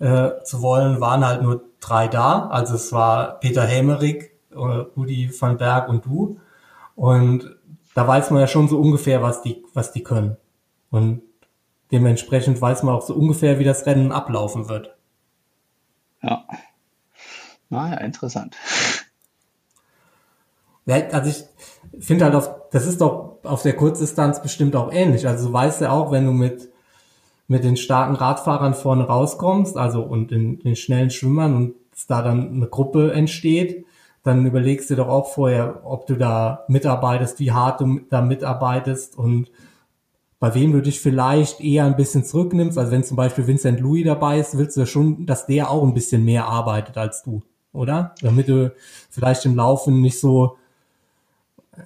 äh, 0.00 0.42
zu 0.42 0.60
wollen, 0.60 1.00
waren 1.00 1.24
halt 1.24 1.42
nur 1.42 1.64
drei 1.80 2.08
da. 2.08 2.48
Also 2.48 2.74
es 2.74 2.92
war 2.92 3.38
Peter 3.38 3.62
Helmerich, 3.62 4.30
äh, 4.50 4.56
Rudi 4.56 5.30
van 5.38 5.56
Berg 5.56 5.88
und 5.88 6.04
du. 6.04 6.40
Und 6.96 7.56
da 7.94 8.06
weiß 8.08 8.30
man 8.30 8.40
ja 8.40 8.48
schon 8.48 8.68
so 8.68 8.80
ungefähr, 8.80 9.22
was 9.22 9.42
die, 9.42 9.64
was 9.72 9.92
die 9.92 10.02
können. 10.02 10.36
Und 10.90 11.22
dementsprechend 11.92 12.60
weiß 12.60 12.82
man 12.82 12.96
auch 12.96 13.02
so 13.02 13.14
ungefähr, 13.14 13.60
wie 13.60 13.64
das 13.64 13.86
Rennen 13.86 14.10
ablaufen 14.10 14.68
wird. 14.68 14.96
Ja. 16.22 16.44
Naja, 17.68 17.98
interessant. 17.98 18.56
Ja, 20.86 20.96
also 21.10 21.30
ich 21.30 21.44
finde 22.00 22.24
halt 22.24 22.34
auf, 22.34 22.50
das 22.70 22.86
ist 22.86 23.00
doch 23.00 23.38
auf 23.42 23.62
der 23.62 23.74
Kurzdistanz 23.74 24.42
bestimmt 24.42 24.76
auch 24.76 24.92
ähnlich. 24.92 25.26
Also 25.26 25.48
du 25.48 25.52
weißt 25.52 25.80
ja 25.82 25.92
auch, 25.92 26.10
wenn 26.10 26.26
du 26.26 26.32
mit, 26.32 26.70
mit 27.48 27.64
den 27.64 27.76
starken 27.76 28.16
Radfahrern 28.16 28.74
vorne 28.74 29.04
rauskommst, 29.04 29.76
also 29.76 30.02
und 30.02 30.30
den, 30.30 30.58
den 30.60 30.76
schnellen 30.76 31.10
Schwimmern 31.10 31.54
und 31.56 31.74
da 32.08 32.22
dann 32.22 32.52
eine 32.52 32.66
Gruppe 32.66 33.12
entsteht, 33.12 33.86
dann 34.22 34.44
überlegst 34.44 34.90
du 34.90 34.96
doch 34.96 35.08
auch 35.08 35.32
vorher, 35.32 35.82
ob 35.84 36.06
du 36.06 36.16
da 36.16 36.64
mitarbeitest, 36.68 37.38
wie 37.38 37.52
hart 37.52 37.80
du 37.80 38.00
da 38.10 38.20
mitarbeitest 38.20 39.16
und 39.16 39.50
bei 40.38 40.54
wem 40.54 40.72
du 40.72 40.82
dich 40.82 41.00
vielleicht 41.00 41.60
eher 41.60 41.84
ein 41.84 41.96
bisschen 41.96 42.24
zurücknimmst. 42.24 42.76
Also 42.76 42.90
wenn 42.90 43.04
zum 43.04 43.16
Beispiel 43.16 43.46
Vincent 43.46 43.80
Louis 43.80 44.04
dabei 44.04 44.38
ist, 44.38 44.58
willst 44.58 44.76
du 44.76 44.80
ja 44.80 44.86
schon, 44.86 45.26
dass 45.26 45.46
der 45.46 45.70
auch 45.70 45.82
ein 45.82 45.94
bisschen 45.94 46.24
mehr 46.24 46.46
arbeitet 46.46 46.98
als 46.98 47.22
du, 47.22 47.42
oder? 47.72 48.14
Damit 48.20 48.48
du 48.48 48.74
vielleicht 49.10 49.46
im 49.46 49.56
Laufen 49.56 50.02
nicht 50.02 50.20
so 50.20 50.58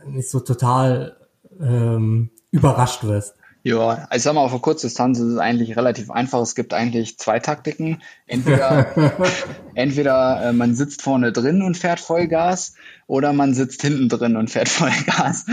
nicht 0.06 0.30
so 0.30 0.40
total 0.40 1.16
ähm, 1.60 2.30
überrascht 2.50 3.04
wirst. 3.04 3.34
Ja, 3.62 4.06
also 4.08 4.16
ich 4.16 4.22
sag 4.22 4.34
mal, 4.34 4.44
auf 4.44 4.62
Kurzdistanz 4.62 5.18
ist 5.18 5.26
es 5.26 5.38
eigentlich 5.38 5.76
relativ 5.76 6.10
einfach. 6.10 6.40
Es 6.40 6.54
gibt 6.54 6.72
eigentlich 6.72 7.18
zwei 7.18 7.40
Taktiken. 7.40 8.00
Entweder, 8.26 8.86
entweder 9.74 10.42
äh, 10.44 10.52
man 10.54 10.74
sitzt 10.74 11.02
vorne 11.02 11.30
drin 11.30 11.60
und 11.60 11.76
fährt 11.76 12.00
Vollgas 12.00 12.74
oder 13.06 13.34
man 13.34 13.52
sitzt 13.52 13.82
hinten 13.82 14.08
drin 14.08 14.36
und 14.36 14.48
fährt 14.50 14.68
Vollgas. 14.70 15.44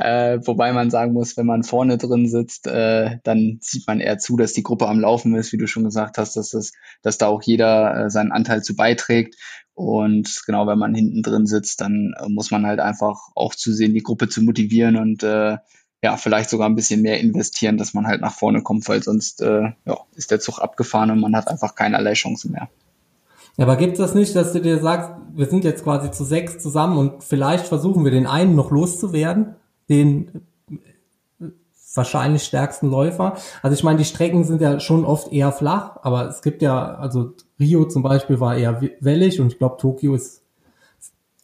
äh, 0.00 0.40
wobei 0.44 0.72
man 0.72 0.90
sagen 0.90 1.12
muss, 1.12 1.36
wenn 1.36 1.46
man 1.46 1.62
vorne 1.62 1.98
drin 1.98 2.28
sitzt, 2.28 2.66
äh, 2.66 3.18
dann 3.22 3.58
sieht 3.60 3.86
man 3.86 4.00
eher 4.00 4.18
zu, 4.18 4.36
dass 4.36 4.52
die 4.52 4.64
Gruppe 4.64 4.88
am 4.88 4.98
Laufen 4.98 5.36
ist, 5.36 5.52
wie 5.52 5.58
du 5.58 5.68
schon 5.68 5.84
gesagt 5.84 6.18
hast, 6.18 6.36
dass, 6.36 6.50
das, 6.50 6.72
dass 7.02 7.18
da 7.18 7.28
auch 7.28 7.42
jeder 7.42 8.06
äh, 8.06 8.10
seinen 8.10 8.32
Anteil 8.32 8.62
zu 8.62 8.74
beiträgt. 8.74 9.36
Und 9.74 10.42
genau, 10.46 10.66
wenn 10.66 10.78
man 10.78 10.94
hinten 10.94 11.22
drin 11.22 11.46
sitzt, 11.46 11.80
dann 11.80 12.12
äh, 12.18 12.28
muss 12.28 12.50
man 12.50 12.66
halt 12.66 12.80
einfach 12.80 13.18
auch 13.36 13.54
zusehen, 13.54 13.94
die 13.94 14.02
Gruppe 14.02 14.28
zu 14.28 14.42
motivieren 14.42 14.96
und 14.96 15.22
äh, 15.22 15.58
ja, 16.02 16.16
vielleicht 16.16 16.50
sogar 16.50 16.68
ein 16.68 16.74
bisschen 16.74 17.02
mehr 17.02 17.20
investieren, 17.20 17.76
dass 17.76 17.92
man 17.92 18.06
halt 18.06 18.20
nach 18.20 18.32
vorne 18.32 18.62
kommt, 18.62 18.88
weil 18.88 19.02
sonst 19.02 19.42
äh, 19.42 19.72
ja, 19.84 19.98
ist 20.14 20.30
der 20.30 20.40
Zug 20.40 20.58
abgefahren 20.58 21.10
und 21.10 21.20
man 21.20 21.36
hat 21.36 21.48
einfach 21.48 21.74
keinerlei 21.74 22.14
Chancen 22.14 22.52
mehr. 22.52 22.68
Ja, 23.56 23.66
aber 23.66 23.76
gibt 23.76 23.94
es 23.94 23.98
das 23.98 24.14
nicht, 24.14 24.34
dass 24.34 24.52
du 24.52 24.60
dir 24.60 24.78
sagst, 24.78 25.10
wir 25.34 25.46
sind 25.46 25.64
jetzt 25.64 25.84
quasi 25.84 26.10
zu 26.10 26.24
sechs 26.24 26.58
zusammen 26.58 26.96
und 26.96 27.22
vielleicht 27.22 27.66
versuchen 27.66 28.04
wir 28.04 28.10
den 28.10 28.26
einen 28.26 28.54
noch 28.54 28.70
loszuwerden, 28.70 29.56
den 29.90 30.46
äh, 30.70 31.48
wahrscheinlich 31.94 32.44
stärksten 32.44 32.88
Läufer. 32.88 33.36
Also 33.62 33.74
ich 33.74 33.82
meine, 33.82 33.98
die 33.98 34.06
Strecken 34.06 34.44
sind 34.44 34.62
ja 34.62 34.80
schon 34.80 35.04
oft 35.04 35.30
eher 35.32 35.52
flach, 35.52 35.98
aber 36.00 36.28
es 36.28 36.40
gibt 36.40 36.62
ja, 36.62 36.94
also 36.94 37.34
Rio 37.58 37.84
zum 37.84 38.02
Beispiel 38.02 38.40
war 38.40 38.56
eher 38.56 38.80
wellig 39.00 39.38
und 39.40 39.52
ich 39.52 39.58
glaube 39.58 39.76
Tokio 39.76 40.14
ist 40.14 40.42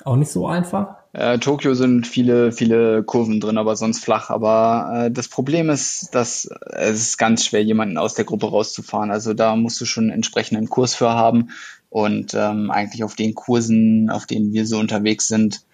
auch 0.04 0.16
nicht 0.16 0.30
so 0.30 0.46
einfach. 0.46 0.96
Äh, 1.16 1.38
Tokio 1.38 1.72
sind 1.72 2.06
viele, 2.06 2.52
viele 2.52 3.02
Kurven 3.02 3.40
drin, 3.40 3.56
aber 3.56 3.74
sonst 3.74 4.04
flach. 4.04 4.28
Aber 4.28 5.06
äh, 5.06 5.10
das 5.10 5.28
Problem 5.28 5.70
ist, 5.70 6.14
dass 6.14 6.46
es 6.72 7.00
ist 7.00 7.16
ganz 7.16 7.46
schwer, 7.46 7.64
jemanden 7.64 7.96
aus 7.96 8.12
der 8.12 8.26
Gruppe 8.26 8.50
rauszufahren. 8.50 9.10
Also 9.10 9.32
da 9.32 9.56
musst 9.56 9.80
du 9.80 9.86
schon 9.86 10.04
einen 10.04 10.12
entsprechenden 10.12 10.68
Kurs 10.68 10.94
für 10.94 11.08
haben. 11.08 11.48
Und 11.88 12.34
ähm, 12.34 12.70
eigentlich 12.70 13.02
auf 13.02 13.14
den 13.14 13.34
Kursen, 13.34 14.10
auf 14.10 14.26
denen 14.26 14.52
wir 14.52 14.66
so 14.66 14.78
unterwegs 14.78 15.26
sind, 15.26 15.64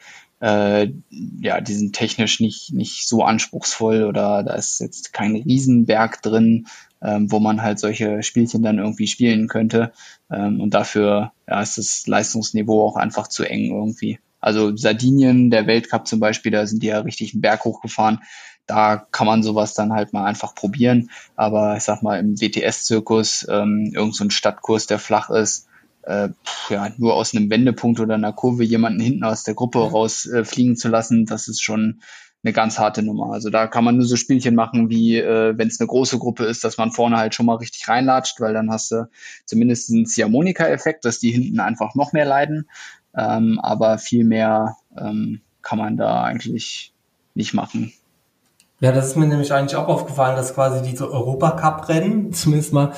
äh, 0.41 0.93
ja, 1.41 1.61
die 1.61 1.75
sind 1.75 1.93
technisch 1.93 2.39
nicht, 2.39 2.73
nicht 2.73 3.09
so 3.09 3.25
anspruchsvoll 3.25 4.05
oder 4.05 4.45
da 4.45 4.55
ist 4.55 4.79
jetzt 4.79 5.13
kein 5.13 5.35
Riesenberg 5.35 6.23
drin, 6.23 6.69
ähm, 7.01 7.33
wo 7.33 7.41
man 7.41 7.63
halt 7.63 7.81
solche 7.81 8.23
Spielchen 8.23 8.63
dann 8.63 8.79
irgendwie 8.79 9.09
spielen 9.09 9.49
könnte. 9.49 9.93
Ähm, 10.31 10.61
und 10.61 10.73
dafür 10.73 11.33
ja, 11.49 11.61
ist 11.61 11.79
das 11.79 12.07
Leistungsniveau 12.07 12.87
auch 12.87 12.95
einfach 12.95 13.27
zu 13.27 13.43
eng 13.43 13.73
irgendwie. 13.73 14.21
Also 14.43 14.77
Sardinien, 14.77 15.51
der 15.51 15.67
Weltcup 15.67 16.07
zum 16.07 16.21
Beispiel, 16.21 16.53
da 16.53 16.67
sind 16.67 16.83
die 16.83 16.89
ja 16.89 16.99
richtig 16.99 17.33
einen 17.33 17.41
Berg 17.41 17.65
hochgefahren. 17.65 18.21
Da 18.67 18.97
kann 18.97 19.27
man 19.27 19.43
sowas 19.43 19.75
dann 19.75 19.93
halt 19.93 20.13
mal 20.13 20.25
einfach 20.25 20.55
probieren. 20.55 21.11
Aber 21.37 21.77
ich 21.77 21.85
sag 21.85 22.03
mal, 22.03 22.19
im 22.19 22.41
WTS-Zirkus, 22.41 23.47
ähm, 23.49 23.93
irgend 23.95 24.15
so 24.15 24.29
Stadtkurs, 24.29 24.87
der 24.87 24.99
flach 24.99 25.31
ist, 25.31 25.69
äh, 26.03 26.29
ja, 26.69 26.93
nur 26.99 27.15
aus 27.15 27.35
einem 27.35 27.51
Wendepunkt 27.51 28.01
oder 28.01 28.15
einer 28.15 28.33
Kurve 28.33 28.65
jemanden 28.65 29.01
hinten 29.01 29.25
aus 29.25 29.45
der 29.45 29.55
Gruppe 29.55 29.79
rausfliegen 29.79 30.73
äh, 30.75 30.77
zu 30.77 30.89
lassen, 30.89 31.27
das 31.27 31.49
ist 31.49 31.63
schon 31.63 32.03
eine 32.45 32.53
ganz 32.53 32.79
harte 32.79 33.03
Nummer. 33.03 33.33
Also 33.33 33.51
da 33.51 33.69
kann 33.69 33.85
man 33.85 33.97
nur 33.97 34.05
so 34.05 34.17
Spielchen 34.17 34.57
machen, 34.57 34.91
wie 34.91 35.17
äh, 35.17 35.57
wenn 35.57 35.69
es 35.69 35.79
eine 35.79 35.87
große 35.87 36.19
Gruppe 36.19 36.45
ist, 36.45 36.65
dass 36.65 36.77
man 36.77 36.91
vorne 36.91 37.17
halt 37.17 37.35
schon 37.35 37.47
mal 37.47 37.55
richtig 37.55 37.89
reinlatscht, 37.89 38.41
weil 38.41 38.53
dann 38.53 38.71
hast 38.71 38.91
du 38.91 39.09
zumindest 39.45 39.91
einen 39.91 40.07
Ziehharmonika-Effekt, 40.07 41.05
dass 41.05 41.21
die 41.21 41.31
hinten 41.31 41.61
einfach 41.61 41.95
noch 41.95 42.13
mehr 42.13 42.25
leiden. 42.25 42.69
Ähm, 43.15 43.61
aber 43.63 43.99
viel 43.99 44.25
mehr 44.25 44.77
ähm, 44.97 45.41
kann 45.61 45.79
man 45.79 45.97
da 45.97 46.25
eigentlich 46.25 46.93
nicht 47.35 47.55
machen. 47.55 47.93
Ja, 48.81 48.91
das 48.91 49.09
ist 49.09 49.17
mir 49.17 49.27
nämlich 49.27 49.53
eigentlich 49.53 49.77
auch 49.77 49.87
aufgefallen, 49.87 50.37
dass 50.37 50.55
quasi 50.55 50.83
diese 50.83 51.11
Europacup-Rennen, 51.11 52.33
zumindest 52.33 52.73
mal 52.73 52.93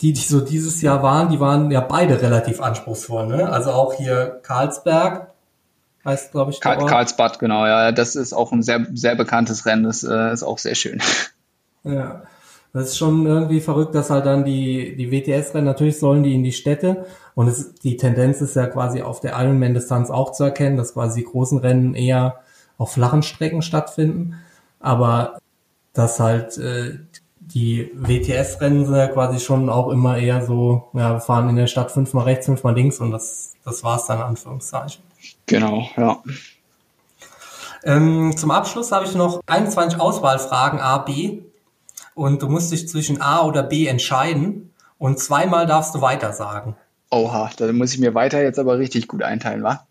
die, 0.00 0.12
die 0.12 0.22
so 0.22 0.40
dieses 0.40 0.80
Jahr 0.80 1.02
waren, 1.02 1.28
die 1.28 1.40
waren 1.40 1.70
ja 1.70 1.80
beide 1.80 2.22
relativ 2.22 2.60
anspruchsvoll. 2.60 3.26
Ne? 3.26 3.48
Also 3.48 3.72
auch 3.72 3.94
hier 3.94 4.40
Karlsberg 4.42 5.32
heißt, 6.04 6.32
glaube 6.32 6.52
ich. 6.52 6.60
Karl, 6.60 6.86
Karlsbad, 6.86 7.38
genau, 7.38 7.66
ja. 7.66 7.92
Das 7.92 8.16
ist 8.16 8.32
auch 8.32 8.52
ein 8.52 8.62
sehr, 8.62 8.86
sehr 8.94 9.16
bekanntes 9.16 9.66
Rennen, 9.66 9.84
das 9.84 10.04
äh, 10.04 10.32
ist 10.32 10.42
auch 10.42 10.58
sehr 10.58 10.74
schön. 10.74 11.02
Ja. 11.84 12.22
Das 12.78 12.90
ist 12.90 12.98
schon 12.98 13.26
irgendwie 13.26 13.60
verrückt, 13.60 13.94
dass 13.94 14.08
halt 14.08 14.24
dann 14.26 14.44
die, 14.44 14.94
die 14.96 15.10
WTS-Rennen, 15.10 15.64
natürlich 15.64 15.98
sollen 15.98 16.22
die 16.22 16.34
in 16.34 16.44
die 16.44 16.52
Städte 16.52 17.06
und 17.34 17.48
es, 17.48 17.74
die 17.74 17.96
Tendenz 17.96 18.40
ist 18.40 18.54
ja 18.54 18.66
quasi 18.66 19.02
auf 19.02 19.18
der 19.18 19.32
Ironman-Distanz 19.32 20.10
auch 20.10 20.30
zu 20.30 20.44
erkennen, 20.44 20.76
dass 20.76 20.94
quasi 20.94 21.20
die 21.20 21.26
großen 21.26 21.58
Rennen 21.58 21.94
eher 21.94 22.40
auf 22.78 22.92
flachen 22.92 23.24
Strecken 23.24 23.62
stattfinden, 23.62 24.36
aber 24.78 25.38
dass 25.92 26.20
halt 26.20 26.56
äh, 26.58 26.98
die 27.40 27.90
WTS-Rennen 27.94 28.86
sind 28.86 28.94
ja 28.94 29.08
quasi 29.08 29.40
schon 29.40 29.70
auch 29.70 29.88
immer 29.88 30.16
eher 30.16 30.46
so, 30.46 30.88
ja, 30.92 31.14
wir 31.14 31.20
fahren 31.20 31.48
in 31.48 31.56
der 31.56 31.66
Stadt 31.66 31.90
fünfmal 31.90 32.26
rechts, 32.26 32.46
fünfmal 32.46 32.74
links 32.74 33.00
und 33.00 33.10
das, 33.10 33.54
das 33.64 33.82
war's 33.82 34.06
dann 34.06 34.18
in 34.18 34.24
Anführungszeichen. 34.24 35.02
Genau, 35.46 35.88
ja. 35.96 36.22
Ähm, 37.82 38.36
zum 38.36 38.52
Abschluss 38.52 38.92
habe 38.92 39.06
ich 39.06 39.16
noch 39.16 39.40
21 39.46 39.98
Auswahlfragen 39.98 40.78
A, 40.78 40.98
B 40.98 41.40
und 42.18 42.42
du 42.42 42.48
musst 42.48 42.72
dich 42.72 42.88
zwischen 42.88 43.20
A 43.20 43.42
oder 43.42 43.62
B 43.62 43.86
entscheiden 43.86 44.74
und 44.98 45.20
zweimal 45.20 45.66
darfst 45.66 45.94
du 45.94 46.00
weiter 46.00 46.32
sagen. 46.32 46.76
Oha, 47.10 47.50
da 47.56 47.72
muss 47.72 47.94
ich 47.94 48.00
mir 48.00 48.14
weiter 48.14 48.42
jetzt 48.42 48.58
aber 48.58 48.78
richtig 48.78 49.06
gut 49.06 49.22
einteilen, 49.22 49.62
wa? 49.62 49.86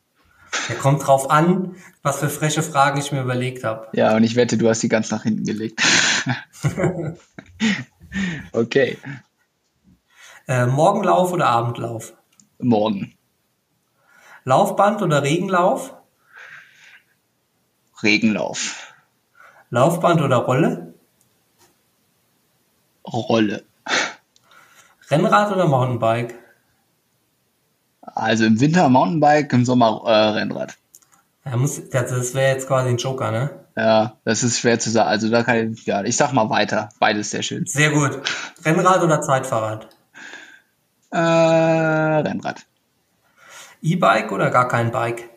Ja, 0.67 0.75
kommt 0.75 1.07
drauf 1.07 1.31
an, 1.31 1.75
was 2.03 2.19
für 2.19 2.29
freche 2.29 2.63
Fragen 2.63 2.99
ich 2.99 3.13
mir 3.13 3.21
überlegt 3.21 3.63
habe. 3.63 3.87
Ja, 3.93 4.15
und 4.15 4.23
ich 4.23 4.35
wette, 4.35 4.57
du 4.57 4.67
hast 4.67 4.83
die 4.83 4.89
ganz 4.89 5.09
nach 5.09 5.23
hinten 5.23 5.45
gelegt. 5.45 5.81
okay. 8.51 8.97
Äh, 10.47 10.65
Morgenlauf 10.65 11.31
oder 11.31 11.47
Abendlauf? 11.47 12.13
Morgen. 12.59 13.13
Laufband 14.43 15.01
oder 15.01 15.23
Regenlauf? 15.23 15.93
Regenlauf. 18.03 18.93
Laufband 19.69 20.21
oder 20.21 20.37
Rolle? 20.37 20.86
Rolle. 23.07 23.63
Rennrad 25.09 25.51
oder 25.51 25.67
Mountainbike? 25.67 26.35
Also 28.01 28.45
im 28.45 28.59
Winter 28.59 28.89
Mountainbike, 28.89 29.53
im 29.53 29.65
Sommer 29.65 30.01
äh, 30.05 30.11
Rennrad. 30.11 30.77
Ja, 31.45 31.55
muss, 31.55 31.89
das, 31.89 32.09
das 32.09 32.33
wäre 32.33 32.53
jetzt 32.53 32.67
quasi 32.67 32.89
ein 32.89 32.97
Joker, 32.97 33.31
ne? 33.31 33.51
Ja, 33.75 34.17
das 34.25 34.43
ist 34.43 34.59
schwer 34.59 34.79
zu 34.79 34.89
sagen. 34.89 35.09
Also 35.09 35.29
da 35.29 35.43
kann 35.43 35.73
ich, 35.73 35.85
ja, 35.85 36.03
ich 36.03 36.17
sag 36.17 36.33
mal 36.33 36.49
weiter. 36.49 36.89
Beides 36.99 37.29
sehr 37.29 37.43
schön. 37.43 37.65
Sehr 37.65 37.91
gut. 37.91 38.21
Rennrad 38.65 39.01
oder 39.03 39.21
Zeitfahrrad? 39.21 39.87
Äh, 41.11 41.17
Rennrad. 41.17 42.65
E-Bike 43.81 44.31
oder 44.31 44.49
gar 44.49 44.67
kein 44.67 44.91
Bike? 44.91 45.29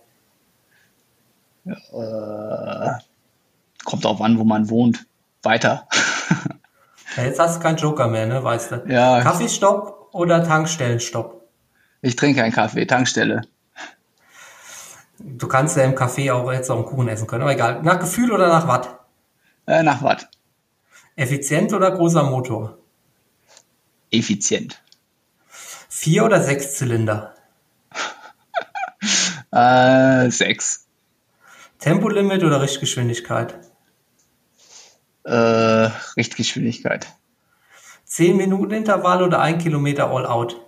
Äh, 1.66 2.90
kommt 3.84 4.04
drauf 4.04 4.20
an, 4.20 4.38
wo 4.38 4.44
man 4.44 4.70
wohnt. 4.70 5.06
Weiter. 5.42 5.86
Ja, 7.16 7.24
jetzt 7.24 7.38
hast 7.38 7.56
du 7.56 7.62
keinen 7.62 7.76
Joker 7.76 8.08
mehr, 8.08 8.26
ne? 8.26 8.42
Weißt 8.42 8.72
du? 8.72 8.84
Ja. 8.86 9.20
Kaffeestopp 9.20 10.08
oder 10.12 10.44
Tankstellenstopp? 10.44 11.42
Ich 12.02 12.16
trinke 12.16 12.40
keinen 12.40 12.52
Kaffee, 12.52 12.86
Tankstelle. 12.86 13.42
Du 15.18 15.48
kannst 15.48 15.76
ja 15.76 15.84
im 15.84 15.94
Café 15.94 16.32
auch 16.32 16.50
jetzt 16.50 16.70
auch 16.70 16.76
einen 16.76 16.86
Kuchen 16.86 17.08
essen 17.08 17.26
können, 17.26 17.42
aber 17.42 17.52
egal. 17.52 17.82
Nach 17.82 17.98
Gefühl 17.98 18.32
oder 18.32 18.48
nach 18.48 18.66
Watt? 18.66 19.00
Äh, 19.66 19.82
nach 19.82 20.02
Watt. 20.02 20.28
Effizient 21.16 21.72
oder 21.74 21.90
großer 21.90 22.22
Motor? 22.22 22.78
Effizient. 24.10 24.82
Vier 25.88 26.24
oder 26.24 26.42
sechs 26.42 26.74
Zylinder? 26.76 27.34
Äh, 29.52 30.30
sechs. 30.30 30.86
Tempolimit 31.80 32.44
oder 32.44 32.60
Richtgeschwindigkeit? 32.60 33.58
Äh, 35.24 35.90
Richtgeschwindigkeit. 36.16 37.06
10 38.04 38.36
Minuten 38.36 38.72
Intervall 38.72 39.22
oder 39.22 39.40
1 39.40 39.62
Kilometer 39.62 40.10
All 40.10 40.26
Out? 40.26 40.60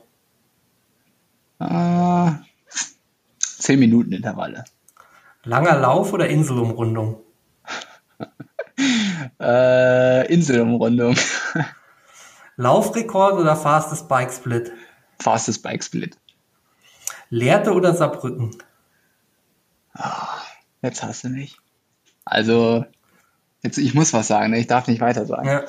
Äh, 1.59 2.33
zehn 3.39 3.79
Minuten 3.79 4.13
Intervalle. 4.13 4.65
Langer 5.45 5.79
Lauf 5.79 6.13
oder 6.13 6.29
Inselumrundung? 6.29 7.23
Äh, 9.41 10.33
Inselumrundung. 10.33 11.17
Laufrekord 12.57 13.35
oder 13.35 13.57
Fastest 13.57 14.09
Bike 14.09 14.33
Split? 14.33 14.73
Fastest 15.21 15.63
Bike 15.63 15.83
Split. 15.85 16.17
Lehrte 17.29 17.73
oder 17.73 17.95
Saarbrücken? 17.95 18.57
Jetzt 20.81 21.03
hast 21.03 21.25
du 21.25 21.29
mich. 21.29 21.57
Also, 22.25 22.85
jetzt, 23.63 23.79
ich 23.79 23.95
muss 23.95 24.13
was 24.13 24.29
sagen, 24.29 24.51
ne? 24.51 24.59
ich 24.59 24.67
darf 24.67 24.87
nicht 24.87 25.01
weiter 25.01 25.27
sagen. 25.27 25.49
Ja. 25.49 25.65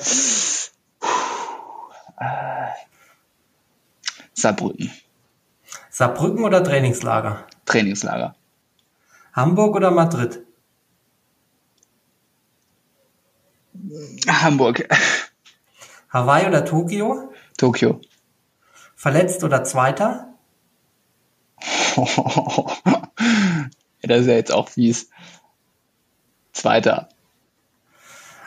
Saarbrücken. 4.34 4.92
Saarbrücken 5.90 6.44
oder 6.44 6.62
Trainingslager? 6.62 7.46
Trainingslager. 7.66 8.34
Hamburg 9.32 9.76
oder 9.76 9.90
Madrid? 9.90 10.44
Hamburg. 14.28 14.88
Hawaii 16.10 16.46
oder 16.46 16.64
Tokio? 16.64 17.32
Tokio. 17.56 18.00
Verletzt 18.94 19.42
oder 19.44 19.64
Zweiter? 19.64 20.34
das 24.02 24.20
ist 24.20 24.26
ja 24.26 24.34
jetzt 24.34 24.52
auch 24.52 24.68
fies. 24.68 25.10
Zweiter. 26.52 27.08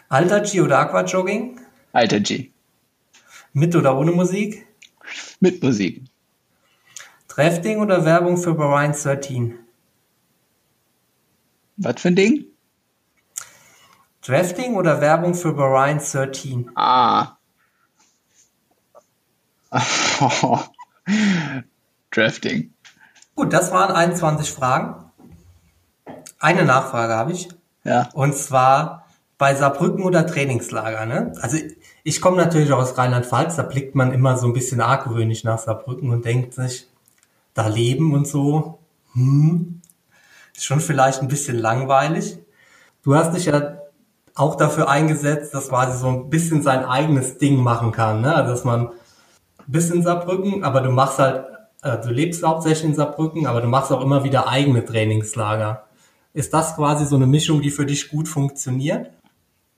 Alter 0.10 0.40
G 0.42 0.62
oder 0.62 0.80
Aquajogging? 0.80 1.60
Alter 1.92 2.20
G. 2.22 2.52
Mit 3.54 3.76
oder 3.76 3.98
ohne 3.98 4.12
Musik? 4.12 4.68
Mit 5.40 5.62
Musik. 5.62 6.04
Drafting 7.28 7.80
oder 7.80 8.06
Werbung 8.06 8.38
für 8.38 8.54
Bahrain 8.54 8.94
13? 8.94 9.60
Was 11.78 12.02
für 12.02 12.08
ein 12.08 12.16
Ding? 12.16 12.46
Drafting 14.22 14.76
oder 14.76 15.02
Werbung 15.02 15.36
für 15.36 15.54
Bahrain 15.54 16.00
13? 16.00 16.72
Ah. 16.76 17.38
Drafting. 22.12 22.74
Gut, 23.36 23.54
das 23.54 23.72
waren 23.72 23.94
21 23.94 24.52
Fragen. 24.52 25.12
Eine 26.40 26.64
Nachfrage 26.66 27.14
habe 27.14 27.34
ich. 27.34 27.50
Ja. 27.84 28.10
Und 28.14 28.36
zwar 28.36 29.07
bei 29.38 29.54
Saarbrücken 29.54 30.04
oder 30.04 30.26
Trainingslager. 30.26 31.06
Ne? 31.06 31.34
Also 31.42 31.58
ich 32.04 32.22
komme 32.22 32.38
natürlich 32.38 32.72
aus 32.72 32.98
Rheinland-Pfalz, 32.98 33.56
da 33.56 33.64
blickt 33.64 33.96
man 33.96 34.12
immer 34.12 34.38
so 34.38 34.48
ein 34.48 34.54
bisschen 34.54 34.82
argwöhnisch 34.82 35.44
nach 35.44 35.60
Saarbrücken 35.60 36.10
und 36.10 36.26
denkt 36.26 36.54
sich, 36.54 36.88
da 37.54 37.68
leben 37.68 38.14
und 38.14 38.28
so, 38.28 38.80
hm, 39.14 39.82
ist 40.56 40.66
schon 40.66 40.80
vielleicht 40.80 41.22
ein 41.22 41.28
bisschen 41.28 41.58
langweilig. 41.58 42.40
Du 43.04 43.16
hast 43.16 43.36
dich 43.36 43.46
ja 43.46 43.78
auch 44.36 44.56
dafür 44.56 44.90
eingesetzt, 44.90 45.54
dass 45.54 45.70
quasi 45.70 45.98
so 45.98 46.08
ein 46.08 46.30
bisschen 46.30 46.62
sein 46.62 46.84
eigenes 46.86 47.38
Ding 47.38 47.58
machen 47.58 47.92
kann. 47.92 48.22
Ne? 48.22 48.34
Also 48.34 48.52
dass 48.52 48.64
man 48.64 48.90
bis 49.68 49.90
in 49.90 50.04
Saarbrücken, 50.04 50.64
aber 50.64 50.82
du 50.82 50.92
machst 50.92 51.20
halt, 51.20 51.46
äh, 51.84 51.98
du 51.98 52.10
lebst 52.10 52.44
hauptsächlich 52.44 52.86
in 52.86 52.96
Saarbrücken, 52.96 53.48
aber 53.48 53.62
du 53.62 53.68
machst 53.68 53.92
auch 53.92 54.02
immer 54.02 54.24
wieder 54.24 54.48
eigene 54.48 54.84
Trainingslager. 54.84 55.86
Ist 56.34 56.54
das 56.54 56.76
quasi 56.76 57.06
so 57.06 57.16
eine 57.16 57.28
Mischung, 57.28 57.62
die 57.62 57.72
für 57.72 57.86
dich 57.86 58.10
gut 58.10 58.28
funktioniert? 58.28 59.12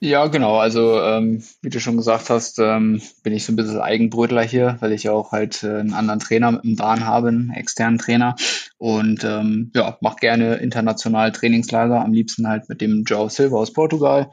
Ja, 0.02 0.28
genau. 0.28 0.56
Also, 0.56 0.98
ähm, 1.02 1.42
wie 1.60 1.68
du 1.68 1.78
schon 1.78 1.98
gesagt 1.98 2.30
hast, 2.30 2.58
ähm, 2.58 3.02
bin 3.22 3.34
ich 3.34 3.44
so 3.44 3.52
ein 3.52 3.56
bisschen 3.56 3.80
Eigenbrötler 3.80 4.42
hier, 4.42 4.78
weil 4.80 4.92
ich 4.92 5.10
auch 5.10 5.30
halt 5.30 5.62
äh, 5.62 5.78
einen 5.80 5.92
anderen 5.92 6.20
Trainer 6.20 6.52
mit 6.52 6.64
dem 6.64 6.76
Bahn 6.76 7.04
habe, 7.04 7.28
einen 7.28 7.50
externen 7.50 7.98
Trainer. 7.98 8.34
Und 8.78 9.24
ähm, 9.24 9.70
ja, 9.74 9.98
mache 10.00 10.16
gerne 10.16 10.54
international 10.54 11.32
Trainingslager, 11.32 12.02
am 12.02 12.14
liebsten 12.14 12.48
halt 12.48 12.70
mit 12.70 12.80
dem 12.80 13.04
Joe 13.04 13.28
Silva 13.28 13.58
aus 13.58 13.74
Portugal. 13.74 14.30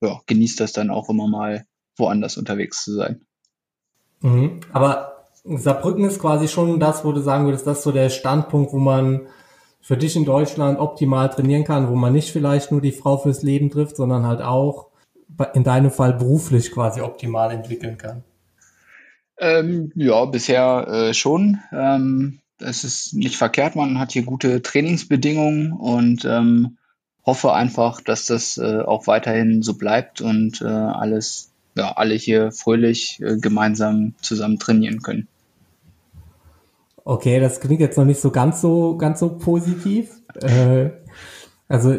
Ja, 0.00 0.20
genießt 0.26 0.58
das 0.58 0.72
dann 0.72 0.90
auch 0.90 1.08
immer 1.08 1.28
mal 1.28 1.64
woanders 1.96 2.36
unterwegs 2.36 2.82
zu 2.82 2.94
sein. 2.94 3.20
Mhm. 4.20 4.60
Aber 4.72 5.28
Saarbrücken 5.44 6.06
ist 6.06 6.18
quasi 6.18 6.48
schon 6.48 6.80
das, 6.80 7.04
wo 7.04 7.12
du 7.12 7.20
sagen 7.20 7.44
würdest, 7.44 7.68
das 7.68 7.78
ist 7.78 7.84
so 7.84 7.92
der 7.92 8.10
Standpunkt, 8.10 8.72
wo 8.72 8.78
man 8.78 9.28
für 9.80 9.96
dich 9.96 10.16
in 10.16 10.24
Deutschland 10.24 10.80
optimal 10.80 11.30
trainieren 11.30 11.62
kann, 11.62 11.88
wo 11.88 11.94
man 11.94 12.12
nicht 12.12 12.32
vielleicht 12.32 12.72
nur 12.72 12.80
die 12.80 12.90
Frau 12.90 13.18
fürs 13.18 13.42
Leben 13.42 13.70
trifft, 13.70 13.96
sondern 13.96 14.26
halt 14.26 14.42
auch 14.42 14.88
in 15.54 15.64
deinem 15.64 15.90
Fall 15.90 16.14
beruflich 16.14 16.72
quasi 16.72 17.00
optimal 17.00 17.50
entwickeln 17.50 17.98
kann. 17.98 18.22
Ähm, 19.38 19.92
ja, 19.94 20.24
bisher 20.26 20.86
äh, 20.88 21.14
schon. 21.14 21.58
Ähm, 21.72 22.40
es 22.60 22.84
ist 22.84 23.14
nicht 23.14 23.36
verkehrt, 23.36 23.74
man 23.76 23.98
hat 23.98 24.12
hier 24.12 24.22
gute 24.22 24.62
Trainingsbedingungen 24.62 25.72
und 25.72 26.24
ähm, 26.24 26.78
hoffe 27.26 27.52
einfach, 27.52 28.00
dass 28.00 28.26
das 28.26 28.58
äh, 28.58 28.80
auch 28.80 29.06
weiterhin 29.06 29.62
so 29.62 29.74
bleibt 29.74 30.20
und 30.20 30.62
äh, 30.62 30.66
alles, 30.66 31.50
ja, 31.74 31.92
alle 31.92 32.14
hier 32.14 32.52
fröhlich 32.52 33.20
äh, 33.20 33.36
gemeinsam 33.38 34.14
zusammen 34.20 34.58
trainieren 34.58 35.02
können. 35.02 35.28
Okay, 37.04 37.40
das 37.40 37.60
klingt 37.60 37.80
jetzt 37.80 37.98
noch 37.98 38.04
nicht 38.04 38.20
so 38.20 38.30
ganz 38.30 38.60
so 38.60 38.96
ganz 38.96 39.20
so 39.20 39.36
positiv. 39.36 40.10
Äh, 40.40 40.90
also 41.68 41.98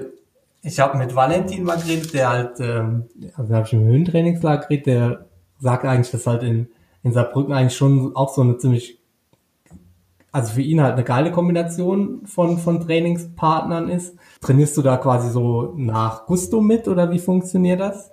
ich 0.65 0.79
habe 0.79 0.97
mit 0.97 1.15
Valentin 1.15 1.63
mal 1.63 1.77
geredet, 1.77 2.13
der 2.13 2.29
halt, 2.29 2.59
ähm, 2.59 3.05
also 3.35 3.53
habe 3.53 3.67
ich 3.67 3.73
im 3.73 3.83
Höhentrainingslager 3.83 4.63
geredet, 4.63 4.87
der 4.87 5.25
sagt 5.59 5.85
eigentlich, 5.85 6.11
dass 6.11 6.25
halt 6.25 6.41
in, 6.41 6.67
in 7.03 7.13
Saarbrücken 7.13 7.53
eigentlich 7.53 7.77
schon 7.77 8.15
auch 8.15 8.33
so 8.33 8.41
eine 8.41 8.57
ziemlich, 8.57 8.99
also 10.31 10.53
für 10.53 10.61
ihn 10.61 10.81
halt 10.81 10.93
eine 10.93 11.03
geile 11.03 11.31
Kombination 11.31 12.25
von, 12.25 12.57
von 12.57 12.81
Trainingspartnern 12.81 13.89
ist. 13.89 14.17
Trainierst 14.41 14.75
du 14.75 14.81
da 14.81 14.97
quasi 14.97 15.29
so 15.29 15.73
nach 15.77 16.25
Gusto 16.25 16.61
mit 16.61 16.87
oder 16.87 17.11
wie 17.11 17.19
funktioniert 17.19 17.79
das? 17.79 18.11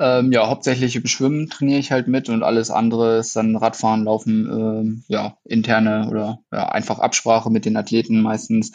Ähm, 0.00 0.32
ja, 0.32 0.48
hauptsächlich 0.48 0.96
im 0.96 1.06
Schwimmen 1.06 1.48
trainiere 1.48 1.78
ich 1.78 1.92
halt 1.92 2.08
mit 2.08 2.28
und 2.28 2.42
alles 2.42 2.70
andere 2.70 3.18
ist 3.18 3.36
dann 3.36 3.56
Radfahren, 3.56 4.04
Laufen, 4.04 4.46
ähm, 4.50 5.04
ja, 5.08 5.36
interne 5.44 6.08
oder 6.08 6.38
ja, 6.52 6.68
einfach 6.68 6.98
Absprache 6.98 7.50
mit 7.50 7.64
den 7.64 7.76
Athleten 7.76 8.20
meistens. 8.20 8.72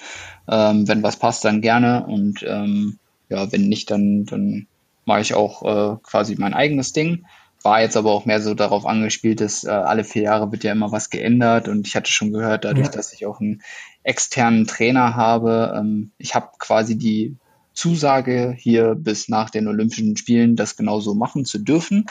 Ähm, 0.48 0.88
wenn 0.88 1.03
was 1.03 1.18
passt, 1.18 1.44
dann 1.44 1.61
gerne 1.61 2.06
und 2.06 2.44
ähm, 2.48 2.99
ja, 3.30 3.52
wenn 3.52 3.68
nicht, 3.68 3.91
dann, 3.91 4.26
dann 4.26 4.68
mache 5.06 5.22
ich 5.22 5.34
auch 5.34 5.64
äh, 5.64 5.98
quasi 6.03 6.35
mein 6.38 6.53
eigenes 6.53 6.94
Ding. 6.94 7.26
War 7.64 7.81
jetzt 7.81 7.98
aber 7.98 8.11
auch 8.11 8.26
mehr 8.26 8.41
so 8.41 8.53
darauf 8.53 8.85
angespielt, 8.85 9.41
dass 9.41 9.64
äh, 9.64 9.69
alle 9.69 10.03
vier 10.03 10.22
Jahre 10.23 10.52
wird 10.52 10.64
ja 10.64 10.72
immer 10.72 10.91
was 10.91 11.10
geändert 11.10 11.68
und 11.68 11.88
ich 11.88 11.95
hatte 11.95 12.11
schon 12.11 12.31
gehört, 12.31 12.64
dadurch, 12.65 12.85
Ja. 12.88 12.91
dass 12.91 13.11
ich 13.14 13.26
auch 13.26 13.41
einen 13.41 13.61
externen 14.03 14.68
Trainer 14.68 15.15
habe, 15.15 15.76
ähm, 15.77 16.11
ich 16.18 16.35
habe 16.35 16.49
quasi 16.60 16.98
die 16.98 17.35
Zusage, 17.78 18.56
hier 18.58 18.95
bis 18.95 19.30
nach 19.30 19.52
den 19.52 19.68
Olympischen 19.68 20.18
Spielen 20.18 20.56
das 20.56 20.78
genauso 20.78 21.14
machen 21.14 21.45
zu 21.45 21.60
dürfen. 21.60 22.08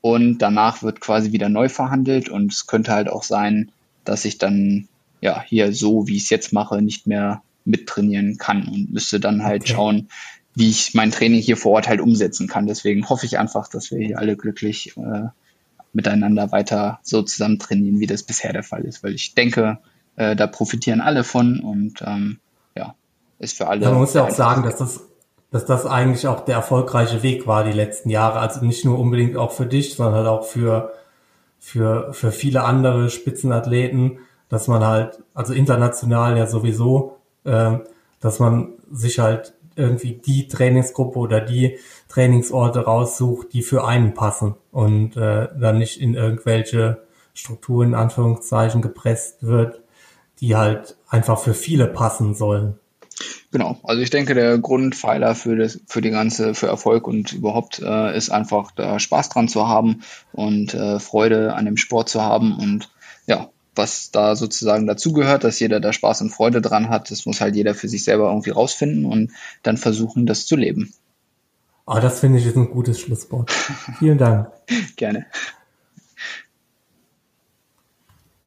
Und 0.00 0.38
danach 0.38 0.84
wird 0.84 1.00
quasi 1.00 1.32
wieder 1.32 1.48
neu 1.48 1.68
verhandelt 1.68 2.28
und 2.28 2.52
es 2.52 2.66
könnte 2.66 2.92
halt 2.92 3.08
auch 3.08 3.24
sein, 3.24 3.72
dass 4.04 4.24
ich 4.24 4.38
dann 4.38 4.88
ja 5.20 5.42
hier 5.42 5.72
so, 5.72 6.06
wie 6.06 6.16
ich 6.16 6.22
es 6.22 6.30
jetzt 6.30 6.52
mache, 6.52 6.80
nicht 6.80 7.08
mehr 7.08 7.42
mittrainieren 7.64 8.38
kann 8.38 8.68
und 8.68 8.92
müsste 8.92 9.18
dann 9.18 9.42
halt 9.42 9.62
Okay. 9.62 9.72
schauen, 9.72 10.08
wie 10.54 10.70
ich 10.70 10.94
mein 10.94 11.10
Training 11.10 11.40
hier 11.42 11.56
vor 11.56 11.72
Ort 11.72 11.88
halt 11.88 12.00
umsetzen 12.00 12.46
kann. 12.46 12.68
Deswegen 12.68 13.08
hoffe 13.08 13.26
ich 13.26 13.38
einfach, 13.38 13.68
dass 13.68 13.90
wir 13.90 13.98
hier 13.98 14.18
alle 14.18 14.36
glücklich 14.36 14.96
äh, 14.96 15.28
miteinander 15.92 16.52
weiter 16.52 17.00
so 17.02 17.22
zusammen 17.22 17.58
trainieren, 17.58 17.98
wie 17.98 18.06
das 18.06 18.22
bisher 18.22 18.52
der 18.52 18.62
Fall 18.62 18.82
ist, 18.82 19.02
weil 19.02 19.14
ich 19.14 19.34
denke, 19.34 19.78
äh, 20.14 20.36
da 20.36 20.46
profitieren 20.46 21.00
alle 21.00 21.24
von 21.24 21.58
und 21.58 22.00
ähm, 22.06 22.38
ist 23.40 23.56
für 23.56 23.66
alle. 23.66 23.82
Ja, 23.82 23.90
man 23.90 24.00
muss 24.00 24.14
ja 24.14 24.24
auch 24.24 24.30
sagen, 24.30 24.62
dass 24.62 24.76
das, 24.76 25.00
dass 25.50 25.64
das 25.64 25.86
eigentlich 25.86 26.28
auch 26.28 26.44
der 26.44 26.56
erfolgreiche 26.56 27.22
Weg 27.22 27.46
war 27.46 27.64
die 27.64 27.72
letzten 27.72 28.10
Jahre. 28.10 28.38
Also 28.38 28.64
nicht 28.64 28.84
nur 28.84 28.98
unbedingt 28.98 29.36
auch 29.36 29.50
für 29.50 29.66
dich, 29.66 29.94
sondern 29.94 30.14
halt 30.14 30.26
auch 30.28 30.44
für, 30.44 30.92
für, 31.58 32.12
für 32.12 32.30
viele 32.30 32.62
andere 32.62 33.10
Spitzenathleten, 33.10 34.18
dass 34.48 34.68
man 34.68 34.84
halt, 34.84 35.22
also 35.34 35.54
international 35.54 36.36
ja 36.36 36.46
sowieso, 36.46 37.16
äh, 37.44 37.78
dass 38.20 38.38
man 38.38 38.74
sich 38.92 39.18
halt 39.18 39.54
irgendwie 39.74 40.14
die 40.14 40.46
Trainingsgruppe 40.46 41.18
oder 41.18 41.40
die 41.40 41.78
Trainingsorte 42.08 42.80
raussucht, 42.80 43.52
die 43.54 43.62
für 43.62 43.84
einen 43.84 44.12
passen 44.12 44.56
und 44.72 45.16
äh, 45.16 45.48
dann 45.58 45.78
nicht 45.78 46.00
in 46.00 46.14
irgendwelche 46.14 47.02
Strukturen 47.32 47.88
in 47.88 47.94
Anführungszeichen 47.94 48.82
gepresst 48.82 49.46
wird, 49.46 49.80
die 50.40 50.56
halt 50.56 50.96
einfach 51.08 51.38
für 51.38 51.54
viele 51.54 51.86
passen 51.86 52.34
sollen. 52.34 52.78
Genau, 53.52 53.78
also 53.82 54.00
ich 54.00 54.10
denke, 54.10 54.34
der 54.34 54.58
Grundpfeiler 54.58 55.34
für 55.34 55.56
das, 55.56 55.80
für 55.86 56.00
die 56.00 56.10
ganze, 56.10 56.54
für 56.54 56.68
Erfolg 56.68 57.06
und 57.06 57.32
überhaupt 57.32 57.80
äh, 57.80 58.16
ist 58.16 58.30
einfach 58.30 58.70
da 58.70 58.98
Spaß 58.98 59.28
dran 59.28 59.48
zu 59.48 59.68
haben 59.68 60.02
und 60.32 60.74
äh, 60.74 60.98
Freude 61.00 61.54
an 61.54 61.64
dem 61.64 61.76
Sport 61.76 62.08
zu 62.08 62.22
haben 62.22 62.56
und 62.58 62.90
ja, 63.26 63.48
was 63.74 64.10
da 64.10 64.36
sozusagen 64.36 64.86
dazugehört, 64.86 65.44
dass 65.44 65.60
jeder 65.60 65.80
da 65.80 65.92
Spaß 65.92 66.22
und 66.22 66.30
Freude 66.30 66.60
dran 66.60 66.88
hat, 66.88 67.10
das 67.10 67.26
muss 67.26 67.40
halt 67.40 67.56
jeder 67.56 67.74
für 67.74 67.88
sich 67.88 68.04
selber 68.04 68.28
irgendwie 68.28 68.50
rausfinden 68.50 69.04
und 69.04 69.32
dann 69.62 69.76
versuchen, 69.76 70.26
das 70.26 70.46
zu 70.46 70.56
leben. 70.56 70.92
Ah, 71.86 72.00
das 72.00 72.20
finde 72.20 72.38
ich 72.38 72.46
ist 72.46 72.56
ein 72.56 72.70
gutes 72.70 73.00
Schlusswort. 73.00 73.50
Vielen 73.98 74.18
Dank. 74.18 74.50
Gerne. 74.96 75.26